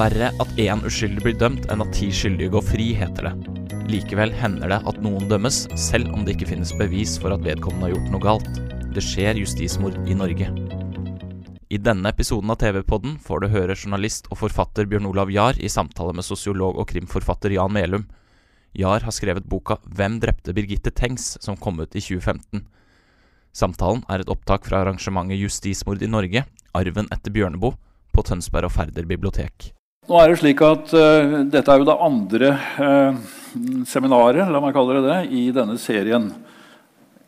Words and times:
Verre 0.00 0.30
at 0.40 0.60
én 0.60 0.80
uskyldig 0.86 1.22
blir 1.24 1.36
dømt, 1.36 1.66
enn 1.68 1.82
at 1.84 1.92
ti 1.92 2.08
skyldige 2.14 2.54
går 2.54 2.64
fri, 2.64 2.86
heter 2.96 3.28
det. 3.28 3.32
Likevel 3.90 4.32
hender 4.32 4.70
det 4.72 4.78
at 4.88 5.00
noen 5.04 5.26
dømmes, 5.28 5.64
selv 5.78 6.12
om 6.14 6.24
det 6.24 6.36
ikke 6.36 6.52
finnes 6.54 6.72
bevis 6.78 7.18
for 7.20 7.34
at 7.34 7.44
vedkommende 7.44 7.88
har 7.88 7.96
gjort 7.96 8.12
noe 8.14 8.24
galt. 8.24 8.60
Det 8.94 9.02
skjer 9.04 9.40
justismord 9.42 9.98
i 10.08 10.16
Norge. 10.16 10.48
I 11.70 11.78
denne 11.78 12.10
episoden 12.10 12.50
av 12.50 12.58
TV-podden 12.62 13.18
får 13.22 13.42
du 13.42 13.48
høre 13.52 13.76
journalist 13.76 14.30
og 14.30 14.40
forfatter 14.40 14.88
Bjørn 14.90 15.10
Olav 15.10 15.30
Jahr 15.30 15.58
i 15.60 15.70
samtale 15.70 16.14
med 16.16 16.26
sosiolog 16.26 16.80
og 16.80 16.88
krimforfatter 16.90 17.54
Jan 17.54 17.74
Melum. 17.74 18.06
Jahr 18.74 19.04
har 19.04 19.14
skrevet 19.14 19.46
boka 19.46 19.76
'Hvem 19.84 20.20
drepte 20.22 20.54
Birgitte 20.54 20.90
Tengs?', 20.90 21.36
som 21.40 21.56
kom 21.56 21.78
ut 21.80 21.94
i 21.94 22.00
2015. 22.00 22.64
Samtalen 23.52 24.02
er 24.08 24.20
et 24.20 24.30
opptak 24.30 24.64
fra 24.64 24.82
arrangementet 24.82 25.38
Justismord 25.38 26.02
i 26.02 26.06
Norge, 26.06 26.44
arven 26.74 27.08
etter 27.10 27.30
Bjørneboe, 27.30 27.76
på 28.12 28.22
Tønsberg 28.22 28.64
og 28.64 28.72
Færder 28.72 29.06
bibliotek. 29.06 29.74
Nå 30.10 30.18
er 30.18 30.32
det 30.32 30.40
slik 30.40 30.58
at 30.66 30.90
uh, 30.90 31.32
Dette 31.46 31.70
er 31.70 31.78
jo 31.78 31.86
det 31.86 31.94
andre 32.02 32.48
uh, 32.82 33.18
seminaret 33.86 34.48
la 34.50 34.58
meg 34.58 34.72
kalle 34.74 34.96
det 34.96 35.02
det, 35.04 35.18
i 35.38 35.42
denne 35.54 35.76
serien. 35.78 36.24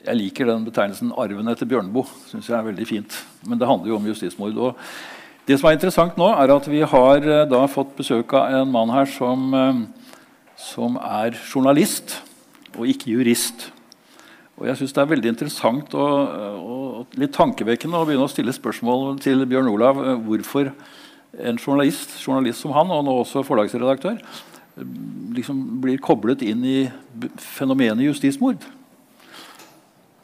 Jeg 0.02 0.18
liker 0.18 0.48
den 0.50 0.64
betegnelsen 0.66 1.12
'arven 1.14 1.46
etter 1.52 1.68
Bjørneboe'. 1.70 2.10
Synes 2.26 2.48
jeg 2.50 2.56
er 2.58 2.66
veldig 2.66 2.86
fint. 2.88 3.18
Men 3.46 3.60
det 3.60 3.68
handler 3.70 3.92
jo 3.92 3.98
om 4.00 4.08
justismord. 4.10 4.58
Og 4.58 5.46
det 5.46 5.60
som 5.60 5.68
er 5.70 5.76
interessant 5.76 6.18
nå, 6.18 6.26
er 6.34 6.50
at 6.50 6.66
vi 6.66 6.80
har 6.82 7.22
uh, 7.22 7.44
da 7.46 7.60
fått 7.70 7.92
besøk 8.00 8.34
av 8.34 8.50
en 8.50 8.72
mann 8.74 8.90
her 8.90 9.06
som, 9.06 9.54
som 10.58 10.98
er 10.98 11.38
journalist 11.38 12.16
og 12.74 12.90
ikke 12.90 13.12
jurist. 13.14 13.68
Og 14.58 14.66
jeg 14.66 14.80
synes 14.80 14.96
Det 14.98 15.04
er 15.04 15.12
veldig 15.12 15.30
interessant 15.36 15.94
og, 15.94 16.34
og 16.58 17.14
litt 17.14 17.30
tankevekkende 17.38 18.02
å 18.02 18.10
begynne 18.10 18.26
å 18.26 18.34
stille 18.34 18.50
spørsmål 18.50 19.22
til 19.22 19.46
Bjørn 19.46 19.70
Olav 19.70 20.02
hvorfor 20.26 20.74
en 21.38 21.58
journalist, 21.58 22.16
journalist 22.20 22.60
som 22.60 22.74
han, 22.76 22.90
og 22.92 23.04
nå 23.06 23.14
også 23.22 23.44
forlagsredaktør, 23.46 24.18
eh, 24.20 24.92
liksom 25.36 25.64
blir 25.82 26.00
koblet 26.02 26.44
inn 26.44 26.64
i 26.64 26.78
fenomenet 27.40 28.04
justismord. 28.10 28.64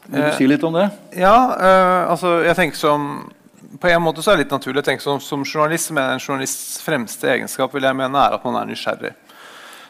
Vil 0.09 0.21
du 0.21 0.27
Eh, 0.27 0.37
si 0.37 0.47
litt 0.47 0.63
om 0.63 0.73
det? 0.73 0.89
Ja, 1.17 1.35
uh, 1.53 2.11
altså 2.11 2.39
jeg 2.41 2.55
tenker 2.55 2.77
som 2.77 3.31
På 3.79 3.87
en 3.87 4.01
måte 4.01 4.23
så 4.25 4.31
er 4.31 4.37
det 4.37 4.47
litt 4.47 4.51
naturlig. 4.51 4.81
jeg 4.81 4.85
tenker 4.85 5.03
som, 5.03 5.19
som 5.21 5.43
journalist 5.45 5.91
Men 5.91 6.15
En 6.15 6.19
journalists 6.19 6.81
fremste 6.81 7.29
egenskap 7.29 7.73
vil 7.73 7.83
jeg 7.83 7.95
mene 7.95 8.17
er 8.17 8.33
at 8.33 8.43
man 8.43 8.55
er 8.57 8.65
nysgjerrig. 8.65 9.13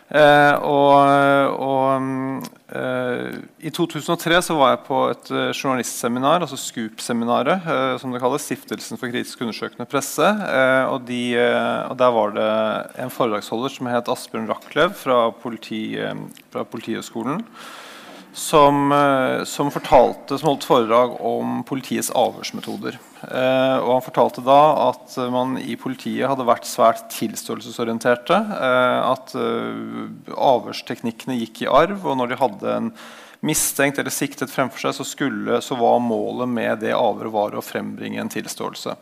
Eh, 0.09 0.55
og 0.65 0.89
og 1.53 2.45
eh, 2.73 3.35
I 3.61 3.69
2003 3.69 4.39
så 4.47 4.55
var 4.57 4.71
jeg 4.73 4.81
på 4.87 5.01
et 5.11 5.29
eh, 5.29 5.51
journalistseminar, 5.53 6.41
altså 6.41 6.57
SKUP-seminaret, 6.57 7.67
som 8.01 8.13
det 8.13 8.21
kalles, 8.23 8.47
Stiftelsen 8.47 8.97
for 8.97 9.11
kritisk 9.11 9.43
undersøkende 9.45 9.85
presse. 9.89 10.25
Og, 10.89 11.03
de, 11.05 11.37
og 11.89 11.97
Der 11.99 12.15
var 12.15 12.33
det 12.37 12.49
en 13.03 13.13
foredragsholder 13.13 13.75
som 13.75 13.91
het 13.91 14.09
Asbjørn 14.09 14.49
Rachlew 14.49 14.89
fra, 14.97 15.19
politi, 15.43 15.83
fra 16.53 16.65
Politihøgskolen 16.65 17.45
som, 18.39 18.91
eh, 18.91 19.43
som 19.43 19.71
fortalte, 19.71 20.37
som 20.39 20.53
holdt 20.53 20.67
foredrag 20.67 21.17
om 21.25 21.61
politiets 21.67 22.11
avhørsmetoder. 22.15 22.97
Eh, 23.21 23.77
og 23.83 23.91
Han 23.97 24.05
fortalte 24.05 24.43
da 24.45 24.89
at 24.89 25.17
man 25.33 25.57
i 25.59 25.75
politiet 25.75 26.29
hadde 26.29 26.47
vært 26.47 26.67
svært 26.69 27.09
tilståelsesorienterte. 27.11 28.37
Eh, 28.39 28.99
at 29.11 29.35
eh, 29.35 30.35
avhørsteknikkene 30.35 31.39
gikk 31.41 31.65
i 31.65 31.71
arv, 31.71 32.05
og 32.05 32.19
når 32.21 32.31
de 32.31 32.39
hadde 32.39 32.77
en 32.77 32.93
mistenkt 33.45 33.99
eller 33.99 34.13
siktet 34.13 34.51
fremfor 34.51 34.87
seg, 34.87 34.95
så, 34.95 35.07
skulle, 35.07 35.59
så 35.63 35.75
var 35.79 35.99
målet 36.03 36.49
med 36.51 36.81
det 36.83 36.95
avhøret 36.95 37.59
å 37.59 37.65
frembringe 37.65 38.23
en 38.23 38.31
tilståelse. 38.31 38.95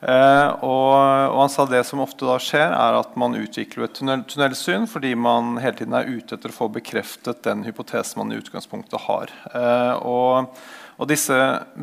Eh, 0.00 0.48
og, 0.60 0.92
og 1.32 1.38
han 1.40 1.52
sa 1.52 1.64
det 1.68 1.80
som 1.88 2.02
ofte 2.04 2.28
da 2.28 2.36
skjer, 2.42 2.68
er 2.68 2.98
at 3.00 3.14
man 3.18 3.36
utvikler 3.38 3.86
et 3.86 3.96
tunnel, 3.96 4.26
tunnelsyn 4.28 4.84
fordi 4.90 5.14
man 5.16 5.56
hele 5.62 5.78
tiden 5.78 5.96
er 5.96 6.10
ute 6.10 6.36
etter 6.36 6.52
å 6.52 6.58
få 6.58 6.68
bekreftet 6.74 7.44
den 7.46 7.64
hypotesen 7.64 8.20
man 8.20 8.34
i 8.34 8.40
utgangspunktet 8.42 9.06
har. 9.06 9.32
Eh, 9.56 10.04
og, 10.04 10.52
og 11.00 11.08
disse 11.08 11.32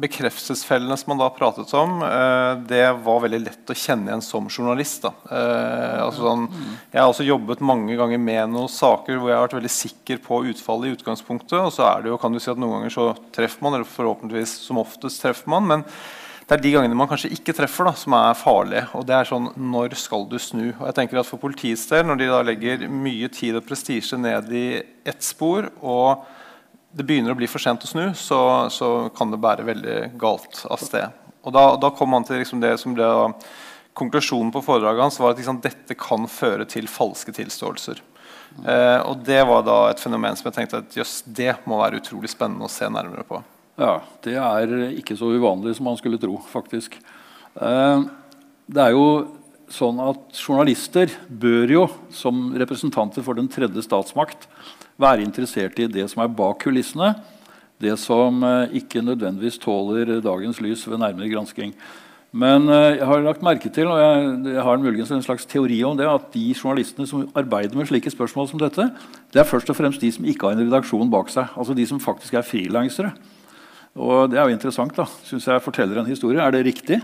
bekreftelsesfellene 0.05 0.97
som 0.99 1.15
man 1.15 1.23
da 1.23 1.33
pratet 1.33 1.73
om, 1.77 1.99
eh, 2.05 2.53
det 2.69 2.85
var 3.01 3.25
veldig 3.25 3.43
lett 3.47 3.73
å 3.73 3.79
kjenne 3.81 4.11
igjen 4.11 4.25
som 4.25 4.49
journalist. 4.49 5.09
Altså 5.09 6.21
sånn, 6.21 6.49
jeg 6.93 7.01
har 7.01 7.09
også 7.09 7.25
jobbet 7.25 7.65
mange 7.65 7.97
ganger 7.97 8.21
med 8.21 8.53
noen 8.53 8.69
saker 8.69 9.17
hvor 9.17 9.33
jeg 9.33 9.39
har 9.39 9.47
vært 9.47 9.57
veldig 9.57 9.77
sikker 9.81 10.21
på 10.21 10.43
utfallet 10.53 10.91
i 10.91 10.99
utgangspunktet. 10.99 11.57
Og 11.63 11.73
så 11.73 11.89
er 11.89 12.03
det 12.05 12.13
jo, 12.13 12.21
kan 12.21 12.35
du 12.35 12.41
si 12.41 12.53
at 12.53 12.61
noen 12.61 12.77
ganger 12.77 12.93
så 12.93 13.13
treffer 13.33 13.65
man, 13.65 13.79
eller 13.79 13.89
forhåpentligvis 13.89 14.59
som 14.67 14.85
oftest 14.85 15.25
treffer 15.25 15.49
man. 15.57 15.73
men 15.73 15.89
det 16.43 16.57
er 16.57 16.61
de 16.63 16.71
gangene 16.73 16.97
man 16.97 17.07
kanskje 17.07 17.31
ikke 17.31 17.55
treffer, 17.55 17.87
da, 17.87 17.93
som 17.95 18.15
er 18.17 18.35
farlige. 18.35 18.83
Og 18.97 19.05
det 19.07 19.15
er 19.15 19.29
sånn, 19.29 19.49
Når 19.55 19.95
skal 19.99 20.25
du 20.27 20.37
snu? 20.41 20.73
Og 20.73 20.85
jeg 20.89 20.97
tenker 20.97 21.21
at 21.21 21.29
For 21.29 21.39
politiets 21.39 21.85
del, 21.87 22.05
når 22.07 22.19
de 22.19 22.29
da 22.31 22.41
legger 22.43 22.87
mye 22.91 23.29
tid 23.31 23.55
og 23.59 23.65
prestisje 23.67 24.19
ned 24.19 24.51
i 24.51 24.67
ett 25.07 25.23
spor, 25.23 25.69
og 25.81 26.25
det 26.93 27.05
begynner 27.07 27.33
å 27.33 27.39
bli 27.39 27.49
for 27.49 27.63
sent 27.63 27.85
å 27.85 27.89
snu, 27.89 28.05
så, 28.13 28.69
så 28.69 29.09
kan 29.15 29.31
det 29.31 29.41
bære 29.41 29.65
veldig 29.65 29.99
galt 30.19 30.65
av 30.69 30.83
sted. 30.83 31.15
Og 31.43 31.55
Da, 31.55 31.63
da 31.79 31.91
kom 31.95 32.13
han 32.15 32.27
til 32.27 32.43
liksom 32.43 32.61
det 32.63 32.75
som 32.81 32.95
ble 32.95 33.07
da, 33.07 33.29
Konklusjonen 33.93 34.49
på 34.49 34.63
foredraget 34.65 35.03
hans 35.05 35.19
var 35.21 35.35
at 35.35 35.37
liksom, 35.37 35.59
dette 35.61 35.93
kan 35.93 36.25
føre 36.25 36.65
til 36.65 36.87
falske 36.89 37.29
tilståelser. 37.35 37.99
Eh, 38.65 38.99
og 39.05 39.21
Det 39.25 39.37
var 39.45 39.61
da 39.65 39.75
et 39.91 40.01
fenomen 40.01 40.37
som 40.37 40.49
jeg 40.49 40.55
tenkte 40.57 40.81
at 40.81 40.97
jøss, 40.97 41.19
det 41.25 41.53
må 41.69 41.77
være 41.77 42.01
utrolig 42.01 42.31
spennende 42.33 42.65
å 42.65 42.73
se 42.73 42.89
nærmere 42.89 43.25
på. 43.27 43.43
Ja, 43.73 44.03
Det 44.21 44.35
er 44.37 44.73
ikke 44.93 45.17
så 45.17 45.31
uvanlig 45.33 45.75
som 45.75 45.87
man 45.89 45.97
skulle 45.97 46.19
tro, 46.21 46.37
faktisk. 46.51 46.99
Eh, 47.57 48.03
det 48.69 48.81
er 48.83 48.93
jo 48.93 49.07
sånn 49.73 49.97
at 50.03 50.37
Journalister 50.37 51.09
bør 51.27 51.73
jo, 51.73 51.87
som 52.13 52.51
representanter 52.53 53.25
for 53.25 53.33
den 53.33 53.49
tredje 53.49 53.81
statsmakt, 53.81 54.45
være 55.01 55.25
interessert 55.25 55.79
i 55.81 55.89
det 55.89 56.05
som 56.11 56.21
er 56.21 56.29
bak 56.29 56.61
kulissene. 56.61 57.15
Det 57.81 57.97
som 57.97 58.43
eh, 58.45 58.77
ikke 58.77 59.01
nødvendigvis 59.01 59.57
tåler 59.57 60.19
dagens 60.21 60.61
lys 60.61 60.85
ved 60.85 61.01
nærmere 61.01 61.33
gransking. 61.33 61.73
Men 62.29 62.69
eh, 62.69 62.99
jeg 62.99 63.09
har 63.09 63.25
lagt 63.25 63.41
merke 63.45 63.73
til, 63.73 63.89
og 63.89 63.97
jeg, 63.97 64.53
jeg 64.53 64.69
har 64.69 64.85
muligens 64.85 65.17
en 65.17 65.25
slags 65.25 65.49
teori 65.49 65.81
om 65.85 65.97
det, 65.97 66.05
at 66.05 66.29
de 66.37 66.45
journalistene 66.53 67.09
som 67.09 67.25
arbeider 67.33 67.73
med 67.77 67.89
slike 67.89 68.13
spørsmål 68.13 68.53
som 68.53 68.61
dette, 68.61 68.91
det 69.33 69.41
er 69.41 69.49
først 69.49 69.73
og 69.73 69.81
fremst 69.81 70.01
de 70.05 70.13
som 70.13 70.29
ikke 70.29 70.45
har 70.45 70.57
en 70.57 70.67
redaksjon 70.67 71.09
bak 71.13 71.33
seg. 71.33 71.49
Altså 71.57 71.73
de 71.73 71.89
som 71.89 72.01
faktisk 72.01 72.37
er 72.37 72.45
frilansere. 72.45 73.15
Og 73.95 74.31
det 74.31 74.39
er 74.39 74.49
jo 74.49 74.55
interessant. 74.55 74.95
da, 74.97 75.05
synes 75.27 75.45
jeg 75.47 75.61
forteller 75.63 76.01
en 76.01 76.09
historie. 76.09 76.41
Er 76.41 76.51
det 76.55 76.65
riktig? 76.65 77.01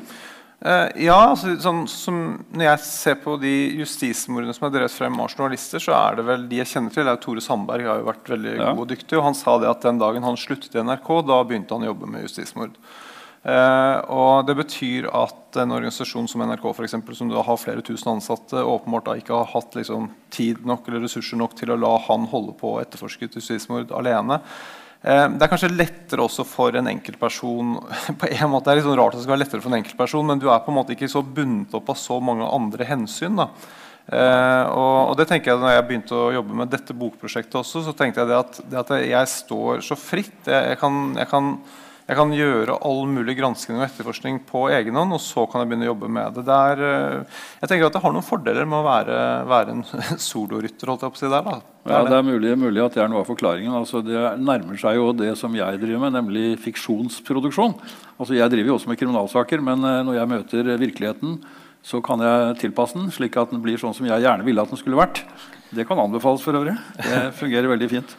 Uh, 0.59 0.89
ja, 0.99 1.15
altså, 1.31 1.53
sånn, 1.63 1.85
som, 1.87 2.15
Når 2.51 2.65
jeg 2.65 2.79
ser 2.83 3.19
på 3.23 3.37
de 3.39 3.51
justismordene 3.79 4.51
som 4.51 4.65
er 4.67 4.73
drevet 4.73 4.91
frem 4.91 5.15
av 5.23 5.29
journalister, 5.31 5.79
så 5.79 5.93
er 5.95 6.17
det 6.19 6.25
vel 6.27 6.47
de 6.49 6.59
jeg 6.59 6.71
kjenner 6.73 6.91
til. 6.91 7.05
Det 7.07 7.13
er 7.13 7.21
Tore 7.23 7.43
Sandberg 7.43 7.87
har 7.87 8.01
jo 8.01 8.09
vært 8.09 8.33
veldig 8.33 8.55
Ja. 8.57 8.73
god 8.73 8.81
og 8.83 8.89
dyktig. 8.89 9.17
og 9.17 9.23
Han 9.23 9.37
sa 9.39 9.57
det 9.57 9.69
at 9.69 9.85
den 9.87 10.01
dagen 10.01 10.23
han 10.23 10.35
sluttet 10.35 10.75
i 10.75 10.83
NRK, 10.83 11.21
da 11.29 11.43
begynte 11.43 11.77
han 11.77 11.85
å 11.87 11.93
jobbe 11.93 12.11
med 12.11 12.25
justismord. 12.27 12.75
Uh, 13.39 14.03
og 14.11 14.47
Det 14.47 14.57
betyr 14.57 15.07
at 15.15 15.55
en 15.63 15.71
organisasjon 15.71 16.27
som 16.27 16.41
NRK, 16.41 16.73
for 16.75 16.83
eksempel, 16.83 17.15
som 17.15 17.29
da 17.29 17.41
har 17.41 17.55
flere 17.55 17.81
tusen 17.81 18.17
ansatte, 18.17 18.59
åpenbart 18.59 19.05
da 19.05 19.15
ikke 19.15 19.31
har 19.37 19.47
hatt 19.53 19.79
liksom, 19.79 20.09
tid 20.29 20.65
nok 20.65 20.89
eller 20.89 21.05
ressurser 21.07 21.39
nok 21.39 21.55
til 21.55 21.71
å 21.71 21.79
la 21.79 21.97
han 22.09 22.27
holde 22.27 22.51
på 22.59 22.75
å 22.75 22.81
etterforske 22.83 23.29
et 23.29 23.39
justismord 23.39 23.95
alene. 23.95 24.41
Eh, 25.01 25.25
Det 25.31 25.45
er 25.45 25.51
kanskje 25.51 25.71
lettere 25.71 26.25
også 26.25 26.43
for 26.47 26.75
en 26.75 26.89
enkeltperson 26.91 27.75
på 28.19 28.31
en 28.31 28.51
måte 28.51 28.67
er 28.71 28.75
det 28.75 28.81
litt 28.81 28.89
sånn 28.89 28.99
rart 28.99 29.15
at 29.15 29.21
det 29.21 29.27
skal 29.27 29.37
være 29.37 29.43
lettere 29.45 29.63
for 29.63 29.71
en 29.71 29.79
enkeltperson, 29.79 30.25
men 30.27 30.41
du 30.41 30.49
er 30.51 30.63
på 30.65 30.73
en 30.73 30.79
måte 30.81 30.95
ikke 30.95 31.11
så 31.11 31.23
bundet 31.23 31.75
opp 31.79 31.93
av 31.93 31.99
så 31.99 32.19
mange 32.19 32.47
andre 32.47 32.87
hensyn. 32.89 33.39
da. 33.39 33.49
Eh, 34.09 34.65
og 34.73 35.13
det 35.19 35.27
tenker 35.29 35.53
jeg 35.53 35.61
når 35.61 35.75
jeg 35.75 35.85
begynte 35.87 36.17
å 36.17 36.31
jobbe 36.33 36.55
med 36.63 36.71
dette 36.73 36.95
bokprosjektet 36.97 37.59
også, 37.61 37.83
så 37.85 37.93
tenkte 37.93 38.23
jeg 38.23 38.31
det 38.31 38.39
at, 38.39 38.61
det 38.71 38.79
at 38.81 38.93
jeg 39.05 39.29
står 39.35 39.83
så 39.85 39.97
fritt 39.99 40.49
jeg, 40.49 40.71
jeg, 40.71 40.79
kan, 40.81 40.97
jeg, 41.19 41.29
kan, 41.29 41.51
jeg 42.09 42.17
kan 42.17 42.31
gjøre 42.33 42.73
all 42.89 43.03
mulig 43.05 43.35
gransking 43.37 43.77
og 43.77 43.83
etterforskning 43.85 44.39
på 44.49 44.63
egen 44.73 44.95
hånd, 44.97 45.13
og 45.13 45.19
så 45.21 45.43
kan 45.45 45.61
jeg 45.61 45.69
begynne 45.69 45.85
å 45.85 45.91
jobbe 45.91 46.07
med 46.09 46.39
det. 46.39 46.43
det 46.47 46.87
eh, 46.87 47.41
jeg 47.61 47.69
tenker 47.69 47.85
at 47.85 47.93
det 47.93 48.01
har 48.01 48.15
noen 48.15 48.25
fordeler 48.25 48.65
med 48.65 48.79
å 48.79 48.87
være, 48.87 49.17
være 49.51 49.75
en 49.75 49.83
solorytter. 50.29 50.89
holdt 50.89 51.05
jeg 51.05 51.13
på 51.13 51.19
å 51.19 51.21
si 51.21 51.29
der. 51.29 51.45
Da. 51.45 51.59
Ja, 51.85 52.01
det 52.07 52.17
er 52.17 52.25
mulig, 52.25 52.55
mulig, 52.57 52.81
at 52.81 52.97
det 52.97 53.03
er 53.03 53.11
noe 53.13 53.21
av 53.21 53.29
forklaringen. 53.29 53.75
Altså, 53.77 54.01
det 54.01 54.23
nærmer 54.41 54.81
seg 54.81 54.97
jo 54.97 55.11
det 55.19 55.35
som 55.37 55.53
jeg 55.53 55.81
driver 55.83 56.01
med, 56.07 56.17
nemlig 56.17 56.47
fiksjonsproduksjon. 56.65 57.77
Altså, 58.17 58.33
jeg 58.39 58.55
driver 58.55 58.73
jo 58.73 58.79
også 58.79 58.89
med 58.89 59.01
kriminalsaker, 59.03 59.61
men 59.69 59.85
eh, 59.85 60.01
når 60.09 60.17
jeg 60.17 60.31
møter 60.33 60.73
virkeligheten, 60.81 61.37
så 61.85 62.01
kan 62.03 62.25
jeg 62.25 62.57
tilpasse 62.65 62.97
den 62.97 63.13
slik 63.13 63.37
at 63.37 63.53
den 63.53 63.61
blir 63.61 63.77
sånn 63.77 63.93
som 63.93 64.09
jeg 64.09 64.25
gjerne 64.25 64.49
ville 64.49 64.65
at 64.65 64.73
den 64.73 64.81
skulle 64.81 64.97
vært. 64.97 65.21
Det 65.69 65.85
kan 65.85 66.01
anbefales 66.01 66.41
for 66.41 66.57
øvrig. 66.57 66.73
Det 66.97 67.21
fungerer 67.37 67.69
veldig 67.69 67.93
fint. 67.93 68.17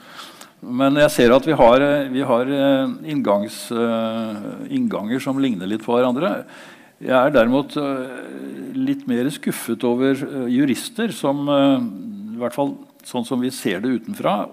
Men 0.60 0.98
jeg 1.00 1.12
ser 1.14 1.32
at 1.32 1.46
vi 1.48 1.56
har, 1.56 1.82
vi 2.12 2.24
har 2.26 2.50
eh, 2.52 2.90
inngangs, 3.08 3.70
eh, 3.72 4.42
innganger 4.76 5.22
som 5.24 5.40
ligner 5.40 5.68
litt 5.70 5.84
på 5.86 5.94
hverandre. 5.96 6.42
Jeg 7.00 7.16
er 7.16 7.32
derimot 7.32 7.72
eh, 7.80 8.10
litt 8.76 9.06
mer 9.08 9.30
skuffet 9.32 9.86
over 9.88 10.20
jurister 10.52 11.14
som 11.16 11.48
i 11.48 12.36
hvert 12.40 12.56
fall 12.56 12.74
sånn 13.08 13.24
som 13.24 13.40
vi 13.40 13.48
ser 13.54 13.80
det 13.80 13.94
utenfra, 14.02 14.44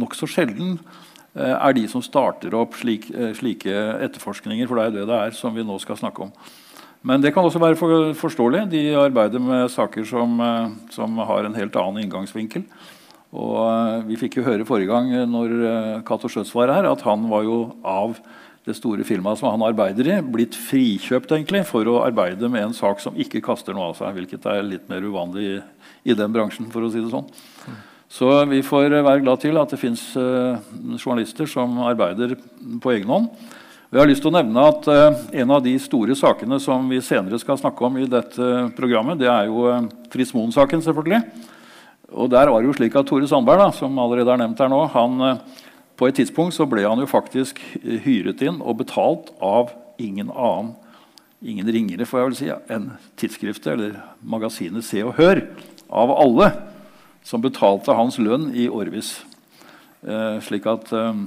nokså 0.00 0.28
sjelden 0.30 0.78
er 1.36 1.74
de 1.76 1.84
som 1.86 2.02
starter 2.02 2.56
opp 2.58 2.72
slik, 2.80 3.04
slike 3.38 3.70
etterforskninger. 4.02 4.66
For 4.66 4.80
det 4.80 4.86
er 4.88 4.94
det 4.96 5.04
det 5.12 5.18
er 5.28 5.36
som 5.36 5.54
vi 5.54 5.62
nå 5.62 5.76
skal 5.78 6.00
snakke 6.00 6.24
om. 6.24 6.32
Men 7.06 7.22
det 7.22 7.30
kan 7.36 7.46
også 7.46 7.60
være 7.62 7.78
for, 7.78 8.08
forståelig. 8.18 8.64
De 8.72 8.80
arbeider 8.98 9.40
med 9.40 9.70
saker 9.70 10.08
som, 10.08 10.34
som 10.90 11.20
har 11.28 11.46
en 11.46 11.54
helt 11.54 11.78
annen 11.78 12.02
inngangsvinkel. 12.02 12.64
Og 13.36 13.56
eh, 13.62 14.04
Vi 14.10 14.18
fikk 14.24 14.40
jo 14.40 14.46
høre 14.46 14.66
forrige 14.66 14.90
gang 14.90 15.10
eh, 15.14 15.26
når 15.28 15.56
eh, 15.62 15.98
Cato 16.06 16.30
Schjøtz 16.30 16.52
var 16.56 16.72
her, 16.74 16.88
at 16.90 17.04
han 17.06 17.28
var 17.30 17.44
jo 17.46 17.60
av 17.86 18.18
det 18.66 18.74
store 18.76 19.06
firmaet 19.08 19.40
som 19.40 19.48
han 19.54 19.62
arbeider 19.64 20.08
i, 20.10 20.16
blitt 20.20 20.56
frikjøpt 20.58 21.30
egentlig 21.32 21.62
for 21.68 21.86
å 21.88 22.02
arbeide 22.04 22.50
med 22.52 22.68
en 22.68 22.74
sak 22.76 23.00
som 23.00 23.16
ikke 23.16 23.40
kaster 23.44 23.74
noe 23.74 23.90
av 23.90 23.94
seg. 23.96 24.18
Hvilket 24.18 24.48
er 24.50 24.66
litt 24.66 24.90
mer 24.90 25.06
uvanlig 25.06 25.46
i, 25.46 25.54
i 26.12 26.16
den 26.18 26.34
bransjen, 26.34 26.68
for 26.72 26.84
å 26.84 26.90
si 26.92 27.00
det 27.00 27.08
sånn. 27.12 27.30
Så 28.10 28.28
vi 28.50 28.60
får 28.66 28.90
være 28.98 29.22
glad 29.22 29.40
til 29.40 29.56
at 29.56 29.72
det 29.72 29.78
fins 29.80 30.02
journalister 30.12 31.48
som 31.48 31.78
arbeider 31.86 32.34
på 32.82 32.92
egen 32.92 33.08
hånd. 33.08 33.30
Vi 33.90 33.98
har 33.98 34.10
lyst 34.10 34.22
til 34.22 34.32
å 34.32 34.34
nevne 34.34 34.66
at 34.66 34.86
En 35.40 35.54
av 35.54 35.62
de 35.64 35.72
store 35.82 36.14
sakene 36.18 36.58
som 36.62 36.84
vi 36.90 37.00
senere 37.02 37.38
skal 37.40 37.58
snakke 37.58 37.86
om 37.86 37.96
i 38.02 38.10
dette 38.10 38.50
programmet, 38.76 39.18
det 39.22 39.30
er 39.30 39.48
jo 39.48 39.64
Fritz 40.12 40.34
Moen-saken. 40.36 40.84
selvfølgelig. 40.84 41.22
Og 42.10 42.30
der 42.32 42.50
var 42.50 42.60
det 42.60 42.70
jo 42.70 42.76
slik 42.76 42.96
at 42.98 43.06
Tore 43.06 43.28
Sandberg, 43.30 43.62
da, 43.62 43.70
som 43.74 43.98
allerede 44.02 44.32
er 44.34 44.42
nevnt 44.42 44.60
her 44.60 44.70
nå, 44.72 44.84
han, 44.94 45.20
eh, 45.26 45.64
på 45.96 46.08
et 46.08 46.16
tidspunkt 46.18 46.56
så 46.56 46.66
ble 46.66 46.86
han 46.86 46.98
jo 46.98 47.08
faktisk 47.10 47.60
hyret 48.06 48.40
inn 48.42 48.62
og 48.64 48.80
betalt 48.80 49.34
av 49.44 49.74
ingen 50.00 50.30
annen 50.32 50.74
ingen 51.40 51.68
ringere 51.72 52.06
får 52.08 52.20
jeg 52.20 52.28
vel 52.28 52.38
si, 52.38 52.48
enn 52.72 52.88
tidsskriftet 53.20 53.72
eller 53.72 53.96
magasinet 54.20 54.84
Se 54.84 55.00
og 55.04 55.14
Hør. 55.16 55.42
Av 55.90 56.12
alle 56.12 56.50
som 57.26 57.42
betalte 57.42 57.96
hans 57.96 58.18
lønn 58.20 58.50
i 58.56 58.68
årevis. 58.70 59.20
Eh, 60.04 60.38
slik 60.44 60.68
at 60.70 60.92
eh, 60.96 61.24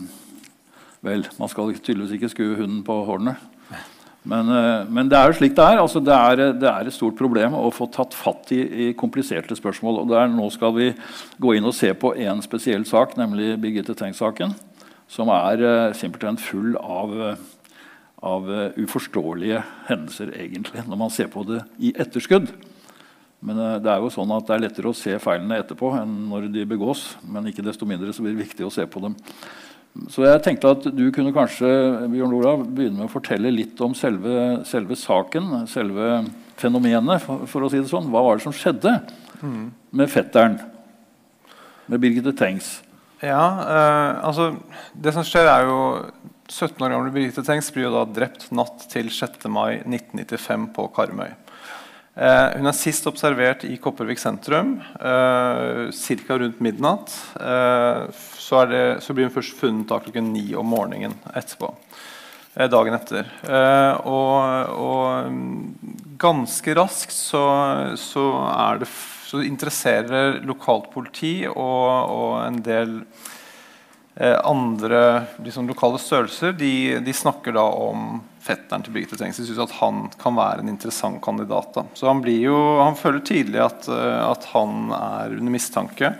Vel, 1.03 1.25
man 1.35 1.49
skal 1.51 1.73
tydeligvis 1.75 2.13
ikke 2.15 2.29
skue 2.31 2.55
hunden 2.55 2.79
på 2.87 2.95
hornet. 3.03 3.35
Men, 4.23 4.49
eh, 4.49 4.85
men, 4.87 5.09
det 5.11 5.17
er 5.19 5.29
jo 5.29 5.37
slik 5.37 5.55
det 5.57 5.63
er. 5.65 5.81
Altså, 5.81 5.99
det, 6.03 6.15
er 6.15 6.53
det 6.55 6.69
er 6.69 6.87
et 6.87 6.95
stort 6.95 7.17
problem 7.19 7.55
å 7.59 7.71
få 7.75 7.89
tatt 7.91 8.15
fatt 8.15 8.53
i, 8.55 8.61
i 8.63 8.91
kompliserte 8.97 9.55
spørsmål. 9.59 10.03
og 10.03 10.11
der, 10.13 10.29
Nå 10.31 10.47
skal 10.53 10.75
vi 10.77 10.91
gå 11.43 11.55
inn 11.57 11.67
og 11.67 11.75
se 11.75 11.91
på 11.93 12.13
en 12.15 12.43
spesiell 12.45 12.87
sak, 12.87 13.17
nemlig 13.19 13.57
Birgitte 13.61 13.95
Tengs-saken. 13.99 14.55
Som 15.11 15.29
er 15.29 15.61
uh, 15.61 15.93
simpelthen 15.93 16.39
full 16.41 16.77
av, 16.79 17.11
av 18.23 18.47
uh, 18.47 18.77
uforståelige 18.79 19.59
hendelser, 19.89 20.31
egentlig, 20.39 20.85
når 20.87 21.01
man 21.03 21.11
ser 21.13 21.27
på 21.29 21.43
det 21.45 21.59
i 21.83 21.91
etterskudd. 21.99 22.47
Men 23.43 23.59
uh, 23.59 23.75
det 23.83 23.91
er 23.91 24.01
jo 24.01 24.13
sånn 24.15 24.31
at 24.33 24.47
det 24.47 24.55
er 24.55 24.63
lettere 24.63 24.89
å 24.89 24.97
se 24.97 25.19
feilene 25.21 25.59
etterpå 25.61 25.91
enn 25.99 26.15
når 26.31 26.47
de 26.55 26.63
begås. 26.71 27.11
Men 27.27 27.51
ikke 27.51 27.67
desto 27.67 27.85
mindre 27.85 28.15
så 28.15 28.23
blir 28.23 28.33
det 28.33 28.47
viktig 28.47 28.65
å 28.65 28.73
se 28.73 28.87
på 28.87 29.03
dem. 29.03 29.19
Så 30.09 30.23
jeg 30.25 30.41
tenkte 30.41 30.71
at 30.73 30.87
du 30.89 31.03
kunne 31.13 31.33
kanskje 31.35 31.69
Bjørn 32.09 32.33
Olav, 32.33 32.63
begynne 32.65 32.97
med 32.97 33.09
å 33.09 33.13
fortelle 33.13 33.51
litt 33.53 33.77
om 33.85 33.93
selve, 33.97 34.63
selve 34.65 34.97
saken, 34.97 35.67
selve 35.69 36.23
fenomenet, 36.57 37.21
for, 37.21 37.45
for, 37.49 37.65
å 37.65 37.69
si 37.69 37.81
det 37.81 37.91
sånn. 37.91 38.09
Hva 38.13 38.23
var 38.25 38.39
det 38.39 38.45
som 38.47 38.55
skjedde 38.57 38.95
mm. 39.43 39.67
med 39.99 40.09
fetteren, 40.09 40.57
med 41.85 42.01
Birgitte 42.01 42.33
Tengs? 42.39 42.79
Ja, 43.23 43.45
eh, 43.63 44.25
altså 44.25 44.49
Det 44.97 45.13
som 45.15 45.23
skjer, 45.27 45.47
er 45.47 45.69
jo 45.69 45.77
17 46.49 46.81
år 46.81 46.95
gamle 46.95 47.13
Birgitte 47.13 47.45
Tengs 47.45 47.69
blir 47.71 47.87
jo 47.87 47.93
da 47.93 48.03
drept 48.09 48.49
natt 48.55 48.87
til 48.91 49.13
6. 49.13 49.45
mai 49.53 49.77
1995 49.85 50.67
på 50.75 50.89
Karmøy. 50.95 51.31
Eh, 52.13 52.49
hun 52.59 52.69
er 52.69 52.75
sist 52.77 53.07
observert 53.09 53.63
i 53.65 53.77
Kopervik 53.81 54.19
sentrum 54.21 54.75
eh, 55.01 55.87
ca. 55.89 56.37
rundt 56.37 56.59
midnatt. 56.61 57.13
Eh, 57.41 58.25
så, 58.43 58.65
det, 58.67 58.83
så, 59.01 59.15
blir 59.15 59.29
hun 59.29 59.35
først 59.37 59.55
funnet 59.59 59.87
da 59.87 60.01
klokken 60.03 60.33
ni 60.33 60.49
om 60.59 60.67
morgenen 60.67 61.15
etterpå. 61.31 61.71
Eh, 62.53 62.69
dagen 62.69 62.97
etter. 62.97 63.29
Eh, 63.47 63.93
og, 64.05 64.73
og, 64.77 65.29
mm, 65.31 66.17
ganske 66.21 66.75
raskt 66.77 67.15
så, 67.15 67.43
så, 67.99 68.25
det, 68.79 68.89
så 69.29 69.41
interesserer 69.47 70.43
lokalt 70.45 70.91
politi 70.93 71.39
og, 71.49 72.11
og 72.13 72.35
en 72.43 72.59
del 72.63 72.99
eh, 74.19 74.37
andre 74.43 75.01
liksom, 75.41 75.71
lokale 75.71 76.01
størrelser 76.01 76.53
de, 76.59 76.99
de 77.01 77.15
snakker 77.15 77.57
da 77.57 77.65
om 77.65 78.21
fetteren 78.43 78.83
til 78.83 78.93
Birgitte 78.93 79.17
Tengs 79.17 79.39
syns 79.39 79.59
at 79.63 79.77
han 79.79 80.05
kan 80.19 80.35
være 80.35 80.61
en 80.61 80.71
interessant 80.75 81.21
kandidat. 81.23 81.71
Da. 81.73 81.87
Så 81.95 82.11
han, 82.11 82.21
jo, 82.27 82.57
han, 82.83 82.99
føler 82.99 83.23
tidlig 83.23 83.63
at, 83.63 83.87
at, 83.87 84.51
han 84.51 84.91
er 84.93 85.37
under 85.39 85.55
mistanke. 85.55 86.11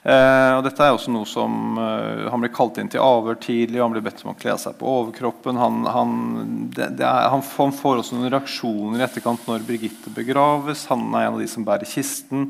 Eh, 0.00 0.52
og 0.56 0.62
dette 0.64 0.80
er 0.80 0.94
også 0.94 1.12
noe 1.12 1.28
som 1.28 1.76
eh, 1.76 2.22
Han 2.32 2.40
blir 2.40 2.52
kalt 2.56 2.78
inn 2.80 2.88
til 2.88 3.02
avhør 3.04 3.36
tidlig, 3.36 3.82
han 3.82 3.92
blir 3.92 4.04
bedt 4.06 4.22
om 4.24 4.30
å 4.32 4.38
kle 4.38 4.54
seg 4.60 4.78
på 4.78 4.88
overkroppen. 4.88 5.60
Han, 5.60 5.82
han, 5.92 6.14
det, 6.72 6.94
det 7.00 7.04
er, 7.04 7.28
han, 7.28 7.44
får 7.44 8.00
også 8.00 8.16
noen 8.16 8.32
reaksjoner 8.32 9.02
i 9.02 9.04
etterkant 9.04 9.44
når 9.48 9.66
Birgitte 9.68 10.12
begraves. 10.16 10.86
Han 10.88 11.10
er 11.12 11.26
en 11.26 11.36
av 11.36 11.42
de 11.42 11.48
som 11.52 11.66
bærer 11.68 11.88
kisten. 11.88 12.48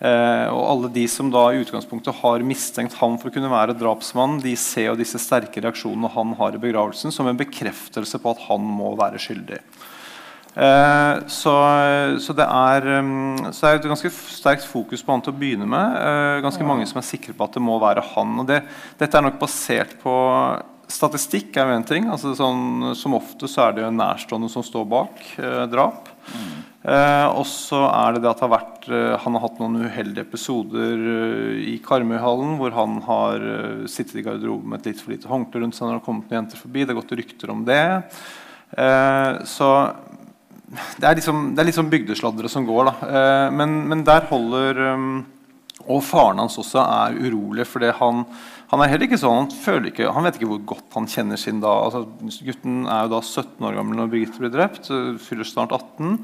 Eh, 0.00 0.46
og 0.48 0.60
alle 0.64 0.90
de 0.92 1.06
som 1.12 1.28
da 1.32 1.46
i 1.52 1.60
utgangspunktet 1.60 2.20
har 2.22 2.44
mistenkt 2.44 2.98
ham 3.00 3.16
for 3.20 3.28
å 3.28 3.34
kunne 3.34 3.52
være 3.52 3.76
drapsmann, 3.80 4.38
de 4.44 4.52
ser 4.60 4.90
jo 4.90 4.98
disse 5.00 5.20
sterke 5.20 5.60
reaksjonene 5.64 6.12
han 6.14 6.36
har 6.36 6.56
i 6.56 6.60
begravelsen, 6.60 7.12
som 7.12 7.28
en 7.28 7.40
bekreftelse 7.40 8.20
på 8.20 8.32
at 8.32 8.44
han 8.50 8.64
må 8.64 8.94
være 9.00 9.20
skyldig. 9.20 9.60
Eh, 10.50 11.14
så, 11.30 11.52
så, 12.18 12.34
det 12.34 12.46
er, 12.46 12.88
så, 13.52 13.60
det 13.60 13.70
er 13.70 13.78
et 13.78 13.86
ganske 13.92 14.10
sterkt 14.10 14.66
fokus 14.66 15.04
på 15.04 15.14
han 15.14 15.22
til 15.22 15.34
å 15.34 15.38
begynne 15.38 15.68
med. 15.70 16.00
Eh, 16.00 16.40
ganske 16.44 16.66
mange 16.66 16.88
som 16.90 16.98
er 17.00 17.06
sikre 17.06 17.36
på 17.36 17.46
at 17.46 17.54
det 17.56 17.62
må 17.62 17.78
være 17.82 18.04
han. 18.14 18.34
og 18.42 18.50
det, 18.50 18.64
Dette 18.98 19.18
er 19.18 19.28
nok 19.28 19.40
basert 19.42 19.96
på 20.02 20.16
Statistikk 20.90 21.54
er 21.54 21.68
jo 21.68 21.76
en 21.78 21.86
ting. 21.86 22.08
altså 22.10 22.32
sånn, 22.34 22.90
Som 22.98 23.14
ofte 23.14 23.46
så 23.46 23.68
er 23.68 23.76
det 23.76 23.84
jo 23.84 23.92
nærstående 23.94 24.50
som 24.50 24.64
står 24.66 24.88
bak 24.90 25.22
eh, 25.38 25.62
drap. 25.70 26.08
Mm. 26.34 26.56
Eh, 26.80 27.28
og 27.28 27.44
så 27.46 27.84
er 27.86 28.16
det 28.16 28.24
det 28.24 28.30
at 28.32 28.40
det 28.40 28.46
har 28.48 28.54
vært, 28.56 28.88
eh, 28.90 29.14
han 29.22 29.36
har 29.36 29.44
hatt 29.44 29.60
noen 29.62 29.84
uheldige 29.84 30.26
episoder 30.26 31.06
i 31.62 31.76
Karmøyhallen 31.84 32.56
hvor 32.58 32.74
han 32.74 32.98
har 33.06 33.46
sittet 33.86 34.18
i 34.18 34.26
garderoben 34.26 34.72
med 34.72 34.82
et 34.82 34.90
litt 34.90 35.04
for 35.04 35.14
lite 35.14 35.30
håndkle 35.30 35.62
rundt 35.62 35.78
seg 35.78 35.86
når 35.86 35.94
det 35.94 36.00
har 36.00 36.06
kommet 36.08 36.26
noen 36.26 36.40
jenter 36.40 36.64
forbi. 36.64 36.82
Det 36.82 36.94
har 36.94 37.02
gått 37.02 37.18
rykter 37.22 37.54
om 37.54 37.62
det. 37.68 37.82
Eh, 38.70 39.44
så 39.44 39.70
det 40.70 41.08
er 41.08 41.18
liksom, 41.18 41.50
liksom 41.58 41.90
bygdesladdere 41.90 42.50
som 42.52 42.66
går. 42.68 42.90
da. 42.90 43.10
Eh, 43.10 43.50
men, 43.54 43.82
men, 43.90 44.06
der 44.06 44.28
holder 44.30 44.80
Og 45.90 46.02
faren 46.04 46.38
hans 46.38 46.58
også 46.60 46.82
er 46.84 47.16
urolig 47.18 47.66
for 47.66 47.82
han 47.98 48.24
han 48.70 48.84
er 48.84 48.90
heller 48.92 49.08
ikke 49.08 49.18
sånn, 49.18 49.48
han, 49.50 49.86
ikke, 49.88 50.12
han 50.14 50.22
vet 50.22 50.36
ikke 50.38 50.48
hvor 50.52 50.60
godt 50.76 50.94
han 50.94 51.08
kjenner 51.10 51.40
sin 51.40 51.58
da. 51.58 51.72
Altså, 51.88 52.04
gutten 52.46 52.84
er 52.86 53.00
jo 53.02 53.16
da 53.16 53.18
17 53.18 53.66
år 53.66 53.78
gammel 53.80 53.98
når 53.98 54.12
Birgitte 54.12 54.38
blir 54.38 54.52
drept. 54.54 54.86
Fyller 55.24 55.48
snart 55.48 55.74
18. 55.74 56.20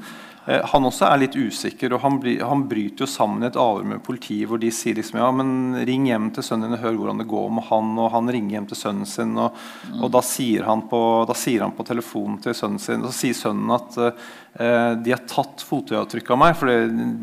Eh, 0.47 0.63
han 0.71 0.87
også 0.87 1.09
er 1.09 1.19
litt 1.25 1.35
usikker, 1.35 1.91
og 1.91 2.03
han, 2.05 2.17
han, 2.39 2.63
bryter 2.71 3.03
jo 3.03 3.09
sammen 3.11 3.43
i 3.43 3.49
et 3.49 3.59
avhør 3.59 3.87
med 3.91 4.03
politiet 4.05 4.47
hvor 4.47 4.61
de 4.61 4.71
sier 4.71 4.95
liksom 4.95 5.19
ja, 5.19 5.27
men 5.35 5.49
ring 5.87 6.07
hjem 6.07 6.29
til 6.35 6.45
sønnen 6.45 6.69
din 6.69 6.77
og 6.77 6.85
hør 6.85 6.99
hvordan 7.01 7.21
det 7.21 7.27
går 7.33 7.49
med 7.57 7.67
han. 7.67 7.93
Og 7.99 8.11
han 8.15 8.31
ringer 8.31 8.57
hjem 8.57 8.69
til 8.71 8.79
sønnen 8.79 9.09
sin, 9.09 9.35
og, 9.43 9.57
og 9.99 10.11
da, 10.13 10.23
sier 10.23 10.67
på, 10.87 11.01
da, 11.27 11.35
sier 11.35 11.65
han 11.65 11.75
på, 11.75 11.87
telefonen 11.87 12.39
til 12.43 12.55
sønnen 12.55 12.79
sin 12.81 13.03
Og 13.03 13.11
så 13.11 13.17
sier 13.19 13.37
sønnen 13.37 13.75
at 13.75 13.99
uh, 13.99 14.27
de 14.57 15.11
har 15.13 15.21
tatt 15.29 15.61
fotavtrykk 15.61 16.31
av 16.33 16.39
meg, 16.41 16.55
for 16.57 16.69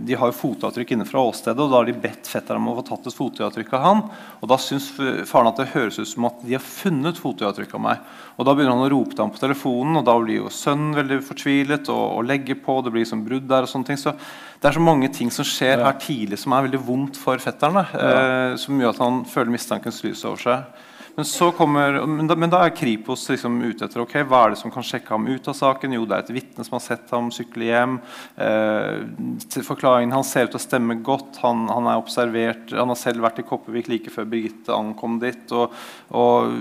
de 0.07 0.17
har 0.19 0.31
jo 0.31 0.37
fotavtrykk 0.38 0.93
inne 0.95 1.07
fra 1.09 1.25
åstedet. 1.26 1.59
Og 1.59 1.73
da 1.73 1.81
har 1.81 1.88
de 1.88 1.97
bedt 2.05 2.29
fetteren 2.31 2.62
om 2.62 2.71
å 2.71 2.76
få 2.79 2.85
tatt 2.87 3.09
et 3.11 3.17
fotavtrykk 3.17 3.73
av 3.75 3.83
han. 3.83 4.03
Og 4.38 4.50
da 4.53 4.59
syns 4.62 4.87
faren 5.26 5.50
at 5.50 5.59
det 5.59 5.73
høres 5.73 5.99
ut 5.99 6.11
som 6.12 6.29
at 6.29 6.45
de 6.45 6.55
har 6.55 6.62
funnet 6.62 7.19
fotavtrykk 7.19 7.75
av 7.75 7.85
meg. 7.88 8.07
Og 8.38 8.47
Da 8.47 8.55
begynner 8.55 8.76
han 8.76 8.87
å 8.87 8.93
rope 8.93 9.14
til 9.14 9.25
ham 9.25 9.35
på 9.35 9.43
telefonen, 9.43 9.99
og 9.99 10.07
da 10.07 10.14
blir 10.21 10.45
jo 10.45 10.55
sønnen 10.55 10.95
veldig 10.99 11.21
fortvilet 11.26 11.91
og, 11.95 12.05
og 12.21 12.31
legger 12.31 12.59
på. 12.62 12.81
det 12.83 12.95
blir 12.95 13.05
liksom 13.05 13.26
brudd 13.26 13.50
der 13.50 13.67
og 13.67 13.73
sånne 13.73 13.91
ting. 13.91 14.00
Så 14.00 14.14
Det 14.14 14.71
er 14.71 14.79
så 14.79 14.87
mange 14.87 15.11
ting 15.12 15.31
som 15.35 15.47
skjer 15.47 15.83
her 15.83 15.99
tidlig 15.99 16.38
som 16.43 16.55
er 16.55 16.69
veldig 16.69 16.83
vondt 16.87 17.19
for 17.21 17.38
fetteren. 17.43 17.83
Ja. 17.93 18.11
Eh, 18.14 18.57
som 18.62 18.79
gjør 18.79 18.95
at 18.95 19.03
han 19.03 19.23
føler 19.29 19.55
mistankens 19.55 20.03
lys 20.07 20.23
over 20.25 20.43
seg. 20.43 20.84
Men, 21.16 21.25
så 21.25 21.50
kommer, 21.52 22.06
men, 22.06 22.26
da, 22.26 22.35
men 22.37 22.50
da 22.50 22.64
er 22.66 22.73
Kripos 22.75 23.28
liksom 23.30 23.61
ute 23.62 23.87
etter 23.87 24.02
ok, 24.02 24.16
hva 24.26 24.40
er 24.44 24.54
det 24.54 24.59
som 24.59 24.73
kan 24.75 24.83
sjekke 24.83 25.12
ham 25.14 25.28
ut 25.28 25.47
av 25.50 25.54
saken. 25.54 25.94
Jo, 25.94 26.06
det 26.11 26.16
er 26.16 26.25
et 26.25 26.33
vitne 26.35 26.66
som 26.66 26.75
har 26.75 26.83
sett 26.83 27.12
ham 27.14 27.28
sykle 27.35 27.68
hjem. 27.68 27.99
Eh, 28.35 29.61
forklaringen 29.62 30.14
Han 30.16 30.26
ser 30.26 30.49
ut 30.49 30.54
til 30.56 30.59
å 30.59 30.64
stemme 30.64 30.99
godt. 31.06 31.38
Han, 31.44 31.68
han, 31.71 31.87
er 31.87 32.02
observert, 32.02 32.75
han 32.75 32.90
har 32.90 32.99
selv 32.99 33.23
vært 33.23 33.38
i 33.38 33.47
Kopervik 33.47 33.92
like 33.92 34.14
før 34.14 34.26
Birgitte 34.33 34.75
ankom 34.75 35.21
dit. 35.23 35.54
Og, 35.54 35.76
og 36.11 36.59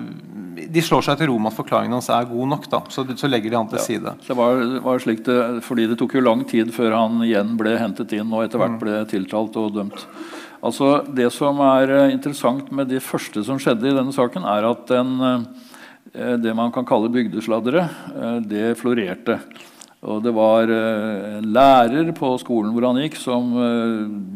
de 0.70 0.86
slår 0.86 1.10
seg 1.10 1.18
til 1.24 1.32
ro 1.32 1.40
med 1.40 1.54
at 1.54 1.58
forklaringen 1.58 1.98
hans 1.98 2.12
er 2.14 2.30
god 2.30 2.54
nok. 2.54 2.70
Da. 2.70 2.84
Så, 2.94 3.08
så 3.18 3.32
legger 3.32 3.56
de 3.56 3.62
han 3.62 3.74
til 3.74 3.82
ja, 3.82 3.88
side. 3.90 4.16
Det 4.28 4.38
var, 4.38 4.62
var 4.86 5.02
slik 5.02 5.26
det, 5.26 5.40
fordi 5.66 5.90
det 5.90 5.98
tok 5.98 6.14
jo 6.20 6.26
lang 6.28 6.46
tid 6.50 6.70
før 6.78 7.00
han 7.00 7.26
igjen 7.26 7.58
ble 7.58 7.74
hentet 7.82 8.14
inn 8.20 8.30
og 8.30 8.46
etter 8.46 8.62
hvert 8.62 8.78
mm. 8.78 8.82
ble 8.86 9.04
tiltalt 9.10 9.58
og 9.58 9.74
dømt. 9.82 10.08
Altså, 10.64 11.02
det 11.12 11.28
som 11.36 11.60
er 11.66 11.92
eh, 11.92 12.14
interessant 12.14 12.70
med 12.72 12.88
det 12.88 13.04
første 13.04 13.44
som 13.44 13.60
skjedde 13.60 13.90
i 13.90 13.96
denne 13.98 14.16
saken, 14.16 14.46
er 14.48 14.70
at 14.70 14.86
den, 14.88 15.12
eh, 15.28 16.38
det 16.40 16.54
man 16.56 16.72
kan 16.72 16.88
kalle 16.88 17.12
bygdesladdere, 17.12 17.84
eh, 18.14 18.38
det 18.48 18.78
florerte. 18.80 19.42
Og 20.04 20.22
det 20.24 20.34
var 20.36 20.68
en 20.68 21.46
lærer 21.56 22.10
på 22.16 22.34
skolen 22.42 22.74
hvor 22.76 22.90
han 22.90 22.98
gikk, 23.00 23.14
som 23.16 23.54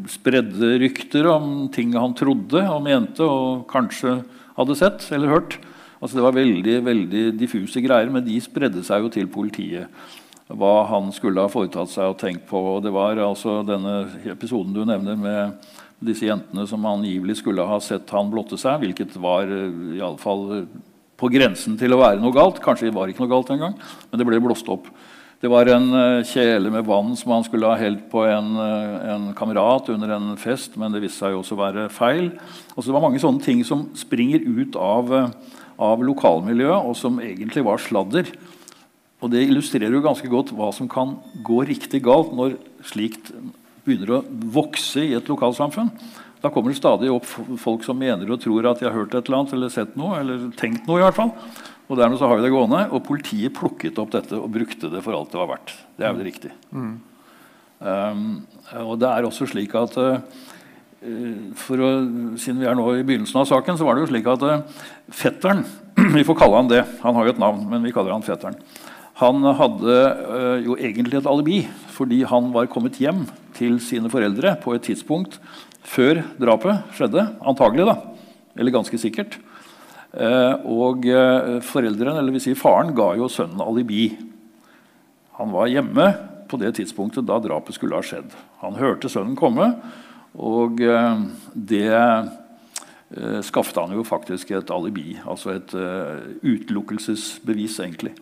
spredde 0.07 0.69
rykter 0.79 1.27
om 1.27 1.65
ting 1.67 1.91
han 1.91 2.15
trodde 2.15 2.62
og 2.72 2.86
mente 2.86 3.27
og 3.27 3.65
kanskje 3.67 4.13
hadde 4.55 4.77
sett 4.79 5.10
eller 5.12 5.34
hørt. 5.34 5.57
Altså 6.00 6.15
Det 6.15 6.24
var 6.24 6.38
veldig, 6.38 6.77
veldig 6.86 7.24
diffuse 7.36 7.84
greier, 7.84 8.07
men 8.07 8.24
de 8.24 8.39
spredde 8.39 8.79
seg 8.88 9.03
jo 9.03 9.12
til 9.12 9.27
politiet 9.27 9.91
hva 10.48 10.88
han 10.88 11.12
skulle 11.12 11.43
ha 11.43 11.51
foretatt 11.51 11.91
seg 11.91 12.13
og 12.13 12.19
tenkt 12.22 12.48
på. 12.48 12.63
Og 12.77 12.79
det 12.86 12.96
var 12.96 13.19
altså 13.19 13.60
denne 13.67 14.05
episoden 14.24 14.72
du 14.72 14.86
nevner 14.88 15.19
med 15.19 15.67
disse 16.04 16.27
jentene 16.27 16.68
som 16.70 16.86
angivelig 16.86 17.39
skulle 17.39 17.66
ha 17.66 17.80
sett 17.82 18.10
han 18.13 18.30
blotte 18.30 18.60
seg, 18.60 18.82
hvilket 18.84 19.18
var 19.22 19.50
eh, 19.50 19.98
i 19.98 20.01
alle 20.04 20.22
fall 20.22 20.44
eh, 20.60 20.80
på 21.18 21.30
grensen 21.34 21.77
til 21.80 21.96
å 21.96 22.01
være 22.01 22.22
noe 22.22 22.36
galt. 22.36 22.62
Kanskje 22.62 22.89
det 22.89 22.96
var 22.98 23.10
ikke 23.10 23.24
noe 23.24 23.32
galt 23.32 23.54
engang, 23.54 23.77
men 24.10 24.22
det 24.22 24.27
ble 24.30 24.42
blåst 24.44 24.70
opp. 24.70 24.89
Det 25.38 25.50
var 25.54 25.70
en 25.70 25.92
uh, 25.94 26.25
kjele 26.25 26.72
med 26.74 26.86
vann 26.88 27.12
som 27.18 27.30
han 27.36 27.44
skulle 27.46 27.70
ha 27.70 27.75
helt 27.77 28.08
på 28.10 28.24
en, 28.25 28.56
en, 28.58 29.27
kamerat 29.38 29.92
under 29.94 30.16
en 30.16 30.32
fest, 30.42 30.74
men 30.82 30.89
det 30.94 31.04
viste 31.04 31.22
seg 31.22 31.36
jo 31.36 31.44
også 31.44 31.54
å 31.54 31.60
være 31.60 31.84
feil. 31.94 32.32
Altså, 32.74 32.88
det 32.88 32.96
var 32.96 33.04
mange 33.06 33.22
sånne 33.22 33.46
ting 33.46 33.62
som 33.66 33.84
springer 33.98 34.42
ut 34.42 34.77
av, 34.82 35.13
av 35.77 36.01
lokalmiljøet, 36.06 36.89
og 36.89 36.98
som 36.98 37.22
egentlig 37.22 37.66
var 37.70 37.82
sladder. 37.82 38.34
Og 39.22 39.30
Det 39.34 39.46
illustrerer 39.46 39.94
jo 39.94 40.01
ganske 40.06 40.30
godt 40.30 40.54
hva 40.58 40.72
som 40.74 40.89
kan 40.89 41.20
gå 41.46 41.62
riktig 41.70 42.01
galt 42.06 42.34
når 42.38 42.58
slikt 42.86 43.30
begynner 43.88 44.17
å 44.17 44.24
vokse 44.53 45.03
i 45.03 45.15
et 45.17 45.32
lokalsamfunn. 45.32 45.89
Da 46.44 46.51
kommer 46.53 46.72
det 46.72 46.77
stadig 46.79 47.10
opp 47.10 47.25
folk 47.60 47.86
som 47.86 47.98
mener 47.98 48.29
og 48.29 48.41
tror 48.44 48.67
at 48.70 48.82
de 48.82 48.88
har 48.88 48.96
hørt 48.96 49.15
et 49.15 49.25
eller 49.25 49.39
annet 49.39 49.56
eller 49.58 49.74
sett 49.74 49.96
noe. 49.98 50.20
eller 50.20 50.50
tenkt 50.60 50.86
noe 50.89 51.01
i 51.01 51.06
hvert 51.06 51.17
fall. 51.17 51.34
Og 51.88 51.98
dermed 51.98 52.20
så 52.20 52.27
har 52.27 52.38
vi 52.38 52.44
det 52.44 52.51
gående, 52.51 52.82
og 52.91 53.06
politiet 53.08 53.56
plukket 53.56 54.00
opp 54.01 54.12
dette 54.12 54.36
og 54.36 54.51
brukte 54.51 54.91
det 54.91 55.01
for 55.06 55.15
alt 55.15 55.32
det 55.32 55.39
var 55.39 55.53
verdt. 55.53 55.74
Det 55.98 56.06
er 56.06 56.13
vel 56.13 56.27
riktig. 56.27 56.51
Mm. 56.75 56.94
Um, 57.79 58.27
og 58.84 58.98
det 59.00 59.10
er 59.10 59.25
også 59.27 59.48
slik 59.48 59.75
at 59.77 59.96
uh, 60.01 60.17
for 61.62 61.84
å, 61.86 61.89
Siden 62.41 62.58
vi 62.58 62.65
er 62.65 62.74
nå 62.75 62.88
i 62.98 63.03
begynnelsen 63.06 63.38
av 63.39 63.46
saken, 63.48 63.77
så 63.77 63.86
var 63.86 63.96
det 63.96 64.03
jo 64.03 64.10
slik 64.12 64.27
at 64.34 64.44
uh, 64.44 64.84
fetteren 65.13 65.62
Vi 66.17 66.25
får 66.25 66.38
kalle 66.38 66.60
han 66.60 66.70
det. 66.70 66.84
Han 67.06 67.15
har 67.17 67.25
jo 67.27 67.34
et 67.36 67.41
navn, 67.41 67.63
men 67.72 67.86
vi 67.86 67.94
kaller 67.96 68.13
han 68.13 68.25
fetteren. 68.25 68.58
Han 69.17 69.41
hadde 69.57 69.93
uh, 70.29 70.57
jo 70.62 70.75
egentlig 70.77 71.17
et 71.17 71.29
alibi 71.29 71.63
fordi 71.95 72.19
han 72.29 72.51
var 72.53 72.69
kommet 72.69 73.00
hjem 73.01 73.24
til 73.57 73.79
sine 73.81 74.12
foreldre 74.13 74.51
på 74.62 74.75
et 74.75 74.83
tidspunkt 74.86 75.39
før 75.88 76.19
drapet 76.38 76.93
skjedde. 76.93 77.24
Antagelig, 77.41 77.88
da. 77.89 77.95
Eller 78.53 78.75
ganske 78.75 79.00
sikkert. 79.01 79.39
Uh, 80.13 80.62
og 80.69 81.07
uh, 81.09 81.57
foreldrene, 81.65 82.19
eller 82.21 82.36
vil 82.36 82.43
si 82.45 82.53
faren, 82.57 82.93
ga 82.97 83.15
jo 83.17 83.31
sønnen 83.31 83.63
alibi. 83.65 84.12
Han 85.41 85.50
var 85.55 85.74
hjemme 85.74 86.12
på 86.47 86.62
det 86.62 86.75
tidspunktet 86.77 87.25
da 87.25 87.39
drapet 87.41 87.74
skulle 87.74 87.97
ha 87.97 88.05
skjedd. 88.05 88.29
Han 88.62 88.77
hørte 88.77 89.09
sønnen 89.12 89.36
komme, 89.38 89.71
og 90.38 90.79
det 91.53 91.89
skaffet 93.45 93.77
han 93.81 93.93
jo 93.93 94.05
faktisk 94.07 94.53
et 94.55 94.71
alibi. 94.74 95.17
Altså 95.27 95.57
et 95.57 95.75
utelukkelsesbevis, 96.41 97.77
egentlig. 97.83 98.13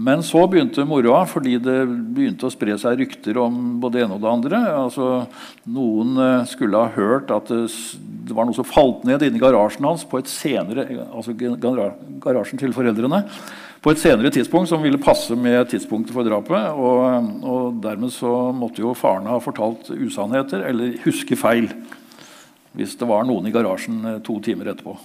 Men 0.00 0.22
så 0.24 0.46
begynte 0.48 0.86
moroa, 0.88 1.24
fordi 1.28 1.58
det 1.60 1.76
begynte 2.14 2.46
å 2.48 2.52
spre 2.52 2.76
seg 2.80 3.02
rykter 3.02 3.36
om 3.42 3.56
både 3.82 3.98
det 3.98 4.04
ene 4.06 4.16
og 4.16 4.22
det 4.22 4.30
andre. 4.30 4.60
Altså, 4.72 5.08
noen 5.68 6.14
eh, 6.24 6.44
skulle 6.48 6.80
ha 6.80 6.92
hørt 6.94 7.32
at 7.34 7.50
det, 7.50 8.32
var 8.32 8.48
noe 8.48 8.56
som 8.56 8.68
falt 8.68 9.04
ned 9.04 9.26
inni 9.26 9.42
garasjen 9.42 9.84
hans 9.84 10.06
på 10.08 10.22
et 10.22 10.30
senere, 10.30 10.86
altså 11.10 11.34
garasjen 11.36 12.60
til 12.60 12.72
foreldrene, 12.72 13.24
på 13.80 13.92
et 13.92 14.00
senere 14.00 14.32
tidspunkt 14.32 14.70
som 14.70 14.80
ville 14.84 15.00
passe 15.00 15.36
med 15.36 15.68
tidspunktet 15.72 16.14
for 16.16 16.24
drapet. 16.24 16.70
Og, 16.80 17.30
og 17.44 17.80
dermed 17.84 18.14
så 18.14 18.32
måtte 18.56 18.84
jo 18.84 18.96
faren 18.96 19.28
ha 19.28 19.36
fortalt 19.42 19.92
usannheter 19.92 20.64
eller 20.70 20.96
huske 21.04 21.36
feil 21.40 21.68
hvis 22.78 22.94
det 23.00 23.08
var 23.10 23.24
noen 23.26 23.48
i 23.50 23.52
garasjen 23.52 24.00
eh, 24.06 24.22
to 24.24 24.38
timer 24.44 24.72
etterpå. 24.72 24.96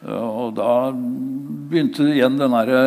Og 0.00 0.54
da 0.56 0.90
begynte 0.94 2.06
igjen 2.08 2.38
den 2.40 2.54
derre 2.56 2.84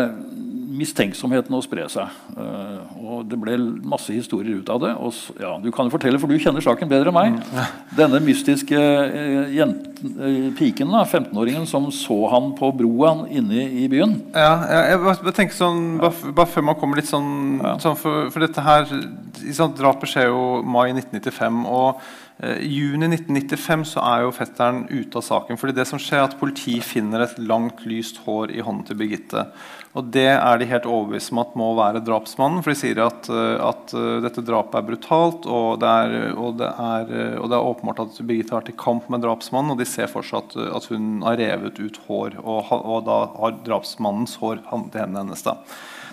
mistenksomheten 0.73 1.55
å 1.55 1.61
spre 1.63 1.85
seg. 1.91 2.11
Uh, 2.37 2.93
og 3.03 3.27
Det 3.29 3.37
ble 3.39 3.57
masse 3.85 4.13
historier 4.15 4.61
ut 4.61 4.71
av 4.73 4.81
det. 4.83 4.93
Og, 4.97 5.19
ja, 5.41 5.55
du 5.61 5.69
kan 5.73 5.87
jo 5.87 5.95
fortelle, 5.95 6.19
for 6.21 6.31
du 6.31 6.41
kjenner 6.41 6.63
saken 6.63 6.91
bedre 6.91 7.11
enn 7.11 7.17
meg. 7.17 7.37
Mm. 7.37 7.77
Denne 7.99 8.21
mystiske 8.23 8.79
uh, 8.79 9.53
jenten, 9.53 10.15
uh, 10.17 10.49
piken, 10.57 10.93
15-åringen, 11.03 11.67
som 11.69 11.89
så 11.93 12.17
han 12.33 12.53
på 12.57 12.71
broa 12.79 13.13
inne 13.29 13.67
i 13.83 13.87
byen. 13.91 14.17
Ja, 14.33 14.55
jeg, 14.93 14.99
jeg 15.29 15.37
tenker 15.37 15.57
sånn, 15.57 15.85
bare, 16.01 16.33
bare, 16.33 16.51
før 16.55 16.67
man 16.71 16.79
kommer 16.79 16.99
litt 16.99 17.11
sånn, 17.11 17.61
ja. 17.61 17.77
sånn 17.83 17.99
for, 17.99 18.29
for, 18.33 18.43
dette 18.43 18.65
her 18.65 18.89
sånn, 18.89 19.77
Drapet 19.77 20.11
skjer 20.11 20.29
jo 20.31 20.43
mai 20.65 20.89
1995. 20.93 21.63
og 21.69 22.03
i 22.43 22.65
juni 22.65 23.05
1995 23.07 23.83
så 23.93 24.01
er 24.03 24.23
jo 24.25 24.31
fetteren 24.35 24.81
ute 24.89 25.19
av 25.19 25.23
saken. 25.23 25.57
fordi 25.59 25.75
det 25.77 25.85
som 25.87 26.01
skjer 26.01 26.17
er 26.19 26.25
at 26.25 26.39
Politiet 26.39 26.83
finner 26.83 27.23
et 27.23 27.37
langt, 27.39 27.85
lyst 27.85 28.17
hår 28.25 28.51
i 28.51 28.63
hånden 28.65 28.87
til 28.89 28.97
Birgitte. 28.99 29.45
Og 29.93 30.07
Det 30.09 30.25
er 30.25 30.57
de 30.57 30.65
helt 30.65 30.87
overbevist 30.89 31.29
om 31.33 31.39
at 31.43 31.53
må 31.59 31.67
være 31.77 32.01
drapsmannen. 32.01 32.63
For 32.65 32.73
de 32.73 32.79
sier 32.79 33.01
at, 33.03 33.27
eh, 33.29 33.57
at 33.61 33.93
eh, 33.93 34.21
dette 34.25 34.41
drapet 34.45 34.79
er 34.79 34.87
brutalt, 34.87 35.45
og 35.45 35.83
det 35.83 35.91
er, 36.05 36.15
og 36.33 36.55
det 36.57 36.69
er, 36.69 37.11
eh, 37.13 37.35
og 37.37 37.51
det 37.51 37.59
er 37.59 37.69
åpenbart 37.69 38.01
at 38.01 38.21
Birgitte 38.25 38.55
har 38.55 38.63
vært 38.63 38.73
i 38.73 38.79
kamp 38.83 39.05
med 39.13 39.21
drapsmannen. 39.21 39.75
Og 39.75 39.81
de 39.81 39.85
ser 39.89 40.09
for 40.09 40.25
seg 40.25 40.57
at, 40.65 40.87
hun 40.89 41.21
har 41.25 41.37
revet 41.37 41.77
ut 41.77 41.99
hår, 42.07 42.39
og, 42.41 42.71
og 42.73 43.05
da 43.05 43.19
har 43.37 43.59
drapsmannens 43.67 44.39
hår 44.41 44.63
til 44.65 45.03
hendene 45.03 45.27
hennes. 45.27 45.45
da. 45.45 45.59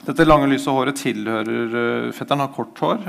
Dette 0.05 0.25
lange, 0.29 0.49
lyse 0.49 0.73
håret 0.73 0.97
tilhører 0.97 2.13
Fetteren 2.17 2.41
har 2.41 2.53
kort 2.57 2.79
hår, 2.81 3.03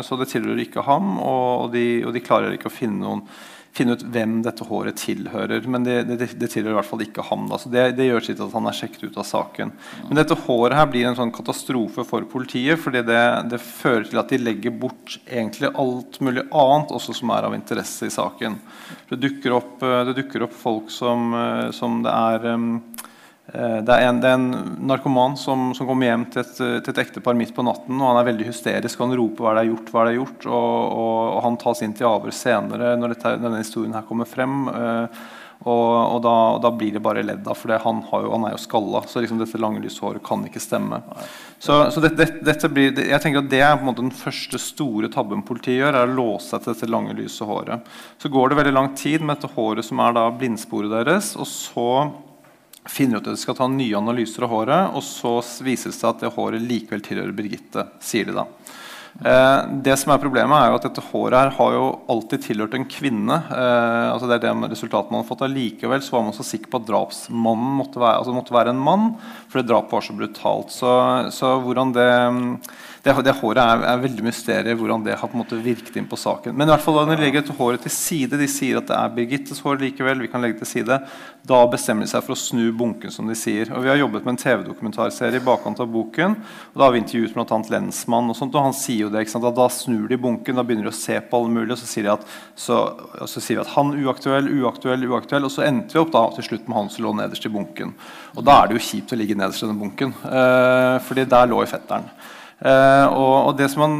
så 0.00 0.16
det 0.16 0.30
tilhører 0.30 0.62
ikke 0.64 0.84
ham. 0.86 1.18
Og 1.20 1.72
de, 1.74 1.84
og 2.08 2.14
de 2.16 2.24
klarer 2.24 2.56
ikke 2.56 2.70
å 2.70 2.72
finne 2.72 3.04
noen 3.04 3.26
finne 3.72 3.96
ut 3.96 4.04
hvem 4.14 4.40
dette 4.44 4.66
håret 4.68 4.98
tilhører. 5.00 5.66
Men 5.70 5.86
det, 5.86 5.96
det, 6.10 6.18
det 6.38 6.48
tilhører 6.52 6.74
i 6.74 6.78
hvert 6.80 6.90
fall 6.90 7.04
ikke 7.04 7.24
ham. 7.28 7.46
Da. 7.50 7.58
Så 7.60 7.72
det, 7.72 7.86
det, 7.98 8.08
gjør 8.10 8.26
sitt 8.26 8.42
at 8.44 8.56
han 8.56 8.68
er 8.68 8.76
sjekket 8.76 9.06
ut 9.08 9.20
av 9.20 9.28
saken. 9.28 9.72
Men 10.08 10.20
dette 10.20 10.38
håret 10.44 10.76
her 10.78 10.90
blir 10.92 11.08
en 11.08 11.18
sånn 11.18 11.34
katastrofe 11.34 12.04
for 12.08 12.26
politiet. 12.32 12.80
fordi 12.82 13.04
det, 13.08 13.60
fører 13.62 14.08
til 14.10 14.20
at 14.20 14.32
de 14.32 14.40
legger 14.42 14.76
bort 14.76 15.16
egentlig 15.26 15.72
alt 15.78 16.20
mulig 16.20 16.44
annet 16.48 16.92
også 16.92 17.16
som 17.16 17.32
er 17.32 17.48
av 17.48 17.56
interesse 17.56 18.08
i 18.08 18.12
saken. 18.12 18.58
Det 19.08 19.20
dukker 19.22 19.56
opp, 19.56 19.80
det 19.80 20.16
dukker 20.18 20.46
opp 20.48 20.54
folk 20.56 20.92
som, 20.92 21.32
som 21.72 22.02
det 22.04 22.12
er 22.12 22.52
Eh, 22.52 23.11
det 23.52 23.90
er, 23.90 24.04
en, 24.06 24.20
det 24.22 24.28
er 24.30 24.36
en, 24.38 24.76
narkoman 24.86 25.34
som, 25.36 25.72
som 25.74 25.88
kommer 25.88 26.06
hjem 26.06 26.28
til 26.30 26.40
et, 26.44 26.52
til 26.54 26.92
et, 26.92 27.00
ektepar 27.02 27.34
midt 27.36 27.50
på 27.56 27.64
natten. 27.66 27.98
og 27.98 28.12
Han 28.12 28.20
er 28.20 28.28
veldig 28.30 28.46
hysterisk 28.46 29.00
og 29.00 29.08
han 29.08 29.18
roper 29.18 29.44
'hva 29.44 29.54
det 29.56 29.64
er 29.64 29.70
gjort', 29.72 29.90
hva 29.90 30.04
det 30.06 30.12
er 30.12 30.18
gjort? 30.20 30.46
Og, 30.46 30.78
og, 31.02 31.18
og 31.34 31.42
Han 31.42 31.58
tas 31.58 31.82
inn 31.82 31.94
til 31.98 32.06
avhør 32.06 32.32
senere 32.32 32.94
når 32.96 33.16
dette, 33.16 33.36
denne 33.42 33.60
historien 33.64 33.96
her 33.98 34.06
kommer 34.06 34.30
frem. 34.30 34.68
Eh, 34.70 35.22
og, 35.62 36.14
og 36.16 36.22
da, 36.24 36.34
da, 36.62 36.70
blir 36.74 36.94
det 36.96 37.02
bare 37.02 37.22
ledd 37.22 37.46
av, 37.46 37.54
for 37.58 37.70
han, 37.84 38.00
jo, 38.10 38.30
han, 38.32 38.46
er 38.48 38.56
jo 38.56 38.62
skalla. 38.62 39.02
Så 39.06 39.22
liksom 39.22 39.38
dette 39.38 39.60
lange, 39.62 39.82
lyse 39.82 40.02
håret 40.02 40.24
kan 40.26 40.42
ikke 40.46 40.62
stemme. 40.62 40.98
Så, 41.62 41.76
så 41.94 42.02
det, 42.02 42.14
det, 42.18 42.28
dette 42.46 42.70
blir, 42.72 42.98
jeg 42.98 43.22
tenker 43.22 43.44
at 43.44 43.50
Det 43.50 43.62
er 43.62 43.76
på 43.76 43.84
en 43.84 43.92
måte 43.92 44.02
den 44.02 44.16
første 44.16 44.58
store 44.58 45.10
tabben 45.12 45.44
politiet 45.46 45.78
gjør, 45.78 45.94
er 45.94 46.10
å 46.10 46.16
låse 46.16 46.50
seg 46.50 46.64
til 46.64 46.74
dette 46.74 46.90
lange, 46.90 47.14
lyse 47.18 47.46
håret. 47.46 47.94
Så 48.18 48.30
går 48.32 48.50
det 48.50 48.58
veldig 48.58 48.74
lang 48.74 48.90
tid 48.98 49.22
med 49.22 49.38
dette 49.38 49.52
håret 49.54 49.86
som 49.86 50.02
er 50.02 50.18
da 50.18 50.26
blindsporet 50.34 50.94
deres. 50.96 51.34
og 51.38 51.46
så 51.50 51.88
finner 52.90 53.20
ut 53.20 53.26
at 53.26 53.36
de 53.36 53.40
skal 53.40 53.56
ta 53.58 53.68
nye 53.70 53.98
analyser 53.98 54.46
av 54.46 54.52
håret, 54.52 54.94
og 54.96 55.04
så 55.06 55.36
viser 55.64 55.92
det 55.92 55.98
seg 55.98 56.08
at 56.10 56.24
det 56.24 56.32
håret 56.34 56.64
likevel 56.64 57.04
tilhører 57.04 57.36
Birgitte. 57.36 57.86
sier 58.02 58.26
de 58.26 58.36
da. 58.40 58.46
Eh, 59.20 59.58
det 59.84 59.94
som 60.00 60.14
er 60.14 60.20
Problemet 60.22 60.56
er 60.56 60.70
jo 60.70 60.78
at 60.78 60.86
dette 60.86 61.04
håret 61.10 61.36
her 61.36 61.50
har 61.58 61.74
jo 61.76 61.84
alltid 62.10 62.46
tilhørt 62.46 62.76
en 62.78 62.88
kvinne. 62.88 63.36
Eh, 63.52 64.06
altså 64.08 64.28
det 64.28 64.38
er 64.38 64.46
det 64.46 64.72
resultatet 64.72 65.12
man 65.12 65.20
har 65.20 65.28
fått 65.28 65.44
Allikevel 65.46 66.02
så 66.02 66.16
var 66.16 66.24
man 66.26 66.36
så 66.36 66.46
sikker 66.46 66.72
på 66.72 66.80
at 66.80 66.88
drapsmannen 66.88 67.76
måtte 67.78 68.00
være, 68.02 68.22
altså 68.22 68.34
måtte 68.34 68.56
være 68.56 68.72
en 68.72 68.82
mann, 68.82 69.12
fordi 69.52 69.68
drapet 69.68 69.94
var 69.98 70.06
så 70.06 70.16
brutalt. 70.16 70.72
Så, 70.74 70.94
så 71.36 71.52
hvordan 71.62 71.92
det 71.96 72.08
det, 73.02 73.12
det 73.26 73.34
håret 73.34 73.58
er, 73.58 73.80
er 73.90 74.02
veldig 74.04 74.22
mysteriet 74.22 74.78
hvordan 74.78 75.02
det 75.02 75.16
har 75.18 75.26
på 75.26 75.34
en 75.34 75.40
måte 75.40 75.56
virket 75.58 75.96
inn 75.98 76.06
på 76.06 76.18
saken. 76.20 76.54
Men 76.54 76.68
i 76.68 76.70
hvert 76.70 76.84
fall 76.84 77.00
da 77.00 77.06
de 77.08 77.16
legger 77.18 77.48
håret 77.58 77.82
til 77.82 77.90
side, 77.90 78.38
de 78.38 78.46
sier 78.46 78.78
at 78.78 78.86
det 78.86 78.94
er 78.94 79.16
Birgittes 79.16 79.58
hår 79.64 79.80
likevel, 79.80 80.22
vi 80.22 80.30
kan 80.30 80.44
legge 80.44 80.60
til 80.60 80.70
side, 80.70 81.00
da 81.42 81.58
bestemmer 81.66 82.06
de 82.06 82.12
seg 82.12 82.22
for 82.22 82.36
å 82.36 82.38
snu 82.38 82.68
bunken, 82.78 83.10
som 83.10 83.26
de 83.26 83.34
sier. 83.38 83.72
Og 83.74 83.82
Vi 83.82 83.90
har 83.90 83.98
jobbet 83.98 84.22
med 84.22 84.36
en 84.36 84.38
TV-dokumentarserie 84.44 85.40
i 85.40 85.42
bakkant 85.42 85.82
av 85.82 85.90
boken. 85.90 86.36
og 86.38 86.78
Da 86.78 86.86
har 86.86 86.94
vi 86.94 87.00
intervjuet 87.02 87.34
bl.a. 87.34 87.58
lensmannen, 87.74 88.30
og 88.30 88.38
sånt, 88.38 88.54
og 88.54 88.68
han 88.68 88.76
sier 88.78 89.08
jo 89.08 89.10
det, 89.10 89.24
ikke 89.24 89.34
sant, 89.34 89.48
at 89.50 89.58
da 89.58 89.66
snur 89.74 90.06
de 90.06 90.20
bunken, 90.22 90.60
da 90.60 90.62
begynner 90.62 90.86
de 90.86 90.92
å 90.92 91.00
se 91.00 91.16
på 91.18 91.40
alle 91.40 91.50
mulige, 91.50 91.74
og 91.74 91.82
så 91.82 91.90
sier 91.90 92.06
de 92.06 92.12
at, 92.12 92.28
så, 92.54 92.78
så 93.26 93.42
sier 93.42 93.58
vi 93.58 93.64
at 93.64 93.72
han 93.74 93.90
uaktuell, 93.98 94.46
uaktuell, 94.62 95.08
uaktuell, 95.10 95.48
og 95.48 95.54
så 95.54 95.66
endte 95.66 95.98
vi 95.98 96.04
opp 96.04 96.14
da 96.14 96.22
til 96.36 96.46
slutt 96.52 96.70
med 96.70 96.78
han 96.78 96.92
som 96.94 97.08
lå 97.08 97.16
nederst 97.18 97.50
i 97.50 97.52
bunken. 97.58 97.96
Og 98.36 98.46
da 98.46 98.60
er 98.60 98.70
det 98.70 98.78
jo 98.78 98.86
kjipt 98.92 99.16
å 99.16 99.18
ligge 99.18 99.34
nederst 99.34 99.66
i 99.66 99.72
den 99.72 99.82
bunken, 99.82 100.14
eh, 100.30 101.00
fordi 101.02 101.26
der 101.34 101.50
lå 101.50 101.64
jo 101.64 101.72
fetteren. 101.74 102.06
Eh, 102.62 103.06
og, 103.10 103.48
og 103.48 103.56
det, 103.58 103.66
som 103.72 103.82
man, 103.82 103.94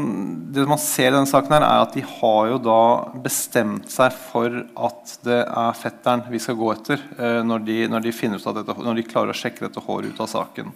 det 0.55 0.63
man 0.71 0.79
ser 0.79 1.09
i 1.09 1.15
denne 1.17 1.27
saken, 1.27 1.51
her 1.57 1.65
er 1.67 1.83
at 1.83 1.97
de 1.97 2.05
har 2.07 2.51
jo 2.53 2.61
da 2.63 2.83
bestemt 3.25 3.91
seg 3.91 4.15
for 4.29 4.61
at 4.87 5.17
det 5.27 5.41
er 5.43 5.81
fetteren 5.81 6.23
vi 6.31 6.39
skal 6.43 6.59
gå 6.61 6.69
etter 6.77 7.03
eh, 7.17 7.41
når, 7.47 7.65
de, 7.67 7.81
når, 7.91 8.07
de 8.07 8.15
dette, 8.15 8.79
når, 8.79 9.01
de, 9.01 9.09
klarer 9.09 9.35
å 9.35 9.41
sjekke 9.41 9.67
dette 9.67 9.83
håret 9.83 10.15
ut 10.15 10.23
av 10.23 10.31
saken. 10.31 10.71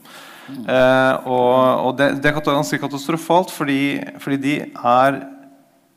Eh, 0.51 1.15
og, 1.31 1.55
og 1.87 1.97
det, 1.99 2.17
det, 2.19 2.33
er 2.33 2.43
ganske 2.43 2.83
katastrofalt, 2.83 3.55
fordi, 3.55 3.81
fordi 4.23 4.43
de 4.43 4.59
er 4.67 5.23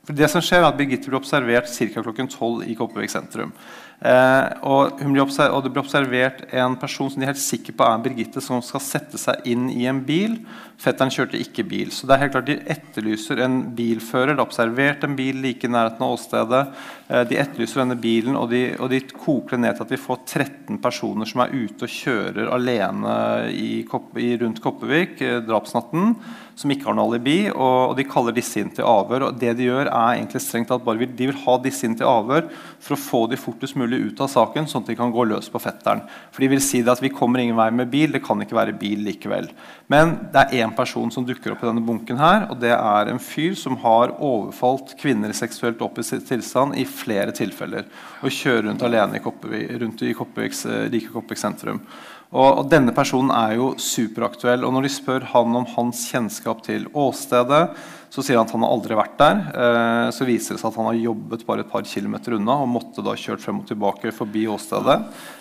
for 0.10 0.18
det 0.18 0.26
som 0.32 0.42
skjer 0.42 0.64
er 0.64 0.72
at 0.72 0.78
Birgitte 0.78 1.06
blir 1.06 1.20
observert 1.20 1.70
ca. 1.70 2.02
klokken 2.02 2.30
12 2.32 2.64
i 2.66 2.74
Kopervik 2.78 3.12
sentrum. 3.14 3.52
Eh, 4.00 4.46
og, 4.64 4.96
og, 5.04 5.60
det 5.62 5.70
blir 5.70 5.84
observert 5.84 6.46
en 6.56 6.78
person 6.82 7.12
som 7.12 7.22
de 7.22 7.28
er 7.28 7.34
helt 7.34 7.44
sikre 7.44 7.76
på 7.78 7.86
er 7.86 8.02
Birgitte, 8.02 8.42
som 8.42 8.64
skal 8.66 8.82
sette 8.82 9.22
seg 9.22 9.46
inn 9.52 9.68
i 9.70 9.86
en 9.92 10.00
bil. 10.08 10.40
Fetteren 10.80 11.12
kjørte 11.12 11.40
ikke 11.42 11.66
bil. 11.68 11.90
Så 11.92 12.08
det 12.08 12.16
er 12.16 12.22
helt 12.22 12.32
klart 12.32 12.48
de 12.48 12.56
etterlyser 12.72 13.42
en 13.44 13.58
bilfører. 13.76 14.32
Det 14.32 14.40
er 14.40 14.46
observert 14.46 15.04
en 15.04 15.18
bil 15.18 15.42
like 15.44 15.68
i 15.68 15.72
nærheten 15.72 16.06
av 16.06 16.14
åstedet. 16.16 16.62
Eh, 17.10 17.24
de 17.28 17.40
etterlyser 17.42 17.82
denne 17.84 17.98
bilen, 18.00 18.38
og 18.40 18.48
de, 18.54 18.62
og 18.80 18.88
de, 18.94 19.02
koker 19.10 19.60
ned 19.60 19.76
til 19.76 19.84
at 19.84 19.92
de 19.92 20.00
får 20.00 20.22
13 20.24 20.80
personer 20.80 21.28
som 21.28 21.44
er 21.44 21.52
ute 21.52 21.84
og 21.84 21.92
kjører 21.92 22.54
alene 22.56 23.16
i, 23.52 23.82
i, 23.84 24.30
rundt 24.40 24.64
Kopervik 24.64 25.20
eh, 25.26 25.42
drapsnatten 25.44 26.16
som 26.60 26.72
ikke 26.74 26.90
har 26.90 26.96
noe 26.98 27.08
alibi, 27.08 27.38
og, 27.54 27.92
og, 27.92 27.94
de 27.96 28.06
kaller 28.08 28.36
disse 28.36 28.60
inn 28.60 28.72
til 28.76 28.88
avhør. 28.88 29.30
og 29.30 29.38
det 29.40 29.54
De 29.56 29.70
gjør 29.70 29.88
er 29.88 30.18
egentlig 30.18 30.42
strengt 30.44 30.68
tatt 30.72 30.84
bare 30.84 31.00
vil, 31.00 31.14
de 31.16 31.30
vil 31.30 31.42
ha 31.46 31.56
disse 31.64 31.88
inn 31.88 31.96
til 32.00 32.10
avhør 32.10 32.50
for 32.84 32.96
å 32.96 33.00
få 33.00 33.22
de 33.32 33.40
fortest 33.40 33.78
mulig 33.80 34.02
ut 34.10 34.24
av 34.26 34.32
saken, 34.34 34.68
sånn 34.68 34.84
at 34.84 34.92
de 34.92 34.98
kan 35.00 35.14
gå 35.16 35.24
løs 35.30 35.48
på 35.52 35.62
fetteren. 35.64 36.04
For 36.36 36.44
de 36.44 36.52
vil 36.52 36.64
si 36.64 36.82
det 36.84 36.92
at 36.92 37.04
vi 37.04 37.14
kommer 37.16 37.44
ingen 37.44 37.60
vei 37.60 37.70
med 37.76 37.92
bil, 37.92 38.12
det 38.12 38.24
kan 38.26 38.44
ikke 38.44 38.58
være 38.60 38.76
bil 38.80 39.06
likevel. 39.08 39.48
Men 39.92 40.18
det 40.34 40.44
er 40.44 40.66
én 40.66 40.69
person 40.76 41.12
som 41.12 41.26
dukker 41.28 41.54
opp 41.54 41.64
i 41.64 41.70
denne 41.70 41.84
bunken, 41.86 42.20
her, 42.20 42.48
og 42.52 42.60
det 42.62 42.74
er 42.76 43.12
en 43.12 43.22
fyr 43.22 43.56
som 43.60 43.78
har 43.84 44.14
overfalt 44.16 44.96
kvinner 45.00 45.32
i 45.32 45.38
sitt 45.38 46.28
tilstand 46.28 46.78
i 46.78 46.86
flere 46.90 47.34
tilfeller. 47.36 47.90
Og 48.24 48.34
kjører 48.34 48.70
rundt 48.70 48.86
alene 48.86 49.20
i 49.20 49.24
Koppevik, 49.24 49.76
rundt 49.82 50.06
i 50.06 50.16
Koppeviks, 50.18 50.66
like 50.92 51.12
Koppevik 51.14 51.42
sentrum. 51.42 51.84
Og, 52.30 52.60
og, 52.60 52.66
Denne 52.70 52.94
personen 52.94 53.32
er 53.34 53.56
jo 53.58 53.72
superaktuell. 53.82 54.66
og 54.66 54.76
Når 54.76 54.86
de 54.86 54.92
spør 54.94 55.26
han 55.32 55.56
om 55.58 55.66
hans 55.76 56.04
kjennskap 56.12 56.62
til 56.66 56.86
åstedet, 56.94 57.64
så 58.10 58.24
sier 58.26 58.40
han 58.40 58.48
at 58.48 58.54
han 58.56 58.64
har 58.66 58.74
aldri 58.74 58.98
vært 58.98 59.18
der. 59.22 59.42
Eh, 59.54 60.08
så 60.16 60.26
viser 60.26 60.56
det 60.56 60.62
seg 60.62 60.72
at 60.72 60.78
han 60.82 60.90
har 60.90 60.98
jobbet 60.98 61.46
bare 61.46 61.66
et 61.66 61.70
par 61.70 61.86
kilometer 61.86 62.40
unna 62.40 62.62
og 62.64 62.72
måtte 62.72 63.06
da 63.06 63.14
kjørt 63.14 63.44
frem 63.44 63.62
og 63.62 63.68
tilbake 63.70 64.14
forbi 64.16 64.48
åstedet. 64.50 64.98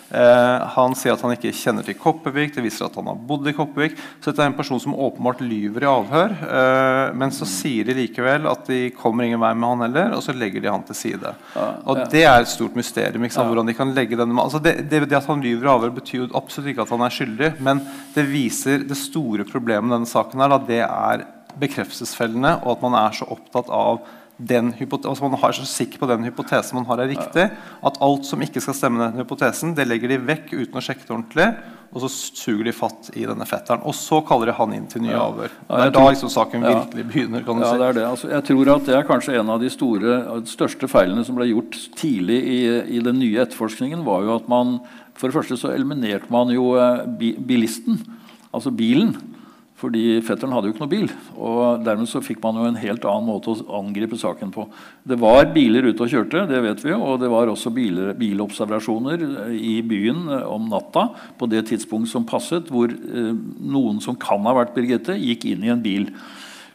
Eh, 0.09 0.67
han 0.75 0.93
sier 0.97 1.13
at 1.13 1.23
han 1.25 1.33
ikke 1.33 1.53
kjenner 1.53 1.85
til 1.85 1.97
Kopervik. 1.97 2.53
Det 2.53 2.63
viser 2.65 2.85
at 2.85 2.97
han 2.97 3.09
har 3.09 3.17
bodd 3.29 3.49
i 3.49 3.55
Kopervik. 3.57 3.97
Så 4.19 4.29
dette 4.29 4.45
er 4.45 4.51
en 4.51 4.57
person 4.57 4.81
som 4.81 4.93
åpenbart 4.93 5.41
lyver 5.41 5.85
i 5.85 5.89
avhør. 5.89 6.35
Eh, 6.45 7.15
men 7.17 7.33
så 7.33 7.47
sier 7.49 7.89
de 7.89 7.97
likevel 7.97 8.45
at 8.49 8.69
de 8.69 8.83
kommer 8.97 9.25
ingen 9.25 9.41
vei 9.41 9.55
med 9.57 9.69
han 9.73 9.85
heller, 9.87 10.13
og 10.17 10.23
så 10.25 10.37
legger 10.37 10.61
de 10.61 10.71
han 10.71 10.85
til 10.85 10.97
side. 10.97 11.33
Og 11.89 12.05
det 12.13 12.23
er 12.25 12.43
et 12.43 12.53
stort 12.53 12.77
mysterium. 12.77 13.25
hvordan 13.25 13.65
de 13.65 13.77
kan 13.77 13.93
legge 13.95 14.17
denne 14.17 14.37
altså 14.39 14.61
det, 14.61 14.89
det, 14.89 15.03
det, 15.09 15.17
at 15.17 15.27
han 15.27 15.41
lyver 15.41 15.65
i 15.65 15.73
avhør, 15.73 15.97
betyr 15.97 16.21
jo 16.21 16.29
absolutt 16.37 16.69
ikke 16.71 16.85
at 16.85 16.93
han 16.93 17.01
er 17.01 17.17
skyldig, 17.17 17.51
men 17.65 17.81
det 18.13 18.29
viser 18.29 18.85
det 18.85 18.97
store 18.97 19.43
problemet 19.43 19.89
med 19.89 19.97
denne 19.97 20.09
saken. 20.09 20.39
her, 20.39 20.53
da, 20.53 20.61
det 20.69 20.81
er 20.85 21.27
bekreftelsesfellene, 21.59 22.59
og 22.63 22.77
at 22.77 22.85
man 22.85 22.97
er 22.99 23.19
så 23.19 23.27
opptatt 23.29 23.71
av 23.73 24.01
den 24.39 24.71
altså 24.71 25.27
man 25.27 25.35
er 25.35 25.55
så 25.57 25.65
sikker 25.67 25.99
på 25.99 26.07
den 26.07 26.23
hypotesen 26.23 26.77
man 26.77 26.87
har 26.87 27.01
er 27.03 27.09
riktig, 27.11 27.49
at 27.83 27.97
alt 27.99 28.27
som 28.27 28.39
ikke 28.41 28.61
skal 28.63 28.77
stemme 28.77 29.01
den 29.01 29.19
hypotesen, 29.19 29.73
det 29.75 29.87
legger 29.87 30.13
de 30.13 30.21
vekk 30.23 30.53
uten 30.53 30.79
å 30.79 30.83
sjekke 30.83 31.03
det 31.03 31.11
ordentlig. 31.11 31.47
Og 31.89 32.03
så 32.03 32.09
suger 32.13 32.67
de 32.67 32.73
fatt 32.75 33.07
i 33.17 33.23
denne 33.25 33.45
fetteren. 33.49 33.81
Og 33.89 33.95
så 33.97 34.19
kaller 34.21 34.51
de 34.51 34.53
han 34.59 34.73
inn 34.77 34.85
til 34.91 35.01
nye 35.01 35.15
ja. 35.15 35.23
avhør. 35.25 35.49
Det 35.49 35.87
er 35.87 35.93
da 35.95 36.03
liksom 36.05 36.29
saken 36.29 36.61
virkelig 36.61 37.05
begynner. 37.09 37.41
kan 37.47 37.57
du 37.57 37.65
ja, 37.65 37.71
si. 37.71 37.79
Det 37.81 37.87
er 37.87 37.97
det. 37.97 38.03
Altså, 38.05 38.29
jeg 38.29 38.45
tror 38.51 38.71
at 38.75 38.85
det 38.85 38.95
er 38.99 39.07
kanskje 39.07 39.39
en 39.39 39.49
av 39.55 39.63
de 39.63 39.71
store, 39.73 40.19
største 40.51 40.89
feilene 40.91 41.25
som 41.25 41.39
ble 41.39 41.49
gjort 41.49 41.79
tidlig 41.97 42.37
i, 42.45 42.59
i 42.99 43.01
den 43.03 43.17
nye 43.17 43.41
etterforskningen, 43.41 44.05
var 44.05 44.27
jo 44.27 44.37
at 44.37 44.47
man 44.51 44.77
For 45.19 45.27
det 45.27 45.35
første 45.35 45.57
så 45.59 45.73
eliminerte 45.73 46.29
man 46.31 46.53
jo 46.53 46.77
eh, 46.79 47.01
bilisten, 47.43 47.97
altså 48.55 48.71
bilen. 48.71 49.17
Fordi 49.79 50.19
fetteren 50.27 50.51
hadde 50.51 50.67
jo 50.67 50.73
ikke 50.73 50.83
noe 50.83 50.91
bil. 50.91 51.11
og 51.39 51.85
Dermed 51.85 52.09
så 52.11 52.19
fikk 52.23 52.41
man 52.43 52.57
jo 52.59 52.65
en 52.67 52.79
helt 52.81 53.05
annen 53.07 53.29
måte 53.29 53.53
å 53.53 53.77
angripe 53.79 54.17
saken 54.19 54.51
på. 54.51 54.65
Det 55.07 55.15
var 55.21 55.47
biler 55.55 55.87
ute 55.87 56.03
og 56.03 56.11
kjørte, 56.11 56.43
det 56.49 56.59
vet 56.65 56.83
vi 56.83 56.95
og 56.97 57.21
det 57.21 57.29
var 57.31 57.51
også 57.51 57.71
biler, 57.71 58.11
bilobservasjoner 58.19 59.23
i 59.55 59.77
byen 59.87 60.27
om 60.43 60.67
natta 60.71 61.07
på 61.39 61.47
det 61.51 61.63
tidspunkt 61.71 62.11
som 62.11 62.27
passet, 62.27 62.67
hvor 62.67 62.91
eh, 62.91 63.31
noen 63.31 64.03
som 64.03 64.19
kan 64.19 64.43
ha 64.47 64.57
vært 64.57 64.75
Birgitte, 64.75 65.15
gikk 65.15 65.47
inn 65.47 65.63
i 65.63 65.71
en 65.71 65.83
bil. 65.83 66.09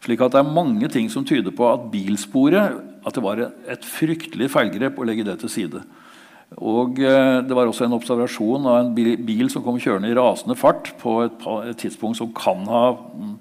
Slik 0.05 0.25
at 0.25 0.33
Det 0.33 0.41
er 0.41 0.57
mange 0.57 0.89
ting 0.93 1.11
som 1.13 1.25
tyder 1.29 1.53
på 1.53 1.69
at 1.69 1.91
bilsporet 1.93 2.81
at 3.05 3.17
det 3.17 3.25
var 3.25 3.41
et 3.45 3.85
fryktelig 3.85 4.49
feilgrep 4.53 4.97
å 4.97 5.05
legge 5.05 5.27
det 5.29 5.39
til 5.43 5.53
side. 5.53 5.85
Og 6.63 7.01
eh, 7.03 7.41
Det 7.47 7.57
var 7.57 7.67
også 7.67 7.89
en 7.89 7.97
observasjon 7.97 8.69
av 8.71 8.81
en 8.83 8.93
bil, 8.95 9.49
som 9.51 9.65
kom 9.65 9.81
kjørende 9.83 10.13
i 10.13 10.17
rasende 10.19 10.57
fart 10.59 10.93
på 11.01 11.17
et, 11.27 11.47
tidspunkt 11.81 12.21
som 12.21 12.31
kan 12.37 12.63
ha 12.71 12.85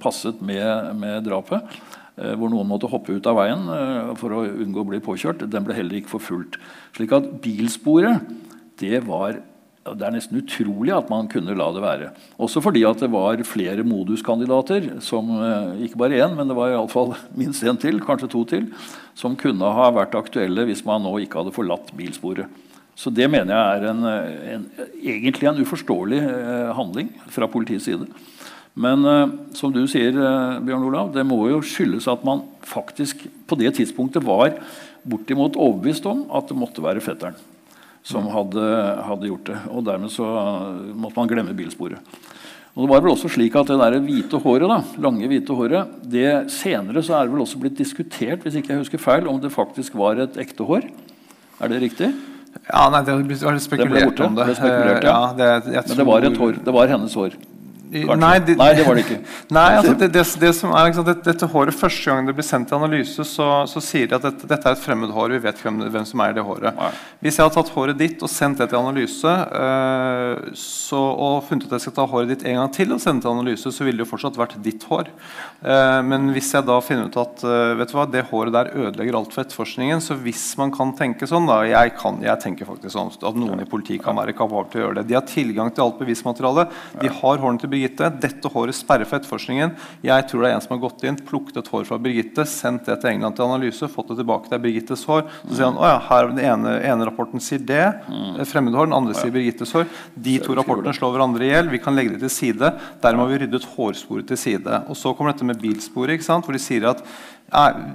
passet 0.02 0.42
med, 0.42 0.94
med 0.98 1.28
drapet. 1.28 1.78
Eh, 2.18 2.34
hvor 2.38 2.50
noen 2.50 2.70
måtte 2.70 2.90
hoppe 2.90 3.16
ut 3.16 3.30
av 3.30 3.38
veien 3.42 3.70
eh, 3.70 4.12
for 4.20 4.34
å 4.34 4.44
unngå 4.50 4.84
å 4.84 4.90
bli 4.90 5.02
påkjørt. 5.04 5.46
Den 5.46 5.66
ble 5.68 5.78
heller 5.78 6.00
ikke 6.00 6.16
forfulgt. 6.16 6.60
Slik 6.98 7.14
at 7.16 7.30
bilsporet 7.44 8.30
det 8.82 9.04
var 9.06 9.42
det 9.84 10.06
er 10.08 10.14
nesten 10.16 10.40
utrolig 10.40 10.94
at 10.96 11.10
man 11.12 11.28
kunne 11.28 11.58
la 11.60 11.66
det 11.76 11.82
være. 11.84 12.06
Også 12.40 12.62
fordi 12.64 12.86
at 12.88 13.02
det 13.04 13.10
var 13.12 13.42
flere 13.44 13.84
moduskandidater, 13.84 14.86
som, 15.04 15.28
ikke 15.84 16.00
bare 16.00 16.22
én, 16.24 16.38
men 16.38 16.48
det 16.48 16.56
var 16.56 16.72
i 16.72 16.78
alle 16.78 16.88
fall 16.88 17.12
minst 17.42 17.68
én 17.68 17.76
til, 17.76 18.00
kanskje 18.00 18.32
to 18.32 18.46
til, 18.48 18.70
som 19.12 19.36
kunne 19.36 19.74
ha 19.76 19.90
vært 19.92 20.16
aktuelle 20.16 20.64
hvis 20.70 20.86
man 20.88 21.04
nå 21.04 21.18
ikke 21.26 21.42
hadde 21.42 21.56
forlatt 21.58 21.92
bilsporet. 22.00 22.64
Så 22.96 23.10
det 23.14 23.26
mener 23.32 23.56
jeg 23.56 23.80
er 23.80 23.88
en, 23.90 24.04
en, 24.54 24.66
egentlig 25.02 25.50
en 25.50 25.62
uforståelig 25.66 26.20
eh, 26.22 26.72
handling 26.78 27.10
fra 27.34 27.50
politiets 27.50 27.88
side. 27.90 28.06
Men 28.74 29.06
eh, 29.06 29.34
som 29.58 29.74
du 29.74 29.82
sier, 29.90 30.14
eh, 30.14 30.60
Bjørn 30.66 30.86
Olav, 30.90 31.14
det 31.16 31.26
må 31.26 31.40
jo 31.50 31.62
skyldes 31.66 32.08
at 32.12 32.26
man 32.26 32.46
faktisk 32.66 33.26
på 33.50 33.58
det 33.60 33.74
tidspunktet 33.80 34.26
var 34.26 34.60
bortimot 35.04 35.58
overbevist 35.58 36.06
om 36.10 36.28
at 36.34 36.50
det 36.50 36.58
måtte 36.60 36.86
være 36.86 37.04
fetteren 37.04 37.40
som 38.04 38.28
hadde, 38.28 38.62
hadde 39.08 39.30
gjort 39.30 39.50
det. 39.50 39.58
Og 39.72 39.86
dermed 39.88 40.12
så 40.12 40.28
måtte 40.94 41.18
man 41.18 41.30
glemme 41.32 41.56
bilsporet. 41.56 42.04
Og 42.74 42.84
det 42.84 42.90
var 42.90 43.04
vel 43.06 43.14
også 43.14 43.30
slik 43.30 43.54
at 43.56 43.70
Det 43.70 43.78
der 43.78 44.00
hvite 44.02 44.40
håret, 44.42 44.66
da, 44.70 44.80
lange 45.06 45.28
hvite 45.30 45.54
håret, 45.56 45.92
det 46.10 46.50
senere 46.52 47.04
så 47.06 47.16
er 47.16 47.28
det 47.28 47.36
vel 47.36 47.44
også 47.46 47.62
blitt 47.62 47.78
diskutert 47.78 48.44
hvis 48.44 48.58
ikke 48.60 48.74
jeg 48.74 48.82
husker 48.82 49.02
feil, 49.02 49.30
om 49.30 49.40
det 49.40 49.54
faktisk 49.54 49.96
var 49.96 50.20
et 50.20 50.40
ekte 50.42 50.66
hår. 50.68 50.90
Er 51.62 51.70
det 51.70 51.84
riktig? 51.86 52.10
Ja, 52.68 52.90
nei, 52.90 53.02
Det 53.06 53.16
var 53.44 53.58
spekulert 53.60 54.20
om 54.20 54.36
det. 54.36 54.46
det, 54.46 54.56
spekulert, 54.56 55.04
ja. 55.04 55.18
ja 55.38 55.60
det 55.64 55.88
Men 55.88 55.98
det 55.98 56.06
var, 56.08 56.30
hår, 56.40 56.62
det 56.66 56.76
var 56.76 56.88
hennes 56.88 57.16
hår? 57.16 57.36
Nei 57.94 58.34
det, 58.42 58.56
nei 58.60 58.70
det, 58.78 58.86
var 58.88 58.98
det 58.98 59.04
ikke. 59.06 59.20
Nei, 59.58 59.68
altså, 59.78 59.94
det, 60.00 60.10
det, 60.16 60.24
det, 60.42 60.52
som 60.58 60.74
er, 60.74 60.90
liksom, 60.90 61.06
dette 61.26 61.50
håret, 61.54 61.76
Første 61.78 62.10
gang 62.10 62.28
det 62.28 62.36
blir 62.38 62.46
sendt 62.48 62.70
til 62.72 62.80
analyse, 62.80 63.26
så, 63.28 63.48
så 63.70 63.82
sier 63.84 64.10
de 64.10 64.18
at 64.18 64.26
dette, 64.26 64.48
dette, 64.50 64.64
er 64.70 64.78
et 64.78 64.82
fremmed 64.82 65.14
hår. 65.14 65.36
Vi 65.36 65.42
vet 65.44 65.62
hvem, 65.64 65.82
hvem 65.94 66.08
som 66.10 66.24
er 66.26 66.36
det 66.38 66.46
håret. 66.46 66.74
Nei. 66.78 66.92
Hvis 67.24 67.40
jeg 67.40 67.46
hadde 67.46 67.58
tatt 67.58 67.72
håret 67.76 68.00
ditt 68.00 68.24
og 68.26 68.32
sendt 68.32 68.62
det 68.62 68.70
til 68.72 68.80
analyse, 68.80 69.36
øh, 69.60 70.54
så, 70.60 71.02
og 71.02 71.44
funnet 71.48 71.68
ut 71.68 71.72
at 71.72 71.78
jeg 71.78 71.86
skal 71.88 71.98
ta 72.00 72.08
håret 72.10 72.34
ditt 72.34 72.48
en 72.50 72.60
gang 72.62 72.74
til 72.76 72.96
og 72.96 73.02
sende 73.04 73.26
til 73.26 73.34
analyse, 73.34 73.74
så 73.74 73.88
ville 73.88 74.02
det 74.02 74.08
jo 74.08 74.12
fortsatt 74.14 74.40
vært 74.40 74.58
ditt 74.66 74.86
hår. 74.90 75.12
Uh, 75.64 76.02
men 76.06 76.32
hvis 76.36 76.52
jeg 76.56 76.66
da 76.68 76.80
finner 76.84 77.08
ut 77.08 77.20
at 77.22 77.44
uh, 77.48 77.74
vet 77.80 77.92
du 77.92 77.96
hva, 77.98 78.08
det 78.10 78.26
håret 78.32 78.56
der 78.56 78.72
ødelegger 78.74 79.20
alt 79.20 79.36
for 79.36 79.44
etterforskningen, 79.44 80.02
så 80.04 80.18
hvis 80.20 80.46
man 80.60 80.74
kan 80.74 80.92
tenke 80.98 81.28
sånn 81.30 81.48
da, 81.48 81.62
Jeg, 81.68 81.94
kan, 82.00 82.20
jeg 82.24 82.42
tenker 82.44 82.68
faktisk 82.68 82.94
sånn 82.94 83.12
at 83.14 83.38
noen 83.40 83.64
i 83.64 83.70
politiet 83.70 84.04
kan 84.04 84.18
være 84.18 84.36
kapable 84.36 84.70
til 84.72 84.82
å 84.82 84.86
gjøre 84.88 85.00
det. 85.00 85.08
De 85.10 85.18
har 85.18 85.26
tilgang 85.28 85.72
til 85.74 85.86
alt 85.86 86.00
bevismateriale. 86.02 86.68
De 87.00 87.12
har 87.12 87.42
hårene 87.42 87.62
til 87.62 87.72
Birgitte. 87.84 88.10
Dette 88.22 88.50
håret 88.52 88.76
sperrer 88.76 89.08
for 89.08 89.20
etterforskningen. 89.20 89.74
Jeg 90.06 90.26
tror 90.30 90.44
det 90.44 90.50
er 90.50 90.56
en 90.58 90.64
som 90.64 90.76
har 90.76 90.82
gått 90.84 91.04
inn, 91.04 91.18
plukket 91.18 91.60
et 91.60 91.70
hår 91.72 91.86
fra 91.88 92.00
Birgitte, 92.02 92.46
sendt 92.48 92.88
det 92.88 93.00
til 93.02 93.12
England 93.12 93.36
til 93.38 93.46
analyse, 93.46 93.90
fått 93.92 94.14
det 94.14 94.20
tilbake. 94.22 94.50
Det 94.50 94.58
er 94.58 94.64
Birgittes 94.64 95.06
hår. 95.10 95.26
Så 95.44 95.58
sier 95.58 95.68
han 95.68 95.80
å 95.80 95.90
ja, 95.90 96.00
her 96.08 96.30
den 96.32 96.42
ene, 96.44 96.76
ene 96.88 97.08
rapporten 97.10 97.44
sier 97.44 97.62
det, 97.64 97.84
mm. 98.08 98.40
fremmedhår, 98.50 98.90
den 98.90 98.98
andre 98.98 99.18
sier 99.18 99.34
Birgittes 99.34 99.74
hår. 99.76 99.88
De 100.16 100.38
to 100.44 100.56
rapportene 100.58 100.96
slår 100.96 101.16
hverandre 101.18 101.48
i 101.48 101.52
hjel. 101.52 101.72
Vi 101.74 101.82
kan 101.84 101.98
legge 101.98 102.16
det 102.16 102.24
til 102.26 102.34
side. 102.34 102.74
Dermed 103.04 103.26
har 103.26 103.34
vi 103.34 103.42
ryddet 103.44 103.70
hårsporet 103.76 104.30
til 104.32 104.40
side. 104.40 104.84
Og 104.88 105.00
så 105.00 105.14
kommer 105.18 105.34
dette 105.34 105.48
med 105.48 105.62
bilsporet, 105.62 106.24
hvor 106.24 106.56
de 106.56 106.62
sier 106.62 106.88
at 106.90 107.04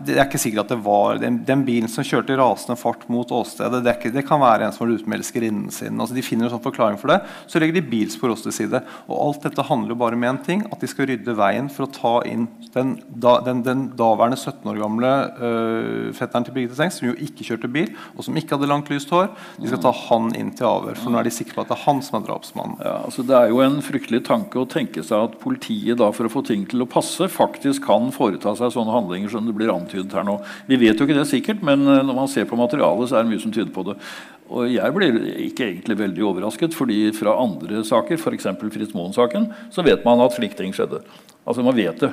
det 0.07 0.15
er 0.15 0.27
ikke 0.27 0.39
sikkert 0.41 0.67
at 0.67 0.73
det 0.73 0.79
var 0.85 1.19
den, 1.19 1.41
den 1.47 1.65
bilen 1.67 1.91
som 1.91 2.07
kjørte 2.07 2.35
i 2.35 2.39
rasende 2.39 2.77
fart 2.79 3.05
mot 3.11 3.31
åstedet. 3.35 3.81
Det, 3.83 3.95
ikke, 3.99 4.13
det, 4.15 4.25
kan 4.29 4.41
være 4.43 4.69
en 4.69 4.75
som 4.75 4.85
var 4.85 4.95
ute 4.95 5.11
med 5.11 5.19
elskerinnen 5.19 5.73
sin. 5.75 5.99
Altså, 5.99 6.15
de 6.15 6.23
finner 6.23 6.47
en 6.47 6.55
sånn 6.55 6.63
forklaring 6.63 6.99
for 7.01 7.11
det. 7.11 7.19
Så 7.51 7.59
legger 7.59 7.79
de 7.79 7.85
bilspor 7.91 8.31
hos 8.33 8.45
til 8.45 8.55
side. 8.55 8.81
Og 9.09 9.17
alt 9.19 9.49
dette 9.49 9.67
handler 9.67 9.95
jo 9.95 9.99
bare 10.05 10.19
med 10.19 10.31
én 10.31 10.41
ting, 10.47 10.63
at 10.71 10.79
de 10.79 10.91
skal 10.91 11.11
rydde 11.11 11.35
veien 11.39 11.71
for 11.73 11.89
å 11.89 11.91
ta 11.91 12.15
inn 12.31 12.47
den, 12.75 12.95
den, 13.11 13.65
den 13.67 13.85
daværende 13.99 14.39
17 14.39 14.71
år 14.71 14.79
gamle 14.79 15.11
øh, 15.43 16.13
fetteren 16.17 16.47
til 16.47 16.55
Birgitte 16.55 16.79
Tengs, 16.79 17.01
som 17.01 17.11
jo 17.11 17.17
ikke 17.27 17.47
kjørte 17.49 17.73
bil, 17.73 17.91
og 18.15 18.27
som 18.27 18.39
ikke 18.39 18.55
hadde 18.55 18.71
langt, 18.71 18.93
lyst 18.95 19.11
hår. 19.15 19.33
De 19.59 19.71
skal 19.71 19.83
ta 19.83 19.93
han 20.05 20.31
inn 20.39 20.55
til 20.55 20.69
avhør, 20.71 20.99
for 21.01 21.13
nå 21.13 21.19
er 21.21 21.27
de 21.27 21.35
sikre 21.35 21.59
på 21.59 21.67
at 21.67 21.73
det 21.73 21.79
er 21.81 21.85
han 21.89 22.05
som 22.05 22.21
er 22.21 22.27
drapsmannen. 22.29 22.79
Ja, 22.85 22.95
altså 23.09 23.27
det 23.27 23.35
er 23.35 23.51
jo 23.51 23.63
en 23.65 23.81
fryktelig 23.85 24.23
tanke 24.29 24.63
å 24.63 24.69
tenke 24.71 25.03
seg 25.03 25.31
at 25.31 25.39
politiet 25.43 25.99
da, 25.99 26.13
for 26.15 26.29
å 26.29 26.33
få 26.33 26.45
ting 26.47 26.69
til 26.71 26.85
å 26.85 26.91
passe, 26.91 27.27
faktisk 27.33 27.89
kan 27.89 28.13
foreta 28.15 28.55
seg 28.59 28.75
sånne 28.77 28.95
handlinger 28.95 29.35
som 29.35 29.48
det 29.49 29.57
blir 29.59 29.73
antydet 29.73 30.15
her 30.15 30.27
nå. 30.27 30.39
Vi 30.69 30.79
vet 30.81 30.99
jo 30.99 31.07
ikke 31.09 31.19
det 31.19 31.29
sikkert, 31.31 31.63
men 31.65 31.83
eh, 31.87 32.03
når 32.07 32.19
man 32.23 32.31
ser 32.31 32.49
på 32.49 32.59
materialet, 32.59 33.11
så 33.11 33.19
er 33.19 33.27
det 33.27 33.33
mye 33.33 33.43
som 33.43 33.55
tyder 33.55 33.73
på 33.75 33.87
det. 33.89 33.99
Og 34.49 34.71
jeg 34.73 34.95
blir 34.97 35.19
ikke 35.49 35.67
egentlig 35.67 35.99
veldig 35.99 36.25
overrasket, 36.31 36.77
fordi 36.77 37.11
fra 37.17 37.37
andre 37.43 37.83
saker, 37.85 38.21
f.eks. 38.21 38.49
Fritz 38.73 38.95
Moen-saken, 38.97 39.51
så 39.75 39.85
vet 39.85 40.07
man 40.07 40.23
at 40.25 40.37
slike 40.37 40.57
ting 40.57 40.73
skjedde. 40.77 41.03
Altså 41.45 41.65
Man 41.65 41.77
vet 41.77 42.01
det. 42.01 42.13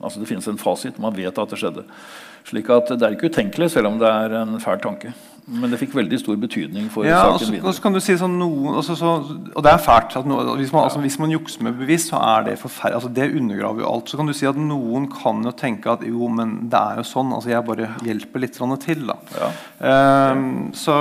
Altså 0.00 0.20
Det 0.20 0.28
finnes 0.28 0.48
en 0.50 0.58
fasit. 0.60 0.98
Man 1.02 1.14
vet 1.16 1.38
at 1.38 1.52
det 1.52 1.60
skjedde. 1.60 1.86
Slik 2.46 2.68
at 2.70 2.90
det 2.94 3.02
er 3.02 3.14
ikke 3.16 3.30
utenkelig, 3.30 3.70
selv 3.74 3.90
om 3.90 4.00
det 4.02 4.10
er 4.10 4.34
en 4.42 4.58
fæl 4.62 4.82
tanke. 4.82 5.14
Men 5.46 5.70
det 5.70 5.78
fikk 5.78 5.92
veldig 5.94 6.18
stor 6.18 6.38
betydning 6.42 6.88
for 6.90 7.06
ja, 7.06 7.20
saken 7.22 7.52
videre. 7.54 7.72
Så 7.76 7.82
kan 7.84 7.94
du 7.94 8.00
si 8.02 8.16
sånn 8.18 8.32
noen, 8.40 8.80
altså, 8.80 8.96
så, 8.98 9.12
og 9.52 9.62
det 9.62 9.70
er 9.70 9.78
fælt. 9.78 10.16
No, 10.26 10.40
hvis, 10.58 10.72
man, 10.74 10.88
altså, 10.88 10.98
hvis, 11.04 11.18
man, 11.22 11.30
jukser 11.30 11.62
med 11.62 11.76
bevisst, 11.78 12.10
så 12.10 12.18
er 12.18 12.48
det 12.48 12.56
forferdelig. 12.58 12.96
Altså, 12.98 13.10
det 13.14 13.28
undergraver 13.38 13.84
jo 13.84 13.92
alt. 13.92 14.10
Så 14.10 14.18
kan 14.18 14.26
du 14.26 14.34
si 14.34 14.48
at 14.50 14.58
noen 14.58 15.06
kan 15.12 15.46
jo 15.46 15.52
tenke 15.54 15.92
at 15.92 16.02
jo, 16.02 16.26
men 16.34 16.56
det 16.72 16.80
er 16.80 16.98
jo 16.98 17.04
sånn. 17.06 17.30
altså 17.36 17.52
Jeg 17.52 17.66
bare 17.68 17.92
hjelper 18.02 18.42
litt 18.42 18.58
til. 18.82 19.04
da. 19.06 19.16
Ja. 19.36 19.50
Um, 20.34 20.42
så, 20.74 20.96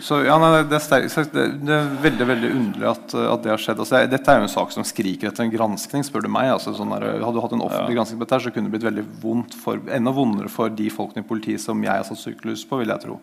så, 0.00 0.22
ja, 0.24 0.38
nei, 0.40 0.62
det, 0.70 0.80
er 0.80 0.86
sterk, 0.86 1.34
det, 1.34 1.44
det, 1.60 1.76
er 1.76 1.90
veldig 2.06 2.28
veldig 2.30 2.52
underlig 2.54 2.88
at, 2.88 3.16
at 3.20 3.44
det 3.44 3.52
har 3.52 3.64
skjedd. 3.66 3.82
Altså, 3.84 4.00
dette 4.14 4.32
er 4.32 4.40
jo 4.40 4.46
en 4.48 4.54
sak 4.54 4.72
som 4.72 4.86
skriker 4.88 5.28
etter 5.28 5.44
en 5.44 5.52
granskning, 5.52 6.06
spør 6.08 6.24
du 6.24 6.30
meg. 6.32 6.54
Altså, 6.54 6.72
sånn 6.78 6.94
der, 6.96 7.18
hadde 7.18 7.36
du 7.36 7.44
hatt 7.44 7.58
en 7.58 7.66
offentlig 7.66 7.92
ja. 7.92 7.98
gransking 8.00 8.22
på 8.22 8.24
dette, 8.30 8.40
så 8.46 8.54
kunne 8.54 8.72
det 8.72 8.78
blitt 8.78 8.88
veldig 8.88 9.04
vondt 9.20 9.58
for, 9.60 9.84
enda 9.92 10.16
vondere 10.16 10.48
for 10.48 10.72
de 10.72 10.88
folkene 10.88 11.20
i 11.20 11.28
politiet 11.28 11.60
som 11.60 11.84
jeg 11.84 11.92
har 11.92 12.08
satt 12.08 12.22
sykehus 12.22 12.64
på, 12.70 12.80
vil 12.80 12.94
jeg 12.94 13.04
tro. 13.04 13.20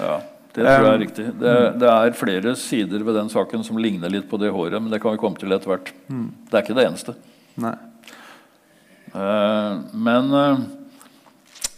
Ja, 0.00 0.20
Det 0.52 0.64
tror 0.64 0.86
jeg 0.86 0.92
er 0.92 1.02
riktig. 1.02 1.26
Det, 1.40 1.56
det, 1.82 1.90
er 1.90 2.16
flere 2.16 2.54
sider 2.60 3.04
ved 3.04 3.18
den 3.18 3.28
saken 3.32 3.64
som 3.66 3.80
ligner 3.80 4.12
litt 4.12 4.28
på 4.30 4.40
det 4.40 4.52
håret, 4.54 4.80
men 4.80 4.92
det 4.92 5.02
kan 5.02 5.16
vi 5.16 5.20
komme 5.20 5.40
til 5.40 5.52
etter 5.52 5.72
hvert. 5.72 5.92
Mm. 6.08 6.30
Det 6.48 6.56
er 6.56 6.64
ikke 6.64 6.78
det 6.78 6.88
eneste. 6.88 7.16
Nei. 7.60 7.76
Uh, 9.16 9.84
men 9.96 10.32
uh, 10.34 10.64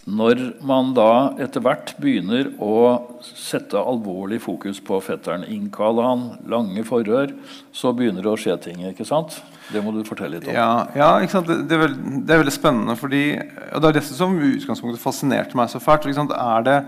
når 0.09 0.41
man 0.65 0.95
da 0.97 1.35
etter 1.43 1.63
hvert 1.63 1.93
begynner 2.01 2.49
å 2.65 2.77
sette 3.21 3.77
alvorlig 3.77 4.39
fokus 4.41 4.81
på 4.85 4.97
fetteren, 5.05 5.45
innkalle 5.45 6.05
han, 6.07 6.23
lange 6.49 6.85
forhør, 6.87 7.35
så 7.77 7.93
begynner 7.97 8.25
det 8.25 8.33
å 8.33 8.39
skje 8.41 8.57
ting. 8.71 8.81
ikke 8.89 9.07
sant? 9.09 9.37
Det 9.69 9.83
må 9.85 9.93
du 9.93 10.01
fortelle 10.09 10.39
litt 10.39 10.49
om. 10.49 10.57
Ja, 10.57 10.87
ja 10.97 11.11
ikke 11.21 11.37
sant? 11.37 11.51
Det, 11.51 11.77
er 11.77 11.83
veld, 11.83 11.99
det, 12.23 12.33
er 12.33 12.41
veldig, 12.41 12.55
spennende. 12.57 12.97
fordi, 12.97 13.23
og 13.75 13.85
Det 13.85 13.91
er 13.91 13.99
det 13.99 14.05
som 14.09 14.39
utgangspunktet 14.39 15.03
fascinerte 15.03 15.61
meg 15.61 15.69
så 15.73 15.83
fælt. 15.83 16.09
Er 16.09 16.65
det, 16.65 16.79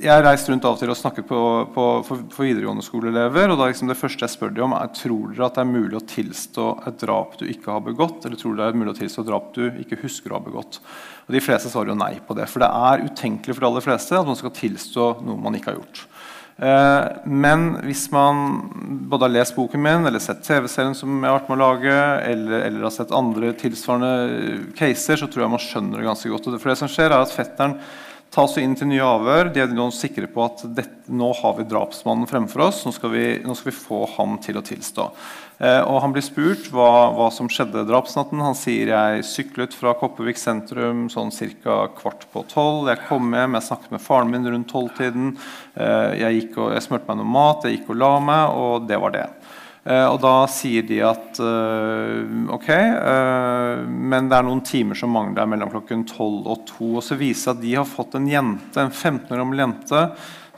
jeg 0.00 0.10
har 0.10 0.24
reist 0.24 0.48
rundt 0.48 0.64
av 0.64 0.74
og 0.74 0.80
til 0.80 0.90
og 0.92 0.96
snakket 0.98 1.26
på, 1.28 1.40
på, 1.74 1.84
for, 2.06 2.22
for 2.32 2.46
videregående 2.46 2.84
skoleelever. 2.84 3.52
og 3.52 3.60
liksom 3.60 3.90
Det 3.90 3.98
første 4.00 4.24
jeg 4.24 4.34
spør 4.34 4.54
dem 4.56 4.66
om, 4.70 4.76
er 4.78 4.92
tror 4.96 5.34
dere 5.34 5.46
at 5.46 5.58
det 5.58 5.62
er 5.64 5.70
mulig 5.70 5.98
å 5.98 6.06
tilstå 6.14 6.66
et 6.88 7.00
drap 7.02 7.36
du 7.40 7.46
ikke 7.50 7.74
har 7.74 7.84
begått, 7.84 8.24
eller 8.24 8.40
tror 8.40 8.56
dere 8.56 8.70
det 8.70 8.74
er 8.74 8.80
mulig 8.82 8.94
å 8.94 9.00
tilstå 9.00 9.24
et 9.24 9.30
drap 9.30 9.52
du 9.56 9.64
ikke 9.84 10.00
husker 10.04 10.32
å 10.32 10.40
ha 10.40 10.44
begått. 10.44 10.80
Og 11.28 11.36
De 11.36 11.44
fleste 11.44 11.72
svarer 11.72 11.92
jo 11.92 12.00
nei 12.00 12.14
på 12.26 12.36
det. 12.38 12.48
For 12.50 12.64
det 12.64 12.70
er 12.90 13.06
utenkelig 13.06 13.56
for 13.56 13.66
de 13.66 13.70
aller 13.70 13.86
fleste 13.86 14.18
at 14.18 14.28
man 14.28 14.40
skal 14.40 14.56
tilstå 14.56 15.10
noe 15.26 15.44
man 15.44 15.58
ikke 15.58 15.74
har 15.74 15.80
gjort. 15.82 16.04
Eh, 16.60 17.04
men 17.24 17.70
hvis 17.86 18.04
man 18.12 18.42
både 19.08 19.24
har 19.28 19.32
lest 19.38 19.56
boken 19.56 19.80
min 19.80 20.04
eller 20.08 20.20
sett 20.20 20.42
TV-serien 20.44 20.96
som 20.96 21.14
jeg 21.22 21.30
har 21.30 21.38
vært 21.38 21.48
med 21.48 21.56
å 21.56 21.62
lage, 21.62 21.96
eller, 22.28 22.66
eller, 22.66 22.84
har 22.84 22.92
sett 22.92 23.14
andre 23.16 23.54
tilsvarende 23.56 24.74
caser, 24.76 25.20
så 25.20 25.28
tror 25.28 25.46
jeg 25.46 25.54
man 25.54 25.64
skjønner 25.64 26.00
det 26.00 26.08
ganske 26.10 26.32
godt. 26.32 26.50
For 26.58 26.72
det 26.72 26.80
som 26.82 26.90
skjer 26.92 27.14
er 27.14 27.20
at 27.20 27.32
fetteren 27.32 27.78
tas 28.30 28.56
inn 28.62 28.76
til 28.78 28.90
nye 28.90 29.02
avhør. 29.04 29.50
De 29.50 29.62
er 29.62 29.72
nå 29.74 29.88
sikre 29.94 30.28
på 30.30 30.44
at 30.44 30.62
dette, 30.76 31.10
nå 31.10 31.32
har 31.40 31.56
vi 31.58 31.66
drapsmannen 31.66 32.28
fremfor 32.30 32.68
oss. 32.68 32.84
Nå 32.86 32.94
skal 32.94 33.12
vi, 33.14 33.24
nå 33.42 33.56
skal 33.58 33.72
vi 33.72 33.78
få 33.80 34.04
ham 34.16 34.36
til 34.42 34.60
å 34.60 34.64
tilstå. 34.66 35.06
Eh, 35.60 35.80
og 35.82 35.98
Han 36.04 36.14
blir 36.14 36.24
spurt 36.24 36.70
hva, 36.72 37.10
hva, 37.16 37.28
som 37.34 37.50
skjedde 37.50 37.84
drapsnatten. 37.88 38.40
Han 38.44 38.56
sier 38.56 38.92
jeg 38.94 39.26
syklet 39.28 39.74
fra 39.76 39.96
Kopervik 39.98 40.38
sentrum 40.40 41.08
sånn 41.12 41.34
ca. 41.64 41.82
kvart 41.98 42.28
på 42.32 42.44
tolv. 42.48 42.88
Jeg 42.88 43.02
kom 43.10 43.34
hjem, 43.34 43.58
jeg 43.58 43.68
snakket 43.68 43.96
med 43.96 44.04
faren 44.04 44.30
min 44.32 44.46
rundt 44.46 44.70
tolvtiden. 44.70 45.34
Eh, 45.74 46.20
jeg, 46.22 46.46
jeg 46.54 46.86
smurte 46.86 47.10
meg 47.10 47.20
noe 47.20 47.34
mat, 47.34 47.66
jeg 47.66 47.80
gikk 47.80 47.92
og 47.92 48.00
la 48.00 48.14
meg, 48.30 48.56
og 48.62 48.88
det 48.88 49.02
var 49.02 49.16
det. 49.18 49.26
Eh, 49.84 50.06
og 50.06 50.18
da 50.20 50.34
sier 50.52 50.84
de 50.84 50.98
at 51.08 51.38
uh, 51.40 52.20
ok, 52.52 52.68
uh, 52.68 53.80
men 53.88 54.28
det 54.28 54.36
er 54.36 54.44
noen 54.44 54.60
timer 54.66 54.98
som 54.98 55.14
mangler 55.14 55.48
mellom 55.48 55.72
klokken 55.72 56.04
12 56.04 56.50
og 56.52 56.66
2. 56.68 56.90
Og 57.00 57.06
så 57.06 57.16
viser 57.20 57.54
det 57.54 57.56
at 57.56 57.64
de 57.64 57.72
har 57.78 57.88
fått 57.88 58.18
en 58.18 58.28
jente, 58.28 58.76
en 58.76 58.92
15 58.92 59.32
år 59.32 59.40
gammel 59.40 59.64
jente 59.64 60.04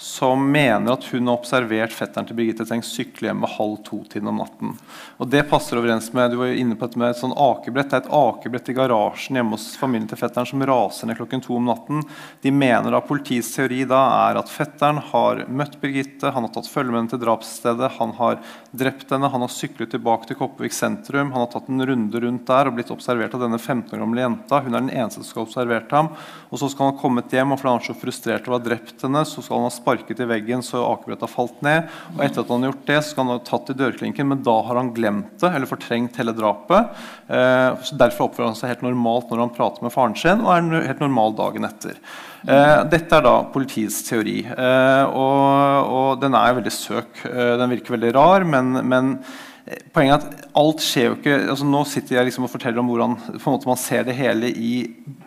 som 0.03 0.43
mener 0.53 0.93
at 0.93 1.05
hun 1.13 1.29
har 1.31 1.39
observert 1.39 1.95
fetteren 1.95 2.27
til 2.27 2.37
Birgitte 2.37 2.67
Tengs 2.67 2.91
sykle 2.91 3.29
hjem 3.29 3.45
ved 3.45 3.53
halv 3.55 3.77
to-tiden 3.87 4.31
om 4.33 4.41
natten. 4.43 4.75
Og 5.23 5.31
Det 5.31 5.45
passer 5.51 5.79
overens 5.79 6.11
med 6.13 6.33
du 6.33 6.41
var 6.41 6.51
inne 6.53 6.75
på 6.75 6.89
dette 6.89 6.99
med 6.99 7.13
et 7.13 7.21
sånn 7.21 7.35
akebrett. 7.39 7.93
Det 7.93 8.01
er 8.01 8.05
et 8.05 8.15
akebrett 8.19 8.71
i 8.73 8.77
garasjen 8.77 9.39
hjemme 9.39 9.55
hos 9.55 9.69
familien 9.79 10.09
til 10.11 10.21
fetteren 10.21 10.49
som 10.51 10.65
raser 10.67 11.07
ned 11.09 11.21
klokken 11.21 11.45
to 11.45 11.55
om 11.57 11.71
natten. 11.71 12.03
De 12.43 12.51
mener 12.51 12.91
da 12.91 13.03
Politiets 13.07 13.55
teori 13.55 13.85
da 13.89 14.03
er 14.29 14.41
at 14.43 14.51
fetteren 14.51 14.99
har 15.13 15.45
møtt 15.47 15.79
Birgitte, 15.83 16.35
han 16.35 16.49
har 16.49 16.53
tatt 16.55 16.71
følge 16.71 16.93
med 16.93 17.05
henne 17.05 17.15
til 17.15 17.23
drapsstedet, 17.23 17.93
han 17.97 18.17
har 18.19 18.41
drept 18.75 19.15
henne, 19.15 19.31
han 19.31 19.47
har 19.47 19.55
syklet 19.55 19.95
tilbake 19.95 20.29
til 20.29 20.39
Kopervik 20.41 20.75
sentrum, 20.75 21.31
han 21.31 21.45
har 21.45 21.51
tatt 21.55 21.71
en 21.71 21.87
runde 21.87 22.25
rundt 22.27 22.47
der 22.51 22.69
og 22.69 22.77
blitt 22.77 22.93
observert 22.95 23.39
av 23.39 23.47
denne 23.47 23.61
15 23.61 23.95
år 23.97 24.03
gamle 24.03 24.27
jenta. 24.27 24.61
Hun 24.67 24.75
er 24.75 24.85
den 24.85 24.93
eneste 24.93 25.23
som 25.23 25.29
skal 25.29 25.43
ha 25.43 25.49
observert 25.49 25.95
ham. 25.95 26.11
Og 26.51 26.61
så 26.61 26.69
skal 26.71 26.89
han 26.89 26.95
ha 26.95 27.01
kommet 27.01 27.33
hjem, 27.33 27.55
og 27.55 27.61
fordi 27.61 27.73
han 27.73 27.83
er 27.83 27.89
så 27.89 27.99
frustrert 27.99 28.49
over 28.49 28.57
å 28.57 28.61
ha 28.61 28.67
drept 28.67 29.07
henne, 29.07 29.25
så 29.29 29.45
skal 29.45 29.61
han 29.61 29.69
ha 29.69 29.75
sparket 29.93 30.21
i 30.21 30.29
veggen 30.29 30.63
så 30.65 30.83
akebrettet 30.87 31.31
falt 31.31 31.61
ned. 31.65 31.89
og 32.17 32.25
etter 32.25 32.43
at 32.43 32.51
han 32.51 32.65
har 32.65 32.73
gjort 32.73 32.89
det, 32.89 32.99
så 33.03 33.13
skal 33.13 33.27
han 33.27 33.35
ha 33.35 33.45
tatt 33.45 33.71
i 33.73 33.79
dørklinken, 33.79 34.29
men 34.29 34.43
da 34.43 34.57
har 34.67 34.81
han 34.81 34.93
glemt 34.97 35.39
det 35.41 35.53
eller 35.53 35.69
fortrengt 35.69 36.17
hele 36.21 36.35
drapet. 36.37 36.91
Eh, 37.29 37.71
så 37.85 37.99
derfor 38.01 38.29
oppfører 38.29 38.53
han 38.53 38.59
seg 38.59 38.73
helt 38.73 38.85
normalt 38.87 39.31
når 39.31 39.45
han 39.45 39.55
prater 39.55 39.85
med 39.85 39.95
faren 39.95 40.17
sin, 40.19 40.45
og 40.45 40.55
er 40.57 40.89
helt 40.89 41.05
normal 41.05 41.37
dagen 41.39 41.69
etter. 41.69 42.01
Eh, 42.43 42.81
dette 42.91 43.19
er 43.19 43.27
da 43.27 43.37
politiets 43.53 44.01
teori, 44.09 44.41
eh, 44.43 45.05
og, 45.07 45.93
og, 45.93 46.11
den 46.23 46.35
er 46.39 46.59
veldig 46.59 46.75
søk. 46.75 47.25
Eh, 47.29 47.55
den 47.61 47.77
virker 47.77 47.97
veldig 47.97 48.15
rar, 48.17 48.47
men, 48.49 48.81
men 48.89 49.17
poenget 49.95 50.17
er 50.17 50.27
at 50.27 50.47
alt 50.59 50.83
skjer 50.83 51.05
jo 51.07 51.17
ikke 51.19 51.35
altså 51.53 51.67
Nå 51.69 51.83
sitter 51.87 52.17
jeg 52.17 52.29
liksom 52.29 52.47
og 52.49 52.51
forteller 52.51 52.83
om 52.83 52.89
hvordan 52.91 53.69
man 53.69 53.79
ser 53.79 54.03
det 54.09 54.17
hele 54.19 54.51
i 54.51 54.73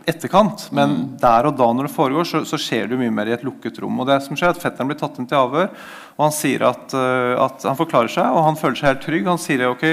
etterkant. 0.05 0.67
Men 0.75 0.91
mm. 0.91 1.05
der 1.21 1.47
og 1.49 1.55
da 1.57 1.69
når 1.71 1.87
det 1.87 1.95
foregår, 1.95 2.27
så, 2.27 2.43
så, 2.47 2.59
skjer 2.59 2.91
det 2.91 2.99
mye 2.99 3.13
mer 3.15 3.31
i 3.31 3.35
et 3.35 3.45
lukket 3.47 3.79
rom. 3.81 4.01
Og 4.03 4.09
det 4.09 4.19
som 4.25 4.37
skjer 4.37 4.51
er 4.51 4.57
at 4.57 4.61
Fetteren 4.61 4.91
blir 4.91 4.99
tatt 4.99 5.17
inn 5.21 5.29
til 5.29 5.39
avhør, 5.39 5.71
og 6.15 6.29
han 6.29 6.31
sier 6.31 6.63
at, 6.63 6.93
uh, 6.95 7.35
at, 7.43 7.63
han 7.67 7.75
forklarer 7.75 8.11
seg 8.11 8.31
og 8.31 8.45
han 8.45 8.55
føler 8.59 8.79
seg 8.79 8.87
helt 8.87 9.01
trygg. 9.03 9.25
Han 9.27 9.41
sier 9.41 9.65
ok, 9.67 9.83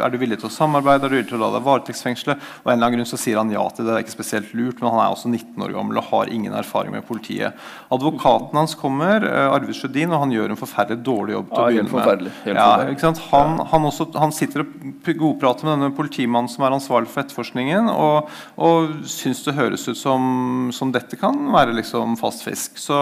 er 0.00 0.12
du 0.12 0.16
villig 0.20 0.38
til 0.40 0.48
å 0.48 0.52
samarbeide, 0.54 1.04
er 1.04 1.12
du 1.12 1.16
villig 1.18 1.28
til 1.28 1.36
å 1.36 1.42
la 1.42 1.50
deg 1.58 1.66
varetektsfengsle. 1.66 2.36
Og 2.62 2.70
en 2.70 2.72
eller 2.72 2.86
annen 2.86 2.96
grunn 2.96 3.10
så 3.10 3.18
sier 3.20 3.36
han 3.36 3.52
ja 3.52 3.66
til 3.68 3.84
det. 3.84 3.90
Det 3.90 3.98
er 3.98 4.06
ikke 4.06 4.14
spesielt 4.14 4.54
lurt, 4.56 4.80
men 4.80 4.88
han 4.94 5.02
er 5.04 5.12
også 5.12 5.28
19 5.28 5.66
år 5.66 5.74
gammel 5.76 6.00
og 6.00 6.08
har 6.08 6.32
ingen 6.32 6.56
erfaring 6.56 6.94
med 6.96 7.04
politiet. 7.04 7.60
Advokaten 7.92 8.56
hans 8.56 8.76
kommer, 8.80 9.26
uh, 9.26 9.50
Arvid 9.52 9.76
Sjødin, 9.76 10.14
og 10.16 10.24
han 10.24 10.32
gjør 10.32 10.54
en 10.54 10.60
forferdelig 10.62 11.04
dårlig 11.04 11.36
jobb. 11.36 11.52
til 11.52 11.60
å 11.60 11.68
begynne 11.68 12.06
med. 12.08 12.32
Ja, 12.48 12.70
han, 13.34 13.60
han, 13.74 13.88
også, 13.90 14.08
han, 14.16 14.32
sitter 14.32 14.64
og 14.64 15.12
godprater 15.20 15.68
med 15.68 15.76
denne 15.76 15.92
politimannen 15.96 16.48
som 16.48 16.64
er 16.64 16.78
ansvarlig 16.78 17.12
for 17.12 17.20
etterforskningen, 17.26 17.92
og, 17.92 18.32
og 18.56 18.96
syns 19.12 19.44
det 19.44 19.58
høres 19.60 19.84
ut 19.90 20.00
som, 20.00 20.72
som 20.72 20.96
dette 20.96 21.20
kan 21.20 21.36
være 21.52 21.76
liksom 21.76 22.16
fast 22.20 22.48
fisk. 22.48 22.80
Så, 22.80 22.96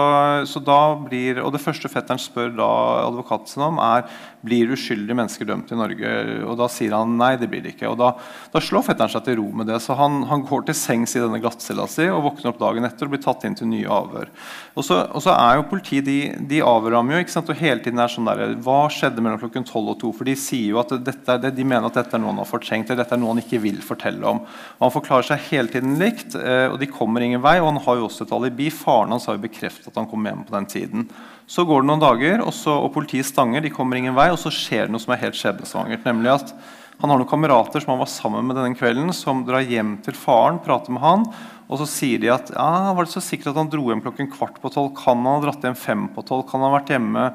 så, 0.49 0.59
da 0.59 0.81
blir, 0.99 1.39
og 1.39 1.55
Det 1.55 1.63
første 1.63 1.87
fetteren 1.91 2.19
spør 2.19 2.48
da 2.57 2.69
advokaten 3.07 3.47
sin 3.47 3.63
om, 3.63 3.77
er 3.77 4.09
blir 4.45 4.71
uskyldige 4.73 5.17
mennesker 5.17 5.47
dømt 5.49 5.71
i 5.73 5.77
Norge. 5.79 6.11
Og 6.47 6.55
Da 6.59 6.69
sier 6.71 6.95
han 6.95 7.17
nei, 7.19 7.33
det 7.39 7.49
blir 7.51 7.63
det 7.63 7.75
ikke. 7.75 7.89
Og 7.91 7.97
Da, 7.99 8.13
da 8.53 8.61
slår 8.63 8.85
fetteren 8.87 9.11
seg 9.11 9.25
til 9.25 9.39
ro 9.41 9.49
med 9.51 9.67
det. 9.67 9.79
Så 9.83 9.97
han, 9.99 10.21
han 10.29 10.45
går 10.47 10.67
til 10.69 10.77
sengs 10.77 11.15
i 11.15 11.23
denne 11.23 11.41
glattcella 11.43 11.87
si 11.89 12.07
og 12.09 12.23
våkner 12.27 12.53
opp 12.53 12.61
dagen 12.61 12.87
etter 12.87 13.07
og 13.07 13.15
blir 13.15 13.23
tatt 13.23 13.45
inn 13.47 13.57
til 13.59 13.69
nye 13.71 13.89
avhør. 13.89 14.31
Og 14.75 14.85
så, 14.85 15.01
og 15.11 15.23
så 15.25 15.35
er 15.35 15.59
jo 15.59 15.67
politiet 15.71 16.07
de, 16.07 16.17
de 16.49 16.61
avhører 16.63 16.99
ham 16.99 17.11
jo, 17.11 17.21
ikke 17.23 17.35
sant? 17.35 17.51
og 17.51 17.59
hele 17.59 17.83
tiden 17.83 17.99
er 17.99 18.11
sånn 18.11 18.29
der, 18.29 18.55
Hva 18.63 18.79
skjedde 18.93 19.23
mellom 19.23 19.41
klokken 19.41 19.67
12 19.67 19.93
og 19.95 19.99
2? 20.03 20.13
For 20.19 20.29
de, 20.29 20.37
sier 20.39 20.73
jo 20.73 20.81
at 20.81 20.93
dette, 21.03 21.39
det, 21.43 21.53
de 21.57 21.67
mener 21.67 21.89
at 21.89 21.99
dette 21.99 22.15
er 22.15 22.23
noe 22.23 22.33
han 22.33 22.43
har 22.43 22.49
fortrengt 22.49 22.89
eller 22.89 23.03
dette 23.03 23.17
er 23.17 23.21
noe 23.21 23.33
han 23.35 23.43
ikke 23.43 23.61
vil 23.63 23.81
fortelle 23.85 24.23
om. 24.27 24.43
Og 24.79 24.85
Han 24.85 24.95
forklarer 24.95 25.27
seg 25.31 25.49
hele 25.49 25.71
tiden 25.73 25.97
likt, 25.99 26.37
eh, 26.37 26.67
og 26.69 26.79
de 26.81 26.89
kommer 26.91 27.25
ingen 27.25 27.43
vei. 27.43 27.57
og 27.59 27.71
Han 27.73 27.83
har 27.85 27.99
jo 27.99 28.07
også 28.07 28.27
et 28.27 28.35
alibi. 28.35 28.69
Faren 28.73 29.15
hans 29.15 29.27
har 29.29 29.37
jo 29.37 29.43
bekreftet 29.43 29.91
at 29.91 29.99
han 29.99 30.07
kom 30.09 30.25
hjem 30.25 30.45
på 30.47 30.55
den 30.55 30.69
tiden. 30.69 31.09
Så 31.49 31.65
går 31.65 31.81
det 31.81 31.89
noen 31.89 32.01
dager, 32.01 32.43
og, 32.43 32.51
så, 32.53 32.75
og 32.77 32.91
politiet 32.93 33.25
stanger. 33.25 33.63
de 33.65 33.71
kommer 33.73 33.97
ingen 33.97 34.13
vei, 34.13 34.28
Og 34.33 34.41
så 34.41 34.51
skjer 34.53 34.87
det 34.87 34.93
noe 34.93 35.03
som 35.03 35.15
er 35.15 35.23
helt 35.23 35.37
skjebnesvangert. 35.37 36.05
nemlig 36.07 36.35
at 36.35 36.53
han 36.99 37.13
har 37.13 37.19
noen 37.19 37.31
kamerater 37.31 37.79
som 37.79 37.93
han 37.93 38.01
var 38.01 38.11
sammen 38.11 38.43
med 38.47 38.57
denne 38.59 38.75
kvelden, 38.75 39.13
som 39.15 39.45
drar 39.47 39.63
hjem 39.63 39.95
til 40.03 40.17
faren, 40.19 40.59
prater 40.59 40.91
med 40.91 40.99
han, 40.99 41.23
og 41.69 41.79
så 41.79 41.85
sier 41.87 42.19
de 42.19 42.31
at 42.33 42.49
ja, 42.51 42.91
var 42.97 43.05
det 43.05 43.13
så 43.13 43.23
sikkert 43.23 43.53
at 43.53 43.59
han 43.61 43.69
dro 43.71 43.85
hjem 43.87 44.01
klokken 44.03 44.27
kvart 44.33 44.57
på 44.59 44.71
tolv. 44.73 44.91
Kan 44.97 45.21
han 45.21 45.37
ha 45.37 45.43
dratt 45.45 45.63
hjem 45.63 45.77
fem 45.79 46.07
på 46.11 46.25
tolv? 46.27 46.43
Kan 46.49 46.59
han 46.59 46.73
ha 46.73 46.79
vært 46.79 46.91
hjemme 46.91 47.25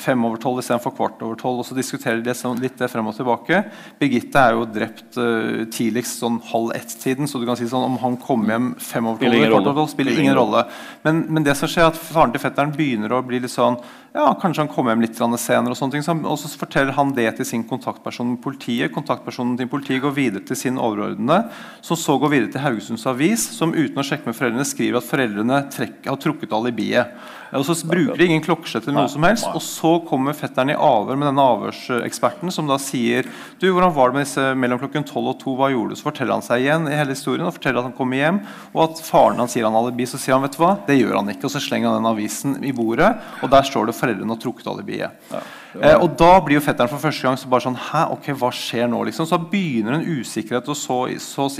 fem 0.00 0.24
over 0.24 0.40
tolv 0.40 0.62
istedenfor 0.62 0.94
kvart 0.96 1.22
over 1.24 1.38
tolv? 1.40 1.60
Og 1.62 1.68
så 1.68 1.76
diskuterer 1.76 2.22
de 2.24 2.34
litt 2.62 2.78
det 2.80 2.88
frem 2.92 3.10
og 3.10 3.16
tilbake. 3.16 3.60
Birgitte 4.00 4.40
er 4.40 4.56
jo 4.56 4.64
drept 4.68 5.18
uh, 5.20 5.64
tidligst 5.72 6.22
sånn 6.22 6.40
halv 6.50 6.72
ett-tiden, 6.76 7.28
så 7.28 7.40
du 7.40 7.46
kan 7.48 7.58
si 7.60 7.68
sånn 7.70 7.86
om 7.86 7.98
han 8.02 8.16
kommer 8.22 8.54
hjem 8.54 8.70
fem 8.80 9.10
over 9.10 9.20
tolv 9.20 9.36
eller 9.36 9.52
kvart 9.52 9.68
over 9.68 9.82
tolv, 9.82 9.92
spiller 9.92 10.22
ingen 10.22 10.38
rolle. 10.38 10.64
Men, 11.04 11.26
men, 11.28 11.44
det 11.46 11.56
som 11.58 11.70
skjer, 11.70 11.88
er 11.88 11.92
at 11.92 12.00
faren 12.00 12.32
til 12.34 12.42
fetteren 12.42 12.72
begynner 12.74 13.12
å 13.12 13.22
bli 13.26 13.42
litt 13.44 13.52
sånn 13.52 13.78
ja, 14.14 14.28
Kanskje 14.38 14.62
han 14.62 14.70
kommer 14.70 14.92
hjem 14.94 15.02
litt 15.02 15.18
senere, 15.18 15.72
og 15.72 15.78
sånne 15.78 15.96
ting. 15.96 16.04
Så, 16.06 16.14
og 16.14 16.36
så 16.38 16.50
forteller 16.54 16.94
han 16.94 17.10
det 17.16 17.26
til 17.34 17.48
sin 17.48 17.64
kontaktperson 17.66 18.36
politiet. 18.38 18.92
Kontaktpersonen 18.94 19.56
til 19.58 19.66
politiet 19.72 20.04
går 20.04 20.14
videre 20.14 20.44
til 20.46 20.58
sin 20.58 20.78
overordnede, 20.78 21.48
som 21.82 21.98
så 21.98 22.14
går 22.22 22.30
videre 22.30 22.52
til 22.54 22.62
Haugesunds 22.62 23.08
Avis, 23.10 23.48
som 23.56 23.74
uten 23.74 23.98
å 23.98 24.06
sjekke 24.06 24.30
med 24.30 24.38
foreldrene 24.38 24.68
skriver 24.70 25.00
at 25.00 25.08
foreldrene 25.08 25.58
trekker, 25.74 26.12
har 26.12 26.20
trukket 26.22 26.54
alibiet. 26.54 27.26
Og 27.54 27.66
så 27.68 27.76
bruker 27.86 28.18
de 28.18 28.26
ingen 28.26 28.42
klokkeslett 28.42 28.88
eller 28.88 29.04
noe 29.04 29.12
som 29.12 29.24
helst. 29.26 29.46
Og 29.54 29.62
så 29.62 29.92
kommer 30.08 30.36
fetteren 30.36 30.72
i 30.72 30.76
avhør 30.78 31.18
med 31.20 31.28
denne 31.30 31.46
avhørseksperten, 31.54 32.50
som 32.54 32.70
da 32.70 32.78
sier 32.82 33.28
du, 33.62 33.68
hvordan 33.68 33.94
var 33.94 34.10
det 34.10 34.18
med 34.18 34.26
disse 34.26 34.46
mellom 34.58 34.80
klokken 34.82 35.06
12 35.06 35.20
og 35.22 35.36
2, 35.42 35.56
hva 35.60 35.70
gjorde 35.72 35.94
du? 35.94 36.00
Så 36.00 36.08
forteller 36.08 36.36
han 36.36 36.46
seg 36.46 36.64
igjen 36.64 36.88
i 36.90 36.96
hele 36.98 37.14
historien 37.14 37.46
og 37.46 37.54
forteller 37.56 37.82
at 37.82 37.90
han 37.90 37.96
kommer 37.96 38.20
hjem, 38.20 38.40
og 38.72 38.80
at 38.88 39.04
faren 39.06 39.42
hans 39.42 39.54
sier 39.54 39.68
han 39.68 39.78
alibi. 39.78 40.08
Så 40.10 40.20
sier 40.20 40.36
han 40.36 40.46
vet 40.46 40.56
du 40.58 40.62
hva, 40.64 40.74
det 40.88 40.98
gjør 40.98 41.20
han 41.20 41.30
ikke. 41.34 41.46
Og 41.46 41.54
så 41.54 41.62
slenger 41.62 41.92
han 41.92 42.02
den 42.02 42.10
avisen 42.10 42.58
i 42.66 42.74
bordet, 42.74 43.12
og 43.42 43.52
der 43.54 43.70
står 43.70 43.90
det 43.90 43.98
foreldrene 43.98 44.34
har 44.34 44.42
trukket 44.42 44.72
alibiet. 44.74 45.30
Ja. 45.30 45.44
Eh, 45.74 45.96
og 45.98 46.12
da 46.18 46.36
blir 46.44 46.60
jo 46.60 46.62
fetteren 46.62 46.90
for 46.90 47.02
første 47.02 47.26
gang 47.26 47.38
så 47.40 47.48
bare 47.50 47.64
sånn 47.64 47.78
Hæ, 47.88 48.04
ok, 48.14 48.28
hva 48.38 48.50
skjer 48.54 48.86
nå? 48.90 49.00
liksom? 49.08 49.26
Så 49.26 49.40
begynner 49.50 49.96
en 49.96 50.20
usikkerhet 50.20 50.68
å 50.70 50.76
så, 50.78 51.00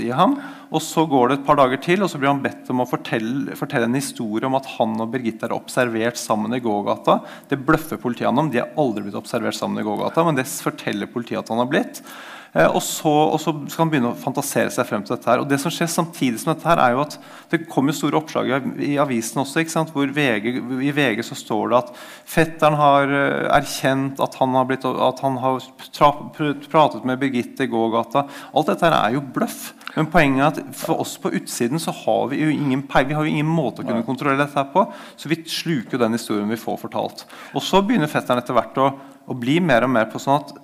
i 0.01 0.11
ham. 0.15 0.37
Og 0.71 0.83
så 0.83 1.03
går 1.09 1.29
det 1.29 1.39
et 1.39 1.47
par 1.47 1.59
dager 1.59 1.81
til, 1.83 2.03
og 2.03 2.11
så 2.11 2.21
blir 2.21 2.31
han 2.31 2.43
bedt 2.43 2.71
om 2.71 2.83
å 2.83 2.87
fortelle, 2.89 3.57
fortelle 3.59 3.89
en 3.89 3.97
historie 3.97 4.47
om 4.47 4.55
at 4.59 4.69
han 4.77 4.95
og 5.03 5.11
Birgitte 5.11 5.49
er 5.49 5.57
observert 5.57 6.19
sammen 6.19 6.55
i 6.55 6.63
gågata. 6.63 7.19
Det 7.51 7.59
bløffer 7.59 7.99
politiet 8.01 8.29
han 8.29 8.39
om. 8.45 8.53
De 8.53 8.63
er 8.63 8.71
aldri 8.79 9.05
blitt 9.05 9.19
observert 9.19 9.57
sammen 9.57 9.83
i 9.83 9.87
gågata, 9.87 10.23
men 10.27 10.39
det 10.39 10.47
forteller 10.47 11.11
politiet 11.11 11.43
at 11.43 11.51
han 11.51 11.63
har 11.63 11.69
blitt. 11.71 12.01
Eh, 12.55 12.69
og 12.71 12.79
så, 12.83 13.11
og 13.11 13.39
så, 13.41 13.51
skal 13.67 13.83
han 13.83 13.91
begynne 13.91 14.13
å 14.13 14.19
fantasere 14.19 14.71
seg 14.71 14.87
frem 14.87 15.03
til 15.03 15.17
dette. 15.17 15.27
her. 15.27 15.41
Og 15.43 15.49
det 15.49 15.59
som 15.59 15.73
skjer 15.73 15.89
samtidig 15.91 16.39
som 16.39 16.53
dette 16.53 16.67
her 16.69 16.79
er 16.79 16.95
jo 16.95 17.03
at 17.03 17.17
Det 17.51 17.65
kommer 17.69 17.93
store 17.93 18.17
oppslag 18.17 18.47
i, 18.79 18.95
avisen 18.97 19.41
også. 19.43 19.59
ikke 19.59 19.73
sant? 19.73 19.91
hvor 19.91 20.07
VG, 20.07 20.55
I 20.87 20.91
VG 20.95 21.23
så 21.23 21.35
står 21.35 21.69
det 21.69 21.77
at 21.77 21.91
fetteren 22.25 22.79
har 22.79 23.11
uh, 23.11 23.51
erkjent 24.05 24.21
at 24.21 24.35
han 24.39 24.55
har, 24.55 24.65
blitt, 24.65 24.85
at 24.85 25.19
han 25.23 25.37
har 25.37 25.63
tra, 25.93 26.11
pratet 26.69 27.05
med 27.05 27.19
Birgitte 27.19 27.65
i 27.65 27.67
gågata. 27.67 28.25
Alt 28.53 28.67
dette 28.67 28.87
er 28.87 29.15
jo 29.15 29.21
bløff. 29.21 29.73
Men 29.95 30.09
poenget 30.11 30.41
er 30.41 30.47
at 30.49 30.75
for 30.75 30.99
oss 30.99 31.17
på 31.17 31.31
utsiden 31.31 31.79
så 31.79 31.91
har 31.91 32.27
vi 32.29 32.41
jo 32.41 32.49
ingen, 32.51 32.83
vi 32.83 33.13
har 33.15 33.23
jo 33.23 33.31
ingen 33.31 33.47
måte 33.47 33.81
å 33.81 33.87
kunne 33.87 34.05
kontrollere 34.05 34.43
dette 34.43 34.59
her 34.59 34.71
på. 34.73 34.85
Så 35.15 35.29
vi 35.29 35.43
sluker 35.45 35.95
jo 35.95 36.03
den 36.03 36.17
historien 36.17 36.49
vi 36.49 36.59
får 36.59 36.81
fortalt. 36.81 37.25
Og 37.55 37.63
så 37.63 37.81
begynner 37.81 38.11
fetteren 38.11 38.41
etter 38.41 38.55
hvert 38.55 38.77
å, 38.77 38.91
å 39.25 39.37
bli 39.39 39.59
mer 39.63 39.87
og 39.87 39.93
mer 39.95 40.09
på 40.11 40.21
sånn 40.21 40.41
at 40.41 40.55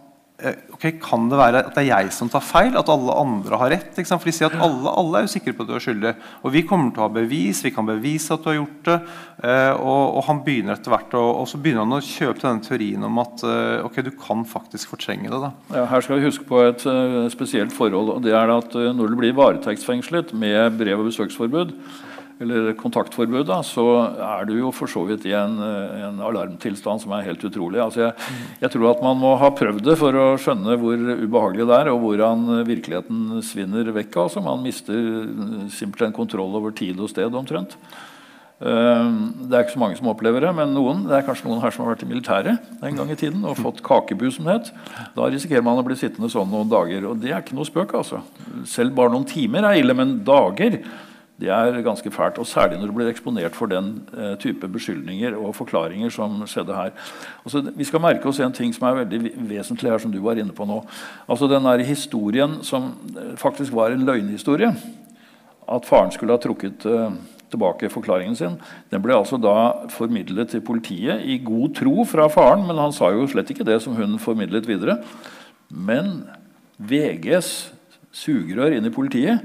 okay, 0.73 0.93
Kan 1.01 1.29
det 1.31 1.39
være 1.39 1.61
at 1.65 1.75
det 1.75 1.83
er 1.83 1.89
jeg 1.89 2.13
som 2.15 2.29
tar 2.31 2.43
feil? 2.45 2.75
At 2.77 2.89
alle 2.91 3.15
andre 3.17 3.59
har 3.61 3.73
rett? 3.73 3.99
For 3.99 4.27
de 4.27 4.33
sier 4.35 4.49
at 4.49 4.57
alle, 4.61 4.91
alle, 4.91 5.19
er 5.19 5.27
jo 5.27 5.33
sikre 5.33 5.53
på 5.57 5.65
at 5.65 5.71
du 5.71 5.75
er 5.77 5.83
skyldig. 5.85 6.13
Og 6.41 6.53
vi 6.55 6.63
kommer 6.67 6.91
til 6.91 7.03
å 7.03 7.07
ha 7.07 7.13
bevis. 7.15 7.63
Vi 7.65 7.73
kan 7.75 7.87
bevise 7.87 8.33
at 8.33 8.43
du 8.43 8.51
har 8.51 8.59
gjort 8.59 8.89
det. 8.89 8.97
Eh, 9.43 9.71
og, 9.75 10.17
og 10.19 10.25
han 10.27 10.43
begynner 10.45 10.77
etter 10.77 10.93
hvert 10.93 11.15
og, 11.17 11.29
og, 11.41 11.49
så 11.49 11.61
begynner 11.61 11.85
han 11.85 11.97
å 11.97 12.03
kjøpe 12.05 12.43
denne 12.43 12.65
teorien 12.65 13.07
om 13.07 13.23
at 13.23 13.45
eh, 13.47 13.87
ok, 13.87 14.01
du 14.05 14.11
kan 14.19 14.45
faktisk 14.47 14.93
fortrenge 14.95 15.31
det. 15.33 15.51
Ja, 15.75 15.87
her 15.91 16.05
skal 16.05 16.19
vi 16.19 16.29
huske 16.29 16.47
på 16.49 16.63
et 16.67 16.85
spesielt 17.33 17.75
forhold. 17.75 18.15
og 18.15 18.23
det 18.25 18.35
er 18.37 18.53
at 18.53 18.73
Når 18.73 19.11
du 19.11 19.19
blir 19.19 19.37
varetektsfengslet 19.37 20.33
med 20.37 20.79
brev- 20.79 21.01
og 21.01 21.11
besøksforbud, 21.11 21.75
eller 22.41 22.71
kontaktforbud, 22.79 23.45
da, 23.49 23.59
så 23.65 23.85
er 24.25 24.47
du 24.49 24.55
jo 24.57 24.71
for 24.75 24.91
så 24.91 25.03
vidt 25.07 25.25
i 25.29 25.35
en, 25.37 25.57
en 25.61 26.21
alarmtilstand 26.27 27.03
som 27.03 27.15
er 27.15 27.27
helt 27.29 27.43
utrolig. 27.47 27.81
Altså 27.83 28.07
jeg, 28.07 28.29
jeg, 28.63 28.73
tror 28.73 28.87
at 28.91 29.03
man 29.05 29.19
må 29.21 29.35
ha 29.41 29.51
prøvd 29.55 29.83
det 29.85 29.97
for 30.01 30.17
å 30.17 30.27
skjønne 30.41 30.77
hvor 30.81 31.09
ubehagelig 31.23 31.67
det 31.69 31.81
er, 31.81 31.91
og 31.93 32.05
hvordan 32.05 32.63
virkeligheten 32.67 33.41
svinner 33.45 33.91
vekk. 33.95 34.23
Altså. 34.25 34.43
Man 34.45 34.63
mister 34.65 35.27
simpelthen 35.73 36.15
kontroll 36.15 36.57
over 36.59 36.73
tid 36.75 36.99
og 37.01 37.11
sted 37.13 37.37
omtrent. 37.37 37.77
Eh, 38.61 39.05
det 39.49 39.55
er 39.57 39.63
ikke 39.63 39.73
så 39.73 39.81
mange 39.81 39.97
som 39.97 40.09
opplever 40.11 40.43
det, 40.45 40.51
men 40.53 40.73
noen, 40.75 41.05
det 41.09 41.15
er 41.17 41.25
kanskje 41.25 41.47
noen 41.49 41.63
her 41.63 41.73
som 41.73 41.85
har 41.85 41.95
vært 41.95 42.03
i 42.05 42.09
militæret 42.11 42.83
en 42.85 42.99
gang 42.99 43.09
i 43.09 43.17
tiden 43.17 43.45
og 43.47 43.57
fått 43.57 43.81
kakebu, 43.85 44.27
som 44.33 44.49
het. 44.51 44.69
Da 45.15 45.29
risikerer 45.29 45.65
man 45.65 45.81
å 45.81 45.85
bli 45.85 45.97
sittende 45.97 46.29
sånn 46.29 46.51
noen 46.51 46.69
dager. 46.69 47.07
Og 47.09 47.21
det 47.23 47.33
er 47.33 47.41
ikke 47.41 47.57
noe 47.57 47.69
spøk. 47.69 47.95
altså. 47.97 48.21
Selv 48.69 48.93
bare 48.97 49.13
noen 49.13 49.25
timer 49.29 49.65
er 49.65 49.81
ille, 49.81 49.97
men 49.97 50.19
dager 50.27 50.77
det 51.41 51.49
er 51.49 51.81
ganske 51.81 52.11
fælt. 52.13 52.37
Og 52.37 52.47
særlig 52.47 52.79
når 52.79 52.91
du 52.91 52.95
blir 52.95 53.09
eksponert 53.09 53.57
for 53.57 53.69
den 53.71 53.91
uh, 54.13 54.35
type 54.39 54.67
beskyldninger 54.67 55.35
og 55.35 55.55
forklaringer 55.57 56.13
som 56.13 56.43
skjedde 56.47 56.77
her. 56.77 56.93
Altså, 57.45 57.63
vi 57.75 57.87
skal 57.87 58.03
merke 58.03 58.29
oss 58.29 58.39
en 58.39 58.53
ting 58.53 58.73
som 58.75 58.87
er 58.87 59.01
veldig 59.01 59.33
vesentlig 59.49 59.91
her, 59.91 60.01
som 60.01 60.13
du 60.13 60.21
var 60.21 60.39
inne 60.39 60.53
på 60.53 60.67
nå. 60.69 60.81
Altså 61.27 61.49
Den 61.49 61.65
der 61.65 61.83
historien 61.87 62.59
som 62.63 62.93
uh, 63.17 63.35
faktisk 63.37 63.73
var 63.73 63.91
en 63.91 64.05
løgnhistorie, 64.05 64.71
at 65.71 65.85
faren 65.85 66.11
skulle 66.11 66.37
ha 66.37 66.41
trukket 66.41 66.85
uh, 66.85 67.09
tilbake 67.51 67.89
forklaringen 67.91 68.35
sin, 68.35 68.59
den 68.91 69.01
ble 69.03 69.17
altså 69.17 69.37
da 69.41 69.87
formidlet 69.91 70.53
til 70.53 70.61
politiet 70.61 71.25
i 71.25 71.41
god 71.43 71.75
tro 71.75 72.05
fra 72.07 72.29
faren, 72.31 72.63
men 72.67 72.79
han 72.79 72.93
sa 72.95 73.11
jo 73.11 73.27
slett 73.27 73.51
ikke 73.51 73.67
det 73.67 73.81
som 73.83 73.97
hun 73.97 74.19
formidlet 74.19 74.69
videre. 74.69 75.01
Men 75.69 76.23
VGs 76.77 77.71
sugerør 78.11 78.77
inn 78.77 78.87
i 78.87 78.93
politiet 78.93 79.43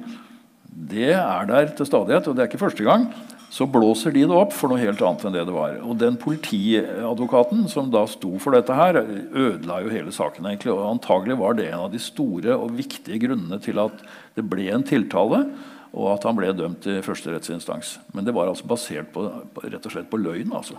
det 0.76 1.14
er 1.16 1.48
der 1.48 1.70
til 1.72 1.88
stadighet, 1.88 2.28
og 2.28 2.36
det 2.36 2.44
er 2.44 2.50
ikke 2.50 2.60
første 2.60 2.84
gang. 2.84 3.08
Så 3.56 3.64
blåser 3.70 4.12
de 4.12 4.24
det 4.26 4.36
opp 4.36 4.52
for 4.52 4.68
noe 4.68 4.82
helt 4.82 5.00
annet 5.00 5.22
enn 5.24 5.36
det 5.36 5.44
det 5.48 5.54
var. 5.54 5.78
Og 5.86 5.96
den 5.96 6.18
politiadvokaten 6.20 7.64
som 7.72 7.88
da 7.94 8.02
sto 8.10 8.34
for 8.42 8.52
dette 8.52 8.74
her, 8.76 8.98
ødela 9.00 9.78
jo 9.84 9.92
hele 9.94 10.12
saken. 10.12 10.44
egentlig, 10.44 10.74
og 10.74 10.84
Antagelig 10.90 11.38
var 11.40 11.56
det 11.56 11.70
en 11.70 11.86
av 11.86 11.94
de 11.94 12.02
store 12.02 12.58
og 12.58 12.74
viktige 12.76 13.22
grunnene 13.22 13.60
til 13.62 13.80
at 13.80 14.04
det 14.36 14.44
ble 14.44 14.68
en 14.74 14.84
tiltale, 14.84 15.46
og 15.96 16.10
at 16.12 16.26
han 16.28 16.36
ble 16.36 16.52
dømt 16.52 16.90
i 16.90 17.00
første 17.06 17.32
rettsinstans. 17.32 17.96
Men 18.12 18.26
det 18.26 18.34
var 18.36 18.50
altså 18.50 18.68
basert 18.68 19.08
på, 19.14 19.24
rett 19.64 19.86
og 19.86 19.94
slett 19.94 20.10
på 20.10 20.20
løgn. 20.20 20.52
altså. 20.52 20.76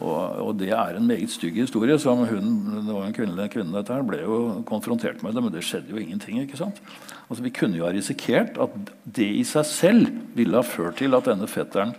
Og, 0.00 0.18
og, 0.40 0.52
det 0.56 0.70
er 0.72 0.96
en 0.96 1.06
meget 1.06 1.30
stygg 1.30 1.58
historie. 1.60 1.98
som 2.00 2.24
hun, 2.24 2.52
det 2.86 2.94
var 2.94 3.04
en 3.04 3.16
kvinne, 3.16 3.48
kvinne 3.52 3.76
dette 3.76 3.92
her, 3.92 4.04
ble 4.06 4.22
jo 4.22 4.38
konfrontert 4.68 5.22
med 5.22 5.34
det, 5.36 5.42
men 5.44 5.52
det 5.52 5.64
skjedde 5.66 5.92
jo 5.92 6.00
ingenting. 6.00 6.40
ikke 6.40 6.56
sant? 6.56 6.80
Altså, 7.28 7.42
vi 7.44 7.52
kunne 7.52 7.76
jo 7.76 7.84
ha 7.84 7.92
risikert 7.92 8.56
at 8.60 8.72
det 9.04 9.28
i 9.28 9.44
seg 9.44 9.68
selv 9.68 10.08
ville 10.36 10.56
ha 10.56 10.64
ført 10.64 10.96
til 11.02 11.14
at 11.14 11.28
denne 11.28 11.48
fetteren 11.50 11.92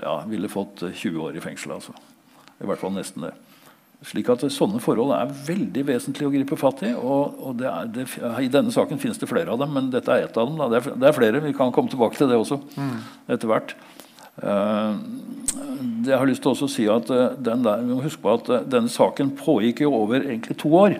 ja, 0.00 0.22
ville 0.30 0.48
fått 0.48 0.86
20 0.88 1.20
år 1.26 1.36
i 1.36 1.44
fengsel. 1.44 1.76
Altså. 1.76 1.92
I 2.60 2.68
hvert 2.68 2.80
fall 2.80 2.96
nesten 2.96 3.28
det. 3.28 3.34
Slik 4.00 4.30
at 4.32 4.46
Sånne 4.48 4.80
forhold 4.80 5.12
er 5.12 5.32
veldig 5.44 5.82
vesentlig 5.90 6.24
å 6.24 6.32
gripe 6.32 6.56
fatt 6.56 6.86
i. 6.88 6.94
og, 6.96 7.36
og 7.44 7.60
er, 7.60 7.88
det, 7.92 8.06
I 8.40 8.48
denne 8.52 8.72
saken 8.72 9.00
finnes 9.00 9.20
det 9.20 9.28
flere 9.28 9.52
av 9.52 9.60
dem, 9.60 9.74
men 9.76 9.90
dette 9.92 10.14
er 10.14 10.24
ett 10.24 10.38
av 10.40 10.48
dem. 10.48 10.56
Det 10.72 10.78
er, 10.80 10.94
det 11.02 11.08
er, 11.10 11.16
flere. 11.18 11.42
Vi 11.44 11.52
kan 11.56 11.72
komme 11.76 11.92
tilbake 11.92 12.16
til 12.16 12.30
det 12.30 12.38
også 12.40 12.62
mm. 12.80 12.94
etter 13.36 13.50
hvert. 13.50 13.76
Uh, 14.40 14.96
jeg 16.06 16.16
har 16.16 16.28
lyst 16.28 16.44
til 16.44 16.52
å 16.52 16.68
si 16.70 16.86
at 16.90 17.10
uh, 17.12 17.32
den 17.38 17.64
der, 17.66 17.82
vi 17.84 17.94
må 17.94 18.02
huske 18.04 18.22
på 18.22 18.34
at 18.36 18.50
uh, 18.50 18.60
Denne 18.68 18.90
saken 18.92 19.34
pågikk 19.38 19.84
jo 19.84 19.94
over 20.02 20.22
egentlig 20.22 20.56
to 20.60 20.72
år. 20.76 20.98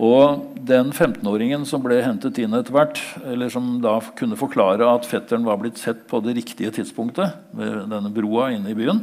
Og 0.00 0.56
den 0.64 0.88
15-åringen 0.88 1.66
som 1.68 1.82
ble 1.84 1.98
hentet 2.00 2.38
inn 2.40 2.56
etter 2.56 2.72
hvert, 2.72 3.00
eller 3.28 3.52
som 3.52 3.74
da 3.84 3.98
kunne 4.16 4.38
forklare 4.40 4.88
at 4.88 5.08
fetteren 5.08 5.44
var 5.44 5.60
blitt 5.60 5.80
sett 5.80 6.06
på 6.08 6.22
det 6.24 6.38
riktige 6.38 6.72
tidspunktet 6.72 7.36
ved 7.52 7.90
denne 7.92 8.12
broa 8.14 8.48
inne 8.54 8.72
i 8.72 8.78
byen 8.78 9.02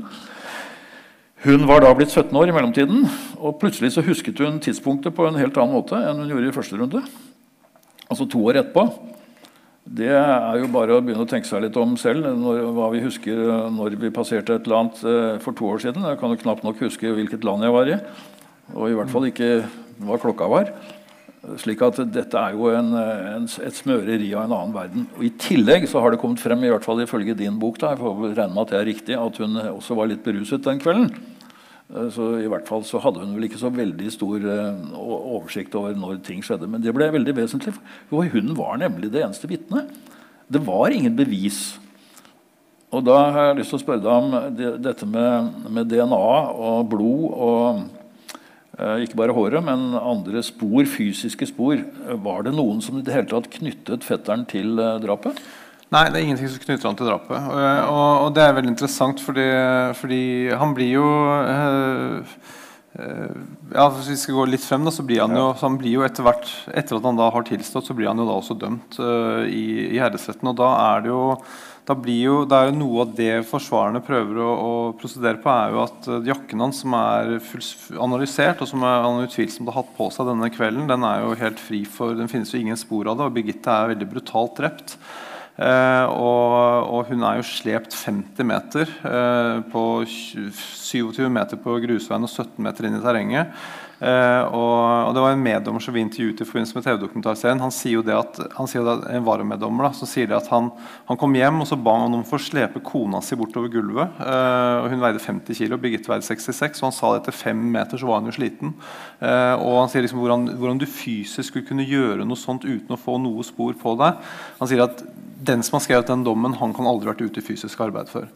Hun 1.46 1.68
var 1.70 1.86
da 1.86 1.94
blitt 1.94 2.10
17 2.10 2.34
år 2.36 2.50
i 2.50 2.56
mellomtiden, 2.56 3.06
og 3.38 3.60
plutselig 3.62 3.94
så 3.94 4.04
husket 4.04 4.42
hun 4.42 4.58
tidspunktet 4.60 5.14
på 5.16 5.28
en 5.30 5.38
helt 5.38 5.56
annen 5.62 5.78
måte 5.78 5.96
enn 5.96 6.26
hun 6.26 6.34
gjorde 6.34 6.50
i 6.50 6.58
første 6.58 6.82
runde. 6.82 7.04
Altså 8.10 8.26
to 8.26 8.42
år 8.50 8.64
etterpå. 8.64 8.90
Det 9.90 10.10
er 10.14 10.60
jo 10.62 10.68
bare 10.70 11.00
å 11.00 11.02
begynne 11.02 11.24
å 11.26 11.30
tenke 11.30 11.50
seg 11.50 11.64
litt 11.64 11.78
om 11.82 11.96
selv. 11.98 12.28
Når, 12.38 12.62
hva 12.78 12.92
vi 12.94 13.02
husker 13.02 13.40
når 13.74 13.96
vi 13.98 14.12
passerte 14.14 14.60
et 14.60 14.68
annet 14.70 15.02
eh, 15.02 15.40
for 15.42 15.58
to 15.58 15.66
år 15.72 15.82
siden. 15.82 16.06
Jeg 16.06 16.20
kan 16.22 16.34
jo 16.34 16.42
knapt 16.44 16.66
nok 16.68 16.84
huske 16.86 17.10
hvilket 17.16 17.48
land 17.48 17.66
jeg 17.66 17.74
var 17.74 17.90
i. 17.90 17.98
Og 18.76 18.86
i 18.86 18.98
hvert 19.00 19.10
fall 19.10 19.26
ikke 19.32 19.50
hva 20.06 20.20
klokka 20.22 20.50
var. 20.52 20.70
Slik 21.58 21.82
at 21.88 21.98
dette 22.14 22.38
er 22.38 22.54
jo 22.54 22.70
en, 22.76 22.94
en, 22.94 23.50
et 23.66 23.78
smøreri 23.80 24.30
av 24.36 24.46
en 24.46 24.56
annen 24.60 24.76
verden. 24.76 25.10
Og 25.18 25.26
I 25.26 25.34
tillegg 25.42 25.88
så 25.90 26.04
har 26.04 26.14
det 26.14 26.22
kommet 26.22 26.44
frem, 26.44 26.68
i 26.68 26.70
hvert 26.70 26.86
fall 26.86 27.02
ifølge 27.02 27.38
din 27.40 27.58
bok, 27.58 27.80
da, 27.82 27.96
jeg 27.96 28.04
får 28.04 28.24
regne 28.28 28.52
med 28.54 28.62
at 28.66 28.74
det 28.76 28.80
er 28.82 28.90
riktig, 28.92 29.18
at 29.18 29.42
hun 29.42 29.58
også 29.72 29.98
var 29.98 30.12
litt 30.12 30.22
beruset 30.26 30.68
den 30.68 30.84
kvelden. 30.84 31.10
Eh, 31.90 32.10
så 32.14 32.32
i 32.40 32.50
hvert 32.50 32.70
fall 32.70 32.86
så 32.88 33.02
hadde 33.04 33.24
hun 33.24 33.36
vel 33.38 33.50
ikke 33.50 33.62
så 33.62 33.72
veldig 33.74 34.14
stor 34.14 34.46
eh, 34.46 34.96
oversikt 35.00 35.76
over 35.80 35.98
når 35.98 36.22
ting 36.26 36.44
skjedde. 36.46 36.70
Men 36.70 36.84
det 36.86 36.94
ble 36.96 37.10
veldig 37.16 37.38
vesentlig, 37.42 37.76
for 38.12 38.30
hun 38.36 38.56
var 38.58 38.80
nemlig 38.82 39.12
det 39.14 39.24
eneste 39.26 39.50
vitnet. 39.50 39.92
Det 40.50 40.62
var 40.66 40.94
ingen 40.94 41.16
bevis. 41.18 41.78
Og 42.90 43.06
da 43.06 43.20
har 43.30 43.50
jeg 43.50 43.60
lyst 43.60 43.74
til 43.74 43.78
å 43.78 43.84
spørre 43.84 44.02
deg 44.02 44.12
om 44.12 44.56
det, 44.58 44.70
dette 44.82 45.06
med, 45.06 45.50
med, 45.70 45.90
DNA 45.92 46.18
og 46.18 46.88
blod 46.90 47.26
og 47.30 47.82
eh, 48.80 49.04
ikke 49.06 49.20
bare 49.22 49.36
håret, 49.38 49.62
men 49.66 49.94
andre 50.00 50.42
spor, 50.46 50.88
fysiske 50.90 51.52
spor. 51.52 51.84
Var 52.26 52.48
det 52.48 52.56
noen 52.58 52.82
som 52.82 52.98
i 52.98 53.06
det 53.06 53.14
hele 53.14 53.30
tatt 53.30 53.52
knyttet 53.60 54.08
fetteren 54.08 54.48
til 54.50 54.82
eh, 54.82 54.98
drapet? 55.06 55.38
Nei, 55.90 56.04
det 56.14 56.20
er 56.20 56.26
ingenting 56.28 56.52
som 56.52 56.62
knytter 56.62 56.86
han 56.86 56.98
til 57.00 57.08
drapet. 57.10 57.34
Og, 57.34 57.60
og, 57.90 58.26
og 58.28 58.34
det 58.36 58.44
er 58.46 58.54
veldig 58.54 58.74
interessant, 58.76 59.22
fordi, 59.26 59.48
fordi 59.98 60.24
han 60.62 60.76
blir 60.78 60.92
jo 61.00 61.08
øh, 61.34 62.36
ja, 63.74 63.88
Hvis 63.96 64.12
vi 64.12 64.18
skal 64.22 64.38
gå 64.38 64.46
litt 64.52 64.66
frem, 64.66 64.86
da, 64.86 64.94
så 64.94 65.06
blir 65.06 65.24
han 65.24 65.34
jo, 65.34 65.48
han 65.62 65.80
blir 65.82 65.98
jo 65.98 66.06
etter 66.06 66.26
hvert 66.26 66.46
Etter 66.70 67.00
at 67.00 67.08
han 67.10 67.18
da 67.18 67.32
har 67.34 67.48
tilstått, 67.48 67.90
så 67.90 67.96
blir 67.98 68.10
han 68.12 68.22
jo 68.22 68.28
da 68.30 68.38
også 68.38 68.58
dømt 68.62 69.00
øh, 69.02 69.48
i, 69.50 69.66
i 69.96 69.98
herresretten. 70.02 70.52
Og 70.52 70.60
da 70.62 70.70
er 70.92 71.06
det 71.06 71.14
jo 71.14 71.24
da 71.90 71.96
blir 71.98 72.20
jo, 72.22 72.34
det 72.46 72.54
er 72.54 72.68
jo 72.68 72.76
Noe 72.78 73.02
av 73.02 73.14
det 73.18 73.32
forsvarerne 73.50 74.04
prøver 74.06 74.38
å, 74.46 74.50
å 74.62 74.74
prosedere 75.00 75.42
på, 75.42 75.50
er 75.50 75.74
jo 75.74 75.80
at 75.88 76.10
jakken 76.28 76.62
hans, 76.62 76.84
som 76.84 76.94
er 76.94 77.32
analysert, 77.98 78.62
og 78.62 78.70
som 78.70 78.86
han 78.86 79.24
utvilsomt 79.24 79.72
har 79.72 79.80
hatt 79.80 79.96
på 79.98 80.12
seg 80.14 80.30
denne 80.30 80.52
kvelden, 80.54 80.86
den 80.92 81.08
er 81.08 81.24
jo 81.24 81.34
helt 81.40 81.64
fri 81.64 81.82
for, 81.90 82.14
den 82.14 82.30
finnes 82.30 82.54
jo 82.54 82.62
ingen 82.62 82.78
spor 82.78 83.10
av 83.10 83.18
det. 83.18 83.26
og 83.26 83.34
Birgitte 83.40 83.74
er 83.74 83.96
veldig 83.96 84.10
brutalt 84.12 84.62
drept. 84.62 85.00
Eh, 85.60 86.06
og, 86.16 86.88
og, 86.88 87.10
hun 87.10 87.24
er 87.28 87.40
jo 87.42 87.48
slept 87.50 87.98
50 88.06 88.48
meter 88.48 88.92
eh, 89.10 89.58
på 89.68 89.84
27 90.08 91.26
meter 91.28 91.60
på 91.60 91.76
grusveien 91.84 92.24
og 92.24 92.32
17 92.32 92.64
meter 92.64 92.88
inn 92.88 92.96
i 92.96 93.04
terrenget. 93.04 93.52
Uh, 94.00 94.44
og, 94.56 95.14
Det 95.14 95.24
var 95.24 95.34
en 95.34 95.44
meddommer 95.44 95.84
som 95.84 95.94
vi 95.96 96.04
intervjuet 96.04 96.40
i 96.40 96.48
forbindelse 96.48 96.78
med 96.78 96.86
TV-dokumentarserien. 96.86 97.60
Han 97.60 97.74
sier 97.76 97.98
jo 97.98 98.04
det 98.06 98.16
at, 98.16 98.40
han 98.56 98.70
sier 98.72 98.88
at 98.88 99.04
en 99.12 99.26
varameddommer 99.26 99.90
da, 99.90 99.92
så 99.96 100.08
sier 100.08 100.30
det 100.30 100.38
at 100.38 100.48
han, 100.54 100.70
han, 101.10 101.20
kom 101.20 101.36
hjem 101.36 101.60
og 101.64 101.68
så 101.68 101.78
ba 101.80 101.98
han 102.00 102.16
om 102.16 102.24
å 102.24 102.30
få 102.30 102.40
slepe 102.42 102.82
kona 102.86 103.20
si 103.26 103.38
bortover 103.40 103.72
gulvet. 103.74 104.16
Uh, 104.22 104.86
og 104.86 104.90
Hun 104.94 105.04
veide 105.04 105.24
50 105.24 105.60
kg, 105.60 105.76
Birgitte 105.84 106.12
veide 106.12 106.28
66, 106.28 106.80
og 106.80 106.90
han 106.90 106.96
sa 106.96 107.14
det 107.14 107.24
etter 107.24 107.40
fem 107.42 107.66
meter 107.76 108.00
så 108.00 108.10
var 108.10 108.22
han 108.22 108.32
jo 108.32 108.38
sliten. 108.40 108.76
Uh, 109.20 109.56
og 109.60 109.82
Han 109.84 109.92
sier 109.92 110.06
liksom 110.06 110.24
hvordan, 110.24 110.48
hvordan, 110.56 110.80
du 110.80 110.88
fysisk 110.88 111.52
skulle 111.52 111.68
kunne 111.68 111.88
gjøre 111.88 112.28
noe 112.28 112.40
sånt 112.40 112.64
uten 112.68 112.96
å 112.96 113.00
få 113.00 113.18
noe 113.20 113.44
spor 113.44 113.76
på 113.80 113.98
deg. 114.00 114.24
Han 114.62 114.72
sier 114.72 114.86
at 114.86 115.04
den 115.40 115.64
som 115.64 115.78
har 115.78 115.84
skrevet 115.84 116.10
den 116.12 116.24
dommen, 116.24 116.56
han 116.60 116.74
kan 116.76 116.88
aldri 116.88 117.12
vært 117.12 117.24
ute 117.24 117.42
i 117.42 117.46
fysisk 117.46 117.80
arbeid 117.84 118.12
før. 118.12 118.28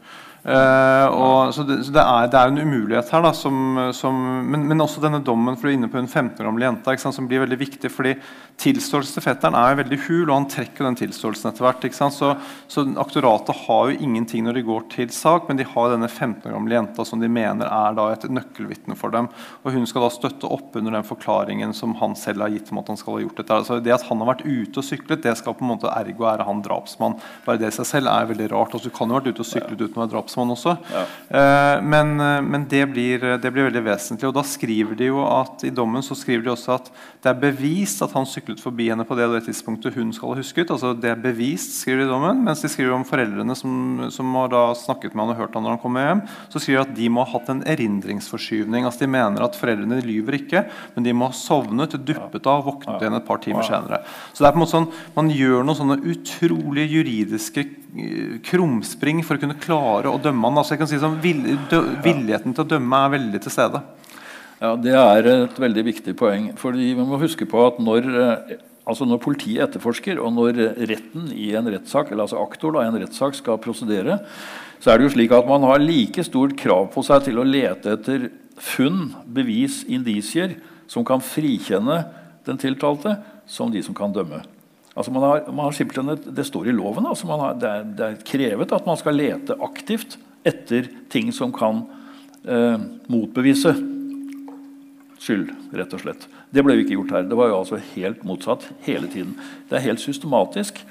Uh, 0.43 1.07
og, 1.07 1.53
så, 1.55 1.63
det, 1.63 1.77
så 1.87 1.93
det, 1.95 2.01
er, 2.03 2.25
det, 2.27 2.35
er, 2.35 2.49
en 2.51 2.67
umulighet 2.67 3.11
her. 3.15 3.21
Da, 3.23 3.29
som, 3.37 3.55
som, 3.95 4.17
men, 4.43 4.65
men, 4.67 4.83
også 4.83 4.99
denne 5.03 5.21
dommen 5.23 5.55
for 5.55 5.69
du 5.69 5.71
er 5.71 5.77
inne 5.77 5.87
på 5.91 6.01
en 6.01 6.09
15 6.09 6.41
år 6.41 6.49
gammel 6.49 6.65
jente 6.65 6.95
sant, 6.99 7.15
som 7.15 7.29
blir 7.29 7.45
veldig 7.45 7.59
viktig. 7.61 7.91
fordi 7.93 8.17
Tilståelsen 8.59 9.15
til 9.17 9.23
fetteren 9.25 9.55
er 9.57 9.79
veldig 9.79 9.97
hul, 10.05 10.25
og 10.27 10.35
han 10.35 10.49
trekker 10.51 10.85
den 10.85 10.97
tilståelsen 10.99 11.49
etter 11.49 11.65
hvert. 11.65 11.87
Så, 12.13 12.33
så, 12.69 12.83
aktoratet 12.99 13.63
har 13.63 13.89
jo 13.89 13.95
ingenting 14.03 14.43
når 14.45 14.59
de 14.59 14.65
går 14.67 14.83
til 14.91 15.13
sak, 15.15 15.47
men 15.47 15.57
de 15.57 15.65
har 15.67 15.93
denne 15.93 16.09
15 16.11 16.49
år 16.49 16.57
gamle 16.57 16.75
jenta 16.75 17.05
som 17.07 17.23
de 17.23 17.31
mener 17.31 17.71
er 17.71 17.95
da 17.97 18.09
et 18.11 18.27
nøkkelvitne 18.27 18.99
for 18.99 19.15
dem. 19.15 19.31
Og 19.63 19.73
Hun 19.73 19.87
skal 19.89 20.05
da 20.05 20.11
støtte 20.13 20.51
opp 20.51 20.75
under 20.79 20.99
den 20.99 21.07
forklaringen 21.07 21.73
som 21.75 21.95
han 22.03 22.17
selv 22.19 22.43
har 22.43 22.53
gitt 22.53 22.69
om 22.71 22.83
at 22.83 22.91
han 22.91 22.99
skal 22.99 23.17
ha 23.17 23.23
gjort 23.23 23.39
dette. 23.39 23.61
Altså 23.63 23.79
det 23.79 23.95
at 23.95 24.05
han 24.11 24.21
har 24.21 24.33
vært 24.35 24.45
ute 24.45 24.83
og 24.83 24.87
syklet, 24.91 25.23
det 25.23 25.37
skal 25.39 25.55
på 25.55 25.63
en 25.63 25.71
måte 25.71 25.91
ergo 25.91 26.27
være 26.27 26.47
han 26.47 26.61
drapsmann. 26.67 27.17
Bare 27.47 27.63
det 27.63 27.71
i 27.71 27.77
seg 27.79 27.89
selv 27.89 28.11
er 28.11 28.29
veldig 28.29 28.51
rart. 28.53 28.75
Altså, 28.75 28.91
du 28.91 28.95
kan 28.95 29.07
jo 29.07 29.17
ha 29.17 29.23
vært 29.23 29.33
ute 29.33 29.45
og 29.47 29.49
syklet 29.49 29.81
uten 29.87 29.97
å 29.97 30.03
være 30.03 30.13
drapsmann 30.13 30.32
også. 30.37 30.75
Ja. 30.91 31.03
Uh, 31.29 31.83
men, 31.85 32.15
men 32.47 32.67
det, 32.69 32.83
blir, 32.91 33.21
det, 33.41 33.51
blir, 33.53 33.67
veldig 33.69 33.83
vesentlig. 33.85 34.27
Og 34.29 34.35
da 34.37 34.43
skriver 34.47 34.97
de 34.99 35.11
jo 35.11 35.23
at 35.27 35.65
i 35.67 35.73
dommen 35.73 36.03
så 36.05 36.17
skriver 36.17 36.45
de 36.45 36.53
også 36.53 36.75
at 36.77 36.89
det 37.23 37.31
er 37.31 37.39
bevist 37.39 38.01
at 38.03 38.11
han 38.17 38.27
syklet 38.27 38.59
forbi 38.59 38.89
henne 38.91 39.05
på 39.07 39.15
det, 39.15 39.29
det 39.31 39.45
tidspunktet 39.47 39.95
hun 39.95 40.11
skal 40.15 40.33
ha 40.33 40.41
husket. 40.41 40.71
altså 40.73 40.93
Det 40.97 41.11
er 41.11 41.21
bevist, 41.23 41.77
skriver 41.79 42.03
de 42.03 42.09
i 42.09 42.11
dommen. 42.11 42.43
Mens 42.43 42.63
de 42.63 42.71
skriver 42.71 42.95
om 42.95 43.05
foreldrene 43.07 43.55
som, 43.55 44.07
som 44.11 44.33
har 44.41 44.51
da 44.51 44.63
snakket 44.77 45.15
med 45.15 45.25
han 45.25 45.35
og 45.35 45.41
hørt 45.43 45.57
han 45.57 45.65
når 45.65 45.77
han 45.77 45.83
kommer 45.83 46.07
hjem. 46.07 46.23
Så 46.51 46.63
skriver 46.63 46.83
de 46.83 46.91
at 46.91 46.97
de 46.97 47.11
må 47.13 47.23
ha 47.23 47.31
hatt 47.37 47.51
en 47.53 47.63
erindringsforskyvning. 47.73 48.87
altså 48.87 49.05
De 49.05 49.11
mener 49.15 49.45
at 49.45 49.57
foreldrene 49.59 50.01
lyver 50.03 50.39
ikke, 50.41 50.65
men 50.95 51.07
de 51.07 51.15
må 51.15 51.29
ha 51.31 51.37
sovnet, 51.37 51.95
duppet 52.03 52.49
av, 52.49 52.65
våknet 52.67 53.03
igjen 53.03 53.19
et 53.19 53.27
par 53.27 53.41
timer 53.43 53.67
senere. 53.67 54.01
Så 54.33 54.43
det 54.43 54.49
er 54.49 54.55
på 54.55 54.59
en 54.59 54.65
måte 54.65 54.75
sånn, 54.75 54.91
Man 55.15 55.31
gjør 55.33 55.65
noen 55.65 55.77
sånne 55.77 55.99
utrolige 56.09 56.97
juridiske 56.97 57.63
eh, 57.63 58.37
krumspring 58.45 59.21
for 59.25 59.37
å 59.37 59.43
kunne 59.43 59.59
klare 59.61 60.11
å 60.11 60.21
dømme 60.23 60.49
han. 60.49 60.59
altså 60.59 60.75
jeg 60.75 60.81
kan 60.83 60.89
si 60.91 61.01
sånn, 61.01 61.19
Villigheten 61.23 62.55
til 62.55 62.63
å 62.63 62.71
dømme 62.75 63.01
er 63.05 63.13
veldig 63.17 63.41
til 63.43 63.53
stede. 63.53 63.81
Ja, 64.63 64.75
Det 64.75 64.93
er 64.95 65.27
et 65.27 65.57
veldig 65.59 65.83
viktig 65.83 66.15
poeng. 66.15 66.53
fordi 66.55 66.93
Vi 66.93 67.03
må 67.03 67.19
huske 67.19 67.45
på 67.45 67.67
at 67.67 67.79
når, 67.79 68.07
eh, 68.07 68.57
altså 68.87 69.05
når 69.05 69.19
politiet 69.19 69.67
etterforsker, 69.67 70.19
og 70.19 70.33
når 70.33 70.75
retten 70.87 71.31
i 71.31 71.53
en 71.55 71.67
rettssak, 71.67 72.11
eller 72.11 72.23
altså 72.23 72.41
aktor 72.41 72.71
da, 72.71 72.83
i 72.83 72.87
en 72.87 73.01
rettssak 73.01 73.35
skal 73.35 73.57
prosedere, 73.57 74.19
så 74.79 74.91
er 74.91 74.97
det 74.97 75.07
jo 75.07 75.15
slik 75.15 75.31
at 75.31 75.47
man 75.47 75.63
har 75.63 75.79
like 75.79 76.23
stort 76.23 76.57
krav 76.57 76.91
på 76.93 77.03
seg 77.03 77.23
til 77.23 77.39
å 77.39 77.47
lete 77.47 77.93
etter 77.95 78.29
funn, 78.57 79.15
bevis, 79.25 79.83
indisier, 79.87 80.55
som 80.87 81.03
kan 81.03 81.19
frikjenne 81.19 82.05
den 82.45 82.57
tiltalte, 82.57 83.17
som 83.47 83.71
de 83.71 83.81
som 83.83 83.95
kan 83.95 84.11
dømme. 84.13 84.43
Altså 84.93 85.13
man 85.13 85.23
har, 85.25 85.47
man 85.49 85.65
har 85.65 86.13
et, 86.13 86.35
Det 86.35 86.45
står 86.45 86.67
i 86.69 86.75
loven. 86.75 87.05
Altså 87.09 87.27
har, 87.27 87.53
det, 87.57 87.69
er, 87.69 87.83
det, 87.83 88.05
er, 88.05 88.21
krevet 88.25 88.71
at 88.71 88.85
man 88.85 88.97
skal 88.97 89.17
lete 89.17 89.57
aktivt 89.61 90.17
etter 90.45 90.89
ting 91.09 91.31
som 91.33 91.53
kan 91.55 91.85
eh, 92.45 92.77
motbevise 93.07 93.73
skyld, 95.23 95.49
rett 95.71 95.93
og 95.95 96.03
slett. 96.03 96.27
Det 96.53 96.63
ble 96.65 96.75
jo 96.75 96.83
ikke 96.83 96.97
gjort 96.97 97.15
her. 97.15 97.25
Det 97.29 97.39
var 97.39 97.49
jo 97.49 97.59
altså 97.61 97.79
helt 97.95 98.23
motsatt 98.27 98.67
hele 98.85 99.07
tiden. 99.07 99.37
Det 99.69 99.79
er 99.79 99.87
helt 99.87 100.03
systematisk. 100.03 100.83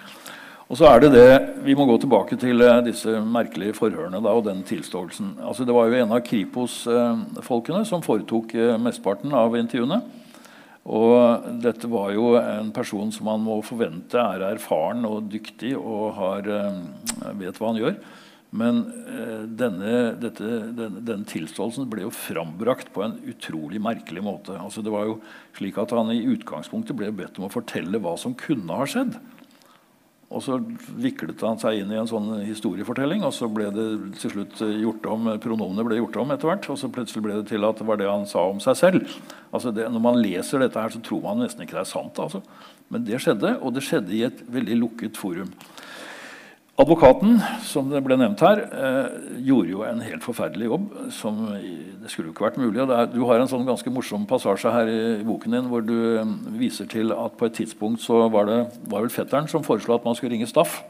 Og 0.73 0.79
så 0.81 0.89
er 0.89 1.03
det 1.03 1.11
det, 1.13 1.33
Vi 1.67 1.75
må 1.77 1.85
gå 1.85 1.99
tilbake 2.01 2.39
til 2.41 2.65
uh, 2.65 2.81
disse 2.81 3.19
merkelige 3.21 3.77
forhørene 3.77 4.23
da, 4.25 4.33
og 4.33 4.47
den 4.47 4.63
tilståelsen. 4.65 5.37
Altså, 5.45 5.67
det 5.69 5.75
var 5.77 5.91
jo 5.91 5.99
en 6.01 6.15
av 6.17 6.23
Kripos-folkene 6.25 7.83
uh, 7.85 7.89
som 7.89 8.03
foretok 8.03 8.55
uh, 8.57 8.79
mesteparten 8.81 9.35
av 9.37 9.53
intervjuene. 9.59 10.01
Og 10.83 11.45
dette 11.63 11.87
var 11.87 12.11
jo 12.11 12.33
en 12.41 12.73
person 12.75 13.13
som 13.15 13.29
man 13.31 13.45
må 13.45 13.61
forvente 13.63 14.19
er 14.19 14.43
erfaren 14.49 15.07
og 15.07 15.29
dyktig 15.31 15.77
og 15.79 16.17
har, 16.17 16.49
vet 17.39 17.61
hva 17.61 17.71
han 17.71 17.79
gjør. 17.79 17.97
Men 18.53 18.83
uh, 19.09 19.45
denne, 19.49 19.93
dette, 20.21 20.49
den, 20.77 20.99
denne, 21.01 21.25
tilståelsen 21.29 21.89
ble 21.89 22.05
jo 22.05 22.13
frambrakt 22.13 22.91
på 22.93 23.05
en 23.07 23.15
utrolig 23.33 23.81
merkelig 23.81 24.25
måte. 24.25 24.59
Altså, 24.61 24.85
det 24.85 24.93
var 24.93 25.07
jo 25.09 25.21
slik 25.57 25.79
at 25.81 25.95
Han 25.97 26.13
i 26.13 26.27
utgangspunktet 26.35 26.99
ble 26.99 27.09
bedt 27.17 27.41
om 27.41 27.49
å 27.49 27.53
fortelle 27.53 28.01
hva 28.03 28.13
som 28.21 28.37
kunne 28.37 28.77
ha 28.77 28.85
skjedd. 28.89 29.17
Og 30.33 30.43
så 30.45 30.57
viklet 30.97 31.43
han 31.45 31.61
seg 31.61 31.83
inn 31.83 31.93
i 31.93 31.99
en 32.01 32.09
sånn 32.09 32.31
historiefortelling, 32.47 33.25
og 33.27 33.35
så 33.37 33.49
ble 33.53 33.69
det 33.75 33.87
til 34.23 34.33
slutt 34.33 34.63
gjort 34.65 35.09
om, 35.13 35.29
pronomene 35.43 35.85
ble 35.87 36.01
gjort 36.01 36.17
om 36.23 36.33
etter 36.35 36.49
hvert. 36.49 36.69
Og 36.73 36.81
så 36.81 36.91
plutselig 36.93 37.25
ble 37.27 37.39
det 37.41 37.51
til 37.53 37.69
at 37.69 37.81
det 37.81 37.89
var 37.89 38.01
det 38.01 38.09
han 38.09 38.29
sa 38.31 38.47
om 38.49 38.63
seg 38.63 38.79
selv. 38.81 39.17
Altså 39.53 39.75
det, 39.77 39.87
når 39.93 40.05
man 40.09 40.21
leser 40.23 40.65
dette, 40.65 40.81
her, 40.81 40.95
så 40.95 41.03
tror 41.05 41.25
man 41.27 41.45
nesten 41.45 41.67
ikke 41.67 41.77
det 41.77 41.85
er 41.85 41.93
sant. 41.93 42.21
Altså. 42.23 42.41
Men 42.93 43.05
det 43.09 43.21
skjedde, 43.25 43.57
og 43.61 43.77
det 43.77 43.85
skjedde 43.87 44.17
i 44.17 44.25
et 44.27 44.45
veldig 44.53 44.81
lukket 44.81 45.21
forum. 45.21 45.53
Advokaten 46.81 47.37
som 47.69 47.91
det 47.93 48.01
ble 48.01 48.17
nevnt 48.17 48.41
her, 48.41 48.63
eh, 48.65 49.17
gjorde 49.45 49.69
jo 49.75 49.83
en 49.85 50.01
helt 50.01 50.25
forferdelig 50.25 50.71
jobb. 50.71 50.87
som 51.11 51.47
Det 52.03 52.11
skulle 52.11 52.29
jo 52.29 52.33
ikke 52.33 52.49
vært 52.49 52.57
mulig. 52.57 52.81
Er, 52.81 53.07
du 53.07 53.25
har 53.27 53.39
en 53.39 53.47
sånn 53.47 53.67
ganske 53.67 53.91
morsom 53.93 54.27
passasje 54.27 54.73
her 54.73 54.89
i, 54.89 55.23
boken 55.23 55.53
din 55.53 55.69
hvor 55.69 55.85
du 55.85 56.19
eh, 56.19 56.25
viser 56.59 56.89
til 56.89 57.13
at 57.13 57.37
på 57.37 57.47
et 57.47 57.53
tidspunkt 57.53 58.01
så 58.01 58.29
var 58.33 58.47
det 58.47 58.59
var 58.89 59.03
vel 59.03 59.11
fetteren 59.11 59.47
som 59.47 59.63
foreslo 59.63 59.95
at 59.95 60.05
man 60.05 60.17
skulle 60.17 60.33
ringe 60.33 60.49
Staff. 60.49 60.83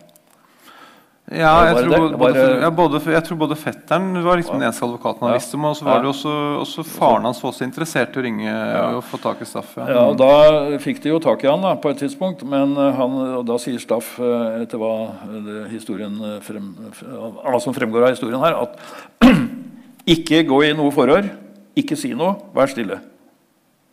Ja, 1.33 1.53
jeg 1.69 1.77
tror 1.85 1.93
både, 1.93 2.17
både, 2.21 2.45
ja, 2.61 2.71
både, 2.77 3.01
jeg 3.15 3.25
tror 3.27 3.39
både 3.41 3.57
fetteren 3.57 4.17
var 4.25 4.39
liksom 4.41 4.59
den 4.59 4.67
eneste 4.67 4.85
advokaten 4.85 5.25
han 5.27 5.33
ja. 5.33 5.41
visste 5.41 5.59
om, 5.59 5.67
og 5.71 5.77
så 5.79 5.87
var 5.87 6.03
det 6.03 6.11
også, 6.11 6.33
også 6.63 6.85
faren 6.87 7.29
hans 7.29 7.43
var 7.43 7.53
også 7.53 7.67
interessert 7.67 8.17
i 8.17 8.21
å 8.21 8.25
ringe 8.27 8.57
og 8.99 9.01
få 9.09 9.21
tak 9.23 9.41
i 9.45 9.49
Staff. 9.49 9.75
Ja. 9.79 10.03
og 10.07 10.19
Da 10.21 10.79
fikk 10.83 11.03
de 11.05 11.13
jo 11.15 11.21
tak 11.23 11.45
i 11.45 11.51
han 11.51 11.65
da, 11.65 11.75
på 11.81 11.93
et 11.93 12.03
tidspunkt, 12.03 12.45
men 12.49 12.75
eh, 12.77 12.99
han, 12.99 13.21
da 13.49 13.59
sier 13.63 13.81
Staff, 13.83 14.15
eh, 14.21 14.65
etter 14.65 14.83
hva, 14.83 14.93
historien 15.73 16.19
frem, 16.45 16.73
som 17.63 17.77
fremgår 17.77 18.09
av 18.09 18.17
historien 18.17 18.43
her, 18.43 18.59
at 18.67 19.33
ikke 20.17 20.45
gå 20.49 20.65
i 20.69 20.75
noe 20.77 20.93
forhør, 20.95 21.31
ikke 21.79 21.97
si 21.97 22.13
noe, 22.17 22.37
vær 22.57 22.71
stille. 22.73 23.01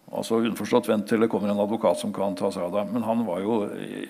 Altså 0.10 0.39
Underforstått 0.39 0.89
vent 0.89 1.06
til 1.10 1.22
det 1.22 1.30
kommer 1.30 1.52
en 1.52 1.62
advokat 1.62 2.00
som 2.02 2.13
kan 2.13 2.34
ta 2.38 2.50
seg 2.54 2.65
av 2.65 2.74
deg. 2.74 2.89
Men 2.95 3.06
han 3.06 3.22
var 3.28 3.43
jo, 3.43 3.60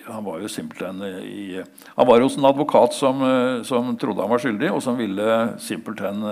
han 0.06 0.24
var 0.24 0.40
jo 0.40 0.48
simpelthen 0.48 1.02
i, 1.20 1.60
Han 1.96 2.08
var 2.08 2.24
hos 2.24 2.38
en 2.40 2.48
advokat 2.48 2.96
som, 2.96 3.20
som, 3.68 3.92
trodde 4.00 4.24
han 4.24 4.32
var 4.32 4.40
skyldig, 4.40 4.72
og 4.72 4.80
som 4.84 4.96
ville 4.96 5.28
simpelthen 5.60 6.24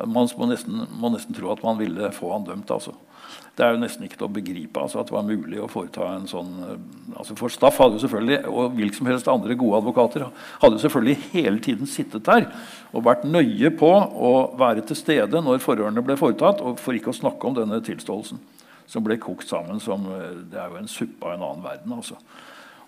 Man 0.00 0.28
må 0.38 0.48
nesten, 0.48 0.86
må 0.96 1.12
nesten 1.12 1.36
tro 1.36 1.52
at 1.52 1.60
man 1.62 1.76
ville 1.76 2.08
få 2.16 2.32
han 2.32 2.48
dømt. 2.48 2.70
altså. 2.72 2.96
Det 3.52 3.64
er 3.66 3.74
jo 3.74 3.82
nesten 3.82 4.06
ikke 4.06 4.16
til 4.16 4.24
å 4.24 4.32
begripe 4.32 4.80
altså, 4.80 5.02
at 5.02 5.10
det 5.10 5.12
var 5.12 5.26
mulig 5.28 5.58
å 5.60 5.68
foreta 5.68 6.06
en 6.14 6.24
sånn 6.28 6.52
eh, 6.64 6.78
altså 7.20 7.36
For 7.36 7.52
Staff 7.52 7.80
hadde 7.82 7.98
jo 7.98 8.04
selvfølgelig, 8.06 8.38
og 8.48 8.78
hvilke 8.78 8.96
som 8.96 9.10
helst 9.10 9.28
andre 9.28 9.56
gode 9.60 9.82
advokater 9.82 10.24
hadde 10.62 10.78
jo 10.78 10.84
selvfølgelig 10.86 11.28
hele 11.34 11.60
tiden 11.64 11.90
sittet 11.90 12.24
der 12.24 12.48
og 12.92 13.04
vært 13.04 13.26
nøye 13.28 13.72
på 13.76 13.90
å 13.92 14.32
være 14.56 14.86
til 14.88 14.96
stede 14.96 15.44
når 15.44 15.60
forhørene 15.64 16.04
ble 16.04 16.16
foretatt, 16.20 16.64
og 16.64 16.80
for 16.80 16.96
ikke 16.96 17.12
å 17.12 17.18
snakke 17.20 17.48
om 17.48 17.58
denne 17.60 17.82
tilståelsen 17.84 18.40
som 18.92 19.04
ble 19.04 19.18
kokt 19.20 19.48
sammen 19.48 19.80
som 19.80 20.04
eh, 20.12 20.40
Det 20.52 20.58
er 20.60 20.72
jo 20.72 20.80
en 20.82 20.90
suppe 20.90 21.28
av 21.28 21.36
en 21.36 21.46
annen 21.48 21.64
verden. 21.64 21.94
altså. 21.96 22.18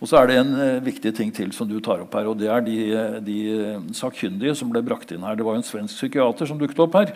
Og 0.02 0.10
så 0.10 0.18
er 0.18 0.28
det 0.28 0.36
en 0.36 0.52
uh, 0.58 0.84
viktig 0.84 1.14
ting 1.16 1.30
til 1.32 1.52
som 1.56 1.68
du 1.70 1.78
tar 1.80 2.02
opp 2.02 2.12
her, 2.18 2.26
og 2.28 2.36
det 2.36 2.50
er 2.50 2.64
de, 2.66 2.76
de 3.24 3.38
sakkyndige 3.96 4.56
som 4.58 4.68
ble 4.72 4.82
brakt 4.84 5.14
inn 5.14 5.24
her. 5.24 5.38
Det 5.38 5.46
var 5.46 5.56
en 5.56 5.64
svensk 5.64 5.96
psykiater 5.96 6.50
som 6.50 6.60
dukket 6.60 6.82
opp 6.84 6.98
her 6.98 7.14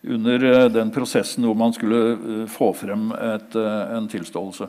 under 0.00 0.70
den 0.72 0.88
prosessen 0.94 1.44
hvor 1.44 1.56
man 1.58 1.74
skulle 1.76 2.46
få 2.48 2.70
frem 2.72 3.10
et, 3.12 3.56
en 3.56 4.06
tilståelse. 4.08 4.68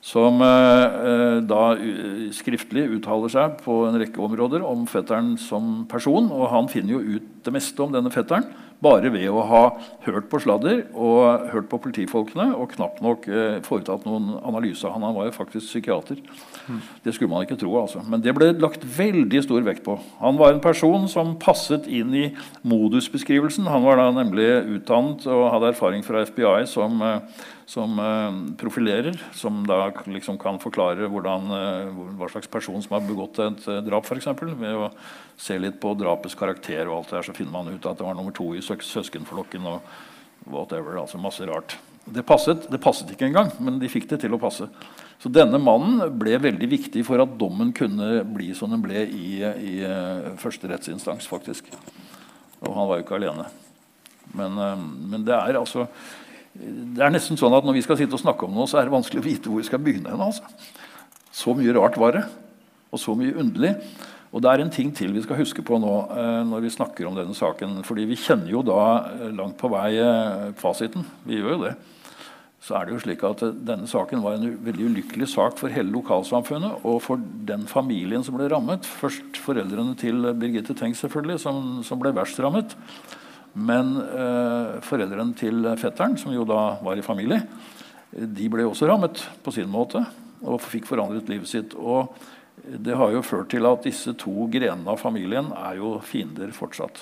Som 0.00 0.38
da 0.40 1.60
skriftlig 2.32 2.86
uttaler 2.94 3.34
seg 3.34 3.58
på 3.66 3.82
en 3.84 3.98
rekke 4.00 4.22
områder 4.24 4.64
om 4.64 4.86
fetteren 4.88 5.34
som 5.36 5.82
person. 5.90 6.30
Og 6.32 6.48
han 6.54 6.70
finner 6.72 6.94
jo 6.94 7.18
ut 7.18 7.28
det 7.44 7.52
meste 7.52 7.84
om 7.84 7.92
denne 7.92 8.14
fetteren 8.14 8.48
bare 8.82 9.10
ved 9.12 9.28
å 9.32 9.44
ha 9.48 9.62
hørt 10.04 10.28
på 10.30 10.40
sladder 10.42 10.82
og 10.92 11.48
hørt 11.52 11.68
på 11.70 11.80
politifolkene 11.86 12.50
og 12.56 12.74
knapt 12.74 13.00
nok 13.04 13.26
eh, 13.30 13.58
foretatt 13.64 14.04
noen 14.08 14.34
analyse. 14.42 14.88
Han, 14.92 15.06
var 15.16 15.28
jo 15.28 15.36
faktisk 15.36 15.70
psykiater. 15.70 16.20
Det 17.04 17.14
skulle 17.14 17.30
man 17.32 17.46
ikke 17.46 17.58
tro. 17.60 17.72
altså. 17.80 18.02
Men 18.04 18.22
det 18.24 18.34
ble 18.36 18.50
lagt 18.60 18.84
veldig 18.84 19.42
stor 19.46 19.64
vekt 19.66 19.84
på. 19.86 19.96
Han 20.20 20.38
var 20.40 20.52
en 20.52 20.62
person 20.64 21.08
som 21.10 21.36
passet 21.40 21.88
inn 21.88 22.14
i 22.14 22.26
modusbeskrivelsen. 22.66 23.68
Han 23.70 23.86
var 23.86 24.00
da 24.02 24.10
nemlig 24.14 24.48
utdannet 24.78 25.26
og 25.30 25.48
hadde 25.54 25.72
erfaring 25.72 26.04
fra 26.06 26.26
FBI 26.28 26.66
som 26.70 27.00
eh, 27.04 27.44
som 27.66 27.98
eh, 27.98 28.56
profilerer, 28.56 29.22
som 29.34 29.66
da 29.66 29.90
liksom 30.06 30.38
kan 30.38 30.58
forklare 30.62 31.08
hvordan, 31.10 31.48
eh, 31.50 31.96
hva 32.14 32.28
slags 32.30 32.46
person 32.50 32.78
som 32.82 32.94
har 32.94 33.06
begått 33.08 33.40
et 33.42 33.64
eh, 33.66 33.80
drap, 33.82 34.06
f.eks. 34.06 34.28
Ved 34.38 34.78
å 34.78 34.92
se 35.36 35.58
litt 35.58 35.80
på 35.82 35.96
drapets 35.98 36.38
karakter, 36.38 36.86
og 36.86 37.00
alt 37.00 37.10
det 37.10 37.18
her, 37.18 37.26
så 37.26 37.34
finner 37.34 37.56
man 37.56 37.72
ut 37.74 37.88
at 37.90 37.98
det 37.98 38.06
var 38.06 38.14
nummer 38.14 38.34
to 38.34 38.52
i 38.54 38.62
søskenflokken. 38.62 39.66
og 39.66 40.46
whatever, 40.46 41.00
altså 41.00 41.18
Masse 41.18 41.42
rart. 41.48 41.74
Det 42.06 42.22
passet, 42.22 42.68
det 42.70 42.78
passet 42.78 43.08
ikke 43.10 43.26
engang, 43.26 43.50
men 43.58 43.80
de 43.82 43.90
fikk 43.90 44.06
det 44.12 44.20
til 44.22 44.36
å 44.36 44.38
passe. 44.38 44.68
Så 45.18 45.32
denne 45.32 45.58
mannen 45.58 46.04
ble 46.20 46.36
veldig 46.38 46.68
viktig 46.70 47.02
for 47.08 47.18
at 47.18 47.32
dommen 47.40 47.72
kunne 47.74 48.20
bli 48.30 48.52
som 48.54 48.70
den 48.70 48.84
ble 48.84 49.02
i, 49.10 49.40
i 49.42 49.74
første 50.38 50.70
rettsinstans. 50.70 51.26
faktisk. 51.26 51.66
Og 52.60 52.70
han 52.76 52.86
var 52.86 53.00
jo 53.00 53.06
ikke 53.08 53.18
alene. 53.18 53.48
Men, 54.38 54.54
men 55.10 55.26
det 55.26 55.34
er 55.34 55.58
altså 55.58 55.88
det 56.96 57.04
er 57.04 57.12
nesten 57.12 57.38
sånn 57.38 57.54
at 57.56 57.66
Når 57.66 57.76
vi 57.78 57.84
skal 57.84 57.98
sitte 58.00 58.16
og 58.16 58.22
snakke 58.22 58.46
om 58.46 58.54
noe, 58.56 58.68
så 58.70 58.80
er 58.80 58.88
det 58.88 58.94
vanskelig 58.96 59.22
å 59.22 59.26
vite 59.26 59.50
hvor 59.50 59.62
vi 59.62 59.68
skal 59.68 59.82
begynne. 59.82 60.12
Altså. 60.16 60.46
Så 61.34 61.52
mye 61.56 61.74
rart 61.76 61.98
var 62.00 62.16
det, 62.16 62.22
og 62.90 63.00
så 63.02 63.16
mye 63.18 63.36
underlig. 63.36 63.74
Og 64.34 64.42
det 64.44 64.50
er 64.50 64.62
en 64.62 64.72
ting 64.72 64.90
til 64.94 65.14
vi 65.14 65.22
skal 65.24 65.38
huske 65.38 65.62
på 65.64 65.78
nå 65.80 65.92
eh, 66.12 66.40
når 66.48 66.64
vi 66.64 66.72
snakker 66.74 67.06
om 67.08 67.16
denne 67.16 67.36
saken. 67.36 67.82
fordi 67.86 68.06
vi 68.10 68.18
kjenner 68.20 68.50
jo 68.52 68.62
da 68.66 68.80
eh, 69.14 69.28
langt 69.36 69.56
på 69.60 69.70
vei 69.72 69.92
eh, 69.96 70.48
fasiten. 70.60 71.06
Vi 71.24 71.38
gjør 71.38 71.54
jo 71.54 71.62
det. 71.66 71.76
Så 72.66 72.74
er 72.74 72.86
det 72.86 72.96
jo 72.96 73.02
slik 73.04 73.22
at 73.22 73.44
Denne 73.68 73.86
saken 73.86 74.24
var 74.24 74.36
en 74.36 74.56
veldig 74.64 74.88
ulykkelig 74.90 75.28
sak 75.30 75.60
for 75.60 75.70
hele 75.70 75.92
lokalsamfunnet 75.94 76.82
og 76.88 76.98
for 77.04 77.20
den 77.46 77.68
familien 77.70 78.24
som 78.26 78.36
ble 78.36 78.48
rammet. 78.50 78.88
Først 79.00 79.38
foreldrene 79.38 79.94
til 80.00 80.32
Birgitte 80.34 80.74
Tengs, 80.74 81.04
selvfølgelig, 81.04 81.38
som, 81.44 81.62
som 81.86 82.02
ble 82.02 82.10
verst 82.16 82.40
rammet. 82.42 82.74
Men 83.56 83.94
eh, 84.04 84.76
foreldrene 84.84 85.32
til 85.38 85.64
fetteren, 85.80 86.18
som 86.20 86.34
jo 86.34 86.44
da 86.48 86.76
var 86.84 86.98
i 86.98 87.04
familie, 87.04 87.40
de 88.12 88.48
ble 88.52 88.66
også 88.68 88.88
rammet 88.88 89.22
på 89.44 89.52
sin 89.54 89.68
måte 89.72 90.02
og 90.44 90.60
fikk 90.62 90.86
forandret 90.88 91.28
livet 91.32 91.48
sitt. 91.48 91.74
Og 91.76 92.12
det 92.66 92.96
har 92.96 93.12
jo 93.12 93.24
ført 93.24 93.50
til 93.52 93.66
at 93.68 93.84
disse 93.86 94.12
to 94.20 94.46
grenene 94.52 94.92
av 94.92 95.00
familien 95.00 95.50
er 95.56 95.80
jo 95.80 95.96
fiender 96.04 96.52
fortsatt. 96.56 97.00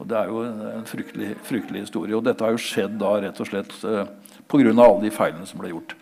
Og 0.00 0.08
Det 0.10 0.16
er 0.18 0.30
jo 0.30 0.42
en 0.42 0.88
fryktelig, 0.88 1.30
fryktelig 1.46 1.84
historie. 1.86 2.16
Og 2.16 2.24
dette 2.26 2.42
har 2.42 2.54
jo 2.54 2.60
skjedd 2.60 2.96
da 2.98 3.14
rett 3.22 3.40
og 3.40 3.48
slett 3.48 3.74
eh, 3.86 4.08
pga. 4.50 4.72
alle 4.72 5.04
de 5.04 5.12
feilene 5.14 5.46
som 5.46 5.62
ble 5.62 5.70
gjort. 5.70 5.94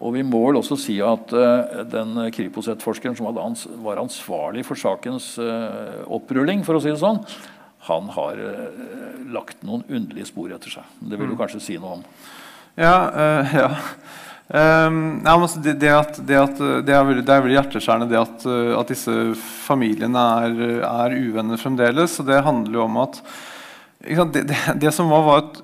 Og 0.00 0.14
Vi 0.16 0.24
må 0.24 0.40
vel 0.46 0.56
også 0.56 0.78
si 0.80 0.96
at 1.04 1.32
uh, 1.36 1.84
den 1.84 2.16
Kripos-etterforskeren 2.32 3.18
som 3.18 3.26
ans 3.36 3.66
var 3.84 4.00
ansvarlig 4.00 4.64
for 4.64 4.78
sakens 4.80 5.34
uh, 5.36 6.06
opprulling, 6.08 6.64
for 6.64 6.78
å 6.78 6.80
si 6.80 6.88
det 6.88 7.02
sånn, 7.02 7.20
han 7.88 8.08
har 8.12 8.40
uh, 8.40 8.80
lagt 9.32 9.62
noen 9.64 9.84
underlige 9.88 10.28
spor 10.28 10.52
etter 10.52 10.72
seg. 10.72 10.96
Det 11.00 11.16
vil 11.16 11.30
du 11.30 11.36
mm. 11.36 11.40
kanskje 11.40 11.62
si 11.64 11.78
noe 11.80 12.00
om? 12.00 12.02
Ja. 12.76 12.96
Uh, 13.14 13.54
ja. 13.62 13.70
Um, 14.50 15.20
ja 15.24 15.36
altså 15.36 15.62
det, 15.62 15.76
det, 15.80 15.92
at, 15.94 16.18
det, 16.26 16.36
at, 16.36 16.58
det, 16.58 16.92
er 16.92 17.06
veldig, 17.06 17.24
veldig 17.24 17.56
hjerteskjærende 17.56 18.10
det 18.10 18.18
at, 18.18 18.48
at, 18.80 18.90
disse 18.90 19.14
familiene 19.64 20.26
er, 20.44 20.60
er, 20.82 21.16
uvenner 21.30 21.60
fremdeles. 21.60 22.18
Og 22.20 22.28
det 22.28 22.42
handler 22.44 22.80
jo 22.80 22.84
om 22.88 23.00
at 23.06 23.22
det, 24.00 24.92
som 24.96 25.10
var, 25.12 25.24
var 25.26 25.42
at 25.44 25.58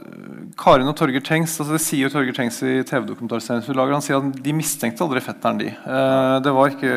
Karin 0.60 0.88
og 0.88 0.96
Torgeir 0.96 1.22
Tengs 1.24 1.54
altså 1.56 1.72
det 1.72 1.82
sier 1.84 2.04
jo 2.04 2.10
Torgeir 2.12 2.36
Tengs 2.36 2.58
i 2.64 2.82
TV-dokumentarserien 2.84 3.64
Han 3.92 4.04
sier 4.04 4.20
at 4.20 4.42
de 4.44 4.54
mistenkte 4.56 5.04
aldri 5.04 5.20
fetteren. 5.24 5.60
De 5.60 5.70
uh, 5.84 6.60
ikke, 6.68 6.92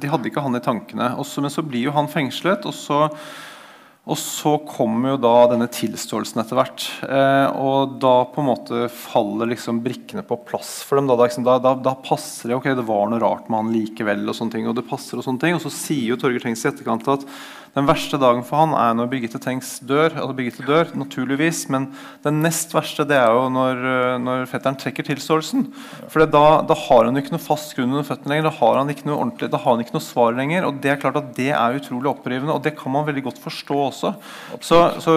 de 0.00 0.10
hadde 0.12 0.28
ikke 0.28 0.44
han 0.44 0.56
i 0.56 0.64
tankene. 0.64 1.12
Også, 1.20 1.44
men 1.44 1.52
så 1.52 1.64
blir 1.64 1.88
jo 1.88 1.94
han 1.96 2.08
fengslet. 2.12 2.68
og 2.68 2.76
så 2.76 3.06
og 4.08 4.16
så 4.16 4.54
kommer 4.64 5.12
jo 5.12 5.18
da 5.20 5.32
denne 5.50 5.66
tilståelsen 5.68 6.40
etter 6.40 6.56
hvert. 6.56 6.84
Eh, 7.04 7.58
og 7.60 7.98
da 8.00 8.14
på 8.32 8.40
en 8.40 8.48
måte 8.48 8.86
faller 8.88 9.50
liksom 9.50 9.82
brikkene 9.84 10.24
på 10.24 10.38
plass 10.48 10.78
for 10.88 10.96
dem. 10.96 11.10
Da, 11.10 11.18
da, 11.18 11.26
liksom, 11.28 11.44
da, 11.44 11.58
da, 11.60 11.92
passer 12.00 12.48
det 12.48 12.56
ok, 12.56 12.70
det 12.78 12.86
var 12.88 13.10
noe 13.12 13.20
rart 13.20 13.50
med 13.52 13.60
han 13.60 13.74
likevel. 13.74 14.24
Og 14.24 14.38
sånne 14.38 14.56
ting, 14.56 14.68
og 14.70 14.78
det 14.78 14.86
passer 14.88 15.20
og 15.20 15.26
sånne 15.26 15.44
ting. 15.44 15.58
Og 15.58 15.60
så 15.66 15.74
sier 15.74 16.14
jo 16.14 16.16
Torgeir 16.20 16.46
Tengs 16.46 16.64
i 16.64 16.70
etterkant 16.70 17.04
at 17.12 17.26
den 17.76 17.88
verste 17.88 18.18
dagen 18.20 18.44
for 18.46 18.62
han 18.62 18.74
er 18.76 18.96
når 18.96 19.10
Birgitte 19.12 19.40
Tengs 19.42 19.76
dør. 19.84 20.14
altså 20.14 20.34
Birgitte 20.36 20.64
dør, 20.66 20.92
naturligvis, 20.98 21.68
Men 21.68 21.88
den 22.24 22.40
nest 22.42 22.72
verste 22.74 23.06
det 23.08 23.18
er 23.18 23.30
jo 23.34 23.48
når, 23.52 23.82
når 24.22 24.46
fetteren 24.50 24.78
trekker 24.78 25.06
tilståelsen. 25.06 25.66
For 26.08 26.24
da, 26.24 26.44
da, 26.66 26.76
har 26.88 27.08
han 27.08 27.20
ikke 27.20 27.34
noe 27.34 27.42
fast 27.42 27.74
grunn 27.76 27.92
under 27.92 28.06
føttene 28.06 28.34
lenger. 28.34 28.48
Da 28.48 28.54
har 28.58 28.80
han 28.80 28.92
ikke 28.92 29.08
noe 29.08 29.48
da 29.48 29.60
har 29.60 29.76
han 29.76 29.84
ikke 29.84 29.96
noe 29.96 30.04
svar 30.04 30.36
lenger. 30.36 30.66
og 30.68 30.80
Det 30.82 30.92
er 30.92 31.00
klart 31.02 31.20
at 31.20 31.30
det 31.36 31.50
er 31.52 31.78
utrolig 31.78 32.10
opprivende, 32.10 32.54
og 32.54 32.64
det 32.64 32.74
kan 32.78 32.94
man 32.94 33.06
veldig 33.08 33.26
godt 33.28 33.42
forstå 33.42 33.78
også. 33.88 34.14
Så, 34.60 34.80
så, 35.04 35.14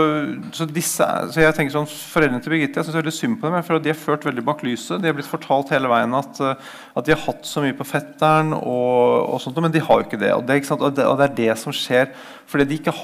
så, 0.53 0.67
disse, 0.69 1.07
så 1.31 1.45
jeg 1.45 1.55
tenker 1.57 1.75
sånn, 1.75 1.89
Foreldrene 2.11 2.43
til 2.43 2.55
Birgitte 2.55 2.81
jeg 2.81 2.89
synes 2.89 2.99
veldig 2.99 3.15
synd 3.15 3.39
på 3.39 3.49
dem, 3.49 3.59
for 3.65 3.81
de 3.81 3.93
er 3.93 3.97
ført 3.97 4.27
veldig 4.27 4.45
bak 4.47 4.63
lyset. 4.67 4.99
De 5.01 5.09
har 5.09 5.17
blitt 5.17 5.29
fortalt 5.29 5.71
hele 5.73 5.89
veien 5.91 6.13
at, 6.17 6.41
at 6.41 7.07
de 7.07 7.15
har 7.15 7.23
hatt 7.25 7.47
så 7.47 7.63
mye 7.63 7.77
på 7.77 7.87
fetteren, 7.87 8.53
og, 8.57 9.31
og 9.31 9.41
sånt, 9.43 9.59
men 9.63 9.73
de 9.73 9.83
har 9.83 10.01
jo 10.01 10.07
ikke 10.07 10.21
det. 10.21 10.33
Og 10.35 10.45
det, 10.47 10.61
og 10.77 10.93
det, 10.97 11.07
og 11.07 11.17
det 11.19 11.29
er 11.29 11.37
det 11.41 11.59
som 11.61 11.75
skjer 11.75 12.11
fordi 12.51 12.65
de 12.65 12.73
ikke 12.73 12.91
har 12.91 13.03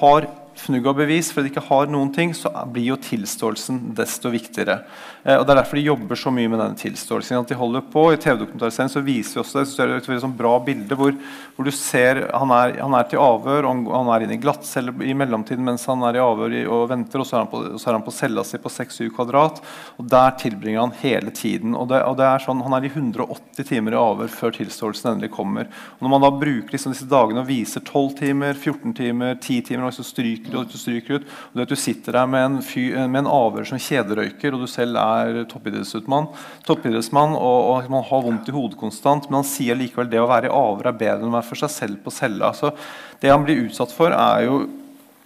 fnugg 0.60 0.88
av 0.90 0.98
bevis, 1.00 1.30
fordi 1.34 1.48
de 1.48 1.54
ikke 1.54 1.68
har 1.70 1.90
noen 1.92 2.10
ting, 2.14 2.34
så 2.36 2.52
blir 2.72 2.92
jo 2.92 2.98
tilståelsen 3.02 3.80
desto 3.98 4.32
viktigere. 4.34 4.82
Eh, 5.24 5.36
og 5.38 5.46
Det 5.46 5.54
er 5.54 5.60
derfor 5.62 5.80
de 5.80 5.86
jobber 5.88 6.20
så 6.20 6.32
mye 6.34 6.50
med 6.50 6.60
denne 6.60 6.80
tilståelsen. 6.80 7.40
at 7.40 7.48
de 7.48 7.56
holder 7.56 7.82
på. 7.82 8.14
I 8.14 8.18
TV-dokumentarserien 8.18 8.90
så 8.90 9.04
viser 9.04 9.38
vi 9.38 9.42
også 9.44 9.60
det, 9.60 9.68
så 9.68 9.84
er 9.84 9.96
et 9.98 10.22
sånn 10.22 10.38
bra 10.38 10.58
bilde 10.60 10.96
hvor, 10.96 11.14
hvor, 11.56 11.66
du 11.66 11.72
ser 11.72 12.30
han 12.34 12.52
er, 12.52 12.80
han 12.82 12.94
er 12.94 13.04
til 13.04 13.20
avhør, 13.20 13.68
og 13.68 13.92
han 13.92 14.12
er 14.14 14.26
inne 14.26 14.38
i 14.38 14.42
glattcelle 14.42 14.94
i 15.04 15.14
mellomtiden 15.14 15.64
mens 15.64 15.86
han 15.86 16.02
er 16.04 16.18
i 16.18 16.24
avhør 16.24 16.56
og 16.68 16.90
venter, 16.90 17.20
og 17.20 17.28
så 17.28 17.38
er 17.38 17.44
han 17.46 17.52
på, 17.52 17.64
så 17.78 17.90
er 17.90 17.98
han 17.98 18.06
på 18.06 18.16
cella 18.16 18.44
si 18.44 18.58
på 18.58 18.70
6-7 18.70 19.12
kvadrat. 19.16 19.62
og 19.98 20.10
Der 20.10 20.32
tilbringer 20.40 20.82
han 20.82 20.96
hele 21.02 21.32
tiden. 21.32 21.76
og, 21.76 21.88
det, 21.90 22.02
og 22.04 22.18
det 22.18 22.26
er 22.26 22.40
sånn, 22.40 22.64
Han 22.64 22.74
er 22.74 22.86
i 22.86 22.94
180 22.94 23.68
timer 23.68 23.94
i 23.94 24.02
avhør 24.02 24.28
før 24.32 24.56
tilståelsen 24.56 25.14
endelig 25.14 25.32
kommer. 25.32 25.68
Og 25.98 26.02
Når 26.02 26.10
man 26.10 26.22
da 26.22 26.32
bruker 26.32 26.72
liksom 26.72 26.94
disse 26.94 27.08
dagene 27.08 27.42
og 27.44 27.48
viser 27.48 27.82
12 27.82 28.18
timer, 28.20 28.54
14 28.54 28.94
timer, 28.94 29.36
10 29.36 29.62
timer, 29.62 29.88
og 29.88 29.94
så 29.94 30.06
stryker 30.06 30.47
du 30.52 30.58
og 30.62 30.74
stryker 30.74 31.20
ut, 31.20 31.28
og 31.28 31.60
det 31.60 31.68
at 31.68 31.74
du 31.74 31.80
sitter 31.80 32.18
der 32.20 32.30
med 32.32 32.46
en, 32.46 32.58
fy, 32.66 32.88
med 32.96 33.24
en 33.24 33.30
avhør 33.32 33.68
som 33.70 33.82
kjederøyker, 33.82 34.56
og 34.56 34.64
du 34.64 34.70
selv 34.72 35.00
er 35.02 35.44
toppidrettsmann, 35.52 36.30
toppidrettsmann 36.68 37.36
og, 37.38 37.60
og, 37.74 37.92
man 37.94 38.06
har 38.08 38.26
vondt 38.26 38.50
i 38.52 38.56
hodet 38.56 38.80
konstant, 38.80 39.30
men 39.30 39.42
han 39.42 39.48
sier 39.48 39.78
likevel 39.80 40.10
det 40.12 40.22
å 40.24 40.30
være 40.30 40.50
i 40.50 40.56
avhør 40.56 40.92
er 40.92 41.00
bedre 41.00 41.22
enn 41.22 41.32
å 41.32 41.38
være 41.38 41.50
for 41.52 41.64
seg 41.64 41.74
selv 41.74 42.04
på 42.04 42.14
cella. 42.14 42.52
Så 42.58 42.74
det 43.22 43.32
han 43.34 43.46
blir 43.46 43.68
utsatt 43.68 43.94
for, 43.96 44.14
er 44.14 44.48
jo 44.48 44.66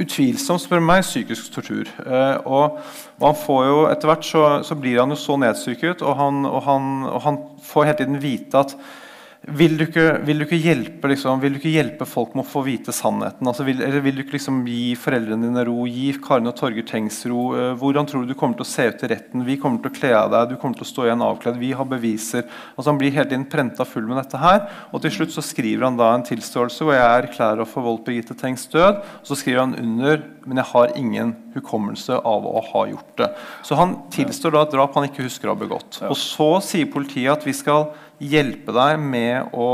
utvilsomt 0.01 0.63
spør 0.63 0.81
meg, 0.83 1.03
psykisk 1.05 1.51
tortur. 1.53 1.89
Eh, 2.05 2.37
og, 2.45 2.79
og, 3.19 3.25
han 3.27 3.37
får 3.37 3.61
jo 3.67 3.77
etter 3.91 4.11
hvert 4.11 4.27
så, 4.27 4.43
så, 4.65 4.77
blir 4.79 5.01
han 5.01 5.13
jo 5.13 5.19
så 5.19 5.37
nedstryket, 5.41 6.03
og 6.05 6.17
han, 6.19 6.43
og 6.49 6.61
han, 6.67 6.89
og 7.09 7.23
han 7.25 7.39
får 7.65 7.89
hele 7.89 7.99
tiden 8.01 8.21
vite 8.23 8.65
at 8.65 8.75
vil 9.41 9.73
du, 9.73 9.87
ikke, 9.87 10.03
vil, 10.21 10.43
du 10.43 10.51
hjelpe, 10.53 11.09
liksom, 11.09 11.39
vil 11.41 11.55
du 11.55 11.57
ikke, 11.57 11.71
hjelpe, 11.73 12.05
folk 12.05 12.35
med 12.37 12.43
å 12.43 12.49
få 12.51 12.61
vite 12.61 12.93
sannheten? 12.93 13.47
Altså, 13.49 13.65
vil, 13.65 13.79
eller 13.81 14.03
vil 14.05 14.19
du 14.19 14.21
ikke 14.21 14.35
liksom, 14.35 14.59
gi 14.69 14.91
foreldrene 15.01 15.47
dine 15.47 15.63
ro? 15.65 15.87
Gi 15.89 16.11
Karin 16.21 16.51
og 16.51 16.53
Torgeir 16.59 16.85
Tengs 16.85 17.17
ro? 17.25 17.47
Uh, 17.57 17.71
hvordan 17.81 18.05
tror 18.05 18.21
du 18.21 18.29
du 18.29 18.37
kommer 18.37 18.59
til 18.59 18.67
å 18.67 18.69
se 18.69 18.85
ut 18.91 19.01
i 19.01 19.09
retten? 19.09 19.41
Vi 19.47 19.57
kommer 19.57 19.81
til 19.81 19.89
å 19.89 19.95
kle 19.95 20.11
av 20.19 20.29
deg, 20.35 20.53
du 20.53 20.61
kommer 20.61 20.77
til 20.77 20.85
å 20.85 20.91
stå 20.91 21.07
igjen 21.07 21.25
avkledd. 21.25 21.57
Vi 21.57 21.71
har 21.79 21.89
beviser. 21.89 22.45
Altså, 22.75 22.91
han 22.91 23.01
blir 23.01 23.15
hele 23.15 23.31
tiden 23.31 23.47
prenta 23.49 23.87
full 23.89 24.05
med 24.05 24.21
dette 24.21 24.43
her. 24.43 24.61
Og 24.93 25.01
til 25.01 25.15
slutt 25.17 25.33
så 25.33 25.45
skriver 25.45 25.87
han 25.89 25.97
da 25.97 26.11
en 26.13 26.27
tilståelse 26.29 26.85
hvor 26.85 26.99
jeg 26.99 27.25
erklærer 27.25 27.65
å 27.65 27.69
forvoldt 27.71 28.05
Birgitte 28.05 28.37
Tengs 28.37 28.67
død. 28.69 29.01
Og 29.23 29.31
så 29.31 29.39
skriver 29.41 29.65
han 29.65 29.73
under 29.81 30.21
men 30.45 30.57
jeg 30.57 30.69
har 30.71 30.93
ingen 30.97 31.33
hukommelse 31.53 32.15
av 32.17 32.45
å 32.49 32.61
ha 32.71 32.85
gjort 32.89 33.11
det. 33.19 33.27
Så 33.67 33.77
han 33.77 33.97
tilstår 34.13 34.55
da 34.55 34.63
et 34.65 34.73
drap 34.73 34.95
han 34.97 35.05
ikke 35.05 35.25
husker 35.27 35.49
å 35.49 35.53
ha 35.53 35.59
begått. 35.59 35.99
Og 36.07 36.17
så 36.17 36.49
sier 36.65 36.89
politiet 36.89 37.29
at 37.35 37.45
vi 37.45 37.53
skal 37.55 37.91
hjelpe 38.21 38.75
deg 38.75 39.01
med 39.01 39.57
å 39.57 39.71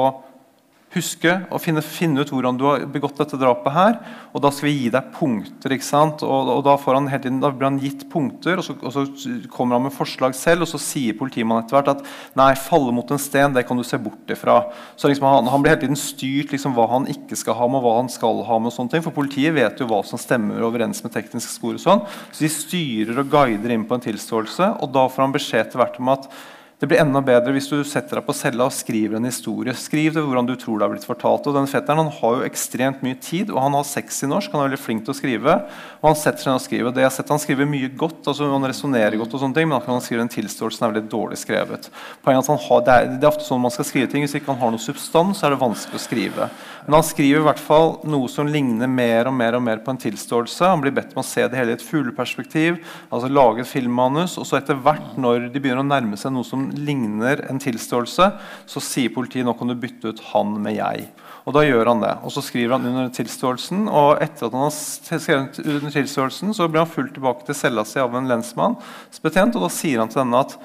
huske 0.96 1.34
og 1.52 1.60
finne, 1.62 1.82
finne, 1.84 2.24
ut 2.24 2.32
hvordan 2.32 2.58
du 2.58 2.64
har 2.68 2.86
begått 2.90 3.20
dette 3.20 3.38
drapet. 3.40 3.74
her, 3.74 3.98
og 4.34 4.42
Da 4.42 4.52
skal 4.52 4.70
vi 4.70 4.76
gi 4.78 4.90
deg 4.94 5.12
punkter. 5.14 5.74
ikke 5.74 5.86
sant? 5.86 6.24
Og, 6.24 6.52
og 6.56 6.64
da, 6.64 6.78
han 6.78 7.10
tiden, 7.10 7.42
da, 7.44 7.52
blir 7.52 7.70
han 7.70 7.80
gitt 7.82 8.08
punkter, 8.10 8.58
og 8.58 8.64
så, 8.66 8.76
og 8.82 8.94
så, 8.94 9.06
kommer 9.52 9.78
han 9.78 9.88
med 9.88 9.96
forslag 9.96 10.36
selv. 10.36 10.64
Og 10.64 10.72
så 10.72 10.80
sier 10.82 11.18
politimannen 11.18 11.66
etter 11.66 11.78
hvert 11.78 11.92
at 11.98 12.06
nei, 12.40 12.54
falle 12.56 12.94
mot 12.96 13.12
en 13.12 13.22
sten 13.22 13.56
det 13.56 13.66
kan 13.68 13.78
du 13.78 13.84
se 13.84 14.00
bort 14.02 14.32
ifra. 14.32 14.60
Så 14.96 15.12
liksom, 15.12 15.28
han, 15.28 15.52
han, 15.52 15.64
blir 15.64 15.76
hele 15.76 15.84
tiden 15.86 16.00
styrt 16.00 16.56
liksom, 16.56 16.76
hva 16.78 16.88
han 16.96 17.08
ikke 17.12 17.38
skal 17.40 17.58
ha 17.60 17.68
med, 17.68 17.82
og 17.82 17.88
hva 17.88 17.96
han 18.02 18.12
skal 18.12 18.44
ha 18.48 18.60
med. 18.60 18.72
og 18.72 18.78
sånne 18.78 18.96
ting, 18.96 19.06
For 19.06 19.16
politiet 19.16 19.56
vet 19.58 19.82
jo 19.82 19.90
hva 19.92 20.04
som 20.08 20.22
stemmer 20.22 20.64
overens 20.66 21.04
med 21.04 21.16
tekniske 21.16 21.58
spor. 21.58 21.76
og 21.76 21.84
sånn, 21.84 22.06
Så 22.32 22.46
de 22.46 22.54
styrer 22.54 23.24
og 23.24 23.32
guider 23.32 23.76
inn 23.76 23.88
på 23.88 23.98
en 23.98 24.08
tilståelse, 24.08 24.78
og 24.82 24.94
da 24.96 25.08
får 25.12 25.28
han 25.28 25.36
beskjed 25.36 25.72
til 25.74 25.84
hvert 25.84 26.00
om 26.00 26.16
at 26.16 26.32
det 26.78 26.86
blir 26.86 27.00
enda 27.02 27.24
bedre 27.26 27.56
hvis 27.56 27.72
du 27.72 27.80
setter 27.90 28.20
deg 28.20 28.26
på 28.28 28.36
cella 28.38 28.68
og 28.68 28.74
skriver 28.76 29.18
en 29.18 29.26
historie. 29.26 29.74
Skriv 29.74 30.12
det 30.14 30.22
hvordan 30.22 30.46
du 30.46 30.54
tror 30.62 30.78
det 30.78 30.86
har 30.86 30.92
blitt 30.92 31.08
fortalt. 31.10 31.48
Og 31.50 31.56
den 31.56 31.70
fetteren 31.72 32.04
han 32.04 32.12
har 32.14 32.36
jo 32.36 32.46
ekstremt 32.46 33.02
mye 33.02 33.18
tid, 33.18 33.50
og 33.50 33.58
han 33.64 33.74
har 33.74 33.88
sex 33.90 34.20
i 34.22 34.30
norsk. 34.30 34.54
Han 34.54 34.62
er 34.62 34.68
veldig 34.68 34.80
flink 34.84 35.02
til 35.08 35.16
å 35.16 35.18
skrive. 35.18 35.56
Og 36.04 36.06
han 36.06 36.20
setter 36.22 36.46
seg 36.46 36.52
ned 36.52 36.60
og 36.60 36.66
skriver. 36.68 36.94
Det 36.94 37.02
jeg 37.02 37.10
har 37.10 37.16
sett 37.16 37.34
Han 37.34 37.42
skriver 37.42 37.70
mye 37.72 37.90
godt, 37.98 38.20
altså 38.30 38.52
han 38.52 38.70
resonnerer 38.70 39.18
godt, 39.18 39.34
og 39.34 39.42
sånne 39.42 39.58
ting, 39.58 39.72
men 39.72 39.82
han 39.88 40.06
skriver 40.06 40.22
en 40.28 40.32
tilståelse 40.36 40.78
som 40.78 40.86
er 40.86 40.94
veldig 40.94 41.10
dårlig 41.16 41.40
skrevet. 41.42 41.90
Poenget 42.22 42.52
at 42.54 42.68
har, 42.68 42.86
det, 42.86 42.94
er, 42.94 43.10
det, 43.16 43.26
er, 43.26 43.32
ofte 43.32 43.48
sånn 43.50 43.66
man 43.66 43.74
skal 43.74 43.90
skrive 43.90 44.12
ting. 44.14 44.28
Hvis 44.28 44.38
ikke 44.38 44.54
han 44.54 44.62
har 44.62 44.76
noe 44.78 44.86
substans, 44.86 45.42
så 45.42 45.50
er 45.50 45.56
det 45.56 45.62
vanskelig 45.66 45.98
å 45.98 46.06
skrive. 46.06 46.52
Men 46.86 47.00
han 47.00 47.10
skriver 47.10 47.42
i 47.42 47.48
hvert 47.50 47.66
fall 47.72 47.96
noe 48.08 48.30
som 48.32 48.54
ligner 48.54 48.88
mer 48.88 49.28
og 49.28 49.34
mer 49.36 49.58
og 49.58 49.66
mer 49.66 49.82
på 49.82 49.92
en 49.92 50.04
tilståelse. 50.06 50.70
Han 50.70 50.86
blir 50.86 50.94
bedt 50.96 51.18
om 51.18 51.26
å 51.26 51.28
se 51.28 51.42
det 51.50 51.58
hele 51.58 51.74
i 51.74 51.80
et 51.80 51.84
fugleperspektiv, 51.84 52.78
altså 53.10 53.34
lage 53.34 53.66
et 53.66 53.74
filmmanus. 53.74 54.38
Og 54.38 54.46
så 54.46 54.62
etter 54.62 54.78
hvert, 54.78 55.18
når 55.18 55.50
de 55.50 55.58
begynner 55.58 55.82
å 55.82 55.90
nærme 55.90 56.22
seg 56.22 56.38
noe 56.38 56.46
som 56.48 56.67
ligner 56.76 57.44
en 57.50 57.62
tilståelse, 57.62 58.32
så 58.68 58.84
sier 58.84 59.14
politiet 59.14 59.46
nå 59.48 59.54
kan 59.58 59.68
du 59.72 59.76
bytte 59.76 60.12
ut 60.12 60.22
'han' 60.32 60.60
med 60.60 60.76
'jeg'. 60.78 61.08
Og 61.48 61.54
da 61.56 61.64
gjør 61.64 61.88
han 61.88 62.02
det. 62.04 62.16
Og 62.28 62.32
så 62.36 62.42
skriver 62.44 62.76
han 62.76 62.86
under 62.86 63.08
tilståelsen. 63.08 63.88
Og 63.88 64.22
etter 64.22 64.50
at 64.50 64.52
han 64.52 64.68
har 64.68 64.74
skrevet 64.76 65.60
under 65.64 65.94
tilståelsen, 65.96 66.52
så 66.54 66.68
blir 66.68 66.84
han 66.84 66.92
fulgt 66.92 67.16
tilbake 67.16 67.46
til 67.48 67.56
cella 67.56 67.86
si 67.88 68.02
av 68.04 68.16
en 68.16 68.28
lensmannsbetjent. 68.28 69.56
Og 69.56 69.64
da 69.64 69.70
sier 69.72 70.00
han 70.04 70.12
til 70.12 70.26
denne 70.26 70.44
at 70.44 70.58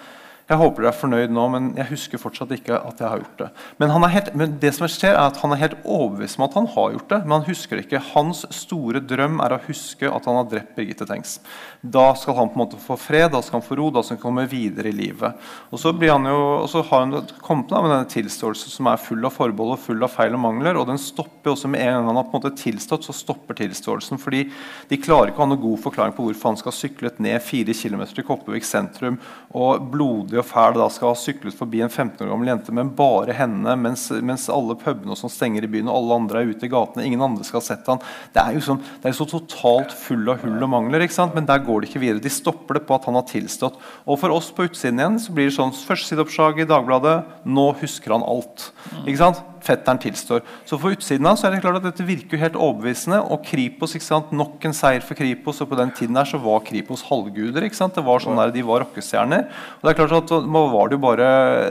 jeg 0.52 0.60
håper 0.60 0.84
du 0.84 0.88
er 0.90 0.96
fornøyd 0.96 1.32
nå, 1.32 1.44
men 1.54 1.68
jeg 1.78 1.88
husker 1.92 2.20
fortsatt 2.20 2.52
ikke 2.54 2.76
at 2.76 3.00
jeg 3.00 3.08
har 3.08 3.22
gjort 3.22 3.40
det. 3.40 3.48
Men, 3.80 3.92
helt, 4.12 4.30
men, 4.36 4.56
det 4.60 4.72
som 4.76 4.88
skjer 4.90 5.14
er 5.14 5.24
at 5.24 5.40
han 5.42 5.54
er 5.54 5.60
helt 5.62 5.78
overbevist 5.82 6.38
om 6.38 6.46
at 6.46 6.56
han 6.58 6.68
har 6.74 6.94
gjort 6.96 7.12
det, 7.14 7.20
men 7.24 7.36
han 7.38 7.46
husker 7.48 7.78
det 7.78 7.86
ikke. 7.86 8.02
Hans 8.12 8.44
store 8.54 9.00
drøm 9.00 9.40
er 9.44 9.56
å 9.56 9.60
huske 9.66 10.10
at 10.10 10.28
han 10.28 10.38
har 10.38 10.48
drept 10.50 10.74
Birgitte 10.76 11.06
Tengs. 11.08 11.38
Da 11.80 12.10
skal 12.18 12.36
han 12.38 12.52
på 12.52 12.58
en 12.58 12.64
måte 12.64 12.80
få 12.82 12.98
fred, 13.00 13.30
da 13.32 13.40
skal 13.42 13.60
han 13.60 13.66
få 13.66 13.78
ro, 13.80 13.88
da 13.94 14.04
skal 14.04 14.18
han 14.18 14.22
komme 14.22 14.46
videre 14.50 14.92
i 14.92 14.96
livet. 14.96 15.40
Og 15.72 15.80
så, 15.80 15.94
han 15.94 16.28
jo, 16.28 16.40
og 16.60 16.68
så 16.70 16.84
har 16.90 17.06
han 17.06 17.32
kommet 17.42 17.72
med 17.72 17.90
denne 17.90 18.10
tilståelsen 18.12 18.74
som 18.76 18.90
er 18.92 19.00
full 19.00 19.24
av 19.24 19.34
forbehold 19.34 19.76
og 19.76 19.82
full 19.82 20.04
av 20.04 20.12
feil 20.12 20.36
og 20.36 20.44
mangler. 20.44 20.78
Og 20.80 20.88
den 20.90 21.00
stopper 21.00 21.54
også 21.54 21.70
med 21.72 21.84
en 21.86 21.96
gang 21.96 22.10
han 22.10 22.20
har 22.20 22.28
på 22.28 22.36
en 22.36 22.42
måte 22.42 22.54
tilstått, 22.60 23.08
så 23.08 23.16
stopper 23.16 23.58
tilståelsen. 23.62 24.20
fordi 24.22 24.44
de 24.90 25.00
klarer 25.00 25.32
ikke 25.32 25.40
å 25.40 25.46
ha 25.46 25.52
noen 25.54 25.64
god 25.64 25.82
forklaring 25.86 26.16
på 26.16 26.26
hvorfor 26.26 26.52
han 26.52 26.60
skal 26.60 26.72
ha 26.72 26.78
syklet 26.78 27.22
ned 27.22 27.40
fire 27.44 27.74
km 27.76 28.04
til 28.12 28.26
Kopervik 28.26 28.66
sentrum 28.66 29.18
og 29.56 29.88
blodig 29.92 30.41
og 30.42 30.48
fæl 30.48 30.76
da 30.76 30.88
skal 30.92 31.12
ha 31.12 31.18
syklet 31.18 31.56
forbi 31.56 31.82
en 31.84 31.92
15 31.92 32.24
år 32.24 32.32
gammel 32.32 32.50
jente, 32.50 32.74
men 32.74 32.90
bare 32.98 33.36
henne, 33.36 33.76
mens, 33.80 34.08
mens 34.24 34.48
alle 34.52 34.76
pubene 34.80 35.16
som 35.18 35.30
stenger 35.32 35.64
i 35.64 35.70
byen, 35.70 35.90
og 35.90 36.00
alle 36.00 36.18
andre 36.22 36.42
er 36.42 36.52
ute 36.52 36.66
i 36.66 36.72
gatene. 36.72 37.06
Ingen 37.06 37.22
andre 37.24 37.46
skal 37.46 37.60
ha 37.60 37.66
sett 37.68 37.90
han. 37.90 38.02
Det 38.34 38.42
er 38.42 38.58
jo 38.58 38.64
sånn, 38.66 38.82
det 39.02 39.10
er 39.10 39.16
så 39.18 39.28
totalt 39.30 39.94
full 40.04 40.26
av 40.32 40.42
hull 40.42 40.58
og 40.58 40.72
mangler. 40.74 41.06
ikke 41.06 41.18
sant? 41.18 41.36
Men 41.38 41.48
der 41.48 41.62
går 41.64 41.82
det 41.82 41.92
ikke 41.92 42.04
videre. 42.04 42.24
De 42.24 42.32
stopper 42.32 42.80
det 42.80 42.86
på 42.88 42.98
at 42.98 43.08
han 43.08 43.18
har 43.18 43.28
tilstått. 43.30 43.78
Og 44.06 44.20
for 44.20 44.34
oss 44.34 44.50
på 44.54 44.66
utsiden 44.68 45.00
igjen 45.00 45.22
så 45.22 45.34
blir 45.36 45.50
det 45.50 45.56
sånn 45.58 45.74
førstesideoppslag 45.76 46.62
i 46.62 46.68
Dagbladet. 46.68 47.16
Nå 47.46 47.70
husker 47.82 48.16
han 48.16 48.26
alt. 48.26 48.70
ikke 49.04 49.20
sant? 49.22 49.42
Fetteren 49.64 50.00
tilstår. 50.02 50.42
Så 50.68 50.78
for 50.80 50.94
utsiden 50.94 51.28
av 51.28 51.38
så 51.38 51.48
er 51.48 51.54
det 51.54 51.62
klart 51.64 51.80
at 51.80 51.86
dette 51.86 52.06
virker 52.06 52.36
jo 52.36 52.42
helt 52.42 52.58
overbevisende. 52.58 53.20
Og 53.32 53.44
Kripos, 53.46 53.96
ikke 53.96 54.08
sant? 54.08 54.32
nok 54.32 54.64
en 54.68 54.76
seier 54.76 55.04
for 55.04 55.18
Kripos. 55.18 55.60
Og 55.62 55.70
på 55.70 55.78
den 55.78 55.92
tiden 55.96 56.18
her 56.18 56.28
så 56.28 56.40
var 56.42 56.64
Kripos 56.66 57.04
halvguder. 57.08 57.66
ikke 57.66 57.78
sant? 57.78 57.96
Det 57.98 58.04
var 58.06 58.22
sånn 58.22 58.38
der, 58.40 58.54
De 58.54 58.64
var 58.66 58.84
rockestjerner. 58.84 59.48
Og 59.80 59.88
det 59.88 59.94
er 59.94 60.00
klart 60.00 60.16
at 60.18 60.34
var 60.52 60.88
det 60.88 60.98
jo 60.98 61.04
bare, 61.06 61.28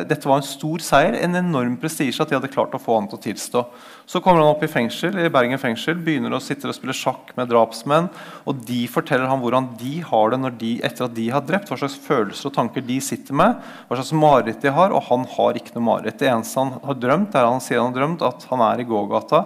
Dette 0.09 0.29
var 0.29 0.41
en 0.41 0.47
stor 0.47 0.83
seier, 0.85 1.19
en 1.21 1.39
enorm 1.41 1.77
prestisje 1.81 2.21
at 2.23 2.31
de 2.31 2.39
hadde 2.39 2.51
klart 2.53 2.75
å 2.77 2.81
få 2.81 2.99
han 2.99 3.09
til 3.11 3.19
å 3.19 3.25
tilstå. 3.29 3.65
Så 4.09 4.21
kommer 4.23 4.41
han 4.41 4.51
opp 4.51 4.63
i 4.65 4.69
fengsel, 4.71 5.15
i 5.21 5.31
Bergen 5.31 5.59
fengsel, 5.61 5.99
begynner 6.03 6.33
å 6.35 6.41
sitte 6.43 6.69
og 6.69 6.75
spille 6.75 6.95
sjakk 6.97 7.33
med 7.37 7.51
drapsmenn. 7.51 8.09
Og 8.49 8.63
de 8.67 8.83
forteller 8.91 9.29
ham 9.29 9.43
hvordan 9.43 9.69
de 9.79 9.99
har 10.07 10.33
det 10.33 10.53
de, 10.61 10.71
etter 10.83 11.07
at 11.07 11.15
de 11.17 11.27
har 11.31 11.45
drept. 11.47 11.69
Hva 11.71 11.79
slags 11.79 11.99
følelser 12.01 12.49
og 12.49 12.55
tanker 12.57 12.85
de 12.85 12.97
sitter 13.03 13.37
med. 13.37 13.59
Hva 13.87 13.99
slags 13.99 14.15
mareritt 14.17 14.63
de 14.63 14.73
har. 14.73 14.95
Og 14.95 15.05
han 15.11 15.27
har 15.35 15.59
ikke 15.59 15.77
noe 15.77 15.87
mareritt. 15.91 16.19
Det 16.19 16.31
eneste 16.31 16.59
han 16.59 16.73
har 16.83 16.99
drømt, 16.99 17.37
er 17.37 17.47
han 17.47 17.63
sier 17.63 17.83
han 17.83 17.93
har 17.93 18.01
drømt 18.01 18.25
at 18.27 18.49
han 18.51 18.65
er 18.71 18.81
i 18.81 18.89
gågata. 18.89 19.45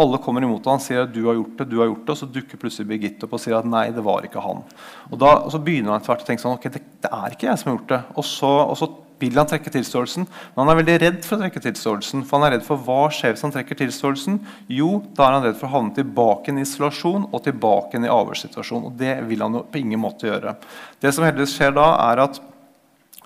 Alle 0.00 0.20
kommer 0.22 0.44
imot 0.46 0.66
ham 0.70 0.78
og 0.78 0.84
sier 0.84 1.02
at 1.02 1.12
du 1.12 1.24
har 1.26 1.36
gjort 1.36 1.58
det, 1.58 1.66
du 1.68 1.80
har 1.80 1.88
gjort 1.90 2.04
det, 2.06 2.14
og 2.14 2.18
så 2.20 2.28
dukker 2.30 2.60
plutselig 2.62 2.86
Birgitte 2.92 3.26
opp 3.26 3.34
og 3.34 3.42
sier 3.42 3.56
at 3.58 3.66
nei, 3.66 3.88
det 3.94 4.04
var 4.06 4.26
ikke 4.26 4.42
han. 4.44 4.62
Og, 5.10 5.16
da, 5.18 5.32
og 5.42 5.50
Så 5.50 5.60
begynner 5.66 5.92
han 5.92 6.00
etter 6.00 6.12
hvert 6.12 6.22
å 6.22 6.28
tenke 6.28 6.44
sånn, 6.44 6.58
ok, 6.58 6.68
det, 6.70 6.82
det, 7.02 7.10
er 7.10 7.34
ikke 7.34 7.48
jeg 7.48 7.60
som 7.60 7.70
har 7.70 7.76
gjort 7.76 7.94
det. 7.94 8.00
Og 8.14 8.26
så, 8.28 8.52
og 8.70 8.76
så 8.78 8.88
vil 9.20 9.36
han 9.38 9.48
trekke 9.48 9.72
tilståelsen, 9.74 10.26
men 10.26 10.62
han 10.62 10.72
er 10.72 10.78
veldig 10.80 10.96
redd 11.02 11.18
for 11.26 11.36
å 11.36 11.42
trekke 11.44 11.62
tilståelsen. 11.66 12.24
For 12.26 12.38
han 12.38 12.48
er 12.48 12.56
redd 12.56 12.66
for 12.66 12.80
hva 12.86 13.02
skjer 13.14 13.34
hvis 13.34 13.44
han 13.46 13.54
trekker 13.54 13.78
tilståelsen? 13.82 14.38
Jo, 14.72 14.94
da 15.16 15.26
er 15.26 15.36
han 15.36 15.46
redd 15.48 15.58
for 15.60 15.68
å 15.68 15.74
havne 15.76 15.96
tilbake 15.96 16.54
i 16.54 16.64
isolasjon 16.64 17.28
og 17.30 17.44
tilbake 17.44 18.00
i 18.00 18.10
avhørssituasjon. 18.10 18.88
Og 18.90 18.96
det 19.00 19.18
vil 19.28 19.44
han 19.44 19.60
jo 19.60 19.64
på 19.68 19.82
ingen 19.82 20.02
måte 20.02 20.30
gjøre. 20.30 20.56
Det 21.02 21.12
som 21.14 21.26
heldigvis 21.26 21.56
skjer 21.58 21.76
da, 21.76 21.88
er 22.10 22.24
at 22.26 22.40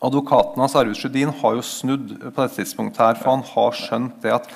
advokaten 0.05 0.61
hans 0.61 0.77
Arvid 0.77 0.99
Sjødin 0.99 1.33
har 1.41 1.57
jo 1.57 1.65
snudd 1.65 2.09
på 2.21 2.37
dette 2.37 2.59
tidspunktet 2.59 3.05
her, 3.05 3.21
for 3.21 3.37
han 3.37 3.47
har 3.55 3.77
skjønt 3.79 4.19
det 4.25 4.35
at 4.37 4.51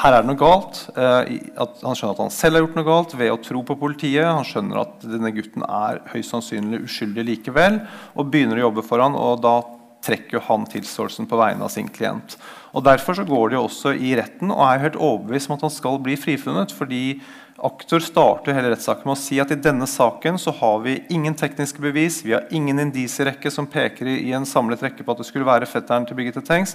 her 0.00 0.14
er 0.14 0.22
det 0.22 0.30
noe 0.30 0.38
galt. 0.38 0.84
Eh, 0.94 1.32
han 1.58 1.96
skjønner 1.98 2.14
at 2.14 2.22
han 2.22 2.32
selv 2.32 2.56
har 2.56 2.64
gjort 2.64 2.78
noe 2.78 2.86
galt 2.86 3.14
ved 3.18 3.32
å 3.34 3.40
tro 3.42 3.64
på 3.66 3.76
politiet. 3.80 4.28
Han 4.28 4.46
skjønner 4.46 4.84
at 4.84 5.02
denne 5.02 5.32
gutten 5.34 5.66
er 5.66 6.00
høyst 6.12 6.30
sannsynlig 6.32 6.84
uskyldig 6.86 7.26
likevel, 7.26 7.80
og 8.14 8.30
begynner 8.30 8.60
å 8.60 8.68
jobbe 8.68 8.86
for 8.86 9.02
han, 9.02 9.18
og 9.18 9.42
da 9.44 9.56
trekker 10.04 10.42
han 10.46 10.64
tilståelsen 10.70 11.28
på 11.30 11.38
vegne 11.40 11.66
av 11.66 11.72
sin 11.72 11.88
klient. 11.92 12.36
Og 12.72 12.84
Derfor 12.86 13.18
så 13.18 13.26
går 13.26 13.52
de 13.52 13.60
også 13.60 13.94
i 13.94 14.14
retten 14.18 14.52
og 14.54 14.62
er 14.66 14.84
helt 14.86 14.98
overbevist 14.98 15.50
om 15.50 15.58
at 15.58 15.66
han 15.66 15.74
skal 15.74 16.00
bli 16.02 16.16
frifunnet. 16.20 16.72
fordi 16.72 17.20
Aktor 17.60 18.00
starter 18.00 18.54
hele 18.56 18.70
rettssaken 18.72 19.04
med 19.04 19.18
å 19.18 19.20
si 19.20 19.36
at 19.42 19.50
i 19.52 19.58
denne 19.60 19.84
saken 19.84 20.38
så 20.40 20.52
har 20.62 20.78
vi 20.80 20.94
ingen 21.12 21.34
tekniske 21.36 21.82
bevis, 21.84 22.22
vi 22.24 22.32
har 22.32 22.46
ingen 22.56 22.80
indisierekke 22.86 23.52
som 23.52 23.68
peker 23.68 24.08
i, 24.08 24.32
en 24.32 24.48
samlet 24.48 24.80
rekke 24.80 25.04
på 25.04 25.12
at 25.12 25.20
det 25.20 25.26
skulle 25.28 25.44
være 25.44 25.68
fetteren 25.68 26.06
til 26.08 26.16
Birgitte 26.16 26.40
Tengs, 26.40 26.72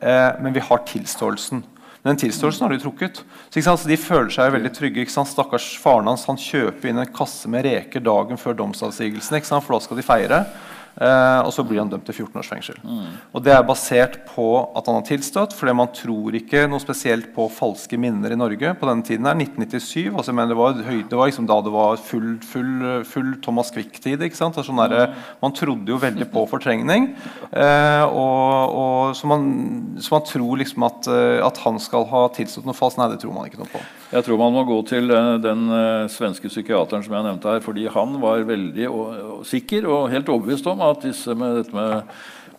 eh, 0.00 0.30
men 0.40 0.56
vi 0.56 0.64
har 0.64 0.86
tilståelsen. 0.88 1.60
Men 2.02 2.14
den 2.14 2.22
tilståelsen 2.24 2.64
har 2.64 2.72
de 2.72 2.80
trukket. 2.80 3.20
Så, 3.52 3.60
så 3.60 3.88
De 3.88 4.00
føler 4.00 4.32
seg 4.32 4.54
veldig 4.56 4.72
trygge. 4.74 5.04
Stakkars 5.12 5.68
faren 5.78 6.08
hans 6.08 6.24
han 6.26 6.40
kjøper 6.40 6.88
inn 6.88 6.98
en 7.04 7.12
kasse 7.12 7.50
med 7.52 7.66
reker 7.68 8.00
dagen 8.02 8.40
før 8.40 8.56
domsavsigelsen, 8.58 9.44
for 9.60 9.76
da 9.76 9.84
skal 9.84 10.00
de 10.00 10.06
feire. 10.06 10.40
Eh, 11.00 11.40
og 11.40 11.52
så 11.54 11.64
blir 11.64 11.80
han 11.80 11.88
dømt 11.88 12.04
til 12.04 12.18
14 12.18 12.40
års 12.40 12.50
fengsel. 12.52 12.78
Mm. 12.84 13.16
Og 13.32 13.44
Det 13.44 13.52
er 13.54 13.64
basert 13.64 14.18
på 14.28 14.46
at 14.76 14.86
han 14.86 14.98
har 14.98 15.06
tilstått, 15.08 15.54
fordi 15.56 15.74
man 15.76 15.92
tror 15.96 16.36
ikke 16.36 16.66
noe 16.68 16.82
spesielt 16.82 17.30
på 17.34 17.48
falske 17.52 17.96
minner 17.96 18.34
i 18.34 18.38
Norge 18.38 18.74
på 18.76 18.88
denne 18.88 19.06
tiden. 19.06 19.26
her, 19.26 19.38
1997, 19.38 20.12
altså, 20.12 20.32
men 20.32 20.48
Det 20.48 20.56
var, 20.56 20.72
det 20.74 21.16
var 21.16 21.26
liksom 21.26 21.46
da 21.46 21.60
det 21.62 21.72
var 21.72 21.96
full, 21.96 22.38
full, 22.40 23.04
full 23.04 23.40
Thomas 23.40 23.70
Quick-tid. 23.70 24.20
ikke 24.20 24.36
sant? 24.36 24.60
Sånn 24.62 24.76
der, 24.76 25.14
man 25.40 25.52
trodde 25.52 25.88
jo 25.88 25.96
veldig 25.96 26.28
på 26.30 26.44
fortrengning. 26.46 27.14
Eh, 27.50 28.04
og, 28.04 28.76
og, 28.76 29.16
så, 29.16 29.26
man, 29.26 29.96
så, 29.98 30.12
man, 30.14 30.26
tror 30.28 30.60
liksom 30.60 30.84
at, 30.84 31.08
eh, 31.08 31.40
at 31.44 31.58
han 31.64 31.80
skal 31.80 32.04
ha 32.12 32.28
tilstått 32.36 32.68
noe 32.68 32.76
falskt. 32.76 33.00
Nei, 33.00 33.08
det 33.14 33.22
tror 33.22 33.32
man 33.32 33.48
ikke 33.48 33.62
noe 33.62 33.72
på. 33.72 33.80
Jeg 34.12 34.26
tror 34.26 34.36
man 34.36 34.52
må 34.52 34.66
gå 34.68 34.76
til 34.84 35.08
den, 35.08 35.62
svenske 36.12 36.50
psykiateren 36.50 37.00
som 37.04 37.14
jeg 37.16 37.24
nevnte 37.24 37.48
her, 37.48 37.62
fordi 37.64 37.86
han 37.88 38.18
var 38.20 38.42
veldig 38.44 38.88
sikker 39.48 39.86
og 39.88 40.10
helt 40.12 40.28
overbevist 40.28 40.66
om 40.68 40.81
at 40.90 41.04
disse 41.06 41.34
med 41.38 41.72
med, 41.74 42.12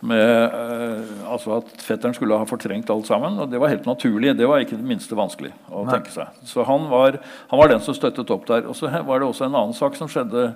med 0.04 0.54
uh, 0.54 1.32
altså 1.32 1.58
at 1.58 1.84
fetteren 1.84 2.16
skulle 2.16 2.38
ha 2.38 2.48
fortrengt 2.48 2.90
alt 2.90 3.08
sammen. 3.08 3.38
og 3.38 3.50
Det 3.50 3.60
var 3.60 3.72
helt 3.72 3.86
naturlig. 3.88 4.34
Det 4.36 4.48
var 4.48 4.64
ikke 4.64 4.78
det 4.80 4.88
minste 4.88 5.18
vanskelig 5.18 5.52
å 5.70 5.84
Nei. 5.84 5.96
tenke 5.96 6.14
seg. 6.14 6.40
Så 6.48 6.66
han 6.68 6.88
var, 6.90 7.20
han 7.50 7.60
var, 7.60 7.72
den 7.72 7.84
som 7.84 7.96
støttet 7.96 8.32
opp 8.34 8.48
der. 8.50 8.68
Og 8.68 8.76
så 8.78 8.90
var 8.90 9.20
det 9.20 9.28
også 9.28 9.48
en 9.48 9.54
annen 9.54 9.76
sak 9.76 9.96
som 10.00 10.10
skjedde 10.10 10.52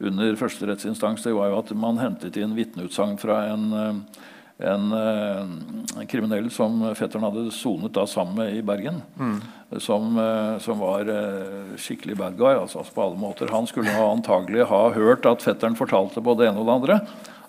under 0.00 0.36
første 0.40 0.68
rettsinstans. 0.68 1.24
Det 1.24 1.36
var 1.36 1.52
jo 1.52 1.60
at 1.60 1.72
man 1.76 2.00
hentet 2.00 2.38
inn 2.40 2.56
vitneutsagn 2.56 3.18
fra 3.20 3.44
en 3.52 3.70
uh, 3.72 4.26
en, 4.60 4.92
eh, 4.92 6.00
en 6.00 6.06
kriminell 6.06 6.50
som 6.50 6.82
fetteren 6.94 7.24
hadde 7.28 7.50
sonet 7.54 7.94
da 7.96 8.06
sammen 8.06 8.36
med 8.36 8.54
i 8.56 8.62
Bergen. 8.62 9.02
Som, 9.78 10.18
eh, 10.18 10.58
som 10.58 10.78
var 10.82 11.08
eh, 11.08 11.76
skikkelig 11.78 12.16
bad 12.18 12.38
guy 12.38 12.54
altså, 12.54 12.84
på 12.94 13.02
alle 13.02 13.18
måter. 13.18 13.50
Han 13.50 13.66
skulle 13.70 13.94
antagelig 13.94 14.66
ha 14.66 14.88
hørt 14.90 15.26
at 15.26 15.42
fetteren 15.42 15.78
fortalte 15.78 16.20
både 16.20 16.44
det 16.44 16.50
ene 16.50 16.64
og 16.64 16.66
det 16.66 16.78
andre 16.80 17.00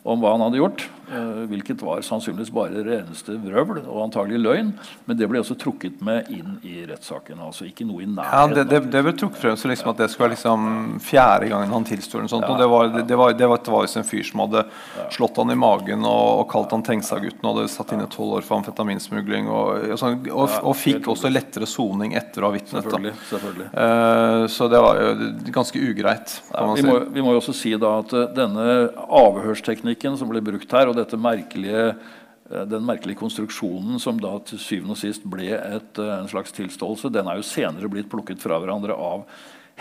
om 0.03 0.19
hva 0.23 0.31
han 0.33 0.41
hadde 0.47 0.57
gjort. 0.61 0.87
eh, 1.11 1.41
hvilket 1.51 1.81
var 1.83 1.99
sannsynligvis 2.01 2.49
bare 2.55 2.81
det 2.85 2.93
eneste 3.01 3.33
vrøvl 3.43 3.81
og 3.83 3.97
antagelig 4.05 4.37
løgn. 4.39 4.69
Men 5.05 5.17
det 5.19 5.27
ble 5.27 5.41
også 5.41 5.57
trukket 5.59 5.99
med 6.01 6.29
inn 6.31 6.53
i 6.63 6.85
rettssaken. 6.87 7.35
altså 7.43 7.65
Ikke 7.67 7.83
noe 7.85 7.99
i 7.99 8.05
Ja, 8.07 8.13
nærheten. 8.47 8.53
det, 8.55 8.63
det, 8.71 8.79
det 8.93 9.01
ble 9.03 9.13
trukket 9.19 9.41
frem 9.41 9.57
så 9.59 9.67
liksom 9.67 9.89
at 9.91 9.97
det 9.99 10.07
skulle 10.09 10.29
være 10.29 10.35
liksom 10.37 10.99
fjerde 11.03 11.49
gangen 11.51 11.73
han 11.75 11.83
tilstår. 11.83 12.29
sånt, 12.31 12.47
og 12.47 12.57
det 12.57 12.67
var, 12.71 12.87
det, 12.95 13.17
var, 13.19 13.33
det 13.35 13.49
var, 13.51 13.59
det 13.59 13.71
var 13.75 13.89
en 13.97 14.07
fyr 14.07 14.23
som 14.23 14.39
hadde 14.45 14.63
slått 15.11 15.37
han 15.37 15.51
i 15.51 15.57
magen 15.59 16.05
og, 16.07 16.39
og 16.39 16.47
kalt 16.49 16.71
han 16.71 16.85
Tengstad-gutten 16.87 17.43
og 17.43 17.57
hadde 17.59 17.67
satt 17.75 17.91
inne 17.91 18.07
tolv 18.07 18.39
år 18.39 18.47
for 18.47 18.61
amfetaminsmugling. 18.61 19.51
Og, 19.51 19.91
og, 19.91 19.99
sånn, 19.99 20.17
og, 20.31 20.55
og 20.63 20.75
fikk 20.79 21.11
også 21.11 21.29
lettere 21.29 21.67
soning 21.67 22.15
etter 22.15 22.41
å 22.41 22.49
ha 22.49 22.55
vitnet. 22.55 22.71
Selvfølgelig. 22.71 23.13
selvfølgelig. 23.29 23.67
Uh, 23.75 24.47
så 24.47 24.71
det 24.71 24.81
var 24.81 25.03
jo 25.03 25.29
ganske 25.59 25.83
ugreit. 25.91 26.39
Ja, 26.47 26.57
kan 26.57 26.71
man 26.71 26.79
vi, 26.79 26.87
må, 26.87 26.97
vi 27.19 27.21
må 27.27 27.35
jo 27.35 27.43
også 27.43 27.53
si 27.53 27.75
da 27.75 27.97
at 27.99 28.15
eh, 28.15 28.29
denne 28.39 28.65
avhørsteknikken 29.11 29.90
som 29.99 30.29
ble 30.29 30.41
brukt 30.41 30.71
her, 30.71 30.87
og 30.87 30.95
dette 30.95 31.17
merkelige, 31.17 31.95
eh, 32.49 32.65
den 32.65 32.85
merkelige 32.85 33.19
konstruksjonen 33.19 33.99
som 33.99 34.19
da 34.19 34.39
til 34.39 34.59
syvende 34.59 34.91
og 34.91 34.97
sist 34.97 35.23
ble 35.23 35.51
et, 35.51 35.99
eh, 35.99 36.19
en 36.19 36.27
slags 36.27 36.51
tilståelse, 36.51 37.11
den 37.11 37.27
er 37.27 37.35
jo 37.35 37.43
senere 37.43 37.89
blitt 37.89 38.09
plukket 38.09 38.39
fra 38.39 38.59
hverandre 38.59 38.97
av 38.97 39.25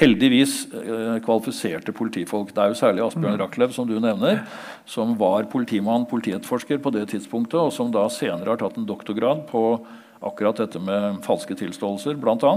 heldigvis 0.01 0.73
eh, 0.73 1.21
kvalifiserte 1.25 1.93
politifolk. 1.93 2.55
Det 2.55 2.63
er 2.63 2.69
jo 2.73 2.79
særlig 2.79 3.05
Asbjørn 3.05 3.39
Rachlew, 3.39 3.73
som 3.73 3.87
du 3.87 3.99
nevner, 4.01 4.47
som 4.87 5.17
var 5.19 5.45
politimann, 5.45 6.07
politietterforsker 6.09 6.81
på 6.81 6.93
det 6.93 7.09
tidspunktet, 7.11 7.59
og 7.61 7.73
som 7.73 7.91
da 7.93 8.07
senere 8.09 8.55
har 8.55 8.57
tatt 8.63 8.79
en 8.79 8.89
doktorgrad 8.89 9.47
på 9.51 9.65
akkurat 10.21 10.61
dette 10.61 10.81
med 10.83 11.23
falske 11.25 11.57
tilståelser, 11.57 12.19
bl.a. 12.21 12.53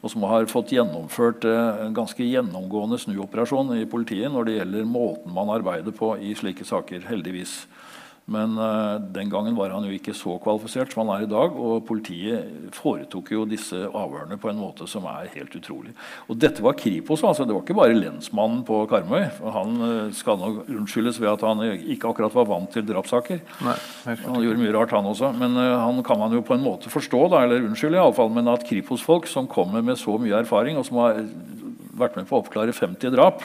Og 0.00 0.12
som 0.12 0.24
har 0.28 0.48
fått 0.50 0.72
gjennomført 0.74 1.44
eh, 1.48 1.84
en 1.84 1.96
ganske 1.96 2.24
gjennomgående 2.24 2.98
snuoperasjon 3.02 3.74
i 3.76 3.86
politiet 3.90 4.32
når 4.32 4.48
det 4.48 4.58
gjelder 4.58 4.88
måten 4.88 5.34
man 5.36 5.52
arbeider 5.52 5.94
på 5.96 6.14
i 6.20 6.34
slike 6.38 6.66
saker, 6.68 7.04
heldigvis. 7.10 7.64
Men 8.24 8.56
eh, 8.56 9.00
den 9.12 9.28
gangen 9.28 9.56
var 9.56 9.72
han 9.74 9.84
jo 9.84 9.92
ikke 9.92 10.14
så 10.16 10.38
kvalifisert 10.40 10.94
som 10.94 11.02
han 11.04 11.18
er 11.18 11.26
i 11.26 11.30
dag. 11.30 11.56
Og 11.60 11.82
politiet 11.84 12.72
foretok 12.72 13.32
jo 13.34 13.44
disse 13.48 13.82
avhørene 13.84 14.38
på 14.40 14.48
en 14.48 14.60
måte 14.60 14.86
som 14.88 15.04
er 15.10 15.28
helt 15.34 15.52
utrolig. 15.58 15.92
Og 16.32 16.38
dette 16.40 16.64
var 16.64 16.78
Kripos, 16.80 17.24
altså. 17.24 17.44
Det 17.44 17.52
var 17.52 17.64
ikke 17.66 17.76
bare 17.76 17.98
lensmannen 17.98 18.62
på 18.64 18.80
Karmøy. 18.88 19.26
Han 19.58 19.74
eh, 19.88 20.14
skal 20.16 20.40
nok 20.40 20.70
unnskyldes 20.72 21.20
ved 21.20 21.34
at 21.34 21.44
han 21.44 21.60
ikke 21.68 22.14
akkurat 22.14 22.36
var 22.38 22.48
vant 22.48 22.72
til 22.72 22.86
drapssaker. 22.88 23.42
Nei, 23.66 23.76
Han 24.06 24.40
gjorde 24.40 24.62
mye 24.62 24.76
rart, 24.78 24.96
han 24.96 25.10
også. 25.12 25.34
Men 25.36 25.60
eh, 25.60 25.74
han 25.84 26.00
kan 26.06 26.22
man 26.22 26.32
jo 26.32 26.44
på 26.46 26.56
en 26.56 26.64
måte 26.64 26.92
forstå. 26.92 27.26
Da, 27.34 27.44
eller 27.44 27.68
unnskylde 27.68 28.00
i 28.00 28.04
alle 28.04 28.16
fall, 28.16 28.32
Men 28.32 28.48
at 28.54 28.64
Kripos-folk 28.64 29.28
som 29.28 29.50
kommer 29.50 29.84
med 29.84 30.00
så 30.00 30.16
mye 30.20 30.40
erfaring, 30.40 30.80
og 30.80 30.88
som 30.88 31.02
har 31.04 31.20
vært 31.94 32.16
med 32.16 32.26
på 32.30 32.38
å 32.38 32.42
oppklare 32.42 32.72
50 32.74 33.12
drap, 33.12 33.44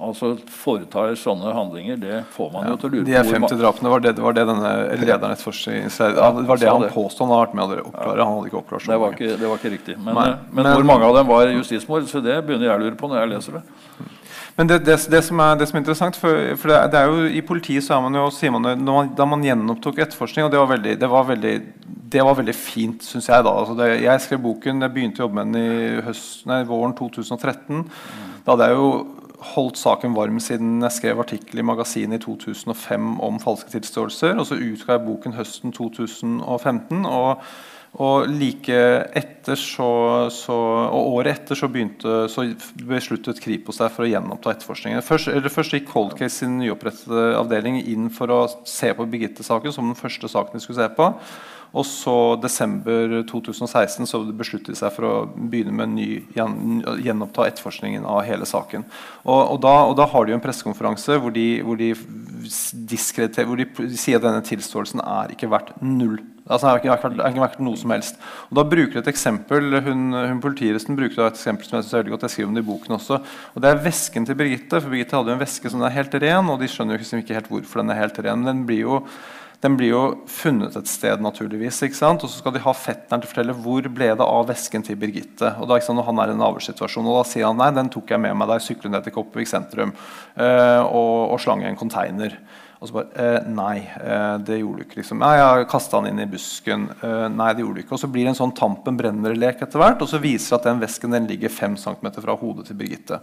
altså 0.00 0.30
foretar 0.48 1.14
sånne 1.20 1.52
handlinger, 1.54 1.98
det 2.00 2.20
får 2.34 2.52
man 2.54 2.68
jo 2.70 2.76
til 2.80 2.88
å 2.88 2.92
lure 2.94 3.04
på. 3.04 3.10
De 3.10 3.34
50 3.34 3.60
drapene 3.60 3.92
var 3.92 4.04
det, 4.04 4.14
var 4.18 4.36
det 4.38 4.46
denne 4.48 4.70
lederen 5.00 5.34
etterforskningen 5.34 5.92
ja, 6.16 6.30
var 6.48 6.62
det 6.62 6.70
han 6.70 6.86
påstod 6.94 7.26
han 7.26 7.34
hadde 7.34 7.42
vært 7.44 7.58
med 7.58 7.64
å 7.64 7.82
oppklare. 7.90 8.24
Han 8.24 8.38
hadde 8.38 8.50
ikke 8.52 8.60
oppklart 8.62 8.86
så 8.86 8.94
det 8.94 9.00
var 9.02 9.16
ikke, 9.18 9.34
det 9.40 9.50
var 9.50 9.60
ikke 9.60 9.74
riktig. 9.76 9.98
Men, 9.98 10.16
eh, 10.16 10.32
men, 10.50 10.62
men- 10.64 10.72
hvor 10.78 10.88
mange 10.88 11.10
av 11.10 11.20
dem 11.20 11.28
var 11.30 11.52
justismord? 11.52 12.08
Så 12.10 12.22
det 12.24 12.38
begynner 12.46 12.70
jeg 12.70 12.78
å 12.78 12.82
lure 12.86 12.98
på 12.98 13.10
når 13.12 13.22
jeg 13.22 13.32
leser 13.34 13.60
det. 13.60 13.64
Men 14.56 14.66
det, 14.68 14.78
det, 14.84 14.96
det, 15.08 15.20
som 15.24 15.40
er, 15.40 15.54
det 15.56 15.68
som 15.70 15.78
er 15.78 15.82
interessant, 15.84 16.16
for, 16.20 16.40
for 16.60 16.72
det, 16.72 16.98
er- 16.98 17.12
jo 17.12 17.28
i 17.38 17.40
politiet 17.46 17.84
så 17.86 17.94
er 17.96 18.02
man 18.04 18.18
jo, 18.18 18.26
sier 18.34 18.52
man 18.52 18.66
man, 18.84 19.12
Da 19.16 19.24
man 19.28 19.44
gjenopptok 19.46 20.00
etterforskning, 20.04 20.48
og 20.48 20.52
det 20.52 20.58
var 20.60 20.72
veldig, 20.74 20.96
det 21.00 21.08
var 21.08 21.28
veldig, 21.30 21.54
det 22.10 22.24
var 22.26 22.36
veldig 22.40 22.56
fint, 22.58 23.04
syns 23.06 23.28
jeg. 23.30 23.44
da, 23.46 23.52
altså 23.62 23.86
Jeg 23.94 24.20
skrev 24.26 24.42
boken, 24.42 24.82
jeg 24.82 24.92
begynte 24.96 25.22
å 25.22 25.28
jobbe 25.28 25.38
med 25.44 25.54
den 25.54 25.62
i 25.62 26.02
høst, 26.04 26.44
nei, 26.50 26.62
våren 26.68 26.92
2013. 26.98 27.86
Da 28.44 28.52
hadde 28.56 28.68
jeg 28.68 28.80
jo 28.80 28.90
holdt 29.54 29.80
saken 29.80 30.14
varm 30.16 30.40
siden 30.42 30.78
jeg 30.84 30.96
skrev 30.98 31.20
artikkel 31.22 31.62
i 31.62 31.66
magasinet 31.66 32.20
i 32.20 32.24
2005 32.24 33.12
om 33.24 33.40
falske 33.42 33.72
tilståelser. 33.74 34.38
Og 34.38 34.48
så 34.48 34.60
utga 34.60 34.96
jeg 34.96 35.06
boken 35.08 35.36
høsten 35.38 35.76
2015. 35.76 37.04
og 37.06 37.44
og 37.98 38.28
like 38.30 38.74
etter 39.18 39.58
så, 39.58 40.28
så, 40.30 40.54
og 40.54 41.08
året 41.16 41.40
etter 41.40 41.58
så, 41.58 41.66
begynte, 41.72 42.28
så 42.30 42.44
besluttet 42.86 43.40
Kripos 43.42 43.80
seg 43.80 43.90
for 43.90 44.06
å 44.06 44.10
gjenoppta 44.12 44.52
etterforskningen. 44.54 45.02
Først, 45.02 45.32
først 45.50 45.74
gikk 45.74 45.88
Cold 45.90 46.14
Case 46.20 46.38
sin 46.38 46.60
nyopprettede 46.60 47.32
avdeling 47.40 47.80
inn 47.82 48.06
for 48.14 48.30
å 48.30 48.44
se 48.62 48.92
på 48.94 49.08
Birgitte-saken 49.10 49.74
som 49.74 49.90
den 49.90 49.98
første 49.98 50.30
saken 50.30 50.54
de 50.54 50.62
skulle 50.62 50.78
se 50.78 50.86
på. 50.94 51.10
Og 51.70 51.86
så 51.86 52.14
desember 52.42 53.20
2016 53.30 54.08
så 54.10 54.20
besluttet 54.34 54.72
de 54.72 54.78
seg 54.80 54.90
for 54.94 55.06
å 55.06 55.12
begynne 55.30 55.74
med 55.74 55.86
en 55.86 55.94
ny 55.94 56.08
gjenoppta 56.34 57.46
etterforskningen 57.46 58.06
av 58.10 58.24
hele 58.26 58.48
saken. 58.48 58.82
Og, 59.22 59.38
og, 59.38 59.60
da, 59.62 59.76
og 59.86 59.94
da 60.00 60.08
har 60.10 60.26
de 60.26 60.34
jo 60.34 60.40
en 60.40 60.42
pressekonferanse 60.42 61.20
hvor 61.22 61.34
de, 61.34 61.46
hvor 61.62 61.78
de, 61.78 61.92
hvor 61.94 63.60
de 63.62 63.68
sier 63.94 64.18
at 64.18 64.26
denne 64.26 64.42
tilståelsen 64.46 65.04
er 65.04 65.36
ikke 65.36 65.50
verdt 65.52 65.76
null. 65.84 66.18
Altså, 66.50 66.66
det 66.66 66.70
er 66.72 66.80
ikke, 66.80 66.90
verdt- 66.96 67.18
det 67.18 67.22
er 67.22 67.34
ikke 67.34 67.42
verdt 67.44 67.60
noe 67.62 67.78
som 67.78 67.92
helst. 67.94 68.16
Og 68.50 68.56
da 68.58 68.64
bruker 68.66 68.96
de 68.96 69.02
et 69.04 69.10
eksempel, 69.12 69.76
hun, 69.86 70.06
hun 70.16 70.40
Politiresten 70.42 70.96
bruker 70.98 71.22
et 71.28 71.36
eksempel 71.38 71.68
som 71.68 71.76
jeg 71.78 71.84
synes 71.86 71.94
er 71.94 72.00
veldig 72.00 72.14
godt, 72.16 72.24
jeg 72.26 72.34
skriver 72.34 72.50
om 72.50 72.56
det 72.58 72.64
i 72.64 72.70
boken 72.72 72.96
også. 72.96 73.18
og 73.54 73.62
Det 73.62 73.70
er 73.70 73.84
vesken 73.84 74.26
til 74.26 74.38
Birgitte. 74.40 74.80
for 74.80 74.90
Birgitte 74.90 75.14
hadde 75.20 75.30
jo 75.30 75.38
en 75.38 75.44
veske 75.44 75.70
som 75.70 75.84
er 75.86 75.94
helt 75.94 76.16
ren, 76.24 76.50
og 76.50 76.58
de 76.58 76.70
skjønner 76.72 76.98
jo 76.98 77.20
ikke 77.20 77.38
helt 77.38 77.52
hvorfor 77.52 77.84
den 77.84 77.94
er 77.94 78.00
helt 78.02 78.18
ren. 78.18 78.42
men 78.42 78.50
den 78.50 78.66
blir 78.66 78.82
jo 78.82 79.04
den 79.60 79.76
blir 79.76 79.92
jo 79.92 80.02
funnet 80.30 80.76
et 80.78 80.88
sted, 80.88 81.20
naturligvis. 81.20 81.82
ikke 81.84 81.98
sant? 81.98 82.22
Og 82.24 82.32
så 82.32 82.40
skal 82.40 82.54
de 82.54 82.62
ha 82.64 82.72
fetteren 82.72 83.20
til 83.20 83.28
å 83.28 83.32
fortelle 83.34 83.56
hvor 83.60 83.88
ble 83.92 84.08
det 84.16 84.24
av 84.24 84.48
vesken 84.48 84.84
til 84.86 84.96
Birgitte. 85.00 85.52
Og 85.60 85.68
da, 85.68 85.76
ikke 85.76 85.90
sant, 85.90 86.00
når 86.00 86.08
han 86.08 86.22
er 86.22 86.32
i 86.32 86.36
en 86.36 86.46
avlssituasjon, 86.46 87.10
og 87.10 87.18
da 87.20 87.26
sier 87.28 87.48
han 87.48 87.60
nei, 87.60 87.68
den 87.76 87.92
tok 87.92 88.14
jeg 88.14 88.24
med 88.24 88.38
meg 88.40 88.48
da 88.48 88.56
jeg 88.56 88.70
syklet 88.70 88.94
ned 88.94 89.04
til 89.04 89.14
Kopervik 89.18 89.50
sentrum 89.50 89.92
uh, 89.92 90.80
og, 90.86 91.34
og 91.34 91.38
slang 91.44 91.64
i 91.64 91.68
en 91.68 91.76
container. 91.80 92.38
Og 92.80 92.88
så 92.88 92.94
bare 92.96 93.20
eh, 93.20 93.48
Nei, 93.52 93.82
eh, 93.84 94.36
det 94.40 94.56
gjorde 94.62 94.80
du 94.80 94.86
ikke. 94.86 95.00
liksom. 95.02 95.18
Nei, 95.20 95.34
jeg 95.36 95.66
kasta 95.68 95.98
den 96.00 96.14
inn 96.14 96.22
i 96.24 96.30
busken. 96.32 96.86
Eh, 97.04 97.26
nei, 97.28 97.50
det 97.52 97.60
gjorde 97.60 97.76
du 97.76 97.82
ikke. 97.82 97.92
Og 97.96 98.00
så 98.00 98.08
blir 98.08 98.24
det 98.24 98.32
en 98.32 98.38
sånn 98.38 98.54
Tampen 98.56 98.96
brenner-lek 98.96 99.60
etter 99.66 99.82
hvert, 99.82 100.00
og 100.00 100.08
så 100.08 100.20
viser 100.22 100.54
det 100.54 100.58
at 100.62 100.68
den 100.70 100.80
vesken 100.80 101.12
den 101.12 101.28
ligger 101.28 101.52
5 101.52 101.76
cm 101.82 102.08
fra 102.16 102.36
hodet 102.40 102.70
til 102.70 102.78
Birgitte. 102.80 103.20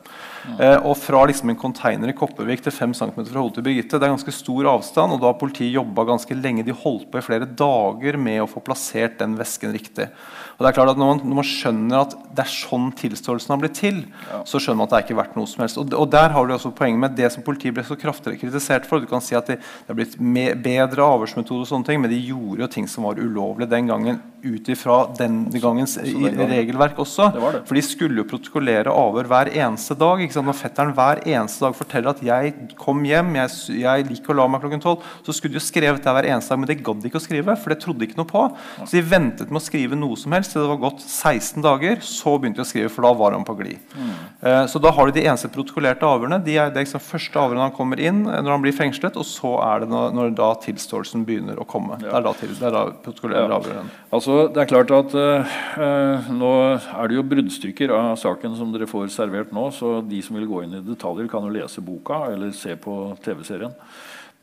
Eh, 0.60 0.78
og 0.78 0.94
fra 1.02 1.24
liksom 1.26 1.50
en 1.50 1.58
container 1.58 2.14
i 2.14 2.16
Kopervik 2.18 2.62
til 2.68 2.76
5 2.76 2.94
cm 3.02 3.18
fra 3.18 3.42
hodet 3.42 3.58
til 3.58 3.66
Birgitte, 3.66 3.98
det 3.98 4.06
er 4.06 4.14
ganske 4.14 4.36
stor 4.38 4.70
avstand, 4.76 5.18
og 5.18 5.24
da 5.24 5.32
har 5.32 5.42
politiet 5.42 5.74
jobba 5.74 6.06
ganske 6.12 6.38
lenge. 6.38 6.68
De 6.68 6.78
holdt 6.78 7.10
på 7.10 7.18
i 7.18 7.26
flere 7.26 7.50
dager 7.50 8.22
med 8.22 8.44
å 8.44 8.52
få 8.52 8.62
plassert 8.62 9.18
den 9.24 9.34
vesken 9.42 9.74
riktig. 9.74 10.12
Og 10.58 10.66
det 10.66 10.70
er 10.72 10.78
klart 10.80 10.90
at 10.90 10.98
Når 10.98 11.12
man, 11.12 11.20
når 11.22 11.38
man 11.38 11.46
skjønner 11.46 12.00
at 12.02 12.16
det 12.38 12.44
er 12.44 12.50
sånn 12.54 12.90
tilståelsen 12.98 13.54
har 13.54 13.62
blitt 13.62 13.78
til, 13.80 14.04
så 14.46 14.60
skjønner 14.62 14.78
man 14.78 14.88
at 14.88 14.94
det 14.94 14.98
er 15.00 15.06
ikke 15.08 15.18
verdt 15.18 15.38
noe 15.38 15.50
som 15.50 15.64
helst. 15.64 15.80
Og, 15.82 15.94
og 15.98 16.10
der 16.14 16.34
har 16.34 16.46
du 16.46 16.54
også 16.54 16.70
poenget 16.78 17.02
med 17.02 17.16
det 17.18 17.32
som 17.34 17.46
politiet 17.46 17.74
ble 17.74 17.86
så 17.86 17.98
kraftig 17.98 18.36
kritisert 18.42 18.86
for. 18.90 19.02
Du 19.02 19.10
kan 19.10 19.24
si 19.26 19.38
at 19.38 19.50
det, 19.50 19.58
det 19.58 19.94
er 19.94 19.98
blitt 19.98 20.18
me, 20.22 20.52
bedre 20.54 21.06
avhørsmetoder, 21.06 21.66
og 21.66 21.70
sånne 21.72 21.90
ting, 21.90 22.02
men 22.04 22.14
de 22.14 22.20
gjorde 22.22 22.62
jo 22.62 22.70
ting 22.74 22.90
som 22.90 23.08
var 23.08 23.22
ulovlige 23.22 23.72
den 23.74 23.90
gangen 23.90 24.22
ut 24.46 24.70
ifra 24.70 25.00
den 25.18 25.40
gangens 25.58 25.96
den 25.98 26.22
gangen. 26.22 26.52
regelverk 26.52 27.00
også. 27.02 27.32
Det 27.34 27.54
det. 27.56 27.64
For 27.70 27.80
de 27.80 27.84
skulle 27.86 28.22
jo 28.22 28.28
protokollere 28.30 28.94
avhør 28.94 29.30
hver 29.32 29.52
eneste 29.54 29.98
dag. 29.98 30.22
Ikke 30.22 30.38
sant? 30.38 30.50
Når 30.50 30.60
fetteren 30.62 30.94
hver 30.98 31.24
eneste 31.26 31.66
dag 31.66 31.78
forteller 31.78 32.14
at 32.14 32.22
'jeg 32.22 32.78
kom 32.78 33.02
hjem, 33.04 33.34
jeg, 33.42 33.50
jeg 33.82 34.08
liker 34.12 34.34
å 34.34 34.38
la 34.38 34.48
meg 34.48 34.62
klokken 34.62 34.84
tolv', 34.84 35.02
så 35.26 35.34
skulle 35.34 35.58
de 35.58 35.60
jo 35.60 35.66
skrevet 35.66 36.04
det 36.04 36.14
hver 36.14 36.30
eneste 36.30 36.54
dag, 36.54 36.60
men 36.60 36.70
det 36.70 36.84
gadd 36.84 37.02
de 37.02 37.10
ikke 37.10 37.22
å 37.22 37.26
skrive. 37.28 37.58
For 37.58 37.74
det 37.74 37.82
trodde 37.82 38.00
de 38.00 38.08
ikke 38.08 38.22
noe 38.22 38.30
på. 38.30 38.46
Så 38.86 38.92
de 38.98 39.02
ventet 39.02 39.50
med 39.50 39.62
å 39.62 39.66
skrive 39.66 39.98
noe 39.98 40.16
som 40.16 40.32
helst 40.32 40.47
til 40.52 40.64
det 40.64 40.70
var 40.70 40.80
gått 40.82 41.04
16 41.04 41.64
dager. 41.66 42.00
Så 42.06 42.36
begynte 42.38 42.62
de 42.62 42.66
å 42.66 42.70
skrive, 42.70 42.92
for 42.94 43.08
da 43.08 43.12
var 43.18 43.36
han 43.36 43.46
på 43.48 43.56
glid. 43.60 43.96
Eh, 44.42 44.64
så 44.72 44.82
da 44.82 44.92
har 44.94 45.08
du 45.08 45.18
de 45.18 45.26
eneste 45.26 45.50
protokollerte 45.54 46.08
avhørene. 46.08 46.40
De 46.46 46.58
er 46.58 46.72
det 46.74 46.82
er 46.82 46.88
liksom 46.88 47.04
første 47.04 47.42
avhørene 47.42 47.68
han 47.68 47.76
kommer 47.76 48.02
inn 48.02 48.24
eh, 48.26 48.42
når 48.44 48.56
han 48.56 48.66
blir 48.66 48.76
fengslet, 48.76 49.18
og 49.20 49.28
så 49.28 49.54
er 49.66 49.84
det 49.84 49.90
når, 49.92 50.14
når 50.18 50.36
da 50.38 50.52
tilståelsen 50.64 51.26
begynner 51.28 51.60
å 51.60 51.68
komme. 51.70 52.00
Det 52.02 52.12
er 52.12 52.26
da, 52.26 52.34
til, 52.38 52.54
det 52.58 52.70
er 52.70 52.76
da 52.76 52.84
protokollerer 53.06 53.58
avhørene. 53.58 53.96
Altså, 54.14 54.38
det 54.54 54.64
er 54.64 54.72
klart 54.72 54.94
at 54.96 55.18
eh, 55.18 55.58
eh, 55.84 56.32
Nå 56.38 56.54
er 56.78 57.10
det 57.10 57.18
jo 57.18 57.26
bruddstykker 57.28 57.94
av 57.96 58.14
saken 58.22 58.56
som 58.60 58.72
dere 58.74 58.90
får 58.90 59.12
servert 59.14 59.54
nå, 59.56 59.70
så 59.76 60.00
de 60.06 60.22
som 60.26 60.38
vil 60.38 60.48
gå 60.50 60.64
inn 60.66 60.80
i 60.80 60.86
detaljer, 60.86 61.30
kan 61.32 61.46
jo 61.48 61.54
lese 61.54 61.84
boka 61.84 62.26
eller 62.32 62.54
se 62.56 62.76
på 62.80 62.98
TV-serien. 63.26 63.76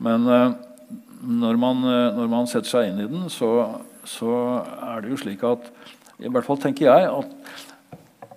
Men 0.03 0.27
eh, 0.27 0.49
når, 1.25 1.59
man, 1.59 1.83
eh, 1.89 2.15
når 2.17 2.31
man 2.31 2.49
setter 2.49 2.71
seg 2.71 2.91
inn 2.91 3.03
i 3.03 3.09
den, 3.09 3.27
så, 3.33 3.51
så 4.07 4.33
er 4.85 5.03
det 5.03 5.13
jo 5.13 5.21
slik 5.21 5.45
at 5.47 5.69
I 6.23 6.31
hvert 6.31 6.47
fall 6.47 6.61
tenker 6.61 6.87
jeg 6.87 7.09
at 7.11 7.33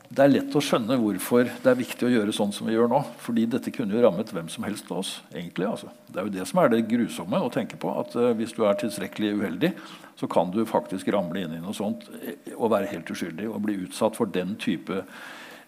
det 0.09 0.24
er 0.24 0.31
lett 0.33 0.55
å 0.57 0.61
skjønne 0.64 0.97
hvorfor 0.99 1.51
det 1.62 1.68
er 1.68 1.76
viktig 1.79 2.07
å 2.09 2.11
gjøre 2.11 2.33
sånn 2.35 2.53
som 2.55 2.66
vi 2.66 2.72
gjør 2.74 2.89
nå. 2.91 3.03
Fordi 3.20 3.45
dette 3.53 3.70
kunne 3.74 3.95
jo 3.95 4.01
rammet 4.03 4.33
hvem 4.33 4.49
som 4.51 4.64
helst 4.64 4.89
av 4.91 5.03
oss. 5.03 5.11
egentlig. 5.35 5.68
Altså. 5.68 5.93
Det 6.09 6.18
er 6.18 6.26
jo 6.26 6.33
det 6.39 6.47
som 6.49 6.61
er 6.62 6.72
det 6.72 6.87
grusomme 6.89 7.41
å 7.45 7.51
tenke 7.53 7.76
på. 7.79 7.93
At 8.01 8.16
uh, 8.16 8.31
hvis 8.39 8.57
du 8.57 8.64
er 8.66 8.79
tilstrekkelig 8.81 9.35
uheldig, 9.39 9.72
så 10.18 10.26
kan 10.33 10.51
du 10.55 10.64
faktisk 10.66 11.12
ramle 11.14 11.45
inn 11.45 11.59
i 11.59 11.61
noe 11.62 11.76
sånt 11.76 12.09
eh, 12.22 12.57
og 12.57 12.72
være 12.72 12.91
helt 12.91 13.12
uskyldig 13.12 13.47
og 13.53 13.61
bli 13.68 13.76
utsatt 13.85 14.16
for 14.18 14.33
den 14.33 14.57
type 14.59 15.05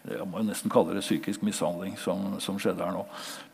jeg 0.09 0.25
må 0.25 0.41
jo 0.41 0.47
nesten 0.47 0.71
kalle 0.73 0.95
det 0.95 1.03
psykisk 1.03 1.43
mishandling 1.45 1.93
som, 2.01 2.39
som 2.41 2.57
skjedde 2.61 2.81
her 2.81 2.95
nå. 2.95 3.03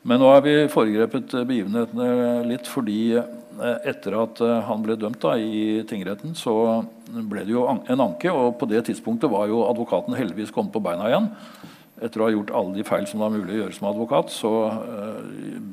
Men 0.08 0.22
nå 0.24 0.30
har 0.32 0.43
vi 0.45 0.54
foregrepet 0.72 1.36
eh, 1.36 1.48
begivenhetene 1.48 2.45
litt 2.48 2.70
fordi 2.72 3.18
eh, 3.18 3.80
etter 3.91 4.16
at 4.22 4.39
eh, 4.45 4.62
han 4.70 4.86
ble 4.86 4.95
dømt 5.00 5.20
da, 5.26 5.36
i 5.36 5.84
tingretten, 5.89 6.38
så 6.39 6.86
ble 7.08 7.43
det 7.43 7.52
jo 7.52 7.66
en 7.68 8.06
anke. 8.06 8.32
Og 8.32 8.56
på 8.62 8.70
det 8.72 8.86
tidspunktet 8.88 9.32
var 9.34 9.52
jo 9.52 9.66
advokaten 9.68 10.16
heldigvis 10.16 10.54
kommet 10.56 10.76
på 10.76 10.84
beina 10.88 11.12
igjen 11.12 11.28
etter 11.98 12.22
å 12.22 12.28
ha 12.28 12.34
gjort 12.34 12.52
alle 12.54 12.76
de 12.78 12.84
feil 12.86 13.08
som 13.10 13.18
det 13.18 13.26
var 13.26 13.34
mulig 13.34 13.56
å 13.56 13.60
gjøre 13.64 13.74
som 13.74 13.88
advokat, 13.89 14.30
så 14.30 14.52
uh, 14.70 15.22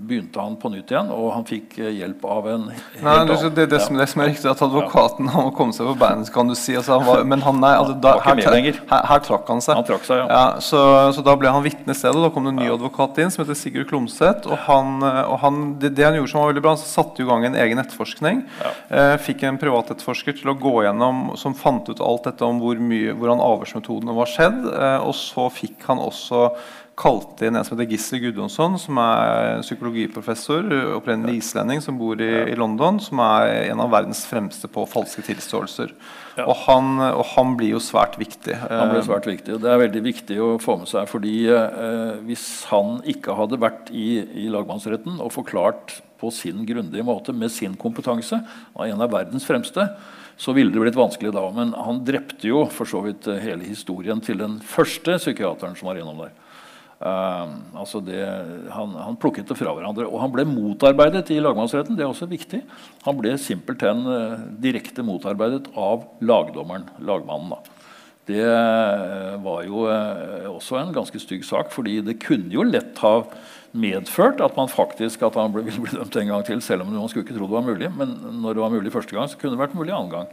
begynte 0.09 0.41
han 0.41 0.55
på 0.61 0.71
nytt 0.73 0.93
igjen, 0.93 1.11
og 1.13 1.27
han 1.35 1.45
fikk 1.49 1.77
uh, 1.83 1.91
hjelp 1.93 2.25
av 2.25 2.49
en 2.49 2.63
Nei, 3.05 3.17
det, 3.29 3.37
det, 3.53 3.67
det, 3.75 3.81
som, 3.85 3.99
det, 4.01 4.07
som, 4.09 4.23
er 4.25 4.31
riktig, 4.33 4.49
at 4.49 4.63
advokaten 4.65 5.29
han 5.35 5.49
må 5.51 5.53
komme 5.57 5.77
seg 5.77 5.91
på 5.91 5.97
beina, 6.01 6.25
kan 6.33 6.49
du 6.49 6.55
si. 6.57 6.73
Altså, 6.79 6.97
han 6.97 7.05
var, 7.05 7.25
men 7.29 7.45
han, 7.45 7.61
nei, 7.61 7.75
altså, 7.77 7.97
da, 8.01 8.15
her, 8.25 8.41
her, 8.41 8.81
her, 8.89 9.25
trakk 9.27 9.53
han 9.53 9.61
seg. 9.65 9.77
Han 9.77 9.89
trakk 9.89 10.07
seg 10.09 10.23
ja. 10.23 10.29
ja 10.33 10.45
så, 10.65 10.81
så, 11.13 11.25
da 11.27 11.35
ble 11.41 11.53
han 11.53 11.65
vitne 11.67 11.93
i 11.93 11.99
stedet. 11.99 12.23
Da 12.25 12.33
kom 12.33 12.49
det 12.49 12.55
en 12.55 12.63
ny 12.63 12.71
advokat 12.73 13.21
inn 13.21 13.35
som 13.35 13.45
heter 13.45 13.59
Sigurd 13.59 13.91
Klomsæt. 13.91 14.49
Og, 14.49 14.57
han, 14.65 15.05
eh, 15.05 15.21
og 15.29 15.39
han, 15.45 15.61
det, 15.83 15.93
han 16.01 16.17
gjorde 16.17 16.33
som 16.33 16.41
var 16.41 16.55
veldig 16.55 16.65
bra, 16.65 16.75
han 16.79 16.85
satte 16.85 17.25
i 17.25 17.29
gang 17.29 17.45
en 17.51 17.61
egen 17.67 17.83
etterforskning. 17.83 18.43
Uh, 18.89 19.15
fikk 19.21 19.45
en 19.45 19.61
privatetterforsker 19.61 20.41
til 20.41 20.55
å 20.55 20.57
gå 20.57 20.75
gjennom 20.87 21.35
som 21.41 21.57
fant 21.59 21.89
ut 21.91 22.01
alt 22.01 22.31
dette 22.31 22.49
om 22.49 22.63
hvor 22.63 22.81
mye, 22.81 23.13
hvordan 23.13 23.45
avhørsmetodene 23.45 24.17
var 24.17 24.31
skjedd. 24.31 24.65
og 25.05 25.13
så 25.19 25.51
fikk 25.53 25.85
han 25.89 26.01
også 26.01 26.14
også 26.15 26.49
kalte 26.99 27.49
inn 27.49 27.59
en 27.59 27.65
som 27.67 27.75
heter 27.75 27.91
Gisle 27.91 28.21
Gudjonsson, 28.23 28.77
som 28.79 28.99
er 29.03 29.63
psykologiprofessor, 29.65 30.69
opprinnelig 30.95 31.41
islending, 31.41 31.83
som 31.83 31.99
bor 31.99 32.21
i, 32.23 32.31
i, 32.53 32.55
London, 32.59 33.01
som 33.03 33.19
er 33.25 33.73
en 33.73 33.83
av 33.83 33.91
verdens 33.93 34.23
fremste 34.31 34.71
på 34.71 34.87
falske 34.91 35.25
tilståelser. 35.27 35.91
Ja. 36.39 36.47
Og, 36.47 36.55
han, 36.69 36.95
og, 37.09 37.25
han, 37.35 37.55
blir 37.59 37.75
jo 37.75 37.83
svært 37.83 38.17
viktig. 38.21 38.57
Han 38.63 38.93
blir 38.93 39.05
svært 39.07 39.27
viktig, 39.31 39.57
og 39.57 39.63
Det 39.65 39.73
er 39.73 39.83
veldig 39.85 40.05
viktig 40.07 40.41
å 40.43 40.55
få 40.63 40.79
med 40.81 40.91
seg. 40.91 41.11
fordi 41.11 41.37
eh, 41.51 42.17
Hvis 42.29 42.47
han 42.71 43.01
ikke 43.11 43.37
hadde 43.39 43.63
vært 43.63 43.91
i, 43.95 44.09
i 44.45 44.49
lagmannsretten 44.55 45.19
og 45.19 45.35
forklart 45.35 45.99
på 46.23 46.31
sin 46.35 46.63
grundige 46.67 47.05
måte 47.07 47.35
med 47.37 47.53
sin 47.53 47.75
kompetanse, 47.79 48.39
av 48.75 48.87
en 48.87 49.03
av 49.03 49.13
verdens 49.13 49.47
fremste, 49.47 49.91
så 50.37 50.53
ville 50.53 50.73
det 50.73 50.83
blitt 50.83 50.99
vanskelig 50.99 51.33
da. 51.35 51.45
Men 51.55 51.75
han 51.79 52.03
drepte 52.07 52.49
jo 52.49 52.65
for 52.73 52.89
så 52.89 53.03
vidt 53.05 53.29
eh, 53.31 53.43
hele 53.43 53.67
historien 53.67 54.23
til 54.25 54.41
den 54.41 54.59
første 54.65 55.19
psykiateren 55.21 55.77
som 55.79 55.91
var 55.91 56.01
innom 56.01 56.25
der. 56.25 56.35
Uh, 57.05 57.51
altså 57.77 57.99
det, 58.01 58.21
han, 58.73 58.93
han, 58.97 59.17
plukket 59.21 59.51
det 59.51 59.57
fra 59.59 59.75
hverandre. 59.77 60.07
Og 60.09 60.23
han 60.23 60.33
ble 60.33 60.47
motarbeidet 60.49 61.35
i 61.35 61.41
lagmannsretten. 61.43 61.99
Det 61.99 62.07
er 62.07 62.11
også 62.11 62.31
viktig. 62.31 62.63
Han 63.05 63.19
ble 63.19 63.35
simpelthen 63.41 64.07
uh, 64.09 64.45
direkte 64.63 65.05
motarbeidet 65.05 65.69
av 65.77 66.07
lagdommeren, 66.25 66.87
lagmannen. 67.05 67.53
da. 67.53 67.91
Det 68.25 68.41
uh, 68.41 69.35
var 69.45 69.67
jo 69.69 69.85
også 70.55 70.79
en 70.81 70.95
ganske 70.97 71.21
stygg 71.21 71.45
sak, 71.45 71.75
fordi 71.75 71.99
det 72.07 72.17
kunne 72.25 72.55
jo 72.55 72.65
lett 72.65 73.03
ha 73.05 73.19
medført 73.75 74.41
at 74.45 74.57
man 74.57 74.71
faktisk 74.71 75.23
at 75.27 75.37
han 75.39 75.55
ville 75.55 75.75
bli 75.85 75.99
dømt 75.99 76.17
en 76.21 76.33
gang 76.33 76.47
til, 76.47 76.63
selv 76.63 76.85
om 76.85 76.93
man 76.95 77.11
skulle 77.11 77.27
ikke 77.27 77.37
tro 77.37 77.49
det 77.49 77.59
var 77.59 77.67
mulig. 77.67 77.91
Men 77.99 78.17
når 78.43 78.55
det 78.57 78.65
var 78.65 78.75
mulig 78.75 78.93
første 78.95 79.17
gang, 79.17 79.31
så 79.31 79.39
kunne 79.39 79.57
det 79.57 79.65
vært 79.65 79.79
mulig 79.79 79.95
annen 79.95 80.13
gang. 80.13 80.29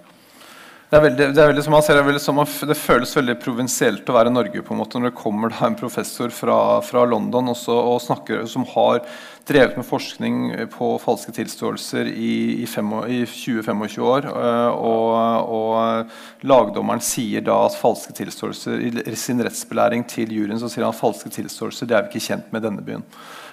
Det, 0.91 0.97
er 0.99 1.03
veldig, 1.05 1.25
det, 1.31 1.39
er 1.39 1.47
veldig, 1.47 1.63
som 1.63 1.71
man 1.71 1.83
ser, 1.87 2.01
det, 2.03 2.19
som, 2.19 2.39
det, 2.67 2.75
føles 2.75 3.13
veldig 3.15 3.37
provinsielt 3.39 4.09
å 4.11 4.15
være 4.17 4.33
Norge 4.33 4.59
på 4.59 4.73
en 4.75 4.81
måte, 4.81 4.99
når 4.99 5.13
det 5.13 5.21
kommer 5.21 5.53
en 5.63 5.77
professor 5.79 6.33
fra, 6.35 6.57
fra 6.83 7.05
London 7.07 7.53
også, 7.53 7.71
og 7.71 8.01
snakker, 8.03 8.43
som 8.51 8.67
har 8.73 8.99
drevet 9.47 9.77
med 9.77 9.85
forskning 9.85 10.39
på 10.73 10.87
falske 11.01 11.33
tilståelser 11.35 12.09
i, 12.11 12.61
i, 12.61 12.65
i 12.65 13.19
20-25 13.25 14.05
år. 14.05 14.27
Eh, 14.29 14.71
og, 14.71 15.51
og, 15.57 16.15
lagdommeren 16.45 17.03
sier 17.05 17.43
da 17.45 17.57
at 17.65 17.77
falske 17.79 18.13
tilståelser 18.17 18.81
i 18.81 19.15
sin 19.19 19.41
rettsbelæring 19.43 20.05
til 20.09 20.33
juryen 20.33 20.61
så 20.61 20.69
sier 20.71 20.85
han 20.87 20.95
at 20.95 21.01
falske 21.01 21.31
tilståelser 21.33 21.89
det 21.89 21.97
er 21.97 22.07
vi 22.07 22.13
ikke 22.13 22.27
kjent 22.31 22.51
med 22.53 22.63
i 22.63 22.67
denne 22.69 22.85
byen. 22.85 23.05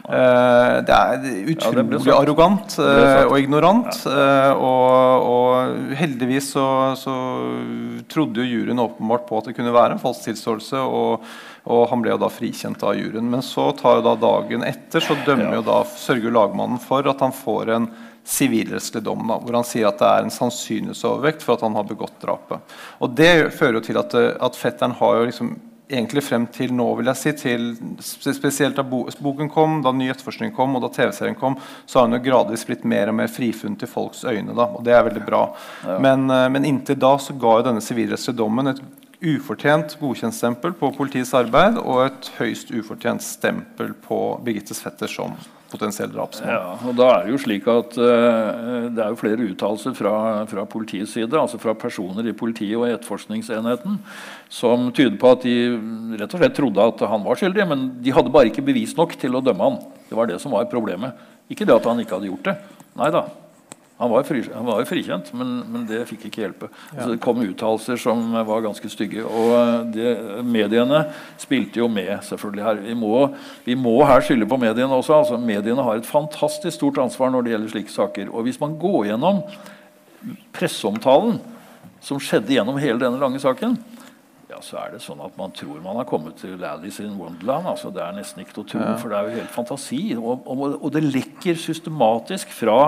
Uh, 0.07 0.79
det 0.87 0.95
er 0.95 1.25
utrolig 1.53 1.99
ja, 2.07 2.17
arrogant 2.17 2.77
uh, 2.81 3.27
og 3.27 3.35
ignorant. 3.41 3.91
Uh, 4.07 4.53
og, 4.55 5.27
og, 5.29 5.93
heldigvis 5.99 6.53
så, 6.55 6.67
så, 6.97 7.15
trodde 8.09 8.41
jo 8.41 8.47
juryen 8.47 8.81
åpenbart 8.81 9.27
på 9.29 9.41
at 9.41 9.51
det 9.51 9.57
kunne 9.59 9.75
være 9.75 9.97
en 9.97 10.03
falsk 10.03 10.31
tilståelse. 10.31 10.81
Og, 10.81 11.27
og, 11.67 11.83
han 11.91 12.05
ble 12.05 12.15
jo 12.15 12.21
da 12.23 12.31
frikjent 12.33 12.85
av 12.87 12.97
juryen. 12.97 13.29
Men 13.33 13.45
så 13.45 13.71
tar 13.77 13.99
jo 13.99 14.07
da 14.07 14.15
dagen 14.23 14.65
etter 14.67 15.05
så 15.05 15.19
dømmer 15.27 15.59
jo 15.59 15.65
da, 15.67 15.83
sørger 15.99 16.35
lagmannen 16.35 16.81
for 16.83 17.09
at 17.11 17.25
han 17.25 17.35
får 17.35 17.75
en 17.77 17.91
sivilrettslig 18.29 19.01
dom, 19.07 19.23
da, 19.25 19.39
hvor 19.41 19.57
han 19.57 19.65
sier 19.65 19.89
at 19.89 20.01
det 20.01 20.09
er 20.09 20.27
en 20.27 20.33
sannsynlighetsovervekt 20.33 21.45
for 21.45 21.57
at 21.57 21.65
han 21.65 21.77
har 21.79 21.87
begått 21.89 22.19
drapet. 22.21 22.77
Og 23.01 23.17
Det 23.17 23.49
fører 23.57 23.79
jo 23.79 23.87
til 23.87 24.01
at, 24.01 24.15
at 24.15 24.59
fetteren 24.59 24.97
har 24.99 25.17
jo 25.17 25.29
liksom 25.31 25.55
egentlig 25.89 26.23
frem 26.25 26.45
til 26.53 26.73
nå, 26.77 26.87
vil 26.99 27.09
jeg 27.11 27.21
si, 27.21 27.33
til, 27.41 27.67
spesielt 28.05 28.77
da 28.77 28.85
boken 28.85 29.51
kom, 29.53 29.81
da 29.85 29.93
ny 29.95 30.11
etterforskning 30.13 30.53
kom 30.57 30.77
og 30.77 30.85
da 30.85 30.93
TV-serien 30.93 31.39
kom, 31.39 31.57
så 31.87 32.01
har 32.01 32.09
hun 32.09 32.19
jo 32.19 32.23
gradvis 32.29 32.67
blitt 32.69 32.87
mer 32.89 33.13
og 33.13 33.19
mer 33.21 33.33
frifunnet 33.33 33.85
i 33.85 33.91
folks 33.91 34.25
øyne. 34.29 34.55
da, 34.55 34.69
og 34.69 34.85
Det 34.85 34.95
er 34.95 35.05
veldig 35.09 35.25
bra. 35.27 35.43
Ja. 35.87 35.99
Men, 35.99 36.31
eh, 36.31 36.49
men, 36.49 36.65
inntil 36.69 36.99
da 37.01 37.17
så 37.19 37.33
ga 37.33 37.59
jo 37.59 37.69
denne 37.71 37.85
sivilrettslige 37.85 38.37
dommen 38.37 38.75
et 38.75 38.83
ufortjent 39.19 39.97
godkjentstempel 39.99 40.77
på 40.79 40.93
politiets 40.95 41.35
arbeid 41.35 41.79
og 41.81 42.05
et 42.07 42.33
høyst 42.39 42.71
ufortjent 42.71 43.25
stempel 43.25 43.95
på 44.07 44.39
Birgittes 44.45 44.83
fetter 44.85 45.11
som 45.11 45.35
potensiell 45.69 46.11
drapsmann. 46.13 46.51
Ja, 46.51 46.75
og 46.89 46.97
da 46.99 47.09
er 47.15 47.27
Det 47.27 47.33
jo 47.33 47.41
slik 47.43 47.67
at 47.71 47.97
uh, 48.01 48.89
det 48.95 49.03
er 49.05 49.13
jo 49.13 49.21
flere 49.21 49.49
uttalelser 49.51 49.97
fra, 49.97 50.15
fra, 50.51 50.65
politiets 50.71 51.13
side, 51.17 51.33
altså 51.37 51.61
fra 51.61 51.75
personer 51.79 52.27
i 52.29 52.37
politiet 52.37 52.77
og 52.79 52.87
etterforskningsenheten, 52.89 53.99
som 54.53 54.89
tyder 54.97 55.19
på 55.21 55.35
at 55.35 55.45
de 55.45 55.57
rett 56.21 56.33
og 56.33 56.43
slett 56.43 56.57
trodde 56.57 56.89
at 56.93 57.05
han 57.13 57.27
var 57.27 57.41
skyldig, 57.41 57.69
men 57.69 57.91
de 58.05 58.15
hadde 58.17 58.33
bare 58.35 58.53
ikke 58.53 58.65
bevis 58.67 58.97
nok 58.99 59.17
til 59.21 59.37
å 59.37 59.45
dømme 59.45 59.71
han. 59.71 59.83
Det 60.09 60.17
var 60.17 60.31
det 60.31 60.41
som 60.43 60.57
var 60.57 60.71
problemet. 60.73 61.19
Ikke 61.53 61.69
det 61.69 61.77
at 61.77 61.89
han 61.89 62.01
ikke 62.01 62.17
hadde 62.17 62.33
gjort 62.33 62.51
det. 62.51 62.57
Nei 62.99 63.13
da. 63.15 63.27
Han 63.99 64.11
var, 64.13 64.23
fri, 64.23 64.45
han 64.55 64.67
var 64.67 64.85
frikjent, 64.87 65.33
men, 65.35 65.57
men, 65.67 65.87
det 65.89 66.05
fikk 66.07 66.29
ikke 66.29 66.43
hjelpe. 66.45 66.69
Ja. 66.93 67.01
Så 67.01 67.09
det 67.11 67.19
kom 67.25 67.41
uttalelser 67.43 67.99
som 67.99 68.31
var 68.47 68.63
ganske 68.63 68.91
stygge. 68.93 69.25
Og 69.27 69.55
eh, 69.57 69.73
det, 69.97 70.13
mediene 70.47 71.01
spilte 71.41 71.83
jo 71.83 71.89
med 71.91 72.13
selvfølgelig 72.29 72.67
her. 72.69 72.79
Vi 72.85 72.95
må, 72.95 73.25
vi 73.67 73.75
må 73.75 73.97
her 74.07 74.23
skylde 74.23 74.47
på 74.47 74.61
mediene 74.63 74.95
også. 74.95 75.19
Altså, 75.19 75.41
mediene 75.43 75.83
har 75.83 75.99
et 75.99 76.07
fantastisk 76.07 76.77
stort 76.79 77.03
ansvar 77.03 77.35
når 77.35 77.43
det 77.43 77.57
gjelder 77.57 77.75
slike 77.75 77.97
saker. 77.97 78.31
Og 78.31 78.47
hvis 78.47 78.63
man 78.63 78.79
går 78.79 79.11
gjennom 79.11 79.43
presseomtalen 80.55 81.41
som 82.05 82.23
skjedde 82.23 82.55
gjennom 82.55 82.79
hele 82.79 83.03
denne 83.03 83.19
lange 83.19 83.43
saken, 83.43 83.75
ja, 84.49 84.63
så 84.65 84.79
er 84.81 84.95
det 84.95 85.03
sånn 85.05 85.19
at 85.21 85.35
man 85.37 85.51
tror 85.53 85.83
man 85.83 85.99
har 85.99 86.07
kommet 86.09 86.39
til 86.41 86.63
Alice 86.65 87.03
in 87.03 87.19
Wonderland. 87.19 87.67
Altså, 87.69 87.91
det 87.93 88.07
er 88.07 88.15
nesten 88.17 88.47
ikke 88.47 88.55
til 88.55 88.63
å 88.63 88.71
tro, 88.71 88.85
for 89.03 89.11
det 89.11 89.19
er 89.19 89.27
jo 89.27 89.41
helt 89.43 89.53
fantasi. 89.53 90.03
Og, 90.17 90.47
og, 90.47 90.79
og 90.79 90.93
det 90.95 91.03
lekker 91.05 91.59
systematisk 91.59 92.55
fra 92.57 92.79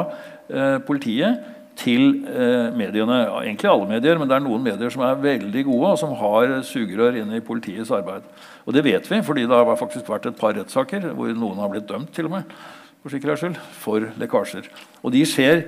politiet 0.87 1.41
til 1.81 2.25
eh, 2.29 2.69
mediene. 2.77 3.21
Egentlig 3.41 3.71
alle 3.71 3.89
medier, 3.89 4.19
men 4.21 4.29
det 4.29 4.37
er 4.37 4.45
noen 4.45 4.65
medier 4.65 4.93
som 4.93 5.05
er 5.07 5.21
veldig 5.23 5.65
gode, 5.69 5.93
og 5.95 6.01
som 6.01 6.15
har 6.21 6.57
sugerør 6.67 7.21
inn 7.23 7.37
i 7.37 7.45
politiets 7.45 7.93
arbeid. 7.95 8.27
Og 8.67 8.77
det 8.77 8.85
vet 8.87 9.07
vi, 9.11 9.23
fordi 9.25 9.47
det 9.49 9.57
har 9.57 9.81
faktisk 9.81 10.11
vært 10.11 10.29
et 10.31 10.41
par 10.41 10.57
rettssaker 10.59 11.13
hvor 11.17 11.33
noen 11.33 11.63
har 11.63 11.73
blitt 11.73 11.89
dømt 11.89 12.13
til 12.17 12.29
og 12.29 12.39
med, 12.39 12.59
for 13.01 13.15
sikkerhets 13.15 13.63
for 13.81 14.11
lekkasjer. 14.21 14.69
Og 15.03 15.15
de 15.15 15.25
skjer 15.29 15.65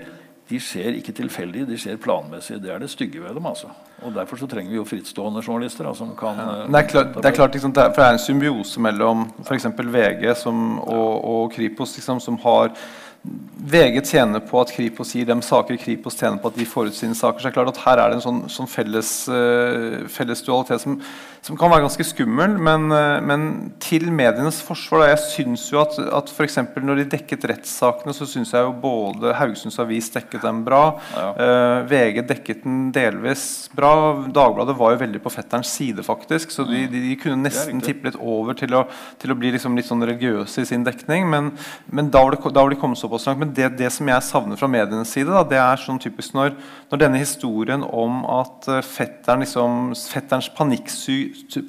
de 0.52 0.58
skjer 0.60 0.98
ikke 0.98 1.14
tilfeldig, 1.16 1.62
de 1.64 1.76
skjer 1.80 2.00
planmessig. 2.02 2.58
Det 2.60 2.72
er 2.74 2.80
det 2.82 2.90
stygge 2.92 3.22
ved 3.22 3.32
dem. 3.38 3.46
altså. 3.48 3.70
Og 4.04 4.12
Derfor 4.12 4.36
så 4.36 4.48
trenger 4.50 4.74
vi 4.74 4.76
jo 4.76 4.84
frittstående 4.84 5.40
journalister. 5.46 5.86
Da, 5.86 5.94
som 5.96 6.10
kan... 6.18 6.36
Ja. 6.36 6.56
Det 6.66 6.80
er 6.80 6.88
klart, 6.90 7.14
det 7.14 7.30
er 7.30 7.36
klart 7.38 7.54
liksom, 7.56 7.72
det, 7.72 7.84
er, 7.84 7.94
for 7.94 8.02
det 8.02 8.08
er 8.08 8.18
en 8.18 8.24
symbiose 8.26 8.82
mellom 8.82 9.22
f.eks. 9.46 9.70
VG 9.78 10.26
som, 10.36 10.76
og, 10.82 11.24
og 11.24 11.54
Kripos, 11.54 11.94
liksom, 11.96 12.20
som 12.20 12.36
har 12.42 12.74
VG 13.22 14.00
tjener 14.08 14.42
på 14.42 14.58
at 14.58 14.72
Kripos 14.74 15.12
gir 15.14 15.26
dem 15.28 15.42
saker, 15.46 15.76
Kripos 15.78 16.16
tjener 16.18 16.40
på 16.42 16.50
at 16.50 16.56
de 16.58 16.66
får 16.66 16.90
ut 16.90 16.96
sine 16.96 17.14
saker. 17.14 17.38
så 17.38 17.48
det 17.48 17.52
er 17.52 17.58
klart 17.60 17.70
at 17.70 17.82
Her 17.84 18.00
er 18.02 18.10
det 18.10 18.18
en 18.18 18.24
sånn, 18.24 18.40
sånn 18.50 18.70
felles, 18.70 19.12
uh, 19.30 20.02
felles, 20.10 20.42
dualitet 20.42 20.82
som, 20.82 20.96
som, 21.42 21.56
kan 21.58 21.72
være 21.72 21.84
ganske 21.84 22.06
skummel. 22.06 22.54
Men, 22.62 22.86
uh, 22.94 23.18
men 23.24 23.46
til 23.82 24.08
medienes 24.14 24.60
forsvar 24.62 25.02
da, 25.02 25.08
Jeg 25.12 25.22
syns 25.24 25.66
jo 25.72 25.80
at, 25.82 25.98
at 25.98 26.30
f.eks. 26.30 26.58
når 26.78 27.02
de 27.02 27.08
dekket 27.16 27.46
rettssakene, 27.50 28.14
så 28.14 28.28
syns 28.30 28.52
jeg 28.54 28.62
jo 28.62 28.74
både 28.82 29.34
Haugesunds 29.38 29.80
Avis 29.82 30.10
dekket 30.14 30.44
dem 30.46 30.62
bra. 30.66 30.82
Ja. 31.16 31.26
Uh, 31.34 31.90
VG 31.90 32.22
dekket 32.28 32.62
den 32.66 32.90
delvis 32.94 33.68
bra. 33.74 33.92
Dagbladet 34.30 34.76
var 34.78 34.94
jo 34.94 35.02
veldig 35.02 35.22
på 35.24 35.32
fetterens 35.34 35.72
side, 35.74 36.04
faktisk. 36.06 36.54
Så 36.54 36.66
de, 36.68 36.84
de, 36.90 37.02
de 37.08 37.18
kunne 37.20 37.42
nesten 37.48 37.82
tippe 37.82 38.08
litt 38.08 38.20
over 38.20 38.56
til 38.58 38.78
å, 38.78 38.84
til 39.22 39.34
å 39.34 39.38
bli 39.38 39.52
liksom 39.56 39.76
litt 39.78 39.88
sånn 39.88 40.04
religiøse 40.06 40.62
i 40.62 40.68
sin 40.68 40.86
dekning. 40.86 41.26
Men, 41.32 41.50
men 41.90 42.10
da 42.12 42.22
var 42.22 42.36
det, 42.36 42.78
kommet 42.80 43.00
såpass 43.00 43.26
langt. 43.26 43.42
Men 43.42 43.54
det, 43.56 43.72
det, 43.80 43.90
som 43.94 44.08
jeg 44.08 44.28
savner 44.28 44.60
fra 44.60 44.70
medienes 44.70 45.10
side, 45.12 45.30
da, 45.32 45.42
det 45.48 45.60
er 45.60 45.82
sånn 45.82 46.00
typisk 46.02 46.36
når, 46.38 46.54
når, 46.90 47.02
denne 47.02 47.20
historien 47.22 47.82
om 47.82 48.22
at 48.30 48.70
uh, 48.70 48.78
fetteren, 48.86 49.42
liksom, 49.42 49.92
fetterens 50.12 50.50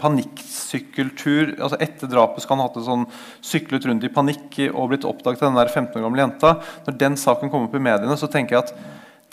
panikksykkeltur 0.01 1.53
altså 1.57 1.79
Etter 1.83 2.11
drapet 2.11 2.43
skal 2.43 2.57
han 2.57 2.63
ha 2.63 2.69
hatt 2.69 2.85
sånn 2.85 3.05
syklet 3.45 3.87
rundt 3.89 4.05
i 4.07 4.11
panikk 4.13 4.59
og 4.71 4.91
blitt 4.91 5.07
oppdaget 5.07 5.43
av 5.43 5.51
den 5.51 5.61
der 5.61 5.71
15 5.71 5.99
år 5.99 6.05
gamle 6.07 6.25
jenta. 6.25 6.57
Når 6.87 6.99
den 7.01 7.17
saken 7.19 7.51
kommer 7.53 7.69
opp 7.69 7.79
i 7.79 7.83
mediene, 7.83 8.17
så 8.19 8.29
tenker 8.31 8.57
jeg 8.57 8.67
at 8.67 8.75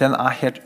den 0.00 0.14
er 0.16 0.36
helt 0.40 0.60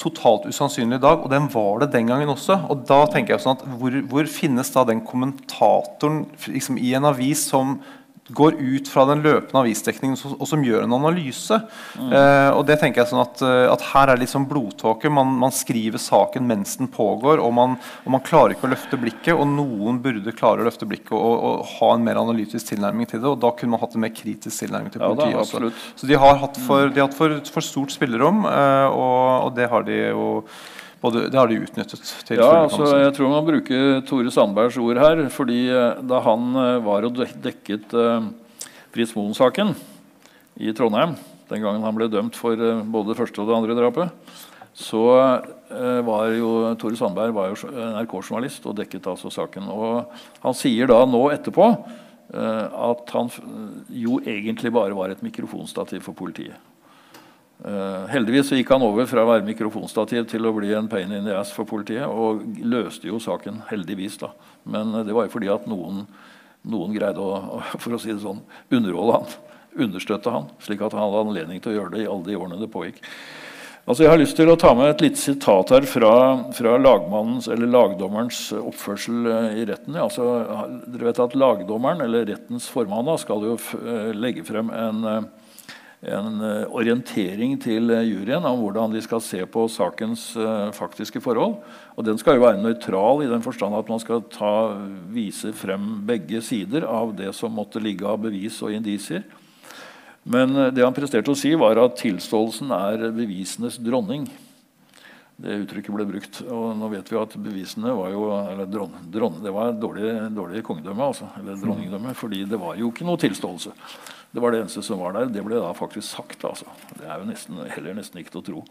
totalt 0.00 0.48
usannsynlig 0.50 0.98
i 0.98 1.02
dag, 1.04 1.22
og 1.22 1.30
den 1.30 1.46
var 1.52 1.82
det 1.82 1.92
den 1.92 2.08
gangen 2.10 2.32
også. 2.32 2.56
Og 2.72 2.82
da 2.88 3.04
tenker 3.10 3.36
jeg 3.36 3.44
sånn 3.44 3.58
at 3.58 3.64
Hvor, 3.78 3.96
hvor 4.10 4.30
finnes 4.30 4.72
da 4.74 4.84
den 4.88 5.04
kommentatoren 5.06 6.24
liksom, 6.46 6.78
i 6.78 6.94
en 6.98 7.06
avis 7.06 7.46
som 7.52 7.78
går 8.32 8.56
ut 8.58 8.88
fra 8.88 9.04
den 9.08 9.22
løpende 9.24 9.62
avisdekningen 9.64 10.18
og, 10.36 10.44
som 10.48 10.62
gjør 10.64 10.84
en 10.84 10.96
analyse. 10.96 11.58
Mm. 11.98 12.12
Eh, 12.14 12.48
og 12.54 12.64
det 12.68 12.78
tenker 12.80 13.02
jeg 13.02 13.10
sånn 13.12 13.22
at, 13.22 13.42
eh, 13.44 13.66
at 13.70 13.84
Her 13.90 14.10
er 14.10 14.18
det 14.18 14.24
litt 14.24 14.32
sånn 14.32 14.48
blodtåke. 14.50 15.10
Man, 15.12 15.32
man, 15.40 15.54
skriver 15.54 16.00
saken 16.00 16.46
mens 16.48 16.76
den 16.80 16.90
pågår, 16.92 17.42
og 17.42 17.52
man, 17.56 17.76
og 18.04 18.14
man, 18.14 18.24
klarer 18.24 18.54
ikke 18.54 18.68
å 18.68 18.72
løfte 18.74 19.00
blikket. 19.00 19.32
Og 19.34 19.46
noen 19.50 20.00
burde 20.02 20.34
klare 20.36 20.62
å 20.62 20.68
løfte 20.68 20.88
blikket 20.88 21.14
og, 21.16 21.34
og, 21.36 21.64
ha 21.76 21.92
en 21.94 22.06
mer 22.06 22.20
analytisk 22.22 22.72
tilnærming 22.72 23.10
til 23.10 23.22
det. 23.22 23.30
Og 23.30 23.40
da 23.42 23.52
kunne 23.56 23.74
man 23.74 23.84
hatt 23.84 23.96
en 23.98 24.04
mer 24.06 24.14
kritisk 24.14 24.64
tilnærming 24.64 24.94
til 24.94 25.04
politiet 25.04 25.36
ja, 25.36 25.44
også. 25.44 25.72
Så 26.00 26.10
de 26.10 26.20
har 26.20 26.40
hatt 26.42 26.60
for, 26.66 26.90
de 26.90 27.02
har 27.02 27.10
hatt 27.10 27.18
for, 27.18 27.40
for 27.50 27.66
stort 27.66 27.94
spillerom, 27.94 28.44
eh, 28.48 28.86
og, 28.90 29.48
og 29.48 29.56
det 29.58 29.70
har 29.72 29.86
de 29.86 30.04
jo 30.10 30.28
både, 31.00 31.28
det 31.32 31.38
har 31.38 31.48
de 31.48 31.60
utnyttet. 31.64 32.12
ja, 32.28 32.48
altså, 32.64 32.84
jeg 33.00 33.14
tror 33.16 33.32
man 33.32 33.46
bruker 33.46 34.02
Tore 34.08 34.32
Sandbergs 34.32 34.76
ord 34.80 35.00
her. 35.00 35.22
fordi 35.32 35.62
eh, 35.72 36.02
Da 36.04 36.20
han 36.26 36.50
eh, 36.56 36.76
var 36.84 37.08
og 37.08 37.16
dekket 37.16 37.94
uh, 37.96 38.28
Fritz 38.92 39.14
Moen-saken 39.16 39.72
i 40.60 40.74
Trondheim, 40.76 41.16
den 41.48 41.64
gangen 41.64 41.86
han 41.86 41.96
ble 41.96 42.10
dømt 42.12 42.36
for 42.36 42.58
både 42.84 43.12
det 43.12 43.18
første 43.18 43.40
og 43.40 43.48
det 43.48 43.56
andre 43.56 43.76
drapet, 43.78 44.36
så 44.76 45.02
var 46.06 46.30
jo 46.34 46.50
Tore 46.78 46.98
Sandberg 46.98 47.32
var 47.34 47.50
jo 47.50 47.70
NRK-journalist 47.70 48.66
og 48.68 48.76
dekket 48.78 49.08
altså 49.10 49.30
saken. 49.32 49.66
Og 49.72 50.12
han 50.44 50.56
sier 50.56 50.90
da 50.90 51.00
nå 51.08 51.22
etterpå 51.32 51.66
at 52.30 53.14
han 53.14 53.30
jo 53.90 54.20
egentlig 54.22 54.72
bare 54.74 54.94
var 54.98 55.14
et 55.14 55.24
mikrofonstativ 55.26 56.04
for 56.06 56.18
politiet. 56.18 56.58
Uh, 57.60 58.06
heldigvis 58.08 58.48
så 58.48 58.56
gikk 58.56 58.70
han 58.72 58.84
over 58.86 59.04
fra 59.04 59.20
å 59.20 59.28
være 59.28 59.44
mikrofonstativ 59.44 60.24
til 60.30 60.48
å 60.48 60.52
bli 60.56 60.70
en 60.72 60.86
pain 60.88 61.10
in 61.12 61.26
the 61.28 61.34
ass 61.36 61.50
for 61.52 61.68
politiet. 61.68 62.06
Og 62.08 62.40
løste 62.64 63.10
jo 63.10 63.20
saken, 63.20 63.60
heldigvis. 63.68 64.16
da. 64.22 64.30
Men 64.64 64.94
uh, 64.94 65.02
det 65.04 65.16
var 65.16 65.26
jo 65.28 65.34
fordi 65.34 65.50
at 65.52 65.66
noen, 65.68 66.06
noen 66.72 66.94
greide 66.96 67.20
å 67.20 67.60
for 67.82 67.96
å 67.96 68.00
si 68.00 68.14
det 68.14 68.22
sånn, 68.24 68.40
underholde 68.72 69.18
han. 69.18 69.36
Understøtte 69.86 70.32
han, 70.32 70.48
slik 70.64 70.80
at 70.82 70.96
han 70.96 71.04
hadde 71.04 71.26
anledning 71.26 71.60
til 71.60 71.74
å 71.74 71.76
gjøre 71.76 71.94
det 71.94 72.06
i 72.06 72.08
alle 72.08 72.26
de 72.26 72.38
årene 72.38 72.62
det 72.62 72.70
pågikk. 72.72 73.02
Altså 73.84 74.04
Jeg 74.04 74.12
har 74.12 74.20
lyst 74.20 74.36
til 74.38 74.50
å 74.52 74.58
ta 74.60 74.70
med 74.76 74.90
et 74.92 75.04
lite 75.04 75.18
sitat 75.18 75.72
her 75.74 75.86
fra, 75.88 76.14
fra 76.54 76.74
lagmannens 76.78 77.48
eller 77.50 77.68
lagdommerens 77.68 78.40
oppførsel 78.56 79.28
uh, 79.28 79.52
i 79.52 79.66
retten. 79.68 80.00
Altså, 80.00 80.30
dere 80.86 81.10
vet 81.10 81.20
at 81.26 81.36
Lagdommeren, 81.36 82.06
eller 82.06 82.24
rettens 82.32 82.70
formann, 82.72 83.08
da, 83.10 83.18
skal 83.20 83.44
jo 83.50 83.60
legge 84.16 84.46
frem 84.48 84.72
en 84.72 85.28
en 86.00 86.40
eh, 86.40 86.64
orientering 86.72 87.58
til 87.60 87.92
eh, 87.92 88.06
juryen 88.08 88.46
om 88.48 88.62
hvordan 88.62 88.94
de 88.94 89.02
skal 89.04 89.20
se 89.20 89.42
på 89.44 89.66
sakens 89.68 90.30
uh, 90.38 90.72
faktiske 90.72 91.20
forhold. 91.20 91.58
Og 91.92 92.04
Den 92.06 92.18
skal 92.18 92.38
jo 92.38 92.46
være 92.46 92.62
nøytral 92.62 93.24
i 93.24 93.28
den 93.28 93.44
forstand 93.44 93.76
at 93.76 93.90
man 93.92 94.00
skal 94.00 94.24
ta, 94.32 94.80
vise 95.12 95.52
frem 95.52 95.98
begge 96.08 96.40
sider 96.40 96.88
av 96.88 97.12
det 97.18 97.34
som 97.36 97.52
måtte 97.52 97.82
ligge 97.82 98.08
av 98.08 98.22
bevis 98.24 98.62
og 98.64 98.72
indisier. 98.72 99.26
Men 100.24 100.52
det 100.72 100.84
han 100.84 100.96
presterte 100.96 101.32
å 101.32 101.36
si, 101.36 101.52
var 101.56 101.80
at 101.80 101.98
tilståelsen 102.00 102.72
er 102.76 103.10
bevisenes 103.16 103.76
dronning. 103.80 104.26
Det 105.40 105.56
uttrykket 105.62 105.94
ble 105.96 106.04
brukt. 106.08 106.40
Og 106.52 106.74
nå 106.76 106.90
vet 106.92 107.08
vi 107.08 107.18
at 107.20 107.36
bevisene 107.40 107.92
var 107.96 108.12
jo 108.12 108.26
eller 108.36 108.68
dron, 108.68 108.96
dron, 109.08 109.40
Det 109.40 109.52
var 109.52 109.72
dårlig, 109.72 110.12
dårlig 110.36 110.64
kongedømme, 110.64 111.06
altså, 111.12 111.30
eller 111.40 111.60
dronningdømme, 111.60 112.12
fordi 112.16 112.44
det 112.48 112.60
var 112.60 112.76
jo 112.76 112.92
ikke 112.92 113.08
noe 113.08 113.20
tilståelse. 113.20 113.72
Det 114.30 114.42
var 114.42 114.54
det 114.54 114.60
eneste 114.62 114.82
som 114.86 115.00
var 115.02 115.16
der. 115.16 115.30
Det 115.32 115.42
ble 115.42 115.58
da 115.58 115.72
faktisk 115.74 116.06
sagt. 116.06 116.44
Altså. 116.46 116.68
Det 116.94 117.06
er 117.08 117.18
jo 117.18 117.26
nesten, 117.26 117.58
heller 117.74 117.96
nesten 117.98 118.20
ikke 118.20 118.36
til 118.36 118.42
å 118.42 118.46
tro. 118.46 118.62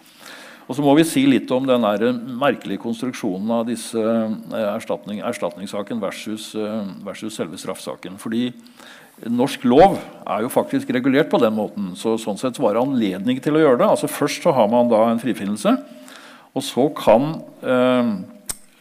Og 0.69 0.77
så 0.77 0.85
må 0.85 0.93
vi 0.95 1.07
si 1.07 1.25
litt 1.25 1.49
om 1.51 1.65
den 1.67 1.83
merkelige 2.39 2.83
konstruksjonen 2.83 3.51
av 3.57 3.65
disse 3.67 3.99
eh, 3.99 4.55
erstatning, 4.69 5.23
erstatningssaken 5.25 5.99
versus, 5.99 6.53
eh, 6.55 6.93
versus 7.03 7.35
selve 7.35 7.59
straffsaken. 7.59 8.19
Fordi 8.21 8.51
norsk 9.27 9.65
lov 9.67 9.97
er 10.23 10.45
jo 10.45 10.53
faktisk 10.53 10.93
regulert 10.95 11.31
på 11.31 11.41
den 11.41 11.57
måten. 11.57 11.91
Så 11.99 12.15
sånn 12.21 12.39
sett 12.39 12.59
var 12.61 12.77
det 12.77 12.85
anledning 12.85 13.41
til 13.43 13.57
å 13.57 13.63
gjøre 13.63 13.81
det. 13.81 13.89
Altså 13.89 14.11
Først 14.11 14.45
så 14.45 14.53
har 14.55 14.69
man 14.71 14.91
da 14.91 15.07
en 15.09 15.21
frifinnelse, 15.21 15.75
og 16.55 16.65
så 16.65 16.87
kan 16.95 17.33
eh, 17.59 18.13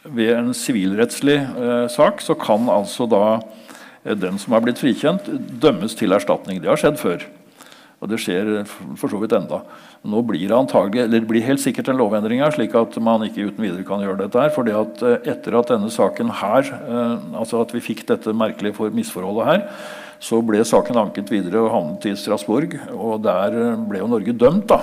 ved 0.09 0.31
en 0.37 0.53
sivilrettslig 0.55 1.37
eh, 1.41 1.87
sak 1.91 2.23
så 2.23 2.35
kan 2.39 2.69
altså 2.71 3.07
da 3.09 3.23
den 4.03 4.39
som 4.39 4.55
er 4.55 4.63
blitt 4.63 4.79
frikjent, 4.81 5.27
dømmes 5.61 5.95
til 5.99 6.15
erstatning. 6.15 6.61
Det 6.61 6.71
har 6.71 6.79
skjedd 6.79 6.99
før. 7.01 7.25
Og 7.99 8.07
det 8.07 8.19
skjer 8.23 8.61
for 8.95 9.11
så 9.11 9.19
vidt 9.19 9.33
enda. 9.35 9.59
Nå 10.07 10.21
blir 10.23 10.45
det 10.47 10.55
antagelig, 10.55 11.01
eller 11.03 11.19
det 11.19 11.27
blir 11.27 11.43
helt 11.43 11.59
sikkert 11.59 11.91
en 11.91 11.99
lovendring 11.99 12.39
her, 12.39 12.53
slik 12.55 12.75
at 12.79 12.95
man 13.03 13.25
ikke 13.25 13.49
uten 13.49 13.65
videre 13.65 13.83
kan 13.87 13.99
gjøre 14.03 14.21
dette. 14.21 14.39
her, 14.39 14.53
fordi 14.55 14.75
at 14.75 15.03
eh, 15.03 15.31
Etter 15.33 15.57
at 15.59 15.73
denne 15.73 15.91
saken 15.91 16.31
her, 16.39 16.69
eh, 16.79 17.25
altså 17.41 17.59
at 17.59 17.73
vi 17.75 17.83
fikk 17.83 18.05
dette 18.07 18.31
merkelige 18.31 18.93
misforholdet 18.95 19.49
her, 19.49 19.65
så 20.23 20.39
ble 20.43 20.63
saken 20.63 20.99
anket 20.99 21.31
videre 21.31 21.59
og 21.65 21.73
havnet 21.75 22.07
i 22.07 22.15
Strasbourg. 22.15 22.77
Og 22.95 23.19
der 23.23 23.75
ble 23.87 23.99
jo 23.99 24.07
Norge 24.11 24.35
dømt. 24.35 24.67
da, 24.71 24.79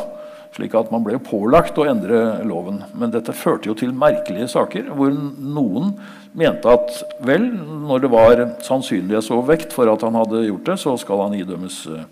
slik 0.56 0.74
at 0.76 0.90
man 0.92 1.04
ble 1.04 1.18
pålagt 1.22 1.78
å 1.78 1.86
endre 1.88 2.42
loven. 2.48 2.82
Men 2.96 3.12
dette 3.14 3.34
førte 3.36 3.70
jo 3.70 3.76
til 3.78 3.94
merkelige 3.96 4.48
saker 4.54 4.90
hvor 4.96 5.12
noen 5.12 5.94
mente 6.36 6.68
at 6.72 7.00
vel, 7.24 7.46
når 7.86 8.04
det 8.04 8.12
var 8.12 8.44
sannsynlighetsovervekt 8.64 9.76
for 9.76 9.92
at 9.92 10.04
han 10.04 10.16
hadde 10.18 10.46
gjort 10.48 10.70
det, 10.70 10.78
så 10.82 10.96
skal 11.00 11.26
han 11.26 11.36
idømmes 11.38 11.82
eh, 11.92 12.06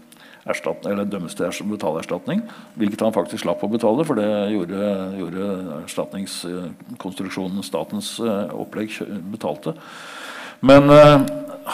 eller 0.44 1.06
dømmes 1.08 1.36
til 1.36 1.48
å 1.48 1.68
betale 1.70 2.02
erstatning. 2.02 2.42
Hvilket 2.76 3.00
han 3.00 3.14
faktisk 3.16 3.46
slapp 3.46 3.64
å 3.64 3.70
betale, 3.72 4.04
for 4.04 4.20
det 4.20 4.28
gjorde, 4.52 4.90
gjorde 5.20 5.46
erstatningskonstruksjonen, 5.78 7.64
statens 7.64 8.18
eh, 8.20 8.52
opplegg, 8.52 8.92
betalte. 9.32 9.72
Men 10.64 10.88
uh, 10.90 11.20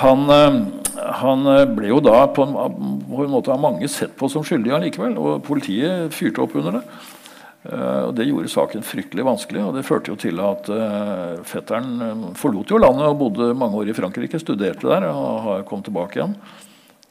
han, 0.01 0.26
uh, 0.26 1.05
han, 1.20 1.49
ble 1.76 1.93
jo 1.93 2.01
da 2.03 2.24
på 2.34 2.47
en, 2.47 2.57
på 3.07 3.22
en, 3.24 3.32
måte 3.32 3.53
av 3.55 3.62
mange 3.62 3.88
sett 3.91 4.16
på 4.18 4.28
som 4.32 4.45
skyldig 4.47 4.74
allikevel. 4.76 5.16
Og 5.20 5.43
politiet 5.47 6.14
fyrte 6.16 6.43
opp 6.45 6.57
under 6.59 6.80
det. 6.80 6.84
Og 7.61 8.14
Det 8.16 8.24
gjorde 8.24 8.49
saken 8.49 8.84
fryktelig 8.88 9.24
vanskelig, 9.26 9.61
og 9.61 9.74
det 9.76 9.82
førte 9.84 10.09
jo 10.09 10.14
til 10.16 10.38
at 10.41 10.64
fetteren 11.45 12.30
forlot 12.32 12.72
jo 12.72 12.78
landet 12.80 13.05
og 13.05 13.18
bodde 13.20 13.51
mange 13.53 13.76
år 13.76 13.91
i 13.93 13.97
Frankrike, 13.99 14.41
studerte 14.41 14.88
der 14.88 15.05
og 15.11 15.66
kommet 15.68 15.84
tilbake 15.91 16.16
igjen. 16.16 16.32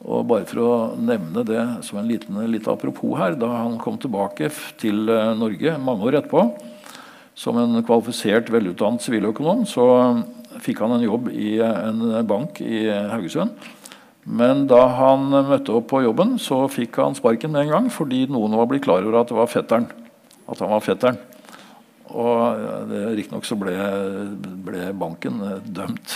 Og 0.09 0.25
bare 0.25 0.47
for 0.49 0.63
å 0.63 0.71
nevne 0.97 1.43
det 1.45 1.61
som 1.85 2.01
en 2.01 2.09
liten 2.09 2.41
litt 2.49 2.65
apropos 2.65 3.13
her, 3.21 3.37
da 3.37 3.51
han 3.59 3.77
kom 3.77 4.01
tilbake 4.01 4.49
til 4.81 5.05
Norge 5.37 5.77
mange 5.85 6.09
år 6.09 6.17
etterpå 6.23 6.47
som 7.39 7.61
en 7.61 7.79
kvalifisert, 7.85 8.49
velutdannet 8.51 9.05
siviløkonom, 9.05 9.63
så 9.69 9.85
fikk 10.63 10.83
han 10.83 10.97
en 10.97 11.05
jobb 11.05 11.29
i 11.33 11.57
en 11.63 12.03
bank 12.27 12.61
i 12.63 12.85
Haugesund. 12.87 13.55
Men 14.29 14.67
da 14.69 14.83
han 14.99 15.31
møtte 15.31 15.73
opp 15.73 15.87
på 15.89 16.03
jobben, 16.03 16.35
så 16.41 16.65
fikk 16.69 16.99
han 17.01 17.17
sparken 17.17 17.53
med 17.53 17.65
en 17.65 17.73
gang 17.73 17.89
fordi 17.93 18.25
noen 18.29 18.57
var 18.59 18.69
blitt 18.69 18.85
klar 18.85 19.01
over 19.01 19.21
at 19.21 19.31
det 19.31 19.39
var 19.39 19.49
fetteren 19.49 19.89
at 20.49 20.61
han 20.63 20.71
var 20.71 20.85
fetteren. 20.85 21.19
Og 22.09 22.89
Riktignok 23.13 23.45
så 23.45 23.57
ble, 23.59 23.73
ble, 24.65 24.87
banken 24.97 25.41
dømt 25.65 26.15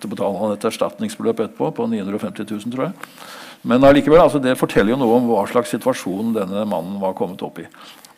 til 0.00 0.08
å 0.08 0.12
betale 0.12 0.52
et 0.54 0.68
erstatningsbeløp 0.70 1.42
etterpå 1.44 1.68
på 1.76 1.88
950 1.92 2.48
000, 2.48 2.72
tror 2.72 2.86
jeg. 2.88 3.10
Men 3.68 3.84
allikevel, 3.84 4.20
altså, 4.20 4.40
det 4.44 4.56
forteller 4.60 4.92
jo 4.94 5.00
noe 5.00 5.18
om 5.18 5.28
hva 5.28 5.44
slags 5.48 5.72
situasjon 5.72 6.34
denne 6.36 6.64
mannen 6.68 6.96
var 7.00 7.16
kommet 7.16 7.44
opp 7.44 7.60
i. 7.60 7.66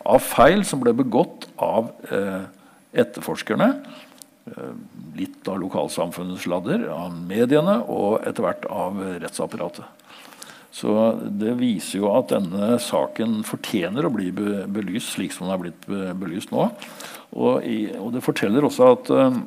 Av 0.07 0.23
feil 0.23 0.63
som 0.67 0.83
ble 0.83 0.95
begått 0.95 1.49
av 1.63 1.91
eh, 2.15 2.47
etterforskerne, 3.03 3.73
litt 5.17 5.49
av 5.51 5.59
lokalsamfunnets 5.59 6.47
ladder, 6.47 6.87
av 6.93 7.15
mediene 7.15 7.81
og 7.91 8.21
etter 8.29 8.47
hvert 8.47 8.67
av 8.71 9.01
rettsapparatet. 9.23 9.85
Så 10.77 10.93
Det 11.25 11.55
viser 11.57 12.03
jo 12.03 12.11
at 12.13 12.35
denne 12.35 12.77
saken 12.83 13.41
fortjener 13.49 14.07
å 14.07 14.13
bli 14.13 14.29
belyst 14.31 15.15
slik 15.15 15.33
som 15.33 15.47
den 15.47 15.55
er 15.55 15.63
blitt 15.63 15.87
belyst 16.21 16.53
nå. 16.53 16.69
Og, 17.37 17.65
i, 17.65 17.79
og 17.97 18.13
det 18.15 18.25
forteller 18.25 18.67
også 18.67 18.91
at, 18.95 19.11
eh, 19.11 19.39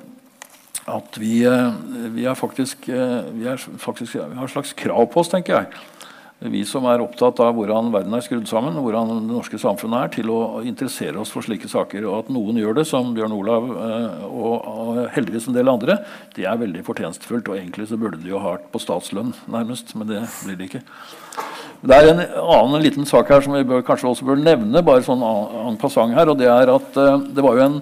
at 0.90 1.20
vi, 1.22 1.34
eh, 1.48 1.78
vi, 2.16 2.26
er 2.26 2.38
faktisk, 2.38 2.90
eh, 2.90 3.30
vi, 3.36 3.46
er 3.50 3.62
faktisk, 3.62 4.18
vi 4.18 4.40
har 4.40 4.50
et 4.50 4.56
slags 4.56 4.74
krav 4.78 5.08
på 5.14 5.22
oss, 5.22 5.32
tenker 5.32 5.62
jeg 5.62 5.86
vi 6.40 6.62
som 6.64 6.86
er 6.88 7.02
opptatt 7.04 7.42
av 7.44 7.52
hvordan 7.58 7.90
verden 7.92 8.14
er 8.16 8.24
skrudd 8.24 8.48
sammen, 8.48 8.78
hvordan 8.80 9.10
det 9.12 9.18
norske 9.28 9.58
samfunnet 9.60 10.06
er, 10.06 10.12
til 10.14 10.30
å 10.32 10.62
interessere 10.64 11.20
oss 11.20 11.34
for 11.36 11.44
slike 11.44 11.68
saker. 11.68 12.06
Og 12.08 12.22
at 12.22 12.30
noen 12.32 12.62
gjør 12.62 12.78
det, 12.78 12.86
som 12.88 13.10
Bjørn 13.16 13.36
Olav 13.36 13.66
eh, 13.76 14.22
og 14.30 15.02
heldigvis 15.12 15.50
en 15.50 15.58
del 15.58 15.72
andre, 15.72 15.98
det 16.38 16.46
er 16.48 16.62
veldig 16.62 16.86
fortjenstfullt. 16.88 17.52
Og 17.52 17.58
egentlig 17.60 17.90
så 17.90 18.00
burde 18.00 18.22
de 18.24 18.32
jo 18.32 18.40
ha 18.40 18.54
på 18.72 18.80
statslønn, 18.80 19.34
nærmest, 19.52 19.92
men 20.00 20.08
det 20.14 20.22
blir 20.46 20.56
det 20.62 20.70
ikke. 20.70 20.82
Det 21.80 21.98
er 21.98 22.08
en 22.14 22.24
annen 22.24 22.86
liten 22.86 23.08
sak 23.08 23.32
her 23.34 23.44
som 23.44 23.58
vi 23.58 23.66
bør, 23.68 23.84
kanskje 23.88 24.08
også 24.08 24.28
bør 24.30 24.40
nevne, 24.40 24.84
bare 24.84 25.04
sånn 25.04 25.24
en 25.24 25.80
passant 25.80 26.16
her, 26.16 26.32
og 26.32 26.40
det 26.40 26.48
er 26.52 26.72
at 26.72 27.00
uh, 27.00 27.20
det 27.20 27.44
var 27.44 27.56
jo 27.56 27.66
en 27.66 27.78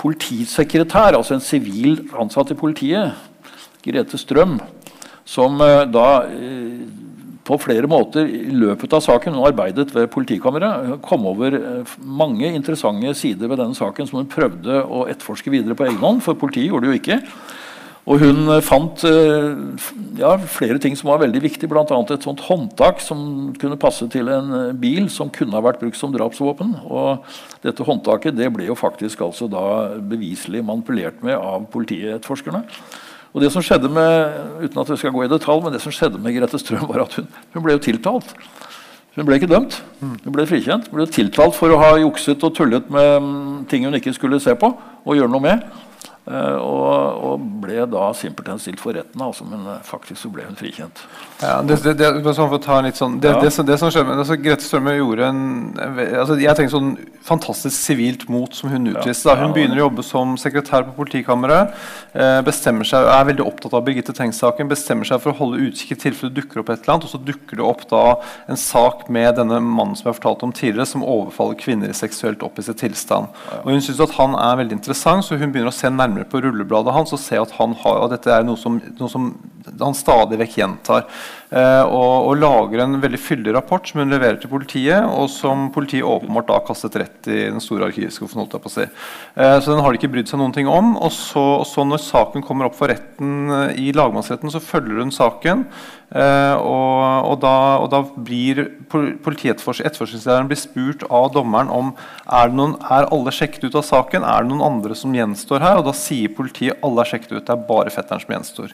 politisekretær, 0.00 1.16
altså 1.16 1.36
en 1.36 1.44
sivil 1.44 1.96
ansatt 2.20 2.52
i 2.52 2.58
politiet, 2.60 3.16
Grete 3.84 4.20
Strøm, 4.20 4.58
som 5.28 5.56
uh, 5.64 5.88
da 5.88 6.08
på 7.48 7.58
flere 7.62 7.88
måter 7.90 8.28
i 8.28 8.52
løpet 8.52 8.92
av 8.96 9.04
saken 9.04 9.36
hun 9.36 9.46
arbeidet 9.48 9.88
ved 9.94 10.10
politikammeret, 10.12 10.98
kom 11.04 11.26
over 11.30 11.56
eh, 11.56 11.94
mange 12.04 12.50
interessante 12.52 13.14
sider 13.16 13.48
ved 13.48 13.62
denne 13.62 13.78
saken 13.78 14.08
som 14.08 14.20
hun 14.20 14.28
prøvde 14.30 14.82
å 14.84 15.06
etterforske 15.08 15.52
videre 15.52 15.78
på 15.78 15.88
egen 15.88 16.02
hånd, 16.02 16.22
for 16.24 16.38
politiet 16.38 16.68
gjorde 16.68 16.88
det 16.88 16.92
jo 16.92 17.00
ikke. 17.00 17.18
Og 18.08 18.22
hun 18.22 18.52
eh, 18.52 18.62
fant 18.64 19.04
eh, 19.08 19.48
ja, 20.20 20.34
flere 20.48 20.80
ting 20.82 20.96
som 20.98 21.10
var 21.12 21.22
veldig 21.24 21.42
viktige, 21.44 21.70
bl.a. 21.72 21.84
et 21.84 22.28
sånt 22.28 22.44
håndtak 22.48 23.02
som 23.04 23.50
kunne 23.60 23.80
passe 23.80 24.08
til 24.12 24.28
en 24.32 24.54
bil 24.80 25.08
som 25.12 25.32
kunne 25.32 25.56
ha 25.56 25.64
vært 25.64 25.80
brukt 25.82 26.00
som 26.00 26.12
drapsvåpen. 26.14 26.76
Og 26.84 27.24
dette 27.64 27.84
håndtaket 27.88 28.36
det 28.36 28.52
ble 28.54 28.68
jo 28.68 28.78
faktisk 28.78 29.24
altså 29.28 29.48
da 29.52 29.66
beviselig 30.00 30.64
manipulert 30.64 31.24
med 31.24 31.36
av 31.36 31.68
politietterforskerne. 31.72 32.64
Og 33.34 33.42
det 33.44 33.50
som 33.52 33.64
skjedde 33.64 33.90
med 33.92 34.62
uten 34.64 34.80
at 34.82 34.90
vi 34.92 35.00
skal 35.00 35.12
gå 35.14 35.26
i 35.26 35.30
detalj, 35.30 35.64
men 35.64 35.74
det 35.74 35.82
som 35.84 35.94
skjedde 35.94 36.20
med 36.22 36.36
Grete 36.36 36.60
Strøm, 36.60 36.86
var 36.88 37.04
at 37.04 37.18
hun, 37.18 37.28
hun 37.54 37.64
ble 37.64 37.76
jo 37.76 37.84
tiltalt. 37.84 38.32
Hun 39.18 39.26
ble 39.26 39.40
ikke 39.40 39.50
dømt. 39.50 39.80
Hun 40.00 40.32
ble 40.34 40.46
frikjent. 40.46 40.88
Hun 40.92 41.00
ble 41.00 41.08
tiltalt 41.10 41.56
for 41.58 41.74
å 41.74 41.80
ha 41.80 41.90
jukset 41.98 42.44
og 42.46 42.54
tullet 42.54 42.88
med 42.92 43.08
mm, 43.24 43.54
ting 43.70 43.86
hun 43.88 43.98
ikke 43.98 44.14
skulle 44.14 44.38
se 44.42 44.54
på 44.58 44.70
og 44.70 45.18
gjøre 45.18 45.32
noe 45.32 45.44
med. 45.44 45.64
Eh, 46.28 46.56
og, 46.60 47.20
og 47.24 47.44
ble 47.62 47.86
da 47.88 48.10
simpelthen 48.12 48.58
stilt 48.60 48.80
for 48.82 48.92
retten, 48.92 49.22
altså, 49.24 49.46
men 49.48 49.62
eh, 49.64 49.78
faktisk 49.86 50.20
så 50.20 50.30
ble 50.32 50.44
hun 50.44 50.58
frikjent. 50.58 51.00
Ja, 51.40 51.54
det, 51.64 51.78
det, 51.86 51.94
det, 51.96 52.34
sånn 52.36 52.50
sånn, 52.98 53.14
det, 53.22 53.30
Ja. 53.32 53.38
det, 53.40 53.52
som, 53.54 53.64
som 53.80 53.92
skjedde 53.94 54.10
med 54.10 54.20
altså, 54.20 54.36
Grete 54.42 54.66
Strømme 54.66 54.96
gjorde 54.98 55.28
en 55.28 55.40
altså, 55.78 56.36
Jeg 56.42 56.58
tenker 56.58 56.74
sånn 56.74 56.90
fantastisk 57.24 57.76
sivilt 57.76 58.26
mot 58.28 58.52
som 58.56 58.68
hun 58.72 58.90
utviste. 58.92 59.24
da. 59.28 59.36
Hun 59.40 59.48
Ja. 59.48 59.54
begynner 59.56 59.80
å 59.80 59.86
jobbe 59.86 60.04
som 60.04 60.36
sekretær 60.40 60.84
på 60.88 60.96
politikammeret. 60.98 61.72
Eh, 62.14 62.40
bestemmer 62.44 62.84
seg, 62.88 63.06
Er 63.08 63.24
veldig 63.30 63.46
opptatt 63.46 63.74
av 63.74 63.84
Birgitte 63.86 64.12
Tengs-saken. 64.12 64.68
Bestemmer 64.68 65.08
seg 65.08 65.22
for 65.22 65.32
å 65.32 65.38
holde 65.38 65.64
utkikk 65.64 65.92
i 65.92 66.00
tilfelle 66.08 66.34
det 66.34 66.42
dukker 66.42 66.60
opp 66.60 66.70
et 66.74 66.82
eller 66.82 66.94
annet. 66.98 67.04
Og 67.08 67.14
så 67.14 67.24
dukker 67.24 67.56
det 67.56 67.64
opp 67.64 67.88
da 67.88 68.04
en 68.48 68.56
sak 68.56 69.08
med 69.08 69.36
denne 69.36 69.60
mannen 69.64 69.96
som 69.96 70.08
jeg 70.08 70.14
har 70.14 70.20
fortalt 70.20 70.42
om 70.44 70.52
tidligere, 70.52 70.86
som 70.86 71.02
overfaller 71.04 71.56
kvinner 71.60 71.88
i 71.88 71.96
seksuelt 71.96 72.42
opphisset 72.44 72.76
tilstand. 72.80 73.28
Og 73.64 73.72
Hun 73.72 73.80
syns 73.80 74.00
at 74.00 74.16
han 74.18 74.34
er 74.34 74.56
veldig 74.64 74.76
interessant, 74.76 75.24
så 75.24 75.38
hun 75.38 75.52
begynner 75.52 75.72
å 75.72 75.76
se 75.76 75.88
nærmere 75.88 76.17
på 76.28 76.40
rullebladet 76.42 76.94
hans 76.94 77.14
og 77.14 77.20
se 77.22 77.38
at 77.40 77.54
han 77.58 77.76
har, 77.82 78.02
og 78.02 78.12
dette 78.12 78.32
er 78.32 78.46
noe 78.46 78.58
som, 78.58 78.80
noe 78.98 79.12
som 79.12 79.30
han 79.78 79.96
stadig 79.96 80.40
vekk 80.40 80.58
gjentar. 80.60 81.06
Eh, 81.48 81.84
og, 81.88 82.26
og 82.28 82.34
lager 82.42 82.82
en 82.84 82.98
veldig 83.00 83.18
fyldig 83.24 83.54
rapport 83.56 83.86
som 83.88 84.02
hun 84.02 84.12
leverer 84.12 84.36
til 84.40 84.50
politiet, 84.52 85.00
og 85.08 85.30
som 85.32 85.68
politiet 85.72 86.04
åpenbart 86.04 86.50
da 86.50 86.58
har 86.58 86.66
kastet 86.66 86.98
rett 87.00 87.28
i 87.30 87.46
den 87.46 87.62
store 87.64 87.88
arkivskuffen. 87.88 88.42
holdt 88.42 88.58
jeg 88.58 88.64
på 88.66 88.72
å 88.72 88.74
si. 88.74 88.84
Eh, 88.84 89.54
så 89.56 89.72
den 89.72 89.80
har 89.84 89.94
de 89.94 90.00
ikke 90.00 90.12
brydd 90.12 90.28
seg 90.28 90.42
noen 90.42 90.52
ting 90.52 90.68
om. 90.68 90.92
Og 91.00 91.14
så, 91.14 91.46
så 91.68 91.86
når 91.88 92.04
saken 92.04 92.44
kommer 92.44 92.68
opp 92.68 92.76
for 92.76 92.92
retten 92.92 93.48
eh, 93.48 93.80
i 93.88 93.94
lagmannsretten, 93.96 94.52
så 94.52 94.60
følger 94.60 95.00
hun 95.00 95.14
saken. 95.14 95.64
Og, 96.08 97.00
og, 97.28 97.34
da, 97.42 97.50
og 97.82 97.90
da 97.92 97.98
blir 98.24 98.62
pol- 98.88 99.10
etterforskningslederen 99.20 100.48
blir 100.48 100.56
spurt 100.56 101.02
av 101.04 101.26
dommeren 101.34 101.68
om 101.68 101.90
er, 102.24 102.48
noen, 102.48 102.78
er 102.80 103.10
alle 103.12 103.34
sjekket 103.36 103.66
ut 103.68 103.76
av 103.76 103.84
saken, 103.84 104.24
er 104.24 104.40
det 104.40 104.48
noen 104.48 104.64
andre 104.70 104.96
som 104.96 105.12
gjenstår 105.12 105.60
her. 105.60 105.82
Og 105.82 105.90
da 105.90 105.92
sier 105.92 106.32
politiet 106.32 106.80
alle 106.80 107.04
er 107.04 107.12
sjekket 107.12 107.34
ut, 107.36 107.44
det 107.44 107.52
er 107.52 107.68
bare 107.68 107.92
fetteren 107.92 108.24
som 108.24 108.32
gjenstår. 108.38 108.72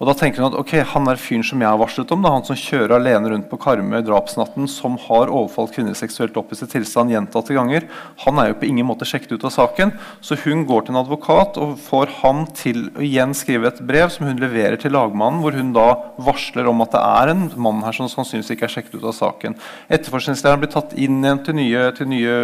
Og 0.00 0.08
da 0.08 0.14
tenker 0.16 0.40
hun 0.40 0.48
at 0.48 0.56
ok, 0.56 0.70
han 0.94 1.08
er 1.12 1.18
fyren 1.20 1.42
som 1.44 1.60
jeg 1.60 1.68
har 1.68 1.76
varslet 1.76 2.12
om, 2.14 2.22
er 2.24 2.32
han 2.32 2.44
som 2.46 2.56
kjører 2.56 2.94
alene 2.96 3.34
rundt 3.34 3.50
på 3.50 3.58
Karmøy 3.60 3.98
drapsnatten, 4.06 4.64
som 4.72 4.94
har 5.04 5.28
overfalt 5.28 5.74
kvinner 5.74 5.96
seksuelt 5.98 6.38
opphisset 6.40 6.72
tilstand 6.72 7.12
gjentatte 7.12 7.52
ganger. 7.52 7.84
Han 8.24 8.40
er 8.40 8.48
jo 8.48 8.56
på 8.62 8.70
ingen 8.70 8.88
måte 8.88 9.04
sjekket 9.04 9.34
ut 9.36 9.44
av 9.44 9.52
saken, 9.52 9.92
så 10.24 10.38
hun 10.46 10.64
går 10.70 10.86
til 10.86 10.94
en 10.94 11.02
advokat 11.02 11.60
og 11.60 11.74
får 11.84 12.14
han 12.22 12.46
til 12.56 12.86
å 12.94 13.04
igjen 13.04 13.36
skrive 13.36 13.68
et 13.68 13.82
brev 13.84 14.08
som 14.14 14.24
hun 14.30 14.40
leverer 14.40 14.80
til 14.80 14.96
lagmannen, 14.96 15.42
hvor 15.44 15.60
hun 15.60 15.76
da 15.76 15.90
varsler 16.30 16.72
om 16.72 16.80
at 16.86 16.96
det 16.96 17.04
er 17.04 17.34
en 17.34 17.44
mann 17.60 17.84
her 17.84 18.00
som 18.00 18.08
sannsynligvis 18.08 18.54
ikke 18.56 18.70
er 18.70 18.74
sjekket 18.78 18.96
ut 18.96 19.04
av 19.12 19.18
saken. 19.18 19.58
Etterforskningslederen 19.92 20.64
blir 20.64 20.72
tatt 20.72 20.96
inn 20.96 21.20
igjen 21.20 21.44
til 21.44 21.60
nye, 21.60 21.84
til 22.00 22.08
nye 22.14 22.40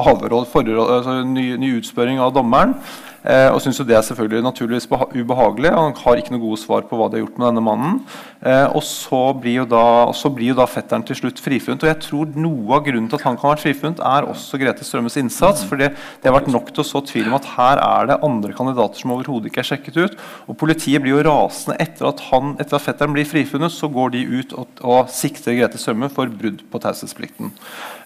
avråd, 0.00 0.48
forråd, 0.48 0.96
altså 0.96 1.20
ny, 1.28 1.50
ny 1.60 1.74
utspørring 1.82 2.24
av 2.24 2.32
dommeren. 2.40 2.78
Eh, 3.20 3.48
og 3.52 3.60
syns 3.60 3.76
jo 3.80 3.84
det 3.84 3.96
er 3.98 4.04
selvfølgelig 4.06 4.44
naturligvis 4.46 4.88
beha 4.88 5.08
ubehagelig. 5.12 5.72
Han 5.74 5.96
har 5.98 6.20
ikke 6.20 6.32
noe 6.34 6.42
gode 6.42 6.60
svar 6.62 6.86
på 6.88 6.96
hva 6.96 7.10
de 7.10 7.18
har 7.18 7.24
gjort 7.26 7.40
med 7.40 7.48
denne 7.50 7.64
mannen. 7.64 7.98
Eh, 8.40 8.66
og 8.72 8.80
så 8.86 9.20
blir, 9.36 9.60
jo 9.60 9.66
da, 9.68 9.84
blir 10.32 10.52
jo 10.52 10.58
da 10.60 10.66
fetteren 10.70 11.04
til 11.06 11.18
slutt 11.18 11.42
frifunnet. 11.44 11.84
Og 11.84 11.90
jeg 11.90 12.00
tror 12.06 12.38
noe 12.40 12.78
av 12.78 12.86
grunnen 12.86 13.10
til 13.10 13.20
at 13.20 13.26
han 13.28 13.36
kan 13.36 13.50
ha 13.50 13.54
vært 13.54 13.66
frifunnet, 13.66 14.00
er 14.00 14.28
også 14.30 14.60
Grete 14.62 14.86
Strømmes 14.86 15.18
innsats. 15.20 15.66
For 15.68 15.80
det, 15.80 15.92
det 16.22 16.30
har 16.30 16.38
vært 16.38 16.52
nok 16.52 16.72
til 16.72 16.84
å 16.84 16.88
så 16.88 17.04
tvil 17.04 17.28
om 17.28 17.36
at 17.36 17.50
her 17.58 17.82
er 17.84 18.10
det 18.10 18.20
andre 18.26 18.56
kandidater 18.56 19.02
som 19.02 19.12
overhodet 19.16 19.50
ikke 19.52 19.64
er 19.64 19.70
sjekket 19.74 20.00
ut. 20.00 20.18
Og 20.48 20.58
politiet 20.60 21.04
blir 21.04 21.18
jo 21.18 21.26
rasende 21.28 21.76
etter 21.82 22.08
at, 22.08 22.24
han, 22.30 22.56
etter 22.62 22.80
at 22.80 22.86
fetteren 22.86 23.16
blir 23.16 23.28
frifunnet, 23.28 23.74
så 23.74 23.90
går 23.92 24.16
de 24.16 24.24
ut 24.40 24.56
og, 24.56 24.80
og 24.80 25.12
sikter 25.12 25.58
Grete 25.58 25.80
Strømme 25.80 26.08
for 26.12 26.32
brudd 26.32 26.64
på 26.72 26.80
taushetsplikten. 26.82 27.52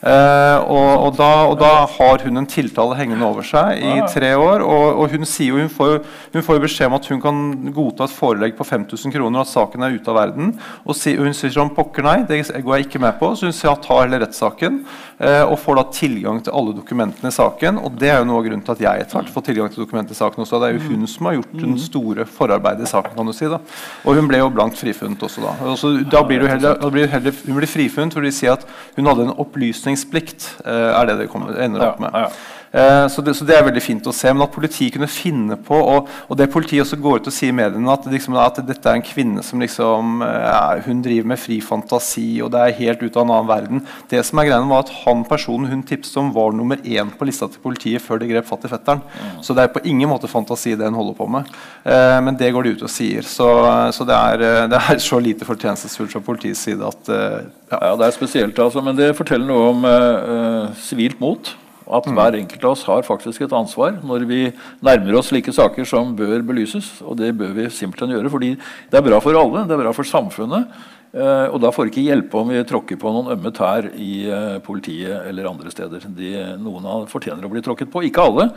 Eh, 0.05 0.59
og, 0.69 0.91
og, 1.07 1.11
da, 1.17 1.31
og 1.49 1.55
da 1.63 1.73
har 1.95 2.25
hun 2.27 2.43
en 2.43 2.49
tiltale 2.51 2.97
hengende 2.99 3.25
over 3.25 3.47
seg 3.47 3.81
i 3.81 3.95
tre 4.13 4.35
år. 4.37 4.65
Og, 4.65 5.04
og 5.05 5.15
hun 5.15 5.29
sier 5.29 5.53
jo 5.53 5.61
hun 5.61 5.73
får, 5.73 5.99
hun 6.35 6.47
får 6.47 6.63
beskjed 6.65 6.91
om 6.91 6.99
at 6.99 7.09
hun 7.13 7.23
kan 7.23 7.41
godta 7.75 8.09
et 8.09 8.17
forelegg 8.17 8.57
på 8.59 8.67
5000 8.67 9.15
kroner, 9.15 9.39
og 9.39 9.45
at 9.45 9.53
saken 9.53 9.85
er 9.85 9.99
ute 9.99 10.13
av 10.13 10.19
verden. 10.19 10.55
Og, 10.85 10.97
si, 10.99 11.15
hun 11.19 11.37
sier 11.37 11.53
sånn 11.55 11.75
pokker 11.77 12.07
nei, 12.07 12.19
det 12.29 12.43
går 12.55 12.79
jeg 12.79 12.89
ikke 12.89 13.03
med 13.05 13.19
på. 13.21 13.35
Så 13.37 13.51
hun 13.51 13.57
sier 13.57 13.71
ja, 13.71 13.77
ta 13.81 14.01
heller 14.03 14.25
rettssaken. 14.25 14.83
Eh, 15.19 15.43
og 15.47 15.59
får 15.63 15.79
da 15.79 15.85
tilgang 15.95 16.41
til 16.43 16.55
alle 16.57 16.75
dokumentene 16.75 17.31
i 17.31 17.35
saken. 17.35 17.79
Og 17.87 17.99
det 18.01 18.11
er 18.11 18.21
jo 18.21 18.29
noe 18.29 18.41
av 18.41 18.49
grunnen 18.49 18.65
til 18.67 18.75
at 18.75 18.83
jeg 18.83 19.05
etter 19.05 19.19
hvert 19.19 19.33
får 19.35 19.47
tilgang 19.47 19.71
til 19.73 19.85
dokumentene 19.85 20.17
i 20.17 20.19
saken 20.19 20.45
også. 20.45 20.61
Det 20.63 20.71
er 20.71 20.79
jo 20.79 20.89
hun 20.89 21.07
som 21.11 21.29
har 21.29 21.37
gjort 21.39 21.55
den 21.61 21.77
store 21.81 22.27
forarbeidet 22.29 22.89
i 22.89 22.91
saken, 22.91 23.15
kan 23.17 23.31
du 23.31 23.37
si. 23.37 23.51
da. 23.51 23.61
Og 24.05 24.19
hun 24.19 24.31
ble 24.31 24.43
jo 24.43 24.51
blankt 24.55 24.81
frifunnet 24.81 25.23
også 25.29 25.45
da. 25.45 25.55
Og 25.71 26.11
da 26.11 26.25
blir 26.27 26.43
du 26.43 26.49
heller, 26.51 26.81
blir 26.95 27.11
heller, 27.13 27.39
hun 27.47 27.61
blir 27.61 27.71
frifunnet 27.71 28.17
fordi 28.17 28.31
de 28.31 28.37
sier 28.37 28.57
at 28.57 28.67
hun 28.99 29.09
hadde 29.11 29.29
en 29.29 29.37
opplysningsplikt, 29.45 30.51
eh, 30.65 30.91
er 30.95 31.09
det 31.11 31.21
det 31.23 31.31
kommer, 31.33 31.55
ender 31.63 31.89
opp 31.93 32.03
med. 32.03 32.15
Ja, 32.15 32.27
ja. 32.29 32.54
Eh, 32.75 33.07
Så 33.09 33.23
det, 33.23 33.37
så 33.39 33.45
det 33.47 33.55
er 33.55 33.63
veldig 33.69 33.83
fint 33.85 34.07
å 34.11 34.13
se. 34.13 34.33
Men 34.35 34.43
at 34.49 34.51
politiet 34.55 34.97
kunne 34.97 35.07
finne 35.07 35.55
på 35.63 35.77
Og, 35.79 36.09
og 36.29 36.37
det 36.41 36.49
politiet 36.51 36.83
også 36.83 36.97
går 36.99 37.21
ut 37.23 37.29
og 37.31 37.35
sier 37.37 37.53
i 37.53 37.55
mediene, 37.55 37.87
at, 37.93 38.07
liksom, 38.11 38.35
at 38.41 38.59
dette 38.67 38.91
er 38.91 38.99
en 38.99 39.05
kvinne 39.07 39.45
som 39.47 39.63
liksom 39.63 40.25
eh, 40.27 40.83
Hun 40.89 41.03
driver 41.05 41.29
med 41.31 41.39
fri 41.39 41.61
fantasi, 41.63 42.41
og 42.43 42.51
det 42.55 42.61
er 42.65 42.77
helt 42.81 43.05
ut 43.05 43.17
av 43.17 43.23
en 43.29 43.35
annen 43.37 43.49
verden. 43.53 43.85
Det 44.11 44.25
som 44.27 44.43
er 44.43 44.49
greia 44.51 44.67
var 44.67 44.83
at 44.85 44.93
han 45.05 45.23
personen 45.29 45.71
hun 45.71 45.85
tipset 45.87 46.19
om, 46.19 46.33
var 46.35 46.53
nummer 46.57 46.83
én 46.83 47.13
på 47.15 47.29
lista 47.29 47.47
til 47.49 47.63
politiet 47.63 48.03
før 48.03 48.19
de 48.23 48.33
grep 48.33 48.51
fatt 48.51 48.67
i 48.67 48.73
fetteren. 48.75 49.03
Så 49.45 49.55
det 49.55 49.69
er 49.69 49.73
på 49.75 49.85
ingen 49.87 50.11
måte 50.11 50.31
fantasi 50.31 50.75
det 50.75 50.91
hun 50.91 50.99
holder 50.99 51.19
på 51.19 51.31
med. 51.31 51.55
Eh, 51.87 52.19
Men 52.27 52.37
det 52.41 52.51
går 52.55 52.65
de 52.67 52.75
ut 52.75 52.83
og 52.89 52.91
sier. 52.91 53.23
Så, 53.23 53.47
så 53.95 54.05
det, 54.09 54.19
er, 54.19 54.43
eh, 54.51 54.69
det 54.73 54.81
er 54.83 54.99
så 54.99 55.21
lite 55.23 55.47
fortjenestefullt 55.47 56.11
fra 56.17 56.25
politiets 56.27 56.67
side 56.67 56.83
at 56.91 57.09
eh, 57.13 57.43
ja. 57.71 57.79
Ja, 57.85 57.97
Det 57.97 58.07
er 58.07 58.17
spesielt, 58.19 58.59
altså, 58.59 58.83
men 58.83 58.97
det 58.99 59.15
forteller 59.19 59.47
noe 59.47 59.71
om 59.73 59.85
eh, 59.89 60.73
sivilt 60.83 61.21
mot. 61.23 61.55
At 61.85 62.07
hver 62.09 62.39
enkelt 62.39 62.65
av 62.65 62.73
oss 62.73 62.87
har 62.89 63.05
faktisk 63.05 63.45
et 63.45 63.53
ansvar 63.53 63.99
når 64.01 64.25
vi 64.29 64.41
nærmer 64.85 65.19
oss 65.19 65.29
slike 65.33 65.53
saker 65.53 65.85
som 65.89 66.15
bør 66.17 66.41
belyses. 66.47 66.89
Og 67.05 67.19
det 67.21 67.35
bør 67.37 67.53
vi 67.57 67.69
simpelthen 67.69 68.15
gjøre, 68.17 68.33
fordi 68.33 68.55
det 68.57 69.01
er 69.01 69.05
bra 69.05 69.21
for 69.21 69.37
alle, 69.37 69.67
det 69.69 69.77
er 69.77 69.83
bra 69.85 69.93
for 69.97 70.09
samfunnet. 70.09 70.73
eh, 71.13 71.47
og 71.53 71.61
da 71.61 71.71
får 71.71 71.87
det 71.87 71.93
ikke 71.93 72.09
hjelpe 72.09 72.41
om 72.41 72.49
vi 72.49 72.65
tråkker 72.65 72.97
på 73.01 73.13
noen 73.13 73.33
ømme 73.37 73.53
tær 73.53 73.91
i 73.95 74.27
eh, 74.27 74.59
politiet 74.65 75.29
eller 75.29 75.51
andre 75.51 75.71
steder. 75.71 76.09
De, 76.09 76.35
noen 76.59 77.09
fortjener 77.11 77.45
å 77.45 77.53
bli 77.53 77.63
tråkket 77.63 77.93
på, 77.93 78.03
ikke 78.09 78.25
alle. 78.25 78.49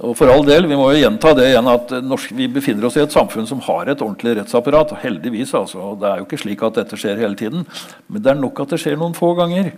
Og 0.00 0.14
for 0.16 0.30
all 0.32 0.44
del, 0.46 0.64
Vi 0.66 0.76
må 0.76 0.86
jo 0.94 1.02
gjenta 1.02 1.34
det 1.36 1.50
igjen 1.50 1.68
at 1.68 1.90
norsk, 2.00 2.30
vi 2.32 2.46
befinner 2.48 2.86
oss 2.88 2.96
i 2.96 3.02
et 3.02 3.12
samfunn 3.12 3.46
som 3.46 3.60
har 3.60 3.90
et 3.90 4.00
ordentlig 4.00 4.38
rettsapparat. 4.38 4.94
Heldigvis. 5.02 5.52
altså, 5.54 5.98
Det 6.00 6.08
er 6.08 6.18
jo 6.18 6.24
ikke 6.24 6.40
slik 6.40 6.62
at 6.62 6.78
dette 6.80 6.96
skjer 6.96 7.18
hele 7.18 7.36
tiden, 7.36 7.66
men 8.08 8.22
det 8.22 8.30
er 8.30 8.40
nok 8.40 8.60
at 8.60 8.70
det 8.70 8.80
skjer 8.80 8.96
noen 8.96 9.12
få 9.12 9.34
ganger. 9.36 9.74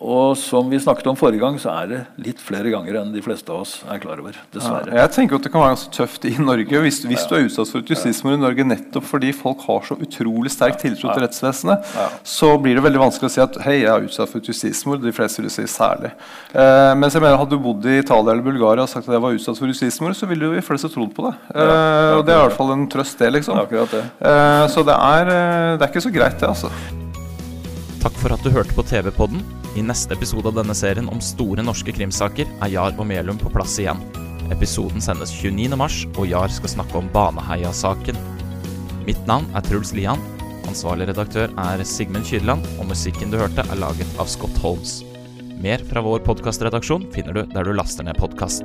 Og 0.00 0.32
som 0.40 0.70
vi 0.72 0.78
snakket 0.80 1.10
om 1.10 1.16
forrige 1.18 1.42
gang, 1.42 1.58
så 1.60 1.72
er 1.82 1.88
det 1.90 1.98
litt 2.24 2.38
flere 2.40 2.70
ganger 2.72 2.96
enn 3.02 3.10
de 3.12 3.20
fleste 3.20 3.52
av 3.52 3.66
oss 3.66 3.74
er 3.84 4.00
klar 4.00 4.22
over. 4.22 4.38
Dessverre. 4.54 4.94
Jeg 4.96 5.12
tenker 5.12 5.36
at 5.36 5.44
Det 5.44 5.52
kan 5.52 5.60
være 5.60 5.74
ganske 5.74 5.92
tøft 5.92 6.24
i 6.24 6.32
Norge 6.40 6.80
hvis, 6.86 7.02
hvis 7.04 7.26
du 7.28 7.34
er 7.36 7.44
utsatt 7.44 7.68
for 7.68 7.82
et 7.82 7.92
justismord 7.92 8.38
i 8.38 8.40
Norge 8.40 8.64
nettopp 8.64 9.04
fordi 9.10 9.32
folk 9.36 9.60
har 9.66 9.84
så 9.84 9.98
utrolig 10.00 10.52
sterk 10.54 10.78
tiltro 10.80 11.10
til 11.12 11.24
rettsvesenet, 11.26 11.90
så 12.24 12.54
blir 12.62 12.78
det 12.78 12.84
veldig 12.86 13.02
vanskelig 13.02 13.28
å 13.28 13.34
si 13.34 13.42
at 13.44 13.58
hei, 13.66 13.76
jeg 13.82 13.90
er 13.92 14.06
utsatt 14.08 14.32
for 14.32 14.40
et 14.40 14.48
justismord. 14.48 15.04
De 15.04 15.12
fleste 15.16 15.44
vil 15.44 15.52
si 15.52 15.66
særlig. 15.68 16.14
Eh, 16.54 16.92
mens 16.96 17.16
jeg 17.16 17.24
mener 17.24 17.40
Hadde 17.40 17.56
du 17.56 17.62
bodd 17.64 17.84
i 17.88 17.98
Italia 18.00 18.34
eller 18.34 18.44
Bulgaria 18.44 18.84
og 18.84 18.90
sagt 18.92 19.08
at 19.08 19.16
jeg 19.16 19.24
var 19.24 19.36
utsatt 19.36 19.60
for 19.60 19.70
justismord, 19.70 20.16
så 20.16 20.28
ville 20.28 20.48
jo 20.48 20.56
de 20.56 20.64
fleste 20.64 20.90
trodd 20.92 21.12
på 21.16 21.28
det. 21.28 21.34
Eh, 21.54 22.16
og 22.16 22.24
Det 22.24 22.34
er 22.34 22.40
i 22.40 22.46
hvert 22.48 22.56
fall 22.56 22.72
en 22.76 22.88
trøst, 22.88 23.18
det. 23.20 23.32
liksom. 23.36 23.60
Det 23.68 23.84
det. 23.92 24.04
Eh, 24.20 24.64
så 24.72 24.84
det 24.84 24.96
er, 24.96 25.34
eh, 25.36 25.76
det 25.76 25.84
er 25.84 25.92
ikke 25.92 26.08
så 26.08 26.12
greit, 26.14 26.40
det. 26.40 26.48
altså. 26.48 26.99
Takk 28.00 28.16
for 28.16 28.32
at 28.32 28.40
du 28.40 28.48
hørte 28.48 28.72
på 28.72 28.84
TV-podden. 28.88 29.42
I 29.76 29.82
neste 29.84 30.16
episode 30.16 30.48
av 30.48 30.56
denne 30.56 30.74
serien 30.76 31.08
om 31.12 31.20
store 31.20 31.60
norske 31.60 31.92
krimsaker 31.92 32.48
er 32.48 32.72
Jar 32.72 32.96
og 32.96 33.04
Melum 33.06 33.36
på 33.38 33.52
plass 33.52 33.76
igjen. 33.82 34.00
Episoden 34.50 35.04
sendes 35.04 35.34
29. 35.36 35.76
mars, 35.76 35.98
og 36.16 36.30
Jar 36.30 36.48
skal 36.48 36.72
snakke 36.72 36.96
om 36.96 37.10
Baneheia-saken. 37.12 38.16
Mitt 39.04 39.20
navn 39.28 39.46
er 39.52 39.66
Truls 39.68 39.92
Lian. 39.92 40.22
Ansvarlig 40.70 41.10
redaktør 41.10 41.52
er 41.60 41.84
Sigmund 41.84 42.24
Kyrland, 42.30 42.64
og 42.80 42.88
musikken 42.88 43.32
du 43.34 43.36
hørte, 43.42 43.66
er 43.68 43.82
laget 43.84 44.16
av 44.16 44.32
Scott 44.32 44.56
Holmes. 44.64 45.02
Mer 45.60 45.84
fra 45.84 46.00
vår 46.00 46.24
podkastredaksjon 46.24 47.10
finner 47.12 47.36
du 47.36 47.44
der 47.52 47.68
du 47.68 47.76
laster 47.76 48.08
ned 48.08 48.16
podkast. 48.16 48.64